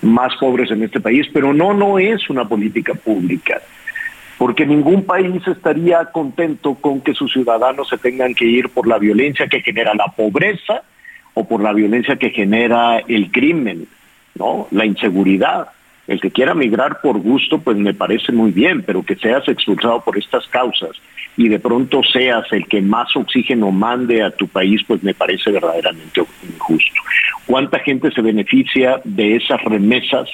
más 0.00 0.34
pobres 0.36 0.70
en 0.70 0.82
este 0.82 1.00
país, 1.00 1.26
pero 1.32 1.52
no, 1.52 1.74
no 1.74 1.98
es 1.98 2.28
una 2.30 2.48
política 2.48 2.94
pública, 2.94 3.60
porque 4.38 4.66
ningún 4.66 5.04
país 5.04 5.46
estaría 5.46 6.04
contento 6.06 6.74
con 6.74 7.00
que 7.00 7.14
sus 7.14 7.32
ciudadanos 7.32 7.88
se 7.88 7.98
tengan 7.98 8.34
que 8.34 8.46
ir 8.46 8.68
por 8.70 8.86
la 8.86 8.98
violencia 8.98 9.48
que 9.48 9.60
genera 9.60 9.94
la 9.94 10.06
pobreza 10.06 10.82
o 11.34 11.46
por 11.46 11.62
la 11.62 11.72
violencia 11.72 12.16
que 12.16 12.30
genera 12.30 12.98
el 13.06 13.30
crimen, 13.30 13.86
¿no? 14.34 14.68
La 14.70 14.84
inseguridad. 14.84 15.68
El 16.06 16.20
que 16.20 16.30
quiera 16.30 16.54
migrar 16.54 17.00
por 17.00 17.18
gusto, 17.18 17.58
pues 17.58 17.76
me 17.76 17.94
parece 17.94 18.32
muy 18.32 18.50
bien, 18.50 18.82
pero 18.82 19.04
que 19.04 19.14
seas 19.14 19.46
expulsado 19.48 20.00
por 20.00 20.18
estas 20.18 20.46
causas 20.48 20.90
y 21.36 21.48
de 21.48 21.58
pronto 21.58 22.02
seas 22.02 22.44
el 22.52 22.66
que 22.66 22.82
más 22.82 23.14
oxígeno 23.16 23.70
mande 23.70 24.22
a 24.22 24.30
tu 24.30 24.46
país, 24.48 24.82
pues 24.86 25.02
me 25.02 25.14
parece 25.14 25.50
verdaderamente 25.50 26.22
injusto. 26.42 27.00
¿Cuánta 27.46 27.78
gente 27.78 28.10
se 28.10 28.20
beneficia 28.20 29.00
de 29.04 29.36
esas 29.36 29.62
remesas? 29.64 30.28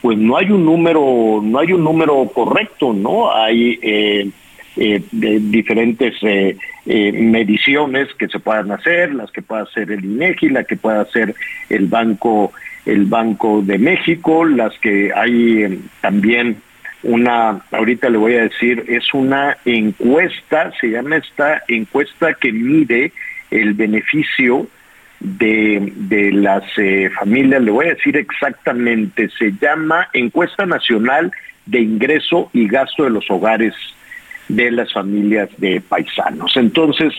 Pues 0.00 0.16
no 0.16 0.36
hay 0.36 0.50
un 0.50 0.64
número, 0.64 1.40
no 1.42 1.58
hay 1.58 1.72
un 1.72 1.84
número 1.84 2.24
correcto, 2.34 2.92
¿no? 2.92 3.34
Hay 3.34 3.78
eh, 3.82 4.30
eh, 4.76 5.02
diferentes 5.10 6.14
eh, 6.22 6.56
mediciones 7.12 8.08
que 8.14 8.28
se 8.28 8.38
puedan 8.38 8.70
hacer, 8.70 9.14
las 9.14 9.30
que 9.30 9.42
pueda 9.42 9.62
hacer 9.62 9.90
el 9.90 10.04
INEGI, 10.04 10.50
la 10.50 10.64
que 10.64 10.76
pueda 10.76 11.02
hacer 11.02 11.34
el 11.68 11.86
Banco, 11.86 12.52
el 12.86 13.04
Banco 13.04 13.60
de 13.60 13.76
México, 13.76 14.44
las 14.44 14.78
que 14.78 15.12
hay 15.12 15.82
también 16.00 16.62
una, 17.02 17.60
ahorita 17.70 18.08
le 18.10 18.18
voy 18.18 18.34
a 18.34 18.42
decir, 18.42 18.84
es 18.88 19.12
una 19.14 19.56
encuesta, 19.64 20.72
se 20.80 20.88
llama 20.88 21.16
esta 21.16 21.62
encuesta 21.68 22.34
que 22.34 22.52
mide 22.52 23.12
el 23.50 23.74
beneficio 23.74 24.66
de, 25.20 25.92
de 25.94 26.32
las 26.32 26.64
eh, 26.76 27.10
familias, 27.18 27.62
le 27.62 27.70
voy 27.70 27.86
a 27.86 27.94
decir 27.94 28.16
exactamente, 28.16 29.28
se 29.30 29.52
llama 29.60 30.08
Encuesta 30.12 30.66
Nacional 30.66 31.30
de 31.66 31.80
Ingreso 31.80 32.50
y 32.52 32.68
Gasto 32.68 33.04
de 33.04 33.10
los 33.10 33.30
Hogares 33.30 33.74
de 34.48 34.70
las 34.70 34.92
Familias 34.92 35.50
de 35.58 35.80
Paisanos. 35.80 36.56
Entonces, 36.56 37.12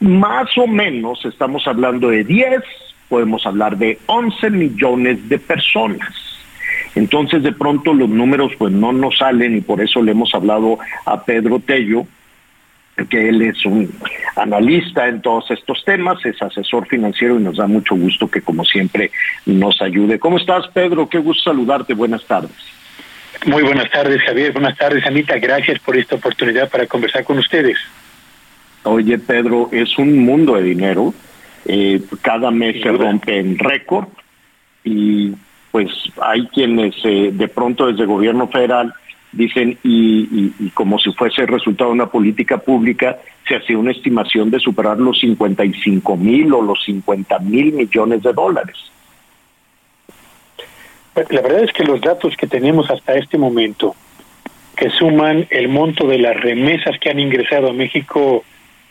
más 0.00 0.56
o 0.58 0.66
menos 0.66 1.24
estamos 1.24 1.66
hablando 1.66 2.08
de 2.08 2.24
10, 2.24 2.62
podemos 3.08 3.46
hablar 3.46 3.76
de 3.76 3.98
11 4.06 4.50
millones 4.50 5.28
de 5.28 5.38
personas 5.38 6.30
entonces 6.94 7.42
de 7.42 7.52
pronto 7.52 7.94
los 7.94 8.08
números 8.08 8.52
pues 8.58 8.72
no 8.72 8.92
nos 8.92 9.18
salen 9.18 9.56
y 9.56 9.60
por 9.60 9.80
eso 9.80 10.02
le 10.02 10.12
hemos 10.12 10.34
hablado 10.34 10.78
a 11.04 11.22
Pedro 11.24 11.60
Tello, 11.60 12.06
que 13.08 13.28
él 13.28 13.42
es 13.42 13.64
un 13.64 13.90
analista 14.36 15.08
en 15.08 15.22
todos 15.22 15.50
estos 15.50 15.84
temas, 15.84 16.24
es 16.26 16.40
asesor 16.42 16.86
financiero 16.86 17.38
y 17.38 17.42
nos 17.42 17.56
da 17.56 17.66
mucho 17.66 17.94
gusto 17.94 18.30
que 18.30 18.42
como 18.42 18.64
siempre 18.64 19.10
nos 19.46 19.80
ayude. 19.80 20.18
¿Cómo 20.18 20.36
estás 20.36 20.68
Pedro? 20.68 21.08
Qué 21.08 21.18
gusto 21.18 21.50
saludarte. 21.50 21.94
Buenas 21.94 22.24
tardes. 22.26 22.52
Muy 23.46 23.62
buenas 23.62 23.90
tardes 23.90 24.20
Javier, 24.22 24.52
buenas 24.52 24.76
tardes 24.76 25.06
Anita, 25.06 25.38
gracias 25.38 25.78
por 25.78 25.96
esta 25.96 26.16
oportunidad 26.16 26.68
para 26.68 26.86
conversar 26.86 27.24
con 27.24 27.38
ustedes. 27.38 27.78
Oye 28.82 29.18
Pedro, 29.18 29.70
es 29.72 29.96
un 29.98 30.18
mundo 30.18 30.56
de 30.56 30.62
dinero, 30.62 31.14
eh, 31.64 32.02
cada 32.20 32.50
mes 32.50 32.82
se 32.82 32.90
rompe 32.90 33.38
en 33.38 33.58
récord 33.58 34.08
y 34.84 35.32
pues 35.70 35.90
hay 36.20 36.46
quienes 36.48 36.94
eh, 37.04 37.30
de 37.32 37.48
pronto 37.48 37.86
desde 37.86 38.02
el 38.02 38.08
gobierno 38.08 38.48
federal 38.48 38.92
dicen 39.32 39.78
y, 39.84 40.70
como 40.70 40.98
si 40.98 41.12
fuese 41.12 41.46
resultado 41.46 41.90
de 41.90 41.94
una 41.94 42.06
política 42.06 42.58
pública, 42.58 43.18
se 43.46 43.56
hacía 43.56 43.78
una 43.78 43.92
estimación 43.92 44.50
de 44.50 44.58
superar 44.58 44.98
los 44.98 45.20
55 45.20 46.16
mil 46.16 46.52
o 46.52 46.62
los 46.62 46.82
50 46.84 47.38
mil 47.40 47.72
millones 47.72 48.22
de 48.22 48.32
dólares. 48.32 48.76
La 51.14 51.42
verdad 51.42 51.64
es 51.64 51.72
que 51.72 51.84
los 51.84 52.00
datos 52.00 52.36
que 52.36 52.46
tenemos 52.46 52.90
hasta 52.90 53.14
este 53.14 53.36
momento, 53.38 53.94
que 54.76 54.90
suman 54.90 55.46
el 55.50 55.68
monto 55.68 56.06
de 56.06 56.18
las 56.18 56.36
remesas 56.36 56.98
que 56.98 57.10
han 57.10 57.20
ingresado 57.20 57.70
a 57.70 57.72
México 57.72 58.44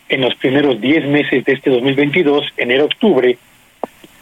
en 0.09 0.21
los 0.21 0.35
primeros 0.35 0.79
10 0.79 1.07
meses 1.07 1.45
de 1.45 1.53
este 1.53 1.69
2022, 1.69 2.45
enero-octubre, 2.57 3.37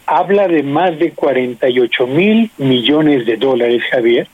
habla 0.07 0.47
de 0.47 0.63
más 0.63 0.97
de 0.97 1.11
48 1.11 2.07
mil 2.07 2.49
millones 2.57 3.25
de 3.25 3.35
dólares, 3.35 3.83
Javier, 3.91 4.27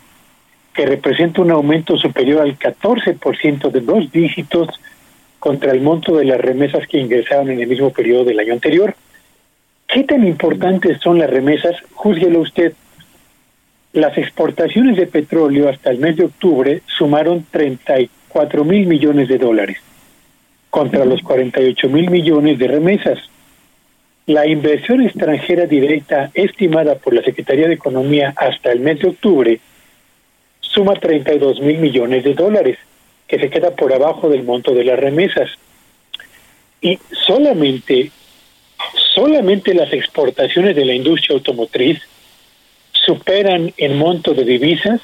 que 0.74 0.86
representa 0.86 1.42
un 1.42 1.52
aumento 1.52 1.98
superior 1.98 2.42
al 2.42 2.58
14% 2.58 3.72
de 3.72 3.82
dos 3.82 4.12
dígitos 4.12 4.70
contra 5.40 5.72
el 5.72 5.82
monto 5.82 6.16
de 6.16 6.26
las 6.26 6.40
remesas 6.40 6.88
que 6.88 7.00
ingresaron 7.00 7.50
en 7.50 7.60
el 7.60 7.68
mismo 7.68 7.90
periodo 7.92 8.24
del 8.24 8.40
año 8.40 8.54
anterior. 8.54 8.96
¿Qué 9.88 10.04
tan 10.04 10.26
importantes 10.26 11.00
son 11.02 11.20
las 11.20 11.30
remesas? 11.30 11.76
Júzguelo 11.94 12.40
usted. 12.40 12.74
Las 13.94 14.18
exportaciones 14.18 14.96
de 14.96 15.08
petróleo 15.08 15.70
hasta 15.70 15.90
el 15.90 16.00
mes 16.00 16.16
de 16.18 16.26
octubre 16.26 16.82
sumaron 16.86 17.46
34 17.52 18.64
mil 18.64 18.88
millones 18.88 19.28
de 19.28 19.38
dólares 19.38 19.78
contra 20.70 21.06
los 21.06 21.22
48 21.22 21.90
mil 21.90 22.10
millones 22.10 22.58
de 22.58 22.68
remesas. 22.68 23.20
La 24.26 24.48
inversión 24.48 25.02
extranjera 25.02 25.66
directa 25.66 26.32
estimada 26.34 26.96
por 26.96 27.14
la 27.14 27.24
Secretaría 27.24 27.68
de 27.68 27.74
Economía 27.74 28.34
hasta 28.38 28.72
el 28.72 28.80
mes 28.80 29.00
de 29.00 29.10
octubre 29.10 29.60
suma 30.62 30.94
32 30.94 31.60
mil 31.60 31.78
millones 31.80 32.24
de 32.24 32.34
dólares, 32.34 32.78
que 33.28 33.38
se 33.38 33.50
queda 33.50 33.72
por 33.72 33.92
abajo 33.94 34.30
del 34.30 34.44
monto 34.44 34.74
de 34.74 34.86
las 34.86 34.98
remesas. 34.98 35.50
Y 36.80 37.00
solamente, 37.12 38.12
solamente 39.14 39.74
las 39.74 39.92
exportaciones 39.92 40.76
de 40.76 40.86
la 40.86 40.94
industria 40.94 41.36
automotriz 41.36 42.00
superan 42.94 43.74
en 43.78 43.98
monto 43.98 44.34
de 44.34 44.46
divisas 44.46 45.02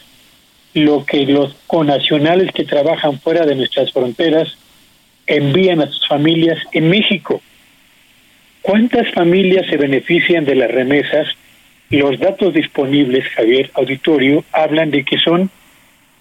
lo 0.74 1.06
que 1.06 1.26
los 1.26 1.56
conacionales 1.68 2.52
que 2.54 2.64
trabajan 2.64 3.20
fuera 3.20 3.46
de 3.46 3.56
nuestras 3.56 3.92
fronteras 3.92 4.58
envían 5.28 5.82
a 5.82 5.88
sus 5.88 6.08
familias 6.08 6.58
en 6.72 6.90
México. 6.90 7.42
¿Cuántas 8.62 9.12
familias 9.12 9.68
se 9.68 9.78
benefician 9.78 10.46
de 10.46 10.56
las 10.56 10.70
remesas? 10.70 11.28
Los 11.90 12.20
datos 12.20 12.54
disponibles, 12.54 13.28
Javier 13.30 13.72
Auditorio, 13.74 14.44
hablan 14.52 14.92
de 14.92 15.04
que 15.04 15.18
son 15.18 15.50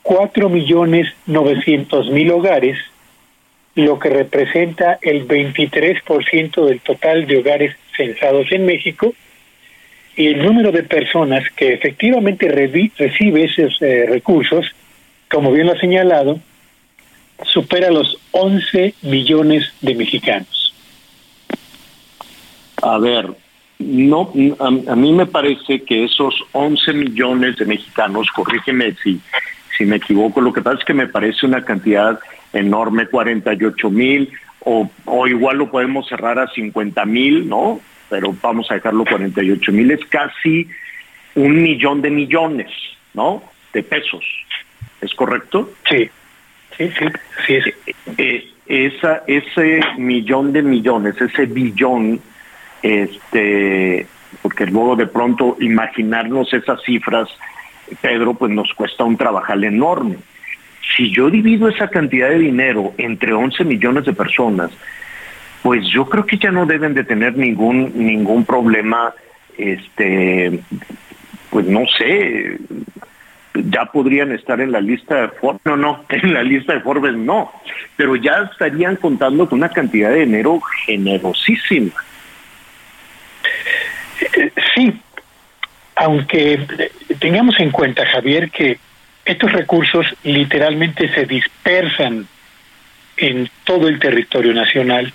cuatro 0.03 0.49
millones 0.49 1.13
novecientos 1.27 2.11
mil 2.11 2.31
hogares, 2.31 2.79
lo 3.75 3.99
que 3.99 4.09
representa 4.09 4.99
el 5.03 5.27
23% 5.29 6.65
del 6.65 6.81
total 6.81 7.27
de 7.27 7.39
hogares 7.39 7.77
censados 7.97 8.51
en 8.51 8.65
México, 8.65 9.15
y 10.17 10.29
el 10.29 10.43
número 10.43 10.73
de 10.73 10.83
personas 10.83 11.45
que 11.55 11.75
efectivamente 11.75 12.49
recibe 12.49 13.45
esos 13.45 13.81
eh, 13.83 14.07
recursos, 14.09 14.75
como 15.31 15.53
bien 15.53 15.67
lo 15.67 15.75
ha 15.75 15.81
señalado, 15.81 16.41
supera 17.45 17.91
los 17.91 18.19
11 18.33 18.95
millones 19.03 19.73
de 19.81 19.95
mexicanos. 19.95 20.58
A 22.83 22.99
ver, 22.99 23.35
no, 23.79 24.33
a, 24.59 24.97
mí 24.97 25.13
me 25.13 25.27
parece 25.27 25.83
que 25.83 26.05
esos 26.05 26.45
11 26.53 26.93
millones 26.93 27.57
de 27.57 27.67
mexicanos, 27.67 28.29
corrígeme 28.35 28.95
si, 29.03 29.21
si 29.77 29.85
me 29.85 29.97
equivoco, 29.97 30.41
lo 30.41 30.53
que 30.53 30.63
pasa 30.63 30.79
es 30.79 30.85
que 30.85 30.95
me 30.95 31.07
parece 31.07 31.47
una 31.47 31.65
cantidad 31.65 32.19
enorme, 32.53 33.07
48 33.07 33.91
mil, 33.91 34.31
o, 34.61 34.91
o 35.05 35.27
igual 35.27 35.59
lo 35.59 35.71
podemos 35.71 36.09
cerrar 36.09 36.39
a 36.39 36.49
50 36.49 37.05
mil, 37.05 37.49
¿no? 37.49 37.81
Pero 38.09 38.35
vamos 38.43 38.71
a 38.71 38.75
dejarlo 38.75 39.05
48 39.05 39.73
mil, 39.73 39.91
es 39.91 40.05
casi 40.07 40.69
un 41.35 41.63
millón 41.63 42.03
de 42.03 42.11
millones, 42.11 42.71
¿no? 43.15 43.43
De 43.73 43.83
pesos, 43.83 44.25
¿es 45.01 45.15
correcto? 45.15 45.73
Sí, 45.89 46.09
sí, 46.77 46.91
sí, 46.99 47.07
sí. 47.47 47.55
Es. 47.55 47.67
Eh, 47.67 47.75
eh, 48.19 48.53
esa, 48.69 49.23
ese 49.27 49.81
millón 49.97 50.53
de 50.53 50.63
millones, 50.63 51.19
ese 51.21 51.47
billón, 51.47 52.21
este, 52.83 54.07
porque 54.43 54.67
luego 54.67 54.97
de 54.97 55.07
pronto 55.07 55.57
imaginarnos 55.61 56.53
esas 56.53 56.83
cifras, 56.83 57.29
Pedro, 58.01 58.35
pues 58.35 58.53
nos 58.53 58.73
cuesta 58.75 59.05
un 59.05 59.17
trabajal 59.17 59.65
enorme. 59.65 60.17
Si 60.97 61.11
yo 61.11 61.31
divido 61.31 61.69
esa 61.69 61.89
cantidad 61.89 62.29
de 62.29 62.39
dinero 62.39 62.95
entre 62.99 63.33
11 63.33 63.65
millones 63.65 64.05
de 64.05 64.13
personas, 64.13 64.71
pues 65.63 65.87
yo 65.89 66.09
creo 66.09 66.25
que 66.25 66.39
ya 66.39 66.51
no 66.51 66.67
deben 66.67 66.95
de 66.95 67.05
tener 67.05 67.37
ningún 67.37 67.93
ningún 67.95 68.45
problema 68.45 69.13
este 69.57 70.61
pues 71.51 71.67
no 71.67 71.85
sé 71.99 72.59
ya 73.55 73.87
podrían 73.87 74.33
estar 74.33 74.61
en 74.61 74.73
la 74.73 74.81
lista 74.81 75.23
de 75.23 75.29
Forbes, 75.29 75.61
no, 75.65 75.77
no, 75.77 76.05
en 76.09 76.33
la 76.33 76.43
lista 76.43 76.75
de 76.75 76.81
Forbes 76.81 77.17
no, 77.17 77.51
pero 77.97 78.17
ya 78.17 78.49
estarían 78.51 78.97
contando 78.97 79.49
con 79.49 79.59
una 79.59 79.69
cantidad 79.71 80.11
de 80.11 80.21
dinero 80.21 80.61
generosísima. 80.87 81.93
Sí, 84.75 84.93
aunque 85.97 86.61
tengamos 87.19 87.59
en 87.61 87.71
cuenta, 87.71 88.07
Javier, 88.07 88.51
que 88.51 88.79
estos 89.25 89.53
recursos 89.53 90.07
literalmente 90.23 91.13
se 91.13 91.27
dispersan 91.27 92.27
en 93.17 93.51
todo 93.65 93.89
el 93.89 93.99
territorio 93.99 94.55
nacional. 94.55 95.13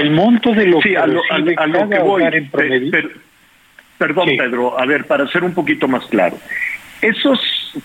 El 0.00 0.10
monto 0.10 0.52
de 0.54 0.66
lo 0.66 0.80
que, 0.80 0.96
a 0.96 1.06
lo, 1.06 1.22
que 1.88 1.98
voy, 1.98 2.22
en 2.22 2.50
promedio, 2.50 3.10
perdón 3.98 4.28
Pedro, 4.36 4.78
a 4.78 4.86
ver, 4.86 5.04
para 5.04 5.28
ser 5.28 5.44
un 5.44 5.54
poquito 5.54 5.86
más 5.86 6.04
claro, 6.06 6.38
esos 7.02 7.38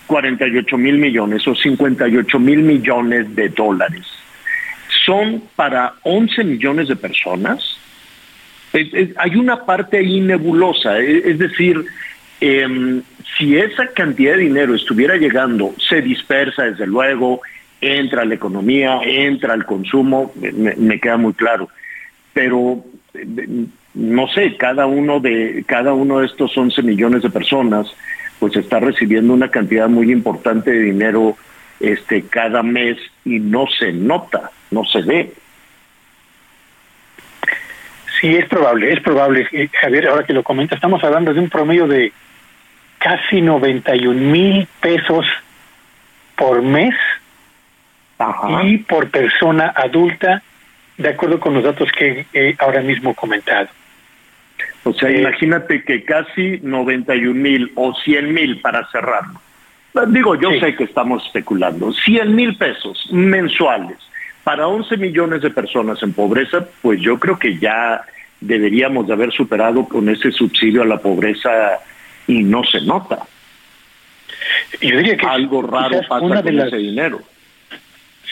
48 0.08 0.78
mil 0.78 0.98
millones 0.98 1.48
o 1.48 1.56
58 1.56 2.40
mil 2.40 2.60
millones 2.60 3.36
de 3.36 3.50
dólares 3.50 4.08
son 5.06 5.44
para 5.56 5.94
11 6.04 6.44
millones 6.44 6.88
de 6.88 6.96
personas. 6.96 7.78
Hay 8.74 9.36
una 9.36 9.66
parte 9.66 9.98
ahí 9.98 10.20
nebulosa, 10.20 11.00
e, 11.00 11.30
es, 11.30 11.38
decir, 11.38 11.86
em, 12.42 13.02
si 13.38 13.58
esa 13.58 13.88
cantidad 13.88 14.34
de 14.34 14.44
dinero 14.44 14.76
estuviera 14.76 15.16
llegando, 15.16 15.74
se 15.78 16.02
dispersa 16.02 16.64
desde 16.64 16.88
luego, 16.88 17.42
entra 17.82 18.22
a 18.22 18.26
la 18.26 18.36
economía, 18.36 19.00
entra 19.04 19.54
al 19.54 19.66
consumo, 19.66 20.34
me, 20.36 21.00
queda 21.00 21.18
muy 21.18 21.34
claro. 21.34 21.70
Pero 22.34 22.84
no 23.94 24.28
sé, 24.30 24.56
cada 24.58 24.86
uno 24.88 25.20
de 25.20 25.64
cada 25.68 25.94
uno 25.94 26.20
de 26.20 26.26
estos 26.26 26.58
11 26.58 26.82
millones 26.82 27.22
de 27.22 27.30
personas 27.30 27.88
pues 28.40 28.56
está 28.56 28.80
recibiendo 28.80 29.34
una 29.34 29.50
cantidad 29.50 29.88
muy 29.88 30.12
importante 30.12 30.72
de 30.72 30.80
dinero 30.80 31.38
este 31.80 32.24
cada 32.24 32.64
mes 32.64 32.98
y 33.24 33.40
no 33.40 33.66
se 33.68 33.92
nota, 33.92 34.52
no 34.72 34.84
se 34.86 35.02
ve. 35.02 35.32
Sí, 38.24 38.38
es 38.38 38.48
probable, 38.48 38.94
es 38.94 39.02
probable, 39.02 39.46
eh, 39.52 39.68
Javier, 39.82 40.08
ahora 40.08 40.24
que 40.24 40.32
lo 40.32 40.44
comenta, 40.44 40.76
estamos 40.76 41.04
hablando 41.04 41.34
de 41.34 41.42
un 41.42 41.50
promedio 41.50 41.88
de 41.88 42.14
casi 42.98 43.42
91 43.42 44.14
mil 44.18 44.66
pesos 44.80 45.26
por 46.38 46.62
mes 46.62 46.96
y 48.62 48.78
por 48.78 49.10
persona 49.10 49.74
adulta, 49.76 50.42
de 50.98 51.10
acuerdo 51.10 51.38
con 51.42 51.54
los 51.54 51.66
datos 51.66 51.92
que 51.92 52.26
he 52.32 52.56
ahora 52.60 52.80
mismo 52.80 53.14
comentado. 53.14 53.68
O 54.86 54.94
sea, 54.94 55.10
eh, 55.10 55.20
imagínate 55.20 55.84
que 55.84 56.06
casi 56.06 56.62
91 56.64 57.34
mil 57.34 57.74
o 57.76 57.94
100 57.94 58.34
mil 58.34 58.62
para 58.62 58.90
cerrarlo. 58.90 59.42
Digo, 60.08 60.36
yo 60.36 60.50
sé 60.62 60.78
que 60.78 60.86
estamos 60.86 61.26
especulando. 61.26 61.92
100 61.92 62.34
mil 62.34 62.56
pesos 62.56 63.06
mensuales 63.12 63.98
para 64.44 64.68
11 64.68 64.98
millones 64.98 65.42
de 65.42 65.50
personas 65.50 66.02
en 66.04 66.14
pobreza, 66.14 66.68
pues 66.82 67.00
yo 67.02 67.18
creo 67.20 67.40
que 67.40 67.58
ya 67.58 68.02
deberíamos 68.42 69.08
de 69.08 69.14
haber 69.14 69.32
superado 69.32 69.86
con 69.88 70.10
ese 70.10 70.32
subsidio 70.32 70.82
a 70.82 70.86
la 70.86 70.98
pobreza 70.98 71.80
y 72.28 72.44
no 72.44 72.64
se 72.64 72.82
nota. 72.82 73.20
Yo 74.82 74.98
diría 74.98 75.16
que 75.16 75.26
algo 75.26 75.62
raro 75.62 76.02
pasa 76.08 76.20
con 76.20 76.60
ese 76.60 76.78
dinero. 76.78 77.22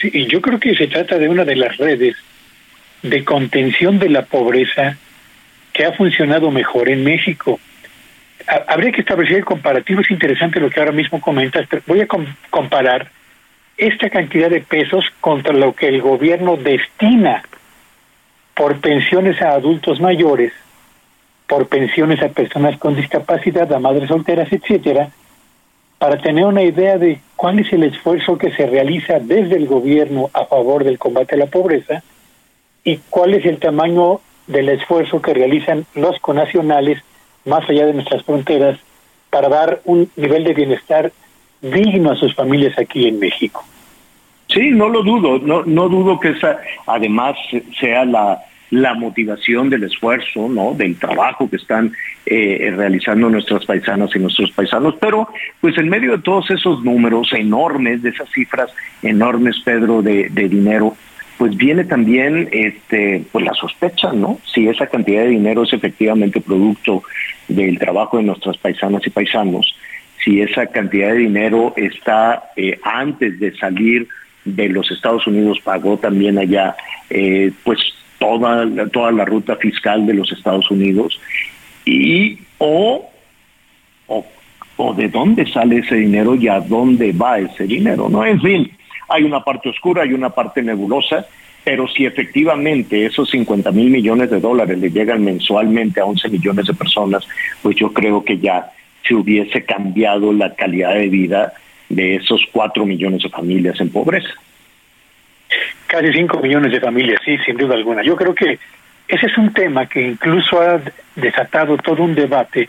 Sí, 0.00 0.10
y 0.12 0.26
yo 0.26 0.40
creo 0.40 0.60
que 0.60 0.74
se 0.74 0.86
trata 0.86 1.18
de 1.18 1.28
una 1.28 1.44
de 1.44 1.56
las 1.56 1.76
redes 1.78 2.16
de 3.02 3.24
contención 3.24 3.98
de 3.98 4.10
la 4.10 4.22
pobreza 4.26 4.96
que 5.72 5.84
ha 5.84 5.92
funcionado 5.92 6.50
mejor 6.50 6.88
en 6.88 7.04
México. 7.04 7.58
Habría 8.66 8.92
que 8.92 9.00
establecer 9.00 9.38
el 9.38 9.44
comparativo, 9.44 10.00
es 10.00 10.10
interesante 10.10 10.60
lo 10.60 10.68
que 10.68 10.80
ahora 10.80 10.92
mismo 10.92 11.20
comentas, 11.20 11.66
pero 11.70 11.82
voy 11.86 12.00
a 12.00 12.08
comparar 12.50 13.10
esta 13.86 14.10
cantidad 14.10 14.48
de 14.48 14.60
pesos 14.60 15.04
contra 15.20 15.52
lo 15.52 15.74
que 15.74 15.88
el 15.88 16.00
gobierno 16.00 16.56
destina 16.56 17.42
por 18.54 18.80
pensiones 18.80 19.42
a 19.42 19.54
adultos 19.54 20.00
mayores, 20.00 20.52
por 21.48 21.66
pensiones 21.66 22.22
a 22.22 22.28
personas 22.28 22.78
con 22.78 22.94
discapacidad, 22.94 23.72
a 23.72 23.80
madres 23.80 24.08
solteras, 24.08 24.52
etcétera, 24.52 25.10
para 25.98 26.18
tener 26.18 26.44
una 26.44 26.62
idea 26.62 26.96
de 26.96 27.18
cuál 27.34 27.58
es 27.58 27.72
el 27.72 27.82
esfuerzo 27.82 28.38
que 28.38 28.52
se 28.52 28.66
realiza 28.66 29.18
desde 29.18 29.56
el 29.56 29.66
gobierno 29.66 30.30
a 30.32 30.44
favor 30.44 30.84
del 30.84 31.00
combate 31.00 31.34
a 31.34 31.38
la 31.38 31.46
pobreza 31.46 32.04
y 32.84 32.98
cuál 33.10 33.34
es 33.34 33.44
el 33.44 33.58
tamaño 33.58 34.20
del 34.46 34.68
esfuerzo 34.68 35.20
que 35.20 35.34
realizan 35.34 35.86
los 35.96 36.20
conacionales 36.20 37.02
más 37.44 37.68
allá 37.68 37.86
de 37.86 37.94
nuestras 37.94 38.22
fronteras 38.22 38.78
para 39.30 39.48
dar 39.48 39.80
un 39.86 40.08
nivel 40.14 40.44
de 40.44 40.54
bienestar 40.54 41.10
digno 41.60 42.12
a 42.12 42.16
sus 42.16 42.32
familias 42.34 42.78
aquí 42.78 43.08
en 43.08 43.18
México. 43.18 43.64
Sí, 44.52 44.70
no 44.70 44.88
lo 44.88 45.02
dudo, 45.02 45.38
no, 45.38 45.62
no 45.64 45.88
dudo 45.88 46.20
que 46.20 46.30
esa 46.30 46.58
además 46.86 47.36
sea 47.80 48.04
la, 48.04 48.40
la 48.70 48.94
motivación 48.94 49.70
del 49.70 49.84
esfuerzo, 49.84 50.48
¿no? 50.48 50.74
Del 50.74 50.98
trabajo 50.98 51.48
que 51.48 51.56
están 51.56 51.92
eh, 52.26 52.72
realizando 52.76 53.28
nuestras 53.28 53.64
paisanas 53.64 54.10
y 54.14 54.18
nuestros 54.18 54.50
paisanos, 54.52 54.94
pero 55.00 55.28
pues 55.60 55.76
en 55.78 55.88
medio 55.88 56.12
de 56.12 56.22
todos 56.22 56.50
esos 56.50 56.82
números 56.82 57.32
enormes, 57.32 58.02
de 58.02 58.10
esas 58.10 58.30
cifras 58.30 58.70
enormes, 59.02 59.60
Pedro, 59.64 60.02
de, 60.02 60.28
de 60.30 60.48
dinero, 60.48 60.96
pues 61.36 61.56
viene 61.56 61.84
también 61.84 62.48
este, 62.52 63.24
pues 63.30 63.44
la 63.44 63.54
sospecha, 63.54 64.12
¿no? 64.12 64.38
Si 64.44 64.68
esa 64.68 64.86
cantidad 64.86 65.22
de 65.22 65.28
dinero 65.28 65.64
es 65.64 65.72
efectivamente 65.72 66.40
producto 66.40 67.02
del 67.48 67.78
trabajo 67.78 68.18
de 68.18 68.24
nuestras 68.24 68.56
paisanas 68.58 69.06
y 69.06 69.10
paisanos, 69.10 69.76
si 70.24 70.40
esa 70.40 70.66
cantidad 70.66 71.08
de 71.08 71.18
dinero 71.18 71.74
está 71.76 72.52
eh, 72.56 72.78
antes 72.84 73.40
de 73.40 73.54
salir 73.56 74.08
de 74.44 74.68
los 74.68 74.90
Estados 74.90 75.26
Unidos, 75.26 75.58
pagó 75.62 75.96
también 75.96 76.38
allá, 76.38 76.76
eh, 77.10 77.52
pues 77.64 77.78
toda, 78.18 78.66
toda 78.88 79.12
la 79.12 79.24
ruta 79.24 79.56
fiscal 79.56 80.06
de 80.06 80.14
los 80.14 80.30
Estados 80.32 80.70
Unidos, 80.70 81.20
y 81.84 82.38
o, 82.58 83.08
o, 84.06 84.26
o 84.76 84.94
de 84.94 85.08
dónde 85.08 85.50
sale 85.50 85.78
ese 85.78 85.96
dinero 85.96 86.34
y 86.34 86.48
a 86.48 86.60
dónde 86.60 87.12
va 87.12 87.38
ese 87.38 87.64
dinero, 87.64 88.08
¿no? 88.08 88.24
En 88.24 88.40
fin, 88.40 88.70
hay 89.08 89.24
una 89.24 89.42
parte 89.42 89.68
oscura, 89.68 90.02
hay 90.02 90.12
una 90.12 90.30
parte 90.30 90.62
nebulosa, 90.62 91.26
pero 91.64 91.86
si 91.86 92.06
efectivamente 92.06 93.06
esos 93.06 93.30
50 93.30 93.70
mil 93.70 93.90
millones 93.90 94.30
de 94.30 94.40
dólares 94.40 94.78
le 94.78 94.90
llegan 94.90 95.24
mensualmente 95.24 96.00
a 96.00 96.06
11 96.06 96.28
millones 96.28 96.66
de 96.66 96.74
personas, 96.74 97.26
pues 97.62 97.76
yo 97.76 97.92
creo 97.92 98.24
que 98.24 98.38
ya 98.38 98.70
se 99.06 99.14
hubiese 99.14 99.64
cambiado 99.64 100.32
la 100.32 100.54
calidad 100.54 100.94
de 100.94 101.08
vida 101.08 101.52
de 101.94 102.16
esos 102.16 102.42
4 102.52 102.84
millones 102.84 103.22
de 103.22 103.28
familias 103.28 103.80
en 103.80 103.90
pobreza. 103.90 104.34
Casi 105.86 106.12
5 106.12 106.40
millones 106.40 106.72
de 106.72 106.80
familias, 106.80 107.20
sí, 107.24 107.36
sin 107.44 107.56
duda 107.56 107.74
alguna. 107.74 108.02
Yo 108.02 108.16
creo 108.16 108.34
que 108.34 108.58
ese 109.08 109.26
es 109.26 109.36
un 109.36 109.52
tema 109.52 109.86
que 109.86 110.00
incluso 110.00 110.60
ha 110.60 110.80
desatado 111.16 111.76
todo 111.76 112.02
un 112.02 112.14
debate 112.14 112.66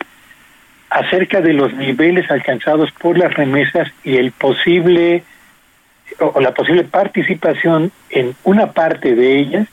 acerca 0.90 1.40
de 1.40 1.54
los 1.54 1.72
niveles 1.74 2.30
alcanzados 2.30 2.90
por 2.92 3.16
las 3.16 3.32
remesas 3.34 3.88
y 4.04 4.16
el 4.16 4.32
posible 4.32 5.24
o, 6.20 6.38
la 6.40 6.52
posible 6.52 6.84
participación 6.84 7.90
en 8.10 8.36
una 8.44 8.72
parte 8.72 9.14
de 9.14 9.38
ellas 9.38 9.68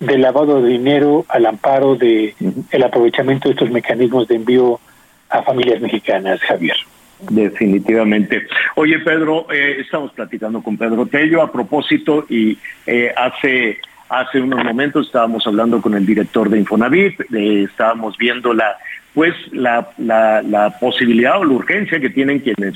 del 0.00 0.22
lavado 0.22 0.62
de 0.62 0.70
dinero 0.70 1.26
al 1.28 1.46
amparo 1.46 1.96
de 1.96 2.34
el 2.70 2.82
aprovechamiento 2.82 3.48
de 3.48 3.54
estos 3.54 3.70
mecanismos 3.70 4.26
de 4.28 4.36
envío 4.36 4.80
a 5.28 5.42
familias 5.42 5.80
mexicanas, 5.80 6.40
Javier. 6.40 6.76
Definitivamente. 7.20 8.46
Oye, 8.74 8.98
Pedro, 8.98 9.46
eh, 9.50 9.78
estamos 9.80 10.12
platicando 10.12 10.62
con 10.62 10.76
Pedro 10.76 11.06
Tello 11.06 11.42
a 11.42 11.50
propósito 11.50 12.26
y 12.28 12.58
eh, 12.86 13.12
hace 13.16 13.78
hace 14.08 14.40
unos 14.40 14.62
momentos 14.62 15.06
estábamos 15.06 15.44
hablando 15.48 15.82
con 15.82 15.94
el 15.94 16.06
director 16.06 16.48
de 16.48 16.58
Infonavit, 16.58 17.20
eh, 17.34 17.64
estábamos 17.68 18.16
viendo 18.16 18.54
la 18.54 18.76
pues 19.14 19.34
la, 19.50 19.88
la, 19.96 20.42
la, 20.42 20.78
posibilidad 20.78 21.40
o 21.40 21.44
la 21.44 21.54
urgencia 21.54 21.98
que 21.98 22.10
tienen 22.10 22.40
quienes 22.40 22.74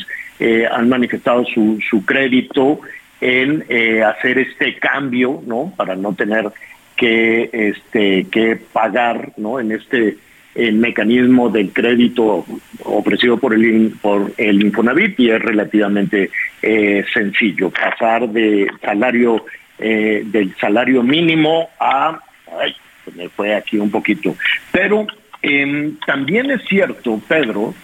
han 0.72 0.88
manifestado 0.88 1.44
su, 1.44 1.78
su 1.90 2.02
crédito 2.06 2.80
en 3.20 3.64
eh, 3.68 4.02
hacer 4.02 4.38
este 4.38 4.78
cambio, 4.78 5.42
¿no? 5.46 5.72
Para 5.76 5.94
no 5.94 6.14
tener 6.14 6.50
que, 6.96 7.50
este, 7.52 8.26
que 8.30 8.56
pagar, 8.56 9.32
¿no? 9.36 9.60
En 9.60 9.72
este 9.72 10.16
mecanismo 10.54 11.48
del 11.48 11.72
crédito 11.72 12.44
ofrecido 12.84 13.38
por 13.38 13.54
el, 13.54 13.94
por 14.00 14.32
el 14.36 14.62
Infonavit 14.62 15.18
y 15.20 15.30
es 15.30 15.40
relativamente 15.40 16.30
eh, 16.62 17.04
sencillo. 17.12 17.70
Pasar 17.70 18.28
de 18.28 18.68
salario 18.82 19.44
eh, 19.78 20.22
del 20.26 20.54
salario 20.56 21.02
mínimo 21.02 21.70
a 21.78 22.20
ay, 22.60 22.74
me 23.16 23.28
fue 23.28 23.54
aquí 23.54 23.78
un 23.78 23.90
poquito. 23.90 24.36
Pero 24.72 25.06
em, 25.42 25.96
también 26.06 26.50
es 26.50 26.62
cierto 26.64 27.20
Pedro 27.28 27.74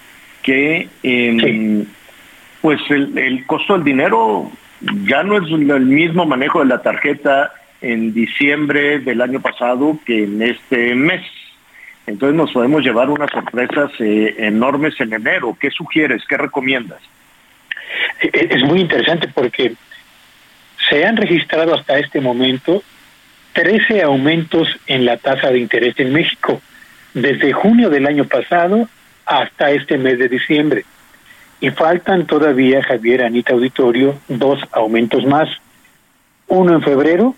que 0.42 0.88
em, 1.02 1.84
pues 2.60 2.80
el, 2.90 3.16
el 3.16 3.46
costo 3.46 3.74
del 3.74 3.84
dinero 3.84 4.50
ya 5.04 5.22
no 5.22 5.38
es 5.38 5.50
el 5.50 5.86
mismo 5.86 6.26
manejo 6.26 6.60
de 6.60 6.66
la 6.66 6.82
tarjeta 6.82 7.52
en 7.80 8.12
diciembre 8.12 8.98
del 8.98 9.20
año 9.20 9.40
pasado 9.40 9.98
que 10.04 10.24
en 10.24 10.42
este 10.42 10.94
mes. 10.94 11.22
Entonces 12.06 12.36
nos 12.36 12.52
podemos 12.52 12.82
llevar 12.82 13.10
unas 13.10 13.30
sorpresas 13.30 13.90
eh, 13.98 14.34
enormes 14.38 14.94
en 15.00 15.12
enero. 15.12 15.56
¿Qué 15.60 15.70
sugieres? 15.70 16.22
¿Qué 16.28 16.36
recomiendas? 16.36 17.00
E-, 18.20 18.30
e-, 18.32 18.48
es 18.50 18.62
muy 18.62 18.80
interesante 18.80 19.28
porque 19.28 19.74
se 20.88 21.04
han 21.04 21.16
registrado 21.16 21.74
hasta 21.74 21.98
este 21.98 22.20
momento 22.20 22.82
13 23.54 24.02
aumentos 24.02 24.68
en 24.86 25.04
la 25.04 25.16
tasa 25.16 25.50
de 25.50 25.58
interés 25.58 25.98
en 25.98 26.12
México, 26.12 26.60
desde 27.14 27.52
junio 27.52 27.88
del 27.90 28.06
año 28.06 28.24
pasado 28.24 28.88
hasta 29.24 29.70
este 29.70 29.98
mes 29.98 30.18
de 30.18 30.28
diciembre. 30.28 30.84
Y 31.60 31.70
faltan 31.70 32.26
todavía, 32.26 32.82
Javier, 32.82 33.24
Anita 33.24 33.54
Auditorio, 33.54 34.18
dos 34.28 34.60
aumentos 34.72 35.24
más. 35.24 35.48
Uno 36.48 36.74
en 36.74 36.82
febrero 36.82 37.34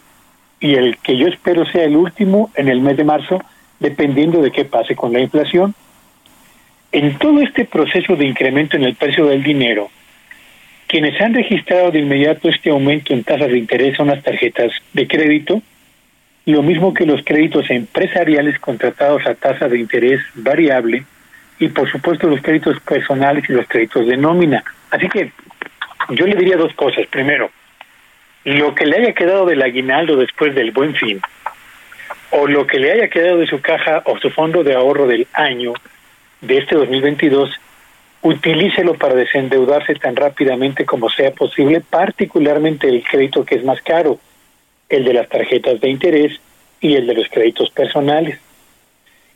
y 0.60 0.74
el 0.74 0.98
que 0.98 1.16
yo 1.16 1.28
espero 1.28 1.64
sea 1.66 1.84
el 1.84 1.96
último 1.96 2.50
en 2.56 2.68
el 2.68 2.80
mes 2.80 2.96
de 2.96 3.04
marzo, 3.04 3.40
dependiendo 3.80 4.42
de 4.42 4.50
qué 4.50 4.64
pase 4.64 4.94
con 4.94 5.12
la 5.12 5.20
inflación. 5.20 5.74
En 6.90 7.18
todo 7.18 7.40
este 7.40 7.64
proceso 7.64 8.16
de 8.16 8.26
incremento 8.26 8.76
en 8.76 8.84
el 8.84 8.94
precio 8.94 9.26
del 9.26 9.42
dinero, 9.42 9.90
quienes 10.86 11.20
han 11.20 11.34
registrado 11.34 11.90
de 11.90 12.00
inmediato 12.00 12.48
este 12.48 12.70
aumento 12.70 13.12
en 13.12 13.24
tasas 13.24 13.48
de 13.48 13.58
interés 13.58 13.96
son 13.96 14.08
las 14.08 14.22
tarjetas 14.22 14.72
de 14.94 15.06
crédito, 15.06 15.62
lo 16.46 16.62
mismo 16.62 16.94
que 16.94 17.04
los 17.04 17.22
créditos 17.24 17.68
empresariales 17.70 18.58
contratados 18.58 19.26
a 19.26 19.34
tasa 19.34 19.68
de 19.68 19.78
interés 19.78 20.20
variable 20.34 21.04
y 21.58 21.68
por 21.68 21.90
supuesto 21.90 22.26
los 22.26 22.40
créditos 22.40 22.80
personales 22.80 23.44
y 23.48 23.52
los 23.52 23.66
créditos 23.66 24.06
de 24.06 24.16
nómina. 24.16 24.64
Así 24.90 25.08
que 25.08 25.30
yo 26.10 26.26
le 26.26 26.36
diría 26.36 26.56
dos 26.56 26.72
cosas. 26.72 27.06
Primero, 27.08 27.50
lo 28.44 28.74
que 28.74 28.86
le 28.86 28.96
haya 28.96 29.12
quedado 29.12 29.44
del 29.44 29.60
aguinaldo 29.60 30.16
después 30.16 30.54
del 30.54 30.70
buen 30.70 30.94
fin, 30.94 31.20
o 32.30 32.46
lo 32.46 32.66
que 32.66 32.78
le 32.78 32.92
haya 32.92 33.08
quedado 33.08 33.38
de 33.38 33.46
su 33.46 33.60
caja 33.60 34.02
o 34.04 34.18
su 34.18 34.30
fondo 34.30 34.62
de 34.62 34.74
ahorro 34.74 35.06
del 35.06 35.26
año 35.32 35.72
de 36.40 36.58
este 36.58 36.76
2022, 36.76 37.50
utilícelo 38.22 38.94
para 38.94 39.14
desendeudarse 39.14 39.94
tan 39.94 40.16
rápidamente 40.16 40.84
como 40.84 41.08
sea 41.08 41.32
posible, 41.32 41.80
particularmente 41.80 42.88
el 42.88 43.02
crédito 43.02 43.44
que 43.44 43.56
es 43.56 43.64
más 43.64 43.80
caro, 43.82 44.18
el 44.88 45.04
de 45.04 45.14
las 45.14 45.28
tarjetas 45.28 45.80
de 45.80 45.90
interés 45.90 46.40
y 46.80 46.94
el 46.94 47.06
de 47.06 47.14
los 47.14 47.28
créditos 47.28 47.70
personales. 47.70 48.38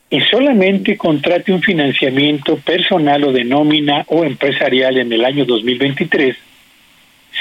Y 0.09 0.21
solamente 0.21 0.95
contrate 0.95 1.51
un 1.51 1.61
financiamiento 1.61 2.57
personal 2.57 3.23
o 3.23 3.31
de 3.31 3.43
nómina 3.43 4.05
o 4.07 4.23
empresarial 4.23 4.97
en 4.97 5.11
el 5.11 5.25
año 5.25 5.45
2023 5.45 6.35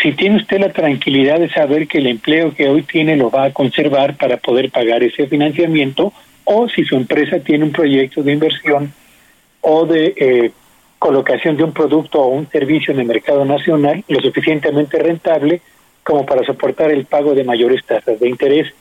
si 0.00 0.12
tiene 0.12 0.36
usted 0.36 0.58
la 0.58 0.72
tranquilidad 0.72 1.38
de 1.38 1.50
saber 1.50 1.86
que 1.86 1.98
el 1.98 2.06
empleo 2.06 2.54
que 2.54 2.68
hoy 2.68 2.82
tiene 2.82 3.16
lo 3.16 3.30
va 3.30 3.44
a 3.44 3.52
conservar 3.52 4.16
para 4.16 4.38
poder 4.38 4.70
pagar 4.70 5.02
ese 5.02 5.26
financiamiento, 5.26 6.12
o 6.44 6.68
si 6.68 6.84
su 6.84 6.96
empresa 6.96 7.38
tiene 7.40 7.64
un 7.64 7.72
proyecto 7.72 8.22
de 8.22 8.32
inversión 8.32 8.92
o 9.60 9.86
de 9.86 10.14
eh, 10.16 10.50
colocación 10.98 11.56
de 11.56 11.64
un 11.64 11.72
producto 11.72 12.20
o 12.20 12.28
un 12.28 12.48
servicio 12.48 12.92
en 12.92 13.00
el 13.00 13.06
mercado 13.06 13.44
nacional 13.44 14.02
lo 14.08 14.20
suficientemente 14.20 14.98
rentable 14.98 15.60
como 16.02 16.26
para 16.26 16.44
soportar 16.44 16.90
el 16.90 17.04
pago 17.04 17.34
de 17.34 17.44
mayores 17.44 17.84
tasas 17.84 18.18
de 18.18 18.28
interés. 18.28 18.72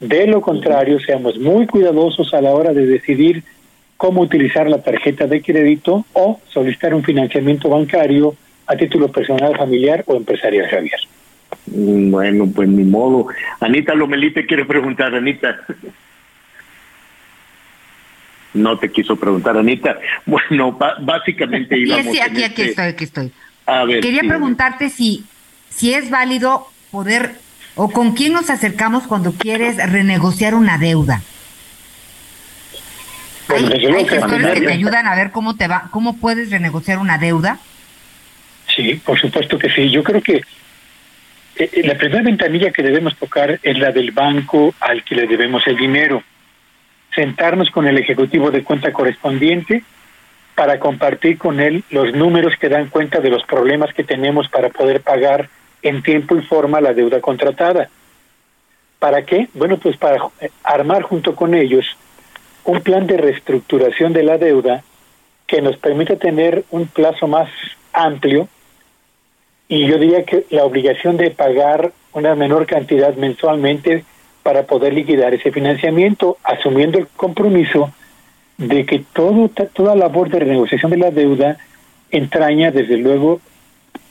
De 0.00 0.26
lo 0.26 0.40
contrario, 0.40 0.98
seamos 0.98 1.38
muy 1.38 1.66
cuidadosos 1.66 2.34
a 2.34 2.40
la 2.40 2.52
hora 2.52 2.72
de 2.72 2.86
decidir 2.86 3.44
cómo 3.96 4.22
utilizar 4.22 4.68
la 4.68 4.82
tarjeta 4.82 5.26
de 5.26 5.40
crédito 5.40 6.04
o 6.14 6.40
solicitar 6.48 6.94
un 6.94 7.04
financiamiento 7.04 7.68
bancario 7.68 8.34
a 8.66 8.76
título 8.76 9.10
personal, 9.10 9.56
familiar 9.56 10.04
o 10.06 10.16
empresarial, 10.16 10.68
Javier. 10.68 11.00
Mm, 11.66 12.10
bueno, 12.10 12.50
pues 12.54 12.68
ni 12.68 12.84
modo. 12.84 13.26
Anita 13.60 13.94
Lomelite 13.94 14.46
quiere 14.46 14.64
preguntar, 14.64 15.14
Anita. 15.14 15.60
No 18.54 18.78
te 18.78 18.90
quiso 18.90 19.16
preguntar, 19.16 19.56
Anita. 19.56 19.98
Bueno, 20.26 20.78
básicamente 21.00 21.76
íbamos. 21.76 22.12
Sí, 22.12 22.20
aquí, 22.20 22.42
aquí 22.44 22.62
este 22.62 22.70
estoy, 22.70 22.84
aquí 22.84 23.04
estoy. 23.04 23.32
A 23.66 23.84
ver, 23.84 24.00
Quería 24.00 24.20
preguntarte 24.20 24.90
si, 24.90 25.24
si 25.70 25.94
es 25.94 26.10
válido 26.10 26.68
poder 26.90 27.32
o 27.74 27.90
con 27.90 28.12
quién 28.12 28.32
nos 28.32 28.50
acercamos 28.50 29.06
cuando 29.08 29.32
quieres 29.32 29.76
renegociar 29.90 30.54
una 30.54 30.78
deuda. 30.78 31.22
hay, 33.48 33.64
hay 33.86 34.06
gestores 34.06 34.46
que 34.52 34.60
te 34.60 34.72
ayudan 34.72 35.06
a 35.08 35.16
ver 35.16 35.32
cómo 35.32 35.56
te 35.56 35.66
va, 35.66 35.88
cómo 35.90 36.16
puedes 36.18 36.50
renegociar 36.50 36.98
una 36.98 37.18
deuda. 37.18 37.58
Sí, 38.74 38.94
por 39.04 39.18
supuesto 39.18 39.58
que 39.58 39.70
sí. 39.70 39.90
Yo 39.90 40.02
creo 40.02 40.20
que 40.20 40.36
eh, 40.36 40.42
eh, 41.56 41.82
la 41.84 41.94
primera 41.94 42.22
ventanilla 42.22 42.72
que 42.72 42.82
debemos 42.82 43.16
tocar 43.16 43.58
es 43.62 43.78
la 43.78 43.92
del 43.92 44.10
banco 44.10 44.74
al 44.80 45.04
que 45.04 45.14
le 45.14 45.26
debemos 45.26 45.66
el 45.66 45.76
dinero. 45.76 46.22
Sentarnos 47.14 47.70
con 47.70 47.86
el 47.86 47.98
ejecutivo 47.98 48.50
de 48.50 48.64
cuenta 48.64 48.92
correspondiente 48.92 49.84
para 50.54 50.78
compartir 50.78 51.38
con 51.38 51.60
él 51.60 51.84
los 51.90 52.12
números 52.14 52.54
que 52.58 52.68
dan 52.68 52.88
cuenta 52.88 53.20
de 53.20 53.30
los 53.30 53.44
problemas 53.44 53.92
que 53.94 54.04
tenemos 54.04 54.48
para 54.48 54.68
poder 54.68 55.00
pagar 55.00 55.48
en 55.82 56.02
tiempo 56.02 56.36
y 56.36 56.42
forma 56.42 56.80
la 56.80 56.94
deuda 56.94 57.20
contratada. 57.20 57.88
¿Para 58.98 59.22
qué? 59.22 59.48
Bueno, 59.54 59.76
pues 59.76 59.96
para 59.96 60.16
eh, 60.40 60.50
armar 60.64 61.02
junto 61.02 61.36
con 61.36 61.54
ellos 61.54 61.86
un 62.64 62.80
plan 62.80 63.06
de 63.06 63.18
reestructuración 63.18 64.12
de 64.12 64.22
la 64.22 64.38
deuda 64.38 64.82
que 65.46 65.60
nos 65.60 65.76
permita 65.76 66.16
tener 66.16 66.64
un 66.70 66.86
plazo 66.86 67.28
más 67.28 67.50
amplio 67.92 68.48
y 69.68 69.86
yo 69.86 69.98
diría 69.98 70.24
que 70.24 70.44
la 70.50 70.64
obligación 70.64 71.16
de 71.16 71.30
pagar 71.30 71.92
una 72.12 72.34
menor 72.34 72.66
cantidad 72.66 73.14
mensualmente 73.14 74.04
para 74.42 74.64
poder 74.64 74.92
liquidar 74.92 75.32
ese 75.34 75.50
financiamiento, 75.50 76.36
asumiendo 76.44 76.98
el 76.98 77.06
compromiso 77.08 77.92
de 78.58 78.84
que 78.84 79.04
todo, 79.12 79.50
toda 79.72 79.96
labor 79.96 80.28
de 80.28 80.40
renegociación 80.40 80.90
de 80.90 80.98
la 80.98 81.10
deuda 81.10 81.56
entraña, 82.10 82.70
desde 82.70 82.98
luego, 82.98 83.40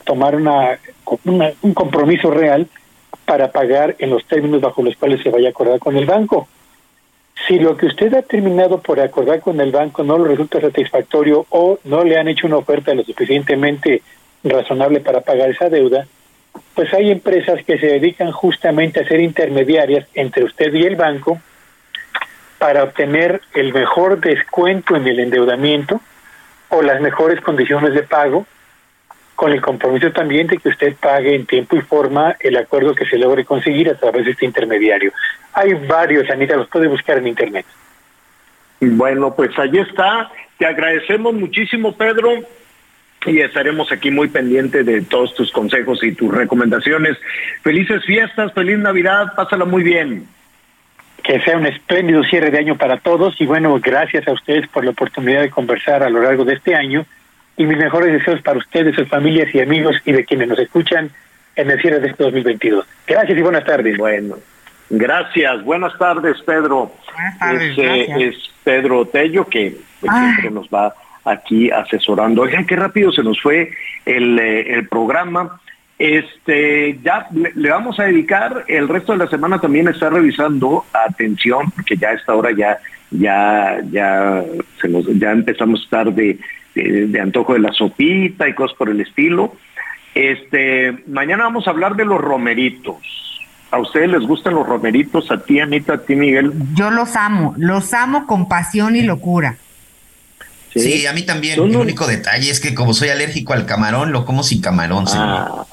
tomar 0.04 0.34
una, 0.34 0.78
un 1.14 1.74
compromiso 1.74 2.30
real 2.30 2.66
para 3.24 3.52
pagar 3.52 3.96
en 3.98 4.10
los 4.10 4.24
términos 4.26 4.60
bajo 4.60 4.82
los 4.82 4.96
cuales 4.96 5.22
se 5.22 5.30
vaya 5.30 5.48
a 5.48 5.50
acordar 5.50 5.78
con 5.78 5.96
el 5.96 6.04
banco. 6.04 6.48
Si 7.46 7.58
lo 7.58 7.76
que 7.76 7.86
usted 7.86 8.12
ha 8.14 8.22
terminado 8.22 8.80
por 8.80 9.00
acordar 9.00 9.40
con 9.40 9.60
el 9.60 9.70
banco 9.70 10.02
no 10.02 10.18
le 10.18 10.28
resulta 10.28 10.60
satisfactorio 10.60 11.46
o 11.50 11.78
no 11.84 12.04
le 12.04 12.18
han 12.18 12.28
hecho 12.28 12.46
una 12.46 12.56
oferta 12.56 12.94
lo 12.94 13.04
suficientemente 13.04 14.02
razonable 14.44 15.00
para 15.00 15.22
pagar 15.22 15.50
esa 15.50 15.68
deuda, 15.68 16.06
pues 16.74 16.92
hay 16.94 17.10
empresas 17.10 17.64
que 17.64 17.78
se 17.78 17.86
dedican 17.86 18.30
justamente 18.30 19.00
a 19.00 19.08
ser 19.08 19.20
intermediarias 19.20 20.06
entre 20.14 20.44
usted 20.44 20.72
y 20.72 20.84
el 20.84 20.96
banco 20.96 21.40
para 22.58 22.84
obtener 22.84 23.40
el 23.54 23.72
mejor 23.72 24.20
descuento 24.20 24.96
en 24.96 25.06
el 25.06 25.20
endeudamiento 25.20 26.00
o 26.68 26.82
las 26.82 27.00
mejores 27.00 27.40
condiciones 27.40 27.94
de 27.94 28.02
pago, 28.02 28.46
con 29.34 29.52
el 29.52 29.60
compromiso 29.60 30.12
también 30.12 30.46
de 30.46 30.58
que 30.58 30.68
usted 30.68 30.94
pague 30.96 31.34
en 31.34 31.46
tiempo 31.46 31.76
y 31.76 31.80
forma 31.80 32.36
el 32.38 32.56
acuerdo 32.56 32.94
que 32.94 33.04
se 33.04 33.18
logre 33.18 33.44
conseguir 33.44 33.90
a 33.90 33.96
través 33.96 34.24
de 34.24 34.30
este 34.30 34.46
intermediario. 34.46 35.12
Hay 35.52 35.74
varios, 35.74 36.30
Anita, 36.30 36.56
los 36.56 36.68
puede 36.68 36.86
buscar 36.86 37.18
en 37.18 37.26
Internet. 37.26 37.66
Bueno, 38.80 39.34
pues 39.34 39.50
ahí 39.58 39.78
está. 39.78 40.30
Te 40.58 40.66
agradecemos 40.66 41.34
muchísimo, 41.34 41.96
Pedro 41.96 42.44
y 43.26 43.40
estaremos 43.40 43.90
aquí 43.92 44.10
muy 44.10 44.28
pendientes 44.28 44.84
de 44.84 45.02
todos 45.02 45.34
tus 45.34 45.50
consejos 45.50 46.02
y 46.02 46.12
tus 46.12 46.32
recomendaciones. 46.32 47.16
Felices 47.62 48.04
fiestas, 48.04 48.52
feliz 48.52 48.78
Navidad, 48.78 49.34
pásala 49.34 49.64
muy 49.64 49.82
bien. 49.82 50.26
Que 51.22 51.40
sea 51.40 51.56
un 51.56 51.66
espléndido 51.66 52.22
cierre 52.24 52.50
de 52.50 52.58
año 52.58 52.76
para 52.76 52.98
todos 52.98 53.40
y 53.40 53.46
bueno, 53.46 53.78
gracias 53.80 54.28
a 54.28 54.32
ustedes 54.32 54.68
por 54.68 54.84
la 54.84 54.90
oportunidad 54.90 55.40
de 55.40 55.50
conversar 55.50 56.02
a 56.02 56.10
lo 56.10 56.22
largo 56.22 56.44
de 56.44 56.54
este 56.54 56.74
año 56.74 57.06
y 57.56 57.64
mis 57.64 57.78
mejores 57.78 58.12
deseos 58.12 58.42
para 58.42 58.58
ustedes, 58.58 58.94
sus 58.94 59.08
familias 59.08 59.54
y 59.54 59.60
amigos 59.60 59.96
y 60.04 60.12
de 60.12 60.24
quienes 60.24 60.48
nos 60.48 60.58
escuchan 60.58 61.10
en 61.56 61.70
el 61.70 61.80
cierre 61.80 62.00
de 62.00 62.08
este 62.08 62.24
2022. 62.24 62.86
Gracias 63.06 63.38
y 63.38 63.42
buenas 63.42 63.64
tardes. 63.64 63.96
Bueno, 63.96 64.36
gracias. 64.90 65.64
Buenas 65.64 65.96
tardes, 65.98 66.42
Pedro. 66.42 66.92
Buenas 67.12 67.38
tardes, 67.38 67.78
es, 67.78 68.50
Pedro 68.64 69.06
Tello 69.06 69.46
que 69.46 69.76
pues, 70.00 70.12
siempre 70.12 70.50
nos 70.50 70.68
va 70.68 70.94
aquí 71.24 71.70
asesorando. 71.70 72.42
Oigan, 72.42 72.66
qué 72.66 72.76
rápido 72.76 73.12
se 73.12 73.22
nos 73.22 73.40
fue 73.40 73.70
el, 74.04 74.38
eh, 74.38 74.74
el 74.74 74.88
programa. 74.88 75.60
Este, 75.98 76.98
ya 77.04 77.28
le, 77.32 77.70
vamos 77.70 77.98
a 78.00 78.04
dedicar 78.04 78.64
el 78.66 78.88
resto 78.88 79.12
de 79.12 79.18
la 79.18 79.28
semana 79.28 79.60
también 79.60 79.86
está 79.88 80.10
revisando, 80.10 80.84
atención, 80.92 81.70
porque 81.70 81.96
ya 81.96 82.08
a 82.08 82.14
esta 82.14 82.34
hora 82.34 82.50
ya, 82.50 82.78
ya, 83.10 83.78
ya, 83.90 84.42
se 84.80 84.88
nos, 84.88 85.06
ya 85.18 85.30
empezamos 85.30 85.80
a 85.80 85.84
estar 85.84 86.12
de, 86.12 86.38
de, 86.74 87.20
antojo 87.20 87.52
de 87.52 87.60
la 87.60 87.72
sopita 87.72 88.48
y 88.48 88.54
cosas 88.54 88.76
por 88.76 88.90
el 88.90 89.00
estilo. 89.00 89.54
Este, 90.14 91.04
mañana 91.06 91.44
vamos 91.44 91.66
a 91.66 91.70
hablar 91.70 91.94
de 91.96 92.04
los 92.04 92.20
romeritos. 92.20 92.96
¿A 93.70 93.78
ustedes 93.78 94.08
les 94.08 94.22
gustan 94.22 94.54
los 94.54 94.66
romeritos? 94.66 95.30
¿A 95.30 95.42
ti, 95.42 95.58
Anita? 95.58 95.94
¿A 95.94 95.98
ti, 95.98 96.14
Miguel? 96.14 96.52
Yo 96.74 96.90
los 96.90 97.16
amo, 97.16 97.54
los 97.56 97.92
amo 97.92 98.26
con 98.26 98.48
pasión 98.48 98.94
y 98.94 99.02
locura. 99.02 99.56
Sí, 100.74 101.06
a 101.06 101.12
mí 101.12 101.22
también. 101.22 101.54
El 101.54 101.76
único 101.76 102.06
detalle 102.06 102.50
es 102.50 102.60
que 102.60 102.74
como 102.74 102.94
soy 102.94 103.10
alérgico 103.10 103.52
al 103.52 103.66
camarón, 103.66 104.12
lo 104.12 104.24
como 104.24 104.42
sin 104.42 104.60
camarón. 104.60 105.04
Ah, 105.08 105.64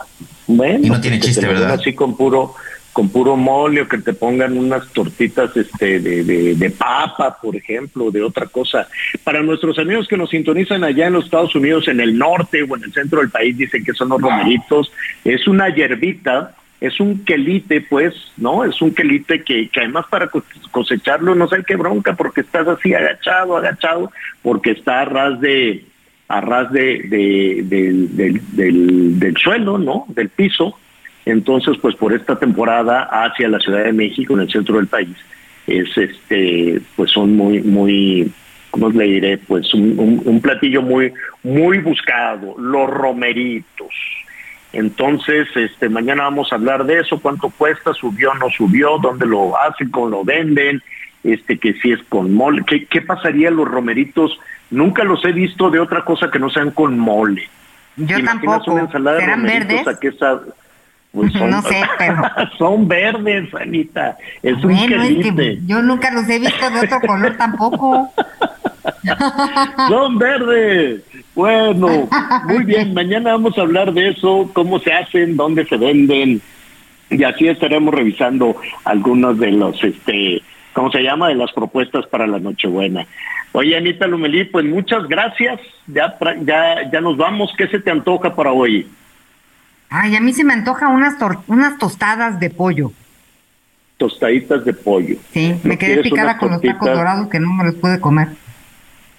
bueno, 0.47 0.85
y 0.85 0.89
no 0.89 1.01
tiene 1.01 1.17
pues 1.17 1.29
chiste, 1.29 1.47
¿verdad? 1.47 1.71
Así 1.71 1.93
con 1.93 2.15
puro 2.15 2.55
con 2.93 3.09
puro 3.09 3.37
mole 3.37 3.81
o 3.81 3.87
que 3.87 3.99
te 3.99 4.13
pongan 4.13 4.57
unas 4.57 4.87
tortitas 4.89 5.55
este 5.55 5.99
de, 5.99 6.23
de, 6.25 6.55
de, 6.55 6.69
papa, 6.71 7.37
por 7.41 7.55
ejemplo, 7.55 8.11
de 8.11 8.21
otra 8.21 8.47
cosa. 8.47 8.87
Para 9.23 9.41
nuestros 9.41 9.79
amigos 9.79 10.07
que 10.09 10.17
nos 10.17 10.29
sintonizan 10.29 10.83
allá 10.83 11.07
en 11.07 11.13
los 11.13 11.25
Estados 11.25 11.55
Unidos, 11.55 11.87
en 11.87 12.01
el 12.01 12.17
norte 12.17 12.63
o 12.63 12.75
en 12.75 12.83
el 12.83 12.93
centro 12.93 13.21
del 13.21 13.29
país, 13.29 13.57
dicen 13.57 13.85
que 13.85 13.93
son 13.93 14.09
los 14.09 14.21
romeritos. 14.21 14.91
Es 15.23 15.47
una 15.47 15.73
hierbita 15.73 16.53
es 16.81 16.99
un 16.99 17.23
quelite, 17.23 17.81
pues, 17.81 18.13
¿no? 18.37 18.65
Es 18.65 18.81
un 18.81 18.93
quelite 18.93 19.43
que, 19.43 19.69
además 19.77 20.05
para 20.09 20.29
cosecharlo 20.71 21.35
no 21.35 21.47
sé 21.47 21.63
qué 21.65 21.75
bronca, 21.75 22.13
porque 22.13 22.41
estás 22.41 22.67
así 22.67 22.93
agachado, 22.93 23.55
agachado, 23.55 24.11
porque 24.41 24.71
está 24.71 25.01
a 25.01 25.05
ras 25.05 25.39
de, 25.39 25.85
a 26.27 26.41
ras 26.41 26.71
de, 26.71 27.63
del, 27.63 29.19
del 29.19 29.37
suelo, 29.37 29.77
¿no? 29.77 30.05
Del 30.09 30.29
piso. 30.29 30.75
Entonces, 31.25 31.77
pues 31.81 31.95
por 31.95 32.13
esta 32.13 32.37
temporada 32.37 33.03
hacia 33.03 33.47
la 33.47 33.59
Ciudad 33.59 33.83
de 33.83 33.93
México, 33.93 34.33
en 34.33 34.41
el 34.41 34.51
centro 34.51 34.77
del 34.77 34.87
país, 34.87 35.15
es 35.67 35.95
este, 35.97 36.81
pues 36.95 37.11
son 37.11 37.35
muy, 37.35 37.61
muy, 37.61 38.31
¿cómo 38.71 38.89
le 38.89 39.05
diré? 39.05 39.37
Pues 39.37 39.73
un, 39.73 40.39
platillo 40.41 40.81
muy, 40.81 41.13
muy 41.43 41.77
buscado, 41.79 42.55
los 42.57 42.89
romeritos. 42.89 43.93
Entonces, 44.73 45.47
este, 45.55 45.89
mañana 45.89 46.23
vamos 46.23 46.51
a 46.51 46.55
hablar 46.55 46.85
de 46.85 46.99
eso, 46.99 47.19
cuánto 47.19 47.49
cuesta, 47.49 47.93
subió, 47.93 48.33
no 48.35 48.49
subió, 48.49 48.97
dónde 48.99 49.25
lo 49.25 49.59
hacen, 49.59 49.89
cómo 49.89 50.07
lo 50.07 50.23
venden, 50.23 50.81
este, 51.23 51.57
que 51.57 51.73
si 51.73 51.91
es 51.91 51.99
con 52.09 52.33
mole, 52.33 52.63
¿qué, 52.65 52.85
qué 52.85 53.01
pasaría 53.01 53.51
los 53.51 53.67
romeritos? 53.67 54.39
Nunca 54.69 55.03
los 55.03 55.23
he 55.25 55.33
visto 55.33 55.69
de 55.69 55.79
otra 55.79 56.05
cosa 56.05 56.31
que 56.31 56.39
no 56.39 56.49
sean 56.49 56.71
con 56.71 56.97
mole. 56.97 57.49
Yo 57.97 58.23
tampoco. 58.23 58.71
Una 58.71 58.83
ensalada 58.83 59.19
¿Serán 59.19 59.43
verdes? 59.43 59.83
Pues 61.11 61.33
son, 61.33 61.49
no 61.49 61.61
sé, 61.63 61.81
pero... 61.97 62.23
son 62.57 62.87
verdes, 62.87 63.53
Anita. 63.53 64.17
Es 64.41 64.63
un 64.63 64.75
que 64.75 65.59
yo 65.65 65.81
nunca 65.81 66.11
los 66.11 66.27
he 66.29 66.39
visto 66.39 66.69
de 66.69 66.79
otro 66.79 67.01
color 67.01 67.35
tampoco. 67.37 68.13
son 69.89 70.17
verdes. 70.17 71.03
Bueno, 71.35 72.07
muy 72.45 72.63
bien. 72.63 72.93
Mañana 72.93 73.31
vamos 73.31 73.57
a 73.57 73.61
hablar 73.61 73.93
de 73.93 74.09
eso, 74.09 74.49
cómo 74.53 74.79
se 74.79 74.93
hacen, 74.93 75.37
dónde 75.37 75.65
se 75.65 75.77
venden. 75.77 76.41
Y 77.09 77.23
así 77.23 77.47
estaremos 77.47 77.93
revisando 77.93 78.55
algunos 78.85 79.37
de 79.37 79.51
los, 79.51 79.83
este, 79.83 80.41
¿cómo 80.73 80.91
se 80.91 81.01
llama? 81.03 81.27
De 81.27 81.35
las 81.35 81.51
propuestas 81.51 82.05
para 82.07 82.25
la 82.25 82.39
Nochebuena. 82.39 83.05
Oye, 83.53 83.75
Anita 83.75 84.07
Lumelí, 84.07 84.45
pues 84.45 84.65
muchas 84.65 85.07
gracias. 85.09 85.59
Ya, 85.87 86.15
ya, 86.43 86.89
ya 86.89 87.01
nos 87.01 87.17
vamos. 87.17 87.51
¿Qué 87.57 87.67
se 87.67 87.79
te 87.79 87.91
antoja 87.91 88.33
para 88.33 88.53
hoy? 88.53 88.87
Ay, 89.93 90.15
a 90.15 90.21
mí 90.21 90.31
se 90.31 90.45
me 90.45 90.53
antoja 90.53 90.87
unas, 90.87 91.17
unas 91.47 91.77
tostadas 91.77 92.39
de 92.39 92.49
pollo. 92.49 92.93
Tostaditas 93.97 94.63
de 94.63 94.71
pollo. 94.71 95.17
Sí, 95.33 95.53
me 95.63 95.77
quedé 95.77 96.01
picada 96.01 96.37
con 96.37 96.49
los 96.51 96.61
tacos 96.61 96.87
dorados 96.87 97.27
que 97.27 97.41
no 97.41 97.53
me 97.53 97.65
los 97.65 97.75
pude 97.75 97.99
comer. 97.99 98.29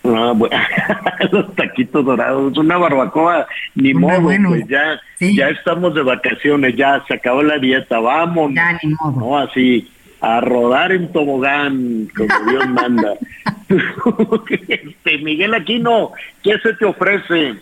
Ah, 0.03 0.33
bueno, 0.35 0.57
los 1.31 1.55
taquitos 1.55 2.05
dorados, 2.05 2.57
una 2.57 2.79
barbacoa, 2.79 3.47
ni 3.75 3.93
modo, 3.93 4.23
pues 4.23 4.67
ya, 4.67 4.99
ya 5.21 5.51
estamos 5.51 5.95
de 5.95 6.03
vacaciones, 6.03 6.75
ya 6.75 7.05
se 7.07 7.15
acabó 7.15 7.43
la 7.43 7.59
dieta, 7.59 8.01
vamos. 8.01 8.53
Ya, 8.55 8.73
ni 8.83 8.95
modo. 8.95 9.21
No, 9.21 9.39
así, 9.39 9.89
a 10.23 10.41
rodar 10.41 10.91
en 10.91 11.13
tobogán, 11.13 12.09
como 12.17 12.51
Dios 12.51 12.69
manda. 12.71 13.13
este, 14.69 15.19
Miguel 15.19 15.53
Aquino, 15.53 16.13
¿qué 16.43 16.59
se 16.61 16.73
te 16.73 16.87
ofrece? 16.87 17.57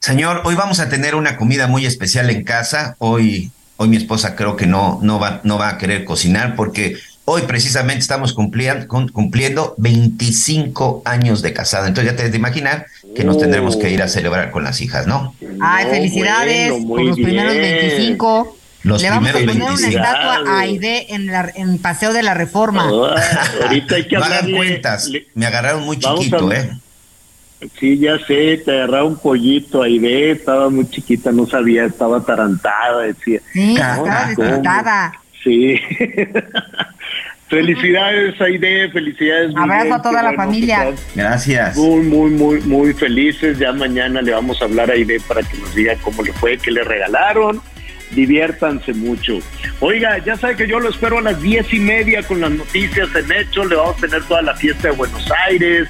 Señor, 0.00 0.42
hoy 0.44 0.54
vamos 0.54 0.80
a 0.80 0.88
tener 0.88 1.14
una 1.14 1.36
comida 1.36 1.66
muy 1.66 1.84
especial 1.84 2.30
en 2.30 2.44
casa. 2.44 2.94
Hoy, 2.98 3.50
hoy 3.76 3.88
mi 3.88 3.96
esposa 3.96 4.36
creo 4.36 4.56
que 4.56 4.66
no, 4.66 5.00
no, 5.02 5.18
va, 5.18 5.40
no 5.44 5.58
va 5.58 5.70
a 5.70 5.78
querer 5.78 6.04
cocinar 6.04 6.54
porque 6.54 6.96
hoy 7.24 7.42
precisamente 7.42 8.00
estamos 8.00 8.32
cumpliendo, 8.32 8.86
cumpliendo 9.12 9.74
25 9.76 11.02
años 11.04 11.42
de 11.42 11.52
casada. 11.52 11.88
Entonces 11.88 12.12
ya 12.12 12.16
te 12.16 12.22
debes 12.22 12.32
de 12.32 12.38
imaginar 12.38 12.86
que 13.14 13.24
nos 13.24 13.38
tendremos 13.38 13.76
que 13.76 13.90
ir 13.90 14.00
a 14.00 14.08
celebrar 14.08 14.50
con 14.50 14.64
las 14.64 14.80
hijas, 14.80 15.06
¿no? 15.06 15.34
Ay, 15.60 15.86
felicidades 15.90 16.72
por 16.86 17.02
los 17.02 17.16
primeros 17.16 17.54
25. 17.54 18.56
Los 18.84 19.02
Le 19.02 19.10
vamos 19.10 19.28
a 19.30 19.32
poner 19.32 19.62
una 19.62 19.88
estatua 19.88 20.42
a 20.46 20.60
Aide 20.60 21.12
en, 21.12 21.26
la, 21.26 21.50
en 21.54 21.78
Paseo 21.78 22.12
de 22.12 22.22
la 22.22 22.32
Reforma. 22.34 22.84
ahorita 22.84 23.96
hay 23.96 24.06
que 24.06 24.16
no 24.18 24.24
hagan 24.24 24.52
cuentas. 24.52 25.10
Me 25.34 25.46
agarraron 25.46 25.84
muy 25.84 25.98
chiquito, 25.98 26.50
¿eh? 26.52 26.70
Sí, 27.78 27.98
ya 27.98 28.18
sé, 28.20 28.62
te 28.64 28.70
agarraba 28.70 29.04
un 29.04 29.18
pollito 29.18 29.82
ahí 29.82 29.98
de, 29.98 30.30
estaba 30.30 30.70
muy 30.70 30.88
chiquita, 30.88 31.32
no 31.32 31.44
sabía, 31.46 31.86
estaba 31.86 32.18
atarantada, 32.18 33.02
decía. 33.02 33.40
Sí, 33.52 33.74
estaba 33.74 35.12
Sí. 35.42 35.80
felicidades, 37.48 38.40
Aide, 38.40 38.90
felicidades. 38.90 39.56
Abrazo 39.56 39.94
a 39.94 40.02
toda 40.02 40.22
la 40.22 40.32
familia. 40.34 40.92
Gracias. 41.14 41.76
Muy, 41.76 42.02
muy, 42.02 42.30
muy, 42.30 42.60
muy 42.60 42.92
felices. 42.92 43.58
Ya 43.58 43.72
mañana 43.72 44.22
le 44.22 44.32
vamos 44.32 44.60
a 44.60 44.66
hablar 44.66 44.90
a 44.90 44.94
Aide 44.94 45.20
para 45.26 45.42
que 45.42 45.56
nos 45.58 45.74
diga 45.74 45.94
cómo 46.02 46.22
le 46.22 46.32
fue, 46.34 46.58
qué 46.58 46.70
le 46.70 46.84
regalaron. 46.84 47.60
Diviértanse 48.10 48.94
mucho. 48.94 49.38
Oiga, 49.80 50.18
ya 50.24 50.36
sabe 50.36 50.56
que 50.56 50.66
yo 50.66 50.80
lo 50.80 50.88
espero 50.88 51.18
a 51.18 51.22
las 51.22 51.40
diez 51.42 51.72
y 51.72 51.78
media 51.78 52.22
con 52.22 52.40
las 52.40 52.50
noticias 52.50 53.08
en 53.14 53.32
hecho. 53.32 53.64
Le 53.64 53.76
vamos 53.76 53.96
a 53.96 54.00
tener 54.00 54.22
toda 54.24 54.42
la 54.42 54.54
fiesta 54.54 54.88
de 54.88 54.94
Buenos 54.94 55.30
Aires 55.46 55.88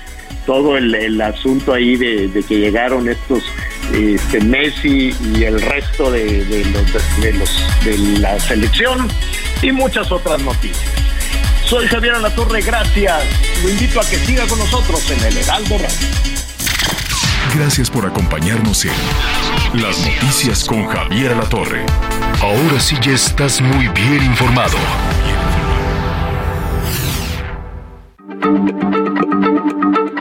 todo 0.48 0.78
el, 0.78 1.20
asunto 1.20 1.74
ahí 1.74 1.94
de, 1.96 2.42
que 2.48 2.56
llegaron 2.56 3.06
estos 3.06 3.44
este, 3.92 4.40
Messi 4.40 5.14
y 5.36 5.44
el 5.44 5.60
resto 5.60 6.10
de, 6.10 6.42
los, 6.72 7.84
de, 7.84 7.98
la 8.18 8.40
selección 8.40 9.08
y 9.60 9.72
muchas 9.72 10.10
otras 10.10 10.40
noticias. 10.40 10.90
Soy 11.66 11.86
Javier 11.86 12.14
Alatorre, 12.14 12.62
gracias. 12.62 13.24
Lo 13.62 13.68
invito 13.68 14.00
a 14.00 14.08
que 14.08 14.16
siga 14.16 14.46
con 14.46 14.58
nosotros 14.58 15.10
en 15.10 15.22
el 15.22 15.36
Heraldo 15.36 15.76
Radio. 15.76 16.08
Gracias 17.54 17.90
por 17.90 18.06
acompañarnos 18.06 18.86
en 18.86 19.82
Las 19.82 19.98
Noticias 19.98 20.64
con 20.64 20.86
Javier 20.86 21.32
Alatorre. 21.32 21.84
Ahora 22.40 22.80
sí 22.80 22.96
ya 23.02 23.12
estás 23.12 23.60
muy 23.60 23.88
bien 23.88 24.24
informado. 24.24 24.78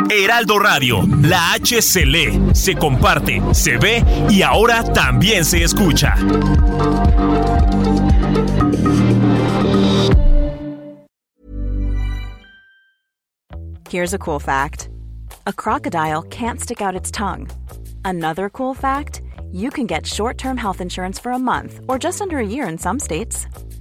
Heraldo 0.09 0.59
Radio, 0.59 1.01
la 1.21 1.53
H 1.53 1.81
se 1.81 2.05
lee, 2.05 2.39
se 2.53 2.75
comparte, 2.75 3.41
se 3.53 3.77
ve 3.77 4.03
y 4.29 4.41
ahora 4.41 4.83
también 4.83 5.45
se 5.45 5.63
escucha. 5.63 6.15
Here's 13.89 14.13
a 14.13 14.17
cool 14.17 14.39
fact. 14.39 14.89
A 15.45 15.53
crocodile 15.53 16.23
can't 16.23 16.59
stick 16.59 16.81
out 16.81 16.95
its 16.95 17.09
tongue. 17.09 17.49
Another 18.03 18.49
cool 18.49 18.73
fact, 18.73 19.21
you 19.51 19.69
can 19.69 19.87
get 19.87 20.05
short-term 20.05 20.57
health 20.57 20.81
insurance 20.81 21.19
for 21.19 21.31
a 21.31 21.39
month 21.39 21.79
or 21.87 21.97
just 21.97 22.21
under 22.21 22.37
a 22.37 22.45
year 22.45 22.67
in 22.67 22.77
some 22.77 22.99
states. 22.99 23.47